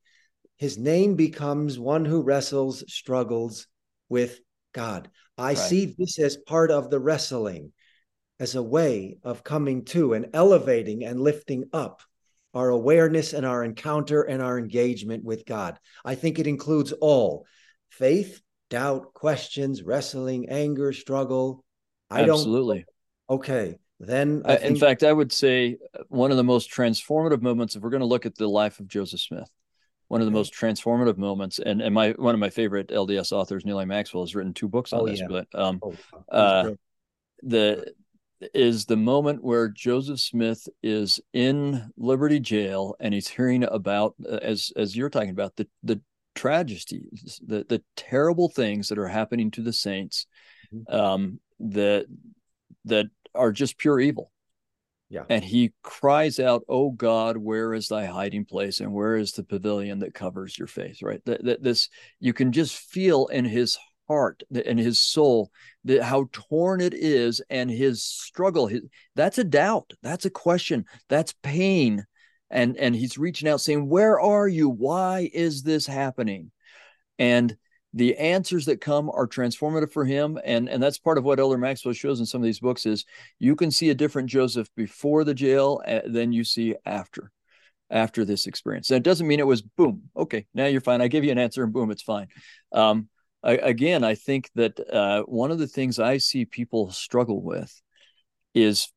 his 0.56 0.78
name 0.78 1.16
becomes 1.16 1.78
one 1.78 2.06
who 2.06 2.22
wrestles, 2.22 2.84
struggles 2.88 3.68
with 4.10 4.40
God. 4.74 5.10
I 5.38 5.50
Right. 5.50 5.58
see 5.58 5.96
this 5.98 6.20
as 6.20 6.38
part 6.38 6.72
of 6.72 6.90
the 6.90 7.00
wrestling, 7.00 7.72
as 8.40 8.56
a 8.56 8.64
way 8.64 9.18
of 9.24 9.44
coming 9.44 9.86
to 9.86 10.14
and 10.14 10.30
elevating 10.34 11.04
and 11.04 11.22
lifting 11.22 11.66
up 11.72 12.02
our 12.54 12.70
awareness 12.70 13.34
and 13.34 13.46
our 13.46 13.64
encounter 13.64 14.22
and 14.22 14.42
our 14.42 14.60
engagement 14.60 15.24
with 15.24 15.46
God. 15.46 15.80
I 16.06 16.16
think 16.16 16.40
it 16.40 16.48
includes 16.48 16.92
all 16.92 17.46
faith, 17.90 18.42
doubt, 18.70 19.14
questions, 19.14 19.82
wrestling, 19.84 20.50
anger, 20.50 20.94
struggle. 20.94 21.64
I 22.10 22.24
Absolutely. 22.24 22.86
don't. 23.30 23.40
Okay. 23.40 23.80
Then 24.00 24.42
I 24.46 24.50
Uh, 24.50 24.58
think 24.58 24.66
in 24.66 24.76
fact, 24.76 25.04
I 25.04 25.14
would 25.14 25.32
say 25.32 25.78
uh, 25.98 26.04
one 26.10 26.32
of 26.32 26.38
the 26.38 26.44
most 26.44 26.70
transformative 26.70 27.42
moments, 27.42 27.76
if 27.76 27.82
we're 27.82 27.90
going 27.90 28.02
to 28.02 28.06
look 28.06 28.26
at 28.26 28.36
the 28.36 28.48
life 28.48 28.80
of 28.80 28.88
Joseph 28.88 29.22
Smith, 29.22 29.50
one 30.14 30.22
of 30.22 30.28
the 30.28 30.32
most 30.32 30.54
transformative 30.54 31.18
moments, 31.18 31.58
and 31.58 31.82
and 31.82 31.94
my 31.94 32.12
one 32.12 32.36
of 32.36 32.40
my 32.40 32.52
favorite 32.52 32.90
LDS 32.90 33.32
authors, 33.32 33.66
Neal 33.66 33.80
A. 33.80 33.86
Maxwell, 33.88 34.22
has 34.22 34.36
written 34.36 34.54
two 34.54 34.68
books 34.68 34.94
on 34.94 35.02
Oh, 35.02 35.08
this. 35.08 35.20
yeah. 35.20 35.26
But 35.28 35.48
um, 35.56 35.80
oh, 35.82 35.96
uh, 36.32 36.74
the 37.42 37.92
is 38.54 38.86
the 38.86 38.96
moment 38.96 39.44
where 39.44 39.70
Joseph 39.70 40.20
Smith 40.20 40.70
is 40.84 41.20
in 41.34 41.92
Liberty 41.98 42.40
Jail 42.40 42.96
and 43.00 43.12
he's 43.12 43.28
hearing 43.28 43.64
about, 43.64 44.14
uh, 44.24 44.36
as 44.36 44.72
as 44.76 44.96
you're 44.96 45.10
talking 45.10 45.32
about, 45.32 45.56
the 45.56 45.68
the 45.82 46.00
tragedies, 46.36 47.42
the 47.44 47.66
the 47.68 47.82
terrible 47.96 48.50
things 48.50 48.90
that 48.90 49.00
are 49.00 49.08
happening 49.08 49.50
to 49.50 49.64
the 49.64 49.74
saints, 49.74 50.28
mm-hmm. 50.72 50.96
um, 50.96 51.40
that 51.60 52.06
that 52.86 53.08
are 53.34 53.52
just 53.52 53.80
pure 53.80 54.00
evil. 54.00 54.32
Yeah. 55.14 55.26
And 55.30 55.44
he 55.44 55.74
cries 55.84 56.40
out, 56.40 56.64
"Oh 56.68 56.90
God, 56.90 57.38
where 57.38 57.76
is 57.76 57.88
thy 57.88 58.06
hiding 58.06 58.46
place, 58.46 58.80
and 58.80 58.92
where 58.92 59.16
is 59.16 59.34
the 59.34 59.44
pavilion 59.44 60.00
that 60.00 60.16
covers 60.16 60.58
your 60.58 60.68
face?" 60.68 61.04
Right. 61.04 61.24
That, 61.26 61.44
that 61.46 61.62
this 61.62 61.88
you 62.20 62.34
can 62.34 62.52
just 62.52 62.76
feel 62.76 63.28
in 63.28 63.46
his 63.46 63.78
heart 64.08 64.42
and 64.66 64.80
his 64.80 65.00
soul 65.00 65.52
that 65.84 66.02
how 66.02 66.30
torn 66.32 66.82
it 66.82 66.96
is 66.96 67.44
and 67.52 67.70
his 67.70 68.04
struggle 68.04 68.66
his, 68.66 68.82
that's 69.16 69.38
a 69.38 69.44
doubt 69.44 69.94
that's 70.02 70.26
a 70.26 70.30
question 70.30 70.84
that's 71.08 71.34
pain 71.42 72.06
and 72.50 72.76
and 72.76 72.94
he's 72.94 73.18
reaching 73.18 73.48
out 73.48 73.62
saying 73.62 73.88
where 73.88 74.20
are 74.20 74.48
you 74.48 74.68
why 74.68 75.30
is 75.34 75.64
this 75.64 75.88
happening 75.88 76.52
and 77.18 77.56
the 77.94 78.18
answers 78.18 78.66
that 78.66 78.82
come 78.82 79.10
are 79.10 79.28
transformative 79.28 79.92
for 79.92 80.06
him 80.06 80.40
and 80.44 80.68
and 80.68 80.82
that's 80.82 80.98
part 80.98 81.18
of 81.18 81.24
what 81.24 81.40
elder 81.40 81.58
maxwell 81.58 81.94
shows 81.94 82.20
in 82.20 82.26
some 82.26 82.42
of 82.42 82.46
these 82.46 82.60
books 82.60 82.86
is 82.86 83.06
you 83.40 83.56
can 83.56 83.70
see 83.72 83.90
a 83.90 83.96
different 83.96 84.30
joseph 84.30 84.68
before 84.76 85.24
the 85.24 85.34
jail 85.34 85.82
uh, 85.88 86.02
than 86.06 86.32
you 86.32 86.44
see 86.44 86.76
after 86.86 87.32
after 87.90 88.26
this 88.26 88.48
experience. 88.48 88.90
And 88.90 88.98
it 88.98 89.04
doesn't 89.04 89.28
mean 89.28 89.40
it 89.40 89.48
was 89.48 89.62
boom 89.62 90.04
okay 90.18 90.46
now 90.54 90.66
you're 90.66 90.82
fine. 90.82 91.02
I 91.02 91.08
give 91.08 91.24
you 91.24 91.32
an 91.32 91.38
answer 91.38 91.64
and 91.64 91.74
boom 91.74 91.92
it's 91.92 92.02
fine. 92.02 92.28
Um, 92.72 93.10
I, 93.46 93.54
again 93.58 94.06
i 94.06 94.16
think 94.16 94.50
that 94.56 94.80
uh, 94.90 95.24
one 95.24 95.52
of 95.52 95.60
the 95.60 95.68
things 95.68 96.00
i 96.00 96.18
see 96.18 96.46
people 96.46 96.92
struggle 96.92 97.42
with 97.42 97.82
is 98.54 98.88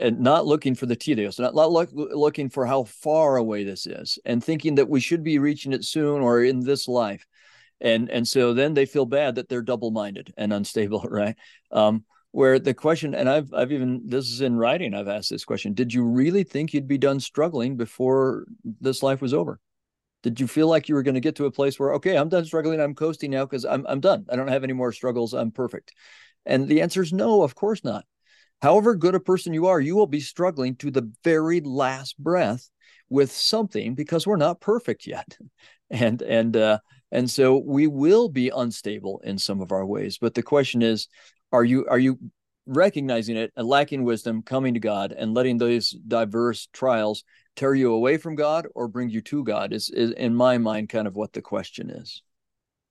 not 0.00 0.46
looking 0.46 0.74
for 0.74 0.86
the 0.86 0.96
telos, 0.96 1.38
not, 1.38 1.54
not 1.54 1.70
look, 1.70 1.90
looking 1.92 2.50
for 2.50 2.66
how 2.66 2.84
far 2.84 3.36
away 3.36 3.64
this 3.64 3.86
is, 3.86 4.18
and 4.24 4.42
thinking 4.42 4.74
that 4.76 4.88
we 4.88 5.00
should 5.00 5.22
be 5.22 5.38
reaching 5.38 5.72
it 5.72 5.84
soon 5.84 6.20
or 6.20 6.42
in 6.42 6.60
this 6.60 6.88
life, 6.88 7.24
and 7.80 8.10
and 8.10 8.26
so 8.26 8.54
then 8.54 8.74
they 8.74 8.86
feel 8.86 9.06
bad 9.06 9.34
that 9.36 9.48
they're 9.48 9.62
double-minded 9.62 10.32
and 10.36 10.52
unstable, 10.52 11.00
right? 11.10 11.36
Um, 11.70 12.04
where 12.32 12.58
the 12.58 12.74
question, 12.74 13.14
and 13.14 13.28
I've 13.28 13.52
I've 13.54 13.72
even 13.72 14.02
this 14.06 14.30
is 14.30 14.40
in 14.40 14.56
writing, 14.56 14.94
I've 14.94 15.08
asked 15.08 15.30
this 15.30 15.44
question: 15.44 15.74
Did 15.74 15.92
you 15.92 16.04
really 16.04 16.44
think 16.44 16.72
you'd 16.72 16.88
be 16.88 16.98
done 16.98 17.20
struggling 17.20 17.76
before 17.76 18.46
this 18.80 19.02
life 19.02 19.20
was 19.20 19.34
over? 19.34 19.60
Did 20.22 20.40
you 20.40 20.46
feel 20.46 20.68
like 20.68 20.88
you 20.88 20.94
were 20.94 21.02
going 21.02 21.14
to 21.14 21.20
get 21.20 21.36
to 21.36 21.46
a 21.46 21.52
place 21.52 21.78
where 21.78 21.94
okay, 21.94 22.16
I'm 22.16 22.28
done 22.28 22.44
struggling, 22.44 22.80
I'm 22.80 22.94
coasting 22.94 23.30
now 23.30 23.44
because 23.44 23.64
I'm 23.64 23.86
I'm 23.88 24.00
done, 24.00 24.26
I 24.30 24.36
don't 24.36 24.48
have 24.48 24.64
any 24.64 24.72
more 24.72 24.92
struggles, 24.92 25.34
I'm 25.34 25.50
perfect? 25.50 25.92
And 26.44 26.68
the 26.68 26.80
answer 26.82 27.02
is 27.02 27.12
no, 27.12 27.42
of 27.42 27.54
course 27.54 27.84
not 27.84 28.04
however 28.62 28.94
good 28.94 29.14
a 29.14 29.20
person 29.20 29.52
you 29.52 29.66
are, 29.66 29.80
you 29.80 29.96
will 29.96 30.06
be 30.06 30.20
struggling 30.20 30.76
to 30.76 30.90
the 30.90 31.10
very 31.24 31.60
last 31.60 32.18
breath 32.18 32.68
with 33.08 33.30
something 33.30 33.94
because 33.94 34.26
we're 34.26 34.36
not 34.36 34.60
perfect 34.60 35.06
yet. 35.06 35.36
And 35.88 36.20
and 36.20 36.56
uh 36.56 36.78
and 37.12 37.30
so 37.30 37.56
we 37.58 37.86
will 37.86 38.28
be 38.28 38.50
unstable 38.54 39.20
in 39.24 39.38
some 39.38 39.60
of 39.60 39.72
our 39.72 39.86
ways. 39.86 40.18
But 40.18 40.34
the 40.34 40.42
question 40.42 40.82
is, 40.82 41.08
are 41.52 41.64
you 41.64 41.86
are 41.88 41.98
you 41.98 42.18
recognizing 42.66 43.36
it 43.36 43.52
and 43.56 43.66
lacking 43.66 44.04
wisdom, 44.04 44.42
coming 44.42 44.74
to 44.74 44.80
God 44.80 45.12
and 45.12 45.34
letting 45.34 45.58
those 45.58 45.90
diverse 45.90 46.68
trials 46.72 47.24
tear 47.54 47.74
you 47.74 47.92
away 47.92 48.16
from 48.16 48.34
God 48.34 48.66
or 48.74 48.88
bring 48.88 49.08
you 49.08 49.20
to 49.22 49.44
God 49.44 49.72
is, 49.72 49.88
is 49.88 50.10
in 50.12 50.34
my 50.34 50.58
mind 50.58 50.88
kind 50.88 51.06
of 51.06 51.16
what 51.16 51.32
the 51.32 51.42
question 51.42 51.90
is. 51.90 52.22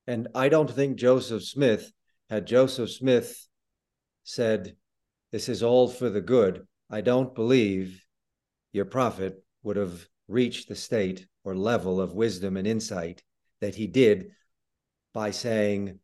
And 0.07 0.27
I 0.33 0.49
don't 0.49 0.69
think 0.69 0.97
Joseph 0.97 1.43
Smith 1.43 1.91
had 2.29 2.47
Joseph 2.47 2.91
Smith 2.91 3.47
said, 4.23 4.75
this 5.31 5.49
is 5.49 5.61
all 5.61 5.87
for 5.87 6.09
the 6.09 6.21
good. 6.21 6.65
I 6.89 7.01
don't 7.01 7.35
believe 7.35 8.03
your 8.71 8.85
prophet 8.85 9.43
would 9.63 9.75
have 9.75 10.07
reached 10.27 10.67
the 10.67 10.75
state 10.75 11.27
or 11.43 11.55
level 11.55 11.99
of 11.99 12.13
wisdom 12.13 12.57
and 12.57 12.67
insight 12.67 13.23
that 13.61 13.75
he 13.75 13.87
did 13.87 14.31
by 15.13 15.31
saying, 15.31 15.99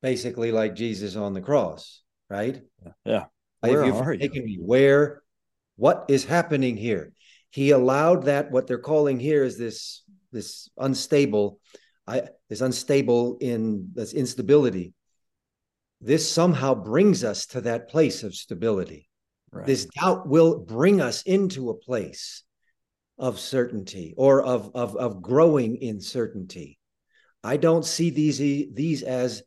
basically, 0.00 0.52
like 0.52 0.74
Jesus 0.74 1.16
on 1.16 1.32
the 1.32 1.40
cross, 1.40 2.02
right? 2.30 2.62
Yeah. 3.04 3.24
Where 3.60 3.84
you 3.84 3.94
are 3.94 4.12
you? 4.12 4.28
me? 4.42 4.58
Where? 4.60 5.22
What 5.76 6.06
is 6.08 6.24
happening 6.24 6.76
here? 6.76 7.12
He 7.50 7.70
allowed 7.70 8.24
that. 8.24 8.50
What 8.50 8.66
they're 8.66 8.78
calling 8.78 9.18
here 9.18 9.44
is 9.44 9.58
this 9.58 10.02
this 10.32 10.68
unstable, 10.78 11.60
I, 12.06 12.22
this 12.48 12.60
unstable 12.60 13.38
in 13.40 13.90
this 13.94 14.14
instability 14.14 14.94
this 16.02 16.28
somehow 16.28 16.74
brings 16.74 17.22
us 17.22 17.46
to 17.46 17.60
that 17.62 17.88
place 17.88 18.24
of 18.24 18.34
stability. 18.34 19.08
Right. 19.52 19.66
This 19.66 19.86
doubt 19.86 20.28
will 20.28 20.58
bring 20.58 21.00
us 21.00 21.22
into 21.22 21.70
a 21.70 21.74
place 21.74 22.42
of 23.18 23.38
certainty 23.38 24.14
or 24.16 24.42
of, 24.42 24.70
of, 24.74 24.96
of 24.96 25.22
growing 25.22 25.76
in 25.76 26.00
certainty. 26.00 26.78
I 27.44 27.56
don't 27.56 27.84
see 27.84 28.10
these, 28.10 28.38
these 28.38 29.02
as 29.02 29.42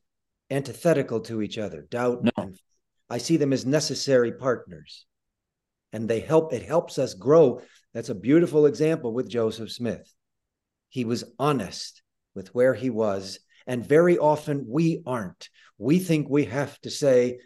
antithetical 0.50 1.22
to 1.22 1.42
each 1.42 1.58
other, 1.58 1.88
doubt 1.90 2.24
no. 2.24 2.32
and 2.38 2.60
I 3.10 3.18
see 3.18 3.38
them 3.38 3.54
as 3.54 3.66
necessary 3.66 4.32
partners. 4.32 5.06
And 5.94 6.10
they 6.10 6.20
help, 6.20 6.54
it 6.54 6.64
helps 6.64 6.98
us 7.00 7.14
grow. 7.14 7.62
That's 7.94 8.10
a 8.10 8.16
beautiful 8.16 8.66
example 8.66 9.14
with 9.14 9.30
Joseph 9.30 9.72
Smith. 9.72 10.14
He 10.90 11.06
was 11.06 11.24
honest 11.40 12.02
with 12.34 12.54
where 12.54 12.74
he 12.74 12.90
was 12.90 13.40
and 13.68 13.86
very 13.86 14.18
often 14.18 14.66
we 14.68 15.02
aren't. 15.06 15.50
We 15.78 16.00
think 16.00 16.30
we 16.30 16.46
have 16.46 16.80
to 16.82 16.92
say, 16.92 17.40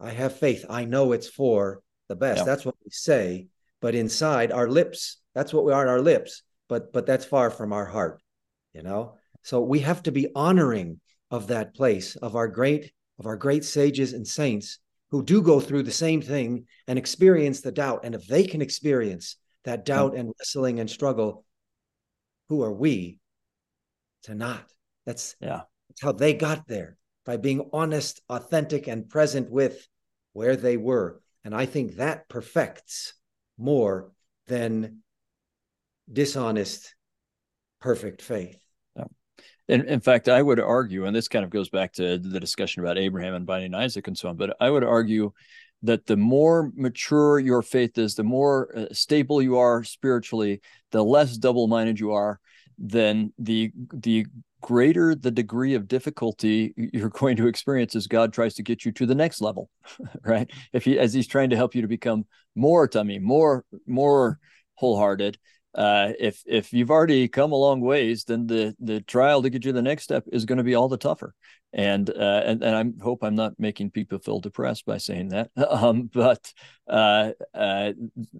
I 0.00 0.10
have 0.10 0.38
faith. 0.38 0.64
I 0.68 0.84
know 0.84 1.12
it's 1.12 1.28
for 1.28 1.80
the 2.08 2.16
best. 2.16 2.40
Yeah. 2.40 2.44
That's 2.44 2.64
what 2.64 2.76
we 2.84 2.90
say. 2.90 3.48
But 3.80 3.94
inside 3.94 4.52
our 4.52 4.68
lips, 4.68 5.18
that's 5.34 5.52
what 5.52 5.64
we 5.64 5.72
are 5.72 5.82
in 5.82 5.88
our 5.88 6.00
lips. 6.00 6.42
But 6.68 6.92
but 6.92 7.06
that's 7.06 7.24
far 7.24 7.50
from 7.50 7.72
our 7.72 7.84
heart, 7.84 8.22
you 8.72 8.82
know? 8.82 9.16
So 9.42 9.60
we 9.60 9.80
have 9.80 10.02
to 10.04 10.12
be 10.12 10.28
honoring 10.34 11.00
of 11.30 11.48
that 11.48 11.74
place 11.74 12.16
of 12.16 12.36
our 12.36 12.48
great 12.48 12.92
of 13.18 13.26
our 13.26 13.36
great 13.36 13.64
sages 13.64 14.12
and 14.12 14.26
saints 14.26 14.78
who 15.10 15.22
do 15.22 15.42
go 15.42 15.60
through 15.60 15.82
the 15.82 15.92
same 15.92 16.20
thing 16.20 16.66
and 16.88 16.98
experience 16.98 17.60
the 17.60 17.70
doubt. 17.70 18.00
And 18.04 18.14
if 18.14 18.26
they 18.26 18.44
can 18.44 18.62
experience 18.62 19.36
that 19.64 19.80
hmm. 19.80 19.84
doubt 19.84 20.16
and 20.16 20.32
wrestling 20.38 20.80
and 20.80 20.90
struggle, 20.90 21.44
who 22.48 22.62
are 22.62 22.72
we 22.72 23.18
to 24.24 24.34
not? 24.34 24.64
That's 25.06 25.36
yeah. 25.40 25.62
That's 25.88 26.02
how 26.02 26.12
they 26.12 26.34
got 26.34 26.66
there 26.66 26.96
by 27.24 27.36
being 27.36 27.70
honest, 27.72 28.20
authentic, 28.28 28.88
and 28.88 29.08
present 29.08 29.50
with 29.50 29.86
where 30.32 30.56
they 30.56 30.76
were. 30.76 31.20
And 31.44 31.54
I 31.54 31.66
think 31.66 31.96
that 31.96 32.28
perfects 32.28 33.14
more 33.56 34.10
than 34.46 35.03
dishonest, 36.10 36.94
perfect 37.80 38.22
faith. 38.22 38.58
In, 39.66 39.88
in 39.88 40.00
fact, 40.00 40.28
I 40.28 40.42
would 40.42 40.60
argue, 40.60 41.06
and 41.06 41.16
this 41.16 41.28
kind 41.28 41.44
of 41.44 41.50
goes 41.50 41.70
back 41.70 41.94
to 41.94 42.18
the 42.18 42.38
discussion 42.38 42.82
about 42.82 42.98
Abraham 42.98 43.34
and 43.34 43.46
binding 43.46 43.74
Isaac 43.74 44.06
and 44.06 44.16
so 44.16 44.28
on, 44.28 44.36
but 44.36 44.54
I 44.60 44.68
would 44.68 44.84
argue 44.84 45.32
that 45.82 46.06
the 46.06 46.16
more 46.16 46.70
mature 46.74 47.38
your 47.38 47.62
faith 47.62 47.96
is, 47.96 48.14
the 48.14 48.24
more 48.24 48.76
uh, 48.76 48.86
stable 48.92 49.40
you 49.40 49.58
are 49.58 49.82
spiritually, 49.82 50.60
the 50.92 51.02
less 51.02 51.36
double-minded 51.36 51.98
you 51.98 52.12
are, 52.12 52.40
then 52.78 53.32
the 53.38 53.70
the 53.92 54.26
greater 54.60 55.14
the 55.14 55.30
degree 55.30 55.74
of 55.74 55.86
difficulty 55.86 56.72
you're 56.76 57.10
going 57.20 57.36
to 57.36 57.46
experience 57.46 57.94
as 57.94 58.06
God 58.06 58.32
tries 58.32 58.54
to 58.54 58.62
get 58.62 58.84
you 58.84 58.92
to 58.92 59.06
the 59.06 59.14
next 59.14 59.40
level, 59.40 59.70
right? 60.24 60.50
If 60.72 60.84
he 60.84 60.98
as 60.98 61.12
he's 61.14 61.26
trying 61.26 61.50
to 61.50 61.56
help 61.56 61.74
you 61.74 61.82
to 61.82 61.88
become 61.88 62.26
more 62.54 62.88
tamim, 62.88 63.22
more 63.22 63.64
more 63.86 64.38
wholehearted. 64.74 65.38
Uh, 65.74 66.12
if 66.20 66.42
if 66.46 66.72
you've 66.72 66.90
already 66.90 67.26
come 67.26 67.52
a 67.52 67.56
long 67.56 67.80
ways, 67.80 68.24
then 68.24 68.46
the 68.46 68.74
the 68.78 69.00
trial 69.00 69.42
to 69.42 69.50
get 69.50 69.64
you 69.64 69.72
the 69.72 69.82
next 69.82 70.04
step 70.04 70.24
is 70.32 70.44
going 70.44 70.58
to 70.58 70.64
be 70.64 70.74
all 70.74 70.88
the 70.88 70.96
tougher. 70.96 71.34
And 71.72 72.08
uh, 72.08 72.42
and 72.44 72.62
and 72.62 72.76
I 72.76 73.02
hope 73.02 73.24
I'm 73.24 73.34
not 73.34 73.58
making 73.58 73.90
people 73.90 74.18
feel 74.18 74.40
depressed 74.40 74.86
by 74.86 74.98
saying 74.98 75.30
that. 75.30 75.50
Um, 75.56 76.08
but 76.12 76.52
uh, 76.88 77.32
uh, 77.52 77.92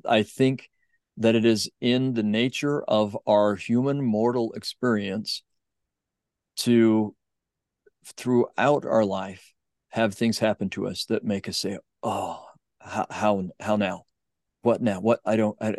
I 0.05 0.23
think 0.23 0.71
that 1.17 1.35
it 1.35 1.45
is 1.45 1.71
in 1.81 2.15
the 2.15 2.23
nature 2.23 2.83
of 2.83 3.17
our 3.27 3.57
human 3.57 4.03
mortal 4.03 4.53
experience 4.53 5.43
to 6.57 7.15
throughout 8.05 8.85
our 8.85 9.05
life 9.05 9.53
have 9.91 10.15
things 10.15 10.39
happen 10.39 10.69
to 10.71 10.87
us 10.87 11.07
that 11.07 11.25
make 11.25 11.49
us 11.49 11.57
say 11.59 11.79
oh 12.03 12.45
how 12.81 13.07
how, 13.11 13.43
how 13.61 13.77
now 13.77 14.05
what 14.63 14.83
now 14.83 15.01
what 15.01 15.21
i 15.25 15.37
don't 15.37 15.57
I, 15.61 15.77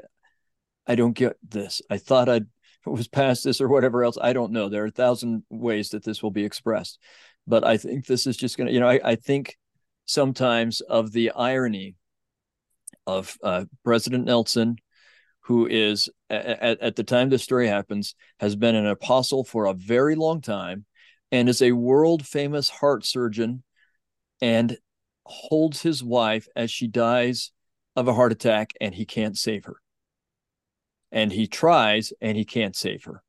I 0.88 0.96
don't 0.96 1.14
get 1.14 1.38
this. 1.48 1.82
I 1.90 1.98
thought 1.98 2.30
i 2.30 2.42
was 2.86 3.08
past 3.08 3.44
this 3.44 3.62
or 3.62 3.68
whatever 3.68 4.04
else. 4.04 4.18
I 4.22 4.34
don't 4.34 4.52
know. 4.52 4.70
There 4.70 4.84
are 4.84 4.88
a 4.88 4.92
thousand 4.92 5.44
ways 5.50 5.90
that 5.90 6.04
this 6.04 6.22
will 6.22 6.32
be 6.32 6.46
expressed 6.46 7.00
but 7.48 7.64
i 7.64 7.78
think 7.78 8.06
this 8.06 8.28
is 8.28 8.38
just 8.38 8.58
going 8.58 8.68
to 8.68 8.74
you 8.74 8.80
know 8.80 8.90
I, 8.90 9.00
I 9.04 9.16
think 9.16 9.58
sometimes 10.06 10.82
of 10.82 11.12
the 11.12 11.32
irony 11.32 11.96
of 13.08 13.38
uh, 13.44 13.66
president 13.84 14.26
nelson 14.26 14.78
who 15.42 15.68
is 15.68 16.10
at, 16.30 16.82
at 16.82 16.96
the 16.96 17.04
time 17.04 17.30
this 17.30 17.44
story 17.44 17.68
happens 17.68 18.16
has 18.40 18.56
been 18.56 18.76
an 18.76 18.88
apostle 18.88 19.44
for 19.44 19.66
a 19.66 19.74
very 19.74 20.16
long 20.16 20.42
time 20.42 20.86
and 21.32 21.50
is 21.50 21.62
a 21.62 21.72
world 21.72 22.26
famous 22.26 22.70
heart 22.70 23.06
surgeon 23.06 23.64
and 24.42 24.78
holds 25.26 25.82
his 25.82 26.04
wife 26.04 26.48
as 26.56 26.72
she 26.72 26.88
dies 26.88 27.52
of 27.96 28.08
a 28.08 28.14
heart 28.14 28.32
attack 28.32 28.74
and 28.82 28.94
he 28.94 29.06
can't 29.06 29.38
save 29.38 29.66
her. 29.66 29.78
And 31.12 31.32
he 31.32 31.48
tries 31.48 32.14
and 32.22 32.38
he 32.38 32.46
can't 32.46 32.76
save 32.76 33.06
her. 33.06 33.22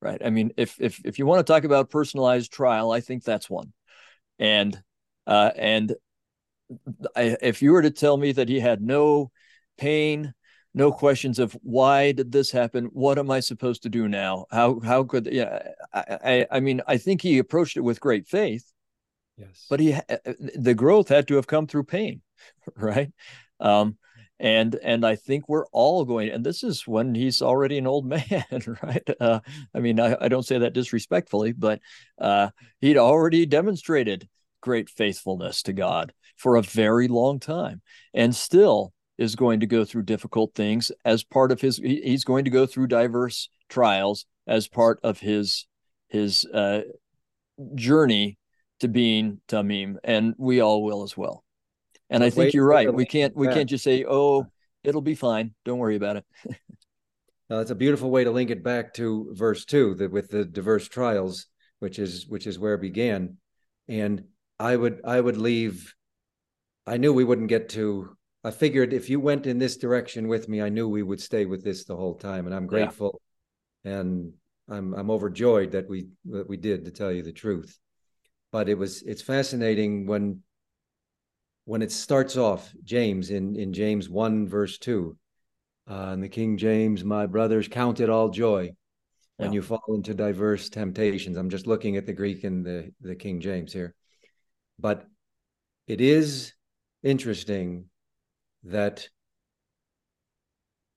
Right. 0.00 0.20
I 0.24 0.30
mean, 0.30 0.52
if 0.56 0.76
if 0.80 1.00
if 1.04 1.18
you 1.18 1.26
want 1.26 1.44
to 1.44 1.50
talk 1.50 1.64
about 1.64 1.90
personalized 1.90 2.52
trial, 2.52 2.92
I 2.92 3.00
think 3.00 3.24
that's 3.24 3.48
one. 3.48 3.72
And 4.38 4.80
uh 5.26 5.50
and 5.56 5.94
I, 7.16 7.36
if 7.40 7.62
you 7.62 7.72
were 7.72 7.82
to 7.82 7.90
tell 7.90 8.16
me 8.16 8.32
that 8.32 8.48
he 8.48 8.60
had 8.60 8.82
no 8.82 9.30
pain, 9.78 10.34
no 10.74 10.92
questions 10.92 11.38
of 11.38 11.56
why 11.62 12.12
did 12.12 12.32
this 12.32 12.50
happen, 12.50 12.86
what 12.86 13.18
am 13.18 13.30
I 13.30 13.40
supposed 13.40 13.84
to 13.84 13.88
do 13.88 14.08
now? 14.08 14.46
How 14.50 14.80
how 14.80 15.04
could 15.04 15.26
yeah? 15.26 15.70
I 15.92 16.18
I, 16.24 16.46
I 16.50 16.60
mean, 16.60 16.82
I 16.86 16.98
think 16.98 17.22
he 17.22 17.38
approached 17.38 17.76
it 17.76 17.82
with 17.82 18.00
great 18.00 18.26
faith. 18.26 18.70
Yes. 19.38 19.66
But 19.70 19.80
he 19.80 19.96
the 20.54 20.74
growth 20.74 21.08
had 21.08 21.28
to 21.28 21.36
have 21.36 21.46
come 21.46 21.66
through 21.66 21.84
pain, 21.84 22.22
right? 22.76 23.12
Um, 23.58 23.96
and 24.40 24.74
and 24.82 25.06
I 25.06 25.16
think 25.16 25.48
we're 25.48 25.66
all 25.66 26.04
going, 26.04 26.30
and 26.30 26.44
this 26.44 26.64
is 26.64 26.86
when 26.86 27.14
he's 27.14 27.42
already 27.42 27.78
an 27.78 27.86
old 27.86 28.06
man, 28.30 28.78
right? 28.82 29.08
Uh, 29.20 29.40
I 29.74 29.80
mean, 29.80 30.00
I, 30.00 30.16
I, 30.20 30.28
don't 30.28 30.46
say 30.46 30.58
that 30.58 30.72
disrespectfully, 30.72 31.52
but 31.52 31.80
uh, 32.18 32.50
he'd 32.80 32.98
already 32.98 33.46
demonstrated 33.46 34.28
great 34.60 34.88
faithfulness 34.90 35.62
to 35.64 35.72
God 35.72 36.12
for 36.36 36.56
a 36.56 36.62
very 36.62 37.08
long 37.08 37.38
time, 37.38 37.80
and 38.12 38.34
still 38.34 38.92
is 39.16 39.36
going 39.36 39.60
to 39.60 39.66
go 39.66 39.84
through 39.84 40.02
difficult 40.02 40.54
things 40.54 40.90
as 41.04 41.22
part 41.22 41.52
of 41.52 41.60
his. 41.60 41.76
He, 41.76 42.00
he's 42.02 42.24
going 42.24 42.44
to 42.44 42.50
go 42.50 42.66
through 42.66 42.88
diverse 42.88 43.48
trials 43.68 44.26
as 44.46 44.68
part 44.68 44.98
of 45.02 45.20
his 45.20 45.66
his 46.08 46.44
uh, 46.46 46.80
journey 47.74 48.38
to 48.80 48.88
being 48.88 49.40
Tamim, 49.48 49.96
and 50.02 50.34
we 50.38 50.60
all 50.60 50.82
will 50.82 51.04
as 51.04 51.16
well. 51.16 51.44
And 52.10 52.22
I 52.22 52.30
think 52.30 52.54
you're 52.54 52.66
right. 52.66 52.92
We 52.92 53.06
can't 53.06 53.34
we 53.36 53.48
can't 53.48 53.68
just 53.68 53.84
say, 53.84 54.04
"Oh, 54.06 54.46
it'll 54.82 55.00
be 55.00 55.14
fine. 55.14 55.54
Don't 55.64 55.78
worry 55.78 55.96
about 55.96 56.16
it." 56.16 56.24
now, 57.50 57.58
that's 57.58 57.70
a 57.70 57.74
beautiful 57.74 58.10
way 58.10 58.24
to 58.24 58.30
link 58.30 58.50
it 58.50 58.62
back 58.62 58.94
to 58.94 59.30
verse 59.32 59.64
two, 59.64 59.94
that 59.96 60.10
with 60.10 60.30
the 60.30 60.44
diverse 60.44 60.88
trials, 60.88 61.46
which 61.78 61.98
is 61.98 62.26
which 62.28 62.46
is 62.46 62.58
where 62.58 62.74
it 62.74 62.82
began. 62.82 63.38
And 63.88 64.24
I 64.60 64.76
would 64.76 65.00
I 65.04 65.20
would 65.20 65.36
leave. 65.36 65.94
I 66.86 66.98
knew 66.98 67.12
we 67.12 67.24
wouldn't 67.24 67.48
get 67.48 67.70
to. 67.70 68.16
I 68.42 68.50
figured 68.50 68.92
if 68.92 69.08
you 69.08 69.18
went 69.18 69.46
in 69.46 69.58
this 69.58 69.78
direction 69.78 70.28
with 70.28 70.50
me, 70.50 70.60
I 70.60 70.68
knew 70.68 70.86
we 70.86 71.02
would 71.02 71.20
stay 71.20 71.46
with 71.46 71.64
this 71.64 71.84
the 71.84 71.96
whole 71.96 72.14
time, 72.14 72.44
and 72.44 72.54
I'm 72.54 72.66
grateful, 72.66 73.22
yeah. 73.84 74.00
and 74.00 74.32
I'm 74.68 74.92
I'm 74.92 75.10
overjoyed 75.10 75.72
that 75.72 75.88
we 75.88 76.08
that 76.26 76.48
we 76.48 76.58
did. 76.58 76.84
To 76.84 76.90
tell 76.90 77.10
you 77.10 77.22
the 77.22 77.32
truth, 77.32 77.78
but 78.52 78.68
it 78.68 78.76
was 78.76 79.02
it's 79.02 79.22
fascinating 79.22 80.06
when 80.06 80.42
when 81.64 81.82
it 81.82 81.92
starts 81.92 82.36
off, 82.36 82.72
James 82.84 83.30
in, 83.30 83.56
in 83.56 83.72
James 83.72 84.08
1, 84.08 84.48
verse 84.48 84.78
2, 84.78 85.16
uh, 85.90 86.10
in 86.14 86.20
the 86.20 86.28
King 86.28 86.56
James, 86.56 87.04
my 87.04 87.26
brothers, 87.26 87.68
count 87.68 88.00
it 88.00 88.10
all 88.10 88.28
joy 88.28 88.70
when 89.36 89.50
yeah. 89.50 89.56
you 89.56 89.62
fall 89.62 89.82
into 89.88 90.14
diverse 90.14 90.68
temptations. 90.68 91.36
I'm 91.36 91.50
just 91.50 91.66
looking 91.66 91.96
at 91.96 92.06
the 92.06 92.12
Greek 92.12 92.44
and 92.44 92.64
the, 92.64 92.92
the 93.00 93.14
King 93.14 93.40
James 93.40 93.72
here. 93.72 93.94
But 94.78 95.06
it 95.86 96.00
is 96.00 96.52
interesting 97.02 97.86
that 98.64 99.08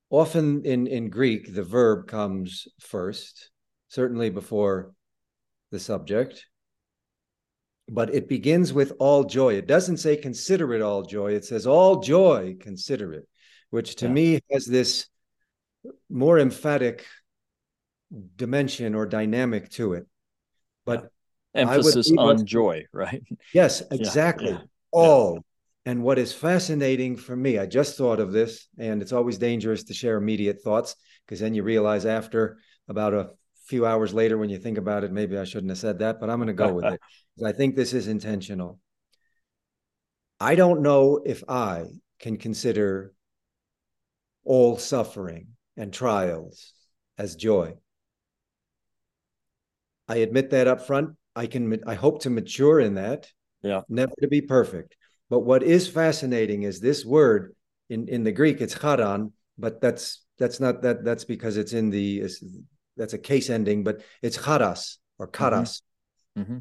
often 0.10 0.66
in, 0.66 0.88
in 0.88 1.10
Greek, 1.10 1.54
the 1.54 1.64
verb 1.64 2.08
comes 2.08 2.68
first, 2.80 3.52
certainly 3.88 4.30
before 4.30 4.94
the 5.72 5.80
subject 5.80 6.46
but 7.90 8.14
it 8.14 8.28
begins 8.28 8.74
with 8.74 8.94
all 9.00 9.24
joy. 9.24 9.54
It 9.54 9.68
doesn't 9.68 9.98
say 9.98 10.18
consider 10.18 10.74
it 10.74 10.82
all 10.82 11.04
joy. 11.04 11.34
It 11.34 11.46
says 11.46 11.66
all 11.66 12.02
joy, 12.02 12.58
consider 12.60 13.14
it, 13.14 13.28
which 13.70 13.96
to 13.98 14.06
yeah. 14.06 14.12
me 14.12 14.40
has 14.52 14.66
this 14.66 15.08
more 16.10 16.40
emphatic 16.40 17.06
dimension 18.36 18.96
or 18.96 19.06
dynamic 19.06 19.70
to 19.72 19.94
it. 19.94 20.06
But 20.86 21.12
yeah. 21.54 21.62
emphasis 21.62 22.12
on 22.18 22.46
joy, 22.46 22.86
right? 22.92 23.24
Yes, 23.54 23.82
exactly. 23.92 24.52
Yeah. 24.52 24.62
All. 24.92 25.44
And 25.86 26.04
what 26.04 26.20
is 26.20 26.34
fascinating 26.34 27.16
for 27.16 27.36
me, 27.36 27.58
I 27.58 27.66
just 27.66 27.98
thought 27.98 28.20
of 28.20 28.34
this, 28.34 28.68
and 28.78 29.02
it's 29.02 29.14
always 29.14 29.38
dangerous 29.38 29.86
to 29.86 29.94
share 29.94 30.18
immediate 30.18 30.62
thoughts 30.62 30.96
because 31.26 31.40
then 31.40 31.54
you 31.54 31.64
realize 31.64 32.06
after 32.06 32.58
about 32.90 33.14
a 33.14 33.30
few 33.68 33.86
hours 33.86 34.14
later 34.14 34.38
when 34.38 34.50
you 34.50 34.58
think 34.58 34.78
about 34.78 35.04
it, 35.04 35.12
maybe 35.12 35.38
I 35.38 35.44
shouldn't 35.44 35.70
have 35.72 35.78
said 35.78 36.00
that, 36.00 36.20
but 36.20 36.30
I'm 36.30 36.38
going 36.38 36.48
to 36.48 36.54
go 36.54 36.74
with 36.74 36.86
it. 36.86 37.02
I 37.46 37.52
think 37.52 37.76
this 37.76 37.94
is 37.94 38.08
intentional. 38.08 38.80
I 40.40 40.56
don't 40.56 40.82
know 40.82 41.22
if 41.26 41.44
I 41.48 41.86
can 42.20 42.38
consider 42.38 43.14
all 44.44 44.78
suffering 44.78 45.50
and 45.76 45.92
trials 45.92 46.74
as 47.18 47.36
joy. 47.36 47.74
I 50.08 50.18
admit 50.18 50.52
that 50.52 50.68
up 50.68 50.88
front. 50.88 51.16
I 51.36 51.48
can 51.48 51.82
I 51.86 51.96
hope 51.96 52.22
to 52.22 52.30
mature 52.30 52.80
in 52.80 52.96
that. 52.96 53.30
Yeah. 53.62 53.82
Never 53.90 54.14
to 54.22 54.28
be 54.28 54.42
perfect. 54.42 54.96
But 55.30 55.42
what 55.42 55.64
is 55.64 55.88
fascinating 55.88 56.64
is 56.64 56.80
this 56.80 57.06
word 57.06 57.56
in, 57.90 58.08
in 58.08 58.24
the 58.24 58.32
Greek, 58.32 58.62
it's 58.62 58.80
charan, 58.80 59.34
but 59.58 59.82
that's 59.82 60.24
that's 60.40 60.60
not 60.60 60.82
that 60.84 61.04
that's 61.04 61.26
because 61.26 61.58
it's 61.58 61.74
in 61.74 61.90
the 61.90 62.30
that's 62.98 63.14
a 63.14 63.18
case 63.18 63.50
ending, 63.50 63.84
but 63.84 64.02
it's 64.22 64.38
charas 64.38 64.98
or 65.18 65.28
karas. 65.28 65.82
Mm-hmm. 66.38 66.42
Mm-hmm. 66.42 66.58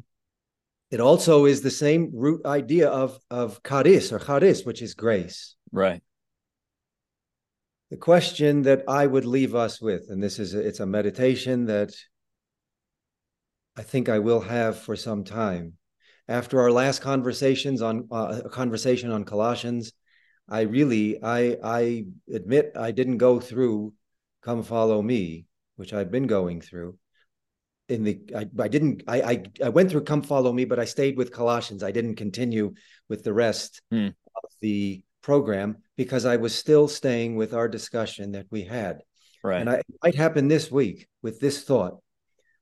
It 0.89 1.01
also 1.01 1.45
is 1.45 1.61
the 1.61 1.71
same 1.71 2.11
root 2.13 2.45
idea 2.45 2.89
of 2.89 3.19
of 3.29 3.61
charis 3.63 4.11
or 4.13 4.19
charis, 4.19 4.63
which 4.63 4.81
is 4.81 4.93
grace. 4.93 5.55
Right. 5.71 6.01
The 7.89 7.97
question 7.97 8.63
that 8.63 8.83
I 8.87 9.07
would 9.07 9.25
leave 9.25 9.55
us 9.55 9.81
with, 9.81 10.09
and 10.09 10.21
this 10.21 10.39
is 10.39 10.53
a, 10.53 10.59
it's 10.59 10.81
a 10.81 10.85
meditation 10.85 11.65
that 11.65 11.93
I 13.77 13.83
think 13.83 14.09
I 14.09 14.19
will 14.19 14.41
have 14.41 14.77
for 14.79 14.95
some 14.95 15.23
time. 15.23 15.73
After 16.27 16.59
our 16.59 16.71
last 16.71 17.01
conversations 17.01 17.81
on 17.81 18.07
uh, 18.11 18.41
a 18.45 18.49
conversation 18.49 19.11
on 19.11 19.23
Colossians, 19.23 19.93
I 20.49 20.61
really 20.61 21.23
I 21.23 21.57
I 21.63 22.05
admit 22.33 22.73
I 22.75 22.91
didn't 22.91 23.17
go 23.17 23.39
through 23.39 23.93
"Come 24.41 24.63
Follow 24.63 25.01
Me," 25.01 25.46
which 25.77 25.93
I've 25.93 26.11
been 26.11 26.27
going 26.27 26.61
through. 26.61 26.97
In 27.89 28.03
the 28.03 28.19
I, 28.35 28.45
I 28.59 28.67
didn't 28.67 29.03
I, 29.07 29.21
I, 29.21 29.43
I 29.63 29.69
went 29.69 29.89
through 29.89 30.03
come 30.03 30.21
follow 30.21 30.51
me 30.51 30.65
but 30.65 30.77
i 30.77 30.83
stayed 30.83 31.15
with 31.15 31.31
colossians. 31.31 31.83
I 31.83 31.91
didn't 31.91 32.15
continue 32.15 32.73
with 33.07 33.23
the 33.23 33.33
rest 33.33 33.81
hmm. 33.89 34.07
of 34.07 34.51
the 34.59 35.01
program 35.21 35.77
because 35.95 36.25
i 36.25 36.35
was 36.35 36.53
still 36.53 36.87
staying 36.89 37.37
with 37.37 37.53
our 37.53 37.69
discussion 37.69 38.33
that 38.33 38.47
we 38.51 38.63
had. 38.63 38.99
Right. 39.41 39.61
And 39.61 39.69
I, 39.69 39.75
it 39.75 39.85
might 40.03 40.15
happen 40.15 40.49
this 40.49 40.69
week 40.69 41.07
with 41.21 41.39
this 41.39 41.63
thought. 41.63 42.01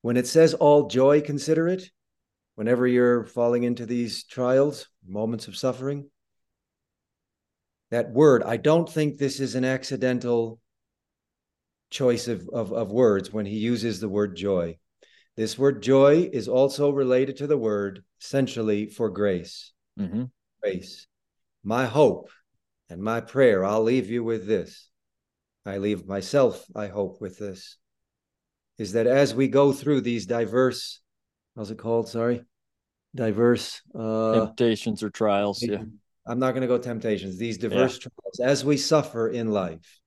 When 0.02 0.18
it 0.18 0.28
says 0.28 0.54
all 0.54 0.88
joy 0.88 1.22
consider 1.22 1.68
it 1.68 1.90
whenever 2.56 2.88
you're 2.88 3.26
falling 3.26 3.64
into 3.64 3.86
these 3.86 4.24
trials 4.24 4.88
moments 5.08 5.48
of 5.48 5.56
suffering 5.56 6.10
that 7.92 8.12
word 8.12 8.42
i 8.44 8.58
don't 8.58 8.90
think 8.90 9.18
this 9.18 9.40
is 9.40 9.56
an 9.56 9.64
accidental 9.64 10.60
choice 11.90 12.28
of, 12.28 12.48
of, 12.54 12.74
of 12.74 12.92
words 12.92 13.32
when 13.32 13.46
he 13.46 13.58
uses 13.58 14.00
the 14.00 14.10
word 14.10 14.36
joy 14.36 14.78
this 15.36 15.58
word 15.58 15.84
joy 15.84 16.30
is 16.32 16.48
also 16.48 16.92
related 16.92 17.38
to 17.38 17.48
the 17.48 17.58
word 17.58 18.04
essentially 18.22 18.88
for 18.88 19.10
grace. 19.10 19.74
Mm-hmm. 20.00 20.24
Grace. 20.62 21.08
My 21.64 21.86
hope 21.86 22.30
and 22.90 23.02
my 23.02 23.20
prayer, 23.20 23.66
I'll 23.66 23.84
leave 23.84 24.10
you 24.10 24.24
with 24.24 24.48
this. 24.48 24.90
I 25.66 25.80
leave 25.80 26.08
myself, 26.08 26.64
I 26.76 26.88
hope, 26.88 27.20
with 27.20 27.38
this 27.38 27.78
is 28.78 28.94
that 28.94 29.08
as 29.08 29.34
we 29.34 29.48
go 29.48 29.72
through 29.72 30.02
these 30.02 30.26
diverse, 30.26 31.02
how's 31.56 31.72
it 31.72 31.78
called? 31.78 32.10
Sorry, 32.10 32.44
diverse 33.16 33.82
uh, 33.98 34.34
temptations 34.34 35.02
or 35.02 35.10
trials. 35.10 35.64
Yeah. 35.64 35.84
I'm 36.28 36.40
not 36.40 36.52
going 36.52 36.62
to 36.62 36.68
go 36.68 36.78
temptations, 36.78 37.38
these 37.38 37.58
diverse 37.58 37.98
yeah. 37.98 38.10
trials, 38.10 38.40
as 38.52 38.66
we 38.66 38.78
suffer 38.78 39.30
in 39.30 39.52
life. 39.52 40.00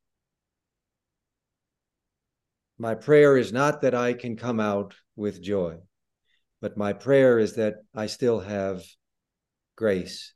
My 2.78 2.94
prayer 2.94 3.36
is 3.36 3.52
not 3.52 3.82
that 3.82 3.94
I 3.94 4.12
can 4.12 4.36
come 4.36 4.60
out 4.60 4.94
with 5.16 5.42
joy. 5.42 5.78
But 6.60 6.76
my 6.76 6.92
prayer 6.92 7.38
is 7.38 7.54
that 7.54 7.76
I 7.94 8.06
still 8.06 8.40
have 8.40 8.82
grace 9.76 10.34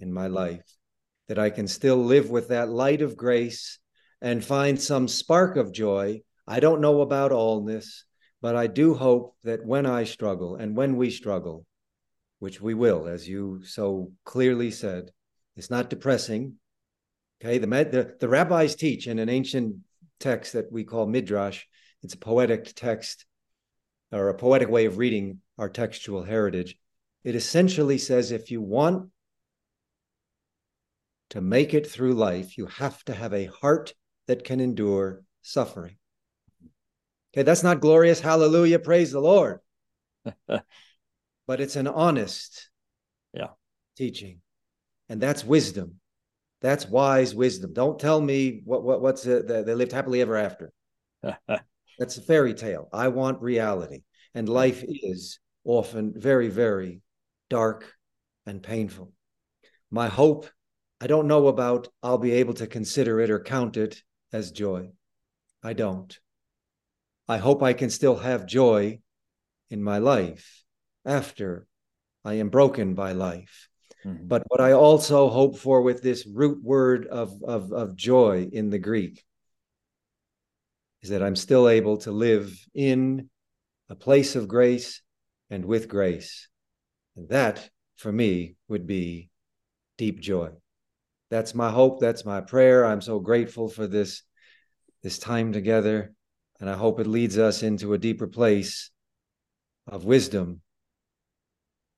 in 0.00 0.12
my 0.12 0.26
life, 0.26 0.64
that 1.28 1.38
I 1.38 1.50
can 1.50 1.66
still 1.66 1.96
live 1.96 2.30
with 2.30 2.48
that 2.48 2.68
light 2.68 3.02
of 3.02 3.16
grace 3.16 3.78
and 4.20 4.44
find 4.44 4.80
some 4.80 5.08
spark 5.08 5.56
of 5.56 5.72
joy. 5.72 6.22
I 6.46 6.60
don't 6.60 6.80
know 6.80 7.00
about 7.00 7.32
allness, 7.32 8.02
but 8.40 8.56
I 8.56 8.66
do 8.66 8.94
hope 8.94 9.36
that 9.44 9.64
when 9.64 9.86
I 9.86 10.04
struggle 10.04 10.56
and 10.56 10.76
when 10.76 10.96
we 10.96 11.10
struggle, 11.10 11.64
which 12.38 12.60
we 12.60 12.74
will, 12.74 13.06
as 13.06 13.28
you 13.28 13.62
so 13.64 14.12
clearly 14.24 14.70
said, 14.70 15.10
it's 15.56 15.70
not 15.70 15.90
depressing. 15.90 16.54
Okay, 17.40 17.58
the, 17.58 17.66
the, 17.66 18.16
the 18.20 18.28
rabbis 18.28 18.74
teach 18.74 19.06
in 19.06 19.18
an 19.18 19.28
ancient 19.28 19.76
text 20.22 20.54
that 20.54 20.72
we 20.72 20.84
call 20.84 21.06
midrash. 21.06 21.64
It's 22.02 22.14
a 22.14 22.18
poetic 22.18 22.74
text 22.74 23.26
or 24.10 24.28
a 24.28 24.34
poetic 24.34 24.68
way 24.68 24.86
of 24.86 24.98
reading 24.98 25.40
our 25.58 25.68
textual 25.68 26.22
heritage. 26.22 26.76
It 27.24 27.34
essentially 27.34 27.98
says 27.98 28.30
if 28.30 28.50
you 28.50 28.60
want 28.60 29.10
to 31.30 31.40
make 31.40 31.74
it 31.74 31.86
through 31.86 32.14
life, 32.14 32.58
you 32.58 32.66
have 32.66 33.02
to 33.04 33.14
have 33.14 33.32
a 33.32 33.46
heart 33.46 33.94
that 34.26 34.44
can 34.44 34.60
endure 34.60 35.22
suffering. 35.42 35.96
Okay, 37.32 37.42
that's 37.42 37.62
not 37.62 37.80
glorious. 37.80 38.20
Hallelujah. 38.20 38.78
Praise 38.78 39.12
the 39.12 39.20
Lord. 39.20 39.60
but 40.46 40.62
it's 41.60 41.76
an 41.76 41.88
honest 41.88 42.68
yeah. 43.32 43.48
teaching. 43.96 44.40
And 45.08 45.20
that's 45.20 45.44
wisdom. 45.44 46.00
That's 46.62 46.86
wise 46.86 47.34
wisdom. 47.34 47.72
Don't 47.72 47.98
tell 47.98 48.20
me 48.20 48.62
what, 48.64 48.84
what 48.84 49.02
what's 49.02 49.26
it, 49.26 49.48
they 49.48 49.74
lived 49.74 49.92
happily 49.92 50.20
ever 50.20 50.36
after. 50.36 50.72
that's 51.98 52.16
a 52.16 52.22
fairy 52.22 52.54
tale. 52.54 52.88
I 52.92 53.08
want 53.08 53.42
reality. 53.42 54.02
And 54.34 54.48
life 54.48 54.82
is 54.86 55.40
often 55.64 56.14
very, 56.16 56.48
very 56.48 57.00
dark 57.50 57.92
and 58.46 58.62
painful. 58.62 59.12
My 59.90 60.08
hope, 60.08 60.48
I 61.00 61.06
don't 61.08 61.26
know 61.26 61.48
about 61.48 61.88
I'll 62.02 62.18
be 62.18 62.32
able 62.32 62.54
to 62.54 62.66
consider 62.66 63.20
it 63.20 63.30
or 63.30 63.40
count 63.40 63.76
it 63.76 64.02
as 64.32 64.52
joy. 64.52 64.92
I 65.62 65.72
don't. 65.72 66.16
I 67.28 67.38
hope 67.38 67.62
I 67.62 67.72
can 67.72 67.90
still 67.90 68.16
have 68.16 68.46
joy 68.46 69.00
in 69.68 69.82
my 69.82 69.98
life 69.98 70.64
after 71.04 71.66
I 72.24 72.34
am 72.34 72.50
broken 72.50 72.94
by 72.94 73.12
life. 73.12 73.68
Mm-hmm. 74.04 74.26
But 74.26 74.42
what 74.48 74.60
I 74.60 74.72
also 74.72 75.28
hope 75.28 75.56
for 75.56 75.82
with 75.82 76.02
this 76.02 76.26
root 76.26 76.62
word 76.62 77.06
of, 77.06 77.42
of, 77.42 77.72
of 77.72 77.96
joy 77.96 78.48
in 78.52 78.70
the 78.70 78.78
Greek 78.78 79.24
is 81.02 81.10
that 81.10 81.22
I'm 81.22 81.36
still 81.36 81.68
able 81.68 81.98
to 81.98 82.12
live 82.12 82.56
in 82.74 83.28
a 83.88 83.94
place 83.94 84.36
of 84.36 84.48
grace 84.48 85.02
and 85.50 85.64
with 85.64 85.88
grace. 85.88 86.48
And 87.16 87.28
that, 87.28 87.68
for 87.96 88.10
me, 88.10 88.56
would 88.68 88.86
be 88.86 89.28
deep 89.98 90.20
joy. 90.20 90.50
That's 91.30 91.54
my 91.54 91.70
hope. 91.70 92.00
That's 92.00 92.24
my 92.24 92.40
prayer. 92.40 92.84
I'm 92.84 93.00
so 93.00 93.18
grateful 93.18 93.68
for 93.68 93.86
this, 93.86 94.22
this 95.02 95.18
time 95.18 95.52
together. 95.52 96.12
And 96.60 96.70
I 96.70 96.74
hope 96.74 97.00
it 97.00 97.06
leads 97.06 97.38
us 97.38 97.62
into 97.62 97.92
a 97.92 97.98
deeper 97.98 98.26
place 98.26 98.90
of 99.86 100.04
wisdom. 100.04 100.60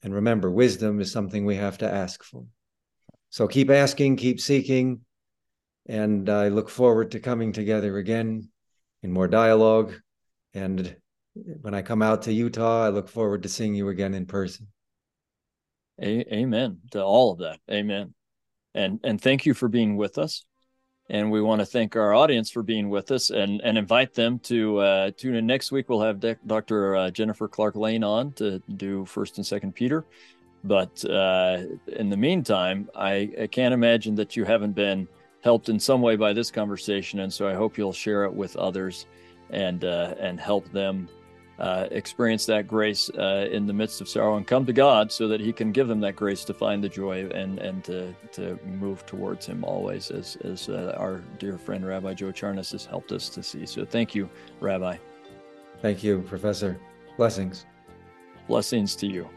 And 0.05 0.15
remember, 0.15 0.51
wisdom 0.51 1.01
is 1.01 1.11
something 1.11 1.45
we 1.45 1.57
have 1.57 1.79
to 1.79 1.91
ask 1.91 2.23
for. 2.23 2.45
So 3.31 3.49
keep 3.49 3.71
asking, 3.71 4.17
keep 4.17 4.39
seeking. 4.39 5.01
And 5.87 6.29
I 6.29 6.49
look 6.49 6.69
forward 6.69 7.11
to 7.13 7.21
coming 7.21 7.53
together 7.53 7.97
again 7.97 8.51
in 9.03 9.11
more 9.11 9.27
dialogue. 9.27 9.95
And 10.53 10.95
when 11.63 11.75
I 11.75 11.83
come 11.83 12.03
out 12.03 12.23
to 12.23 12.33
Utah, 12.33 12.85
I 12.85 12.91
look 12.91 13.09
forward 13.09 13.43
to 13.43 13.49
seeing 13.49 13.75
you 13.75 13.89
again 13.89 14.15
in 14.15 14.27
person. 14.27 14.69
A- 16.01 16.35
amen 16.35 16.81
to 16.93 17.03
all 17.03 17.33
of 17.33 17.39
that. 17.39 17.61
Amen. 17.71 18.15
And 18.75 19.01
and 19.05 19.21
thank 19.21 19.47
you 19.47 19.55
for 19.55 19.69
being 19.69 19.97
with 19.97 20.19
us. 20.19 20.45
And 21.11 21.31
we 21.31 21.43
want 21.43 21.61
to 21.61 21.67
thank 21.67 21.97
our 21.97 22.15
audience 22.15 22.51
for 22.51 22.63
being 22.63 22.89
with 22.89 23.11
us 23.11 23.31
and, 23.31 23.61
and 23.61 23.77
invite 23.77 24.15
them 24.15 24.39
to 24.41 24.79
uh, 24.79 25.11
tune 25.17 25.35
in 25.35 25.47
next 25.47 25.71
week. 25.71 25.89
We'll 25.89 26.01
have 26.01 26.19
De- 26.19 26.39
Dr. 26.47 26.97
Uh, 26.97 27.11
Jennifer 27.11 27.47
Clark 27.47 27.77
Lane 27.77 28.03
on 28.03 28.33
to 28.33 28.63
do 28.77 29.05
First 29.05 29.37
and 29.37 29.47
Second 29.47 29.75
Peter. 29.75 30.07
But 30.65 31.05
uh, 31.05 31.65
in 31.89 32.09
the 32.09 32.17
meantime, 32.17 32.89
I, 32.95 33.31
I 33.43 33.47
can't 33.49 33.75
imagine 33.75 34.15
that 34.15 34.35
you 34.35 34.45
haven't 34.45 34.73
been 34.73 35.07
helped 35.43 35.69
in 35.69 35.79
some 35.79 36.01
way 36.01 36.17
by 36.17 36.33
this 36.33 36.51
conversation, 36.51 37.21
and 37.21 37.31
so 37.31 37.47
I 37.47 37.53
hope 37.53 37.77
you'll 37.77 37.93
share 37.93 38.25
it 38.25 38.33
with 38.33 38.57
others 38.57 39.07
and 39.51 39.85
uh, 39.85 40.15
and 40.19 40.41
help 40.41 40.73
them 40.73 41.07
uh, 41.59 41.87
experience 41.91 42.47
that 42.47 42.67
grace 42.67 43.11
uh, 43.11 43.49
in 43.51 43.67
the 43.67 43.73
midst 43.73 44.01
of 44.01 44.09
sorrow 44.09 44.37
and 44.37 44.47
come 44.47 44.67
to 44.67 44.73
God 44.73 45.13
so 45.13 45.29
that 45.29 45.41
He 45.41 45.53
can 45.53 45.73
give 45.73 45.89
them 45.89 46.01
that 46.01 46.17
grace 46.17 46.45
to 46.45 46.55
find 46.55 46.83
the 46.83 46.89
joy 46.89 47.27
and 47.29 47.59
and 47.59 47.85
to 47.85 48.15
to 48.33 48.59
move 48.65 49.07
towards 49.07 49.47
Him 49.47 49.65
always, 49.65 50.11
as 50.11 50.37
as 50.45 50.69
uh, 50.69 50.95
our 50.99 51.19
dear 51.39 51.59
friend 51.59 51.87
Rabbi 51.87 52.15
Joe 52.15 52.33
Charnes 52.33 52.73
has 52.73 52.85
helped 52.85 53.13
us 53.13 53.29
to 53.31 53.43
see. 53.43 53.67
So 53.67 53.85
thank 53.85 54.15
you, 54.15 54.29
Rabbi. 54.61 54.97
Thank 55.81 56.03
you, 56.03 56.23
Professor. 56.23 56.81
Blessings. 57.17 57.67
Blessings 58.49 58.97
to 58.97 59.07
you. 59.07 59.29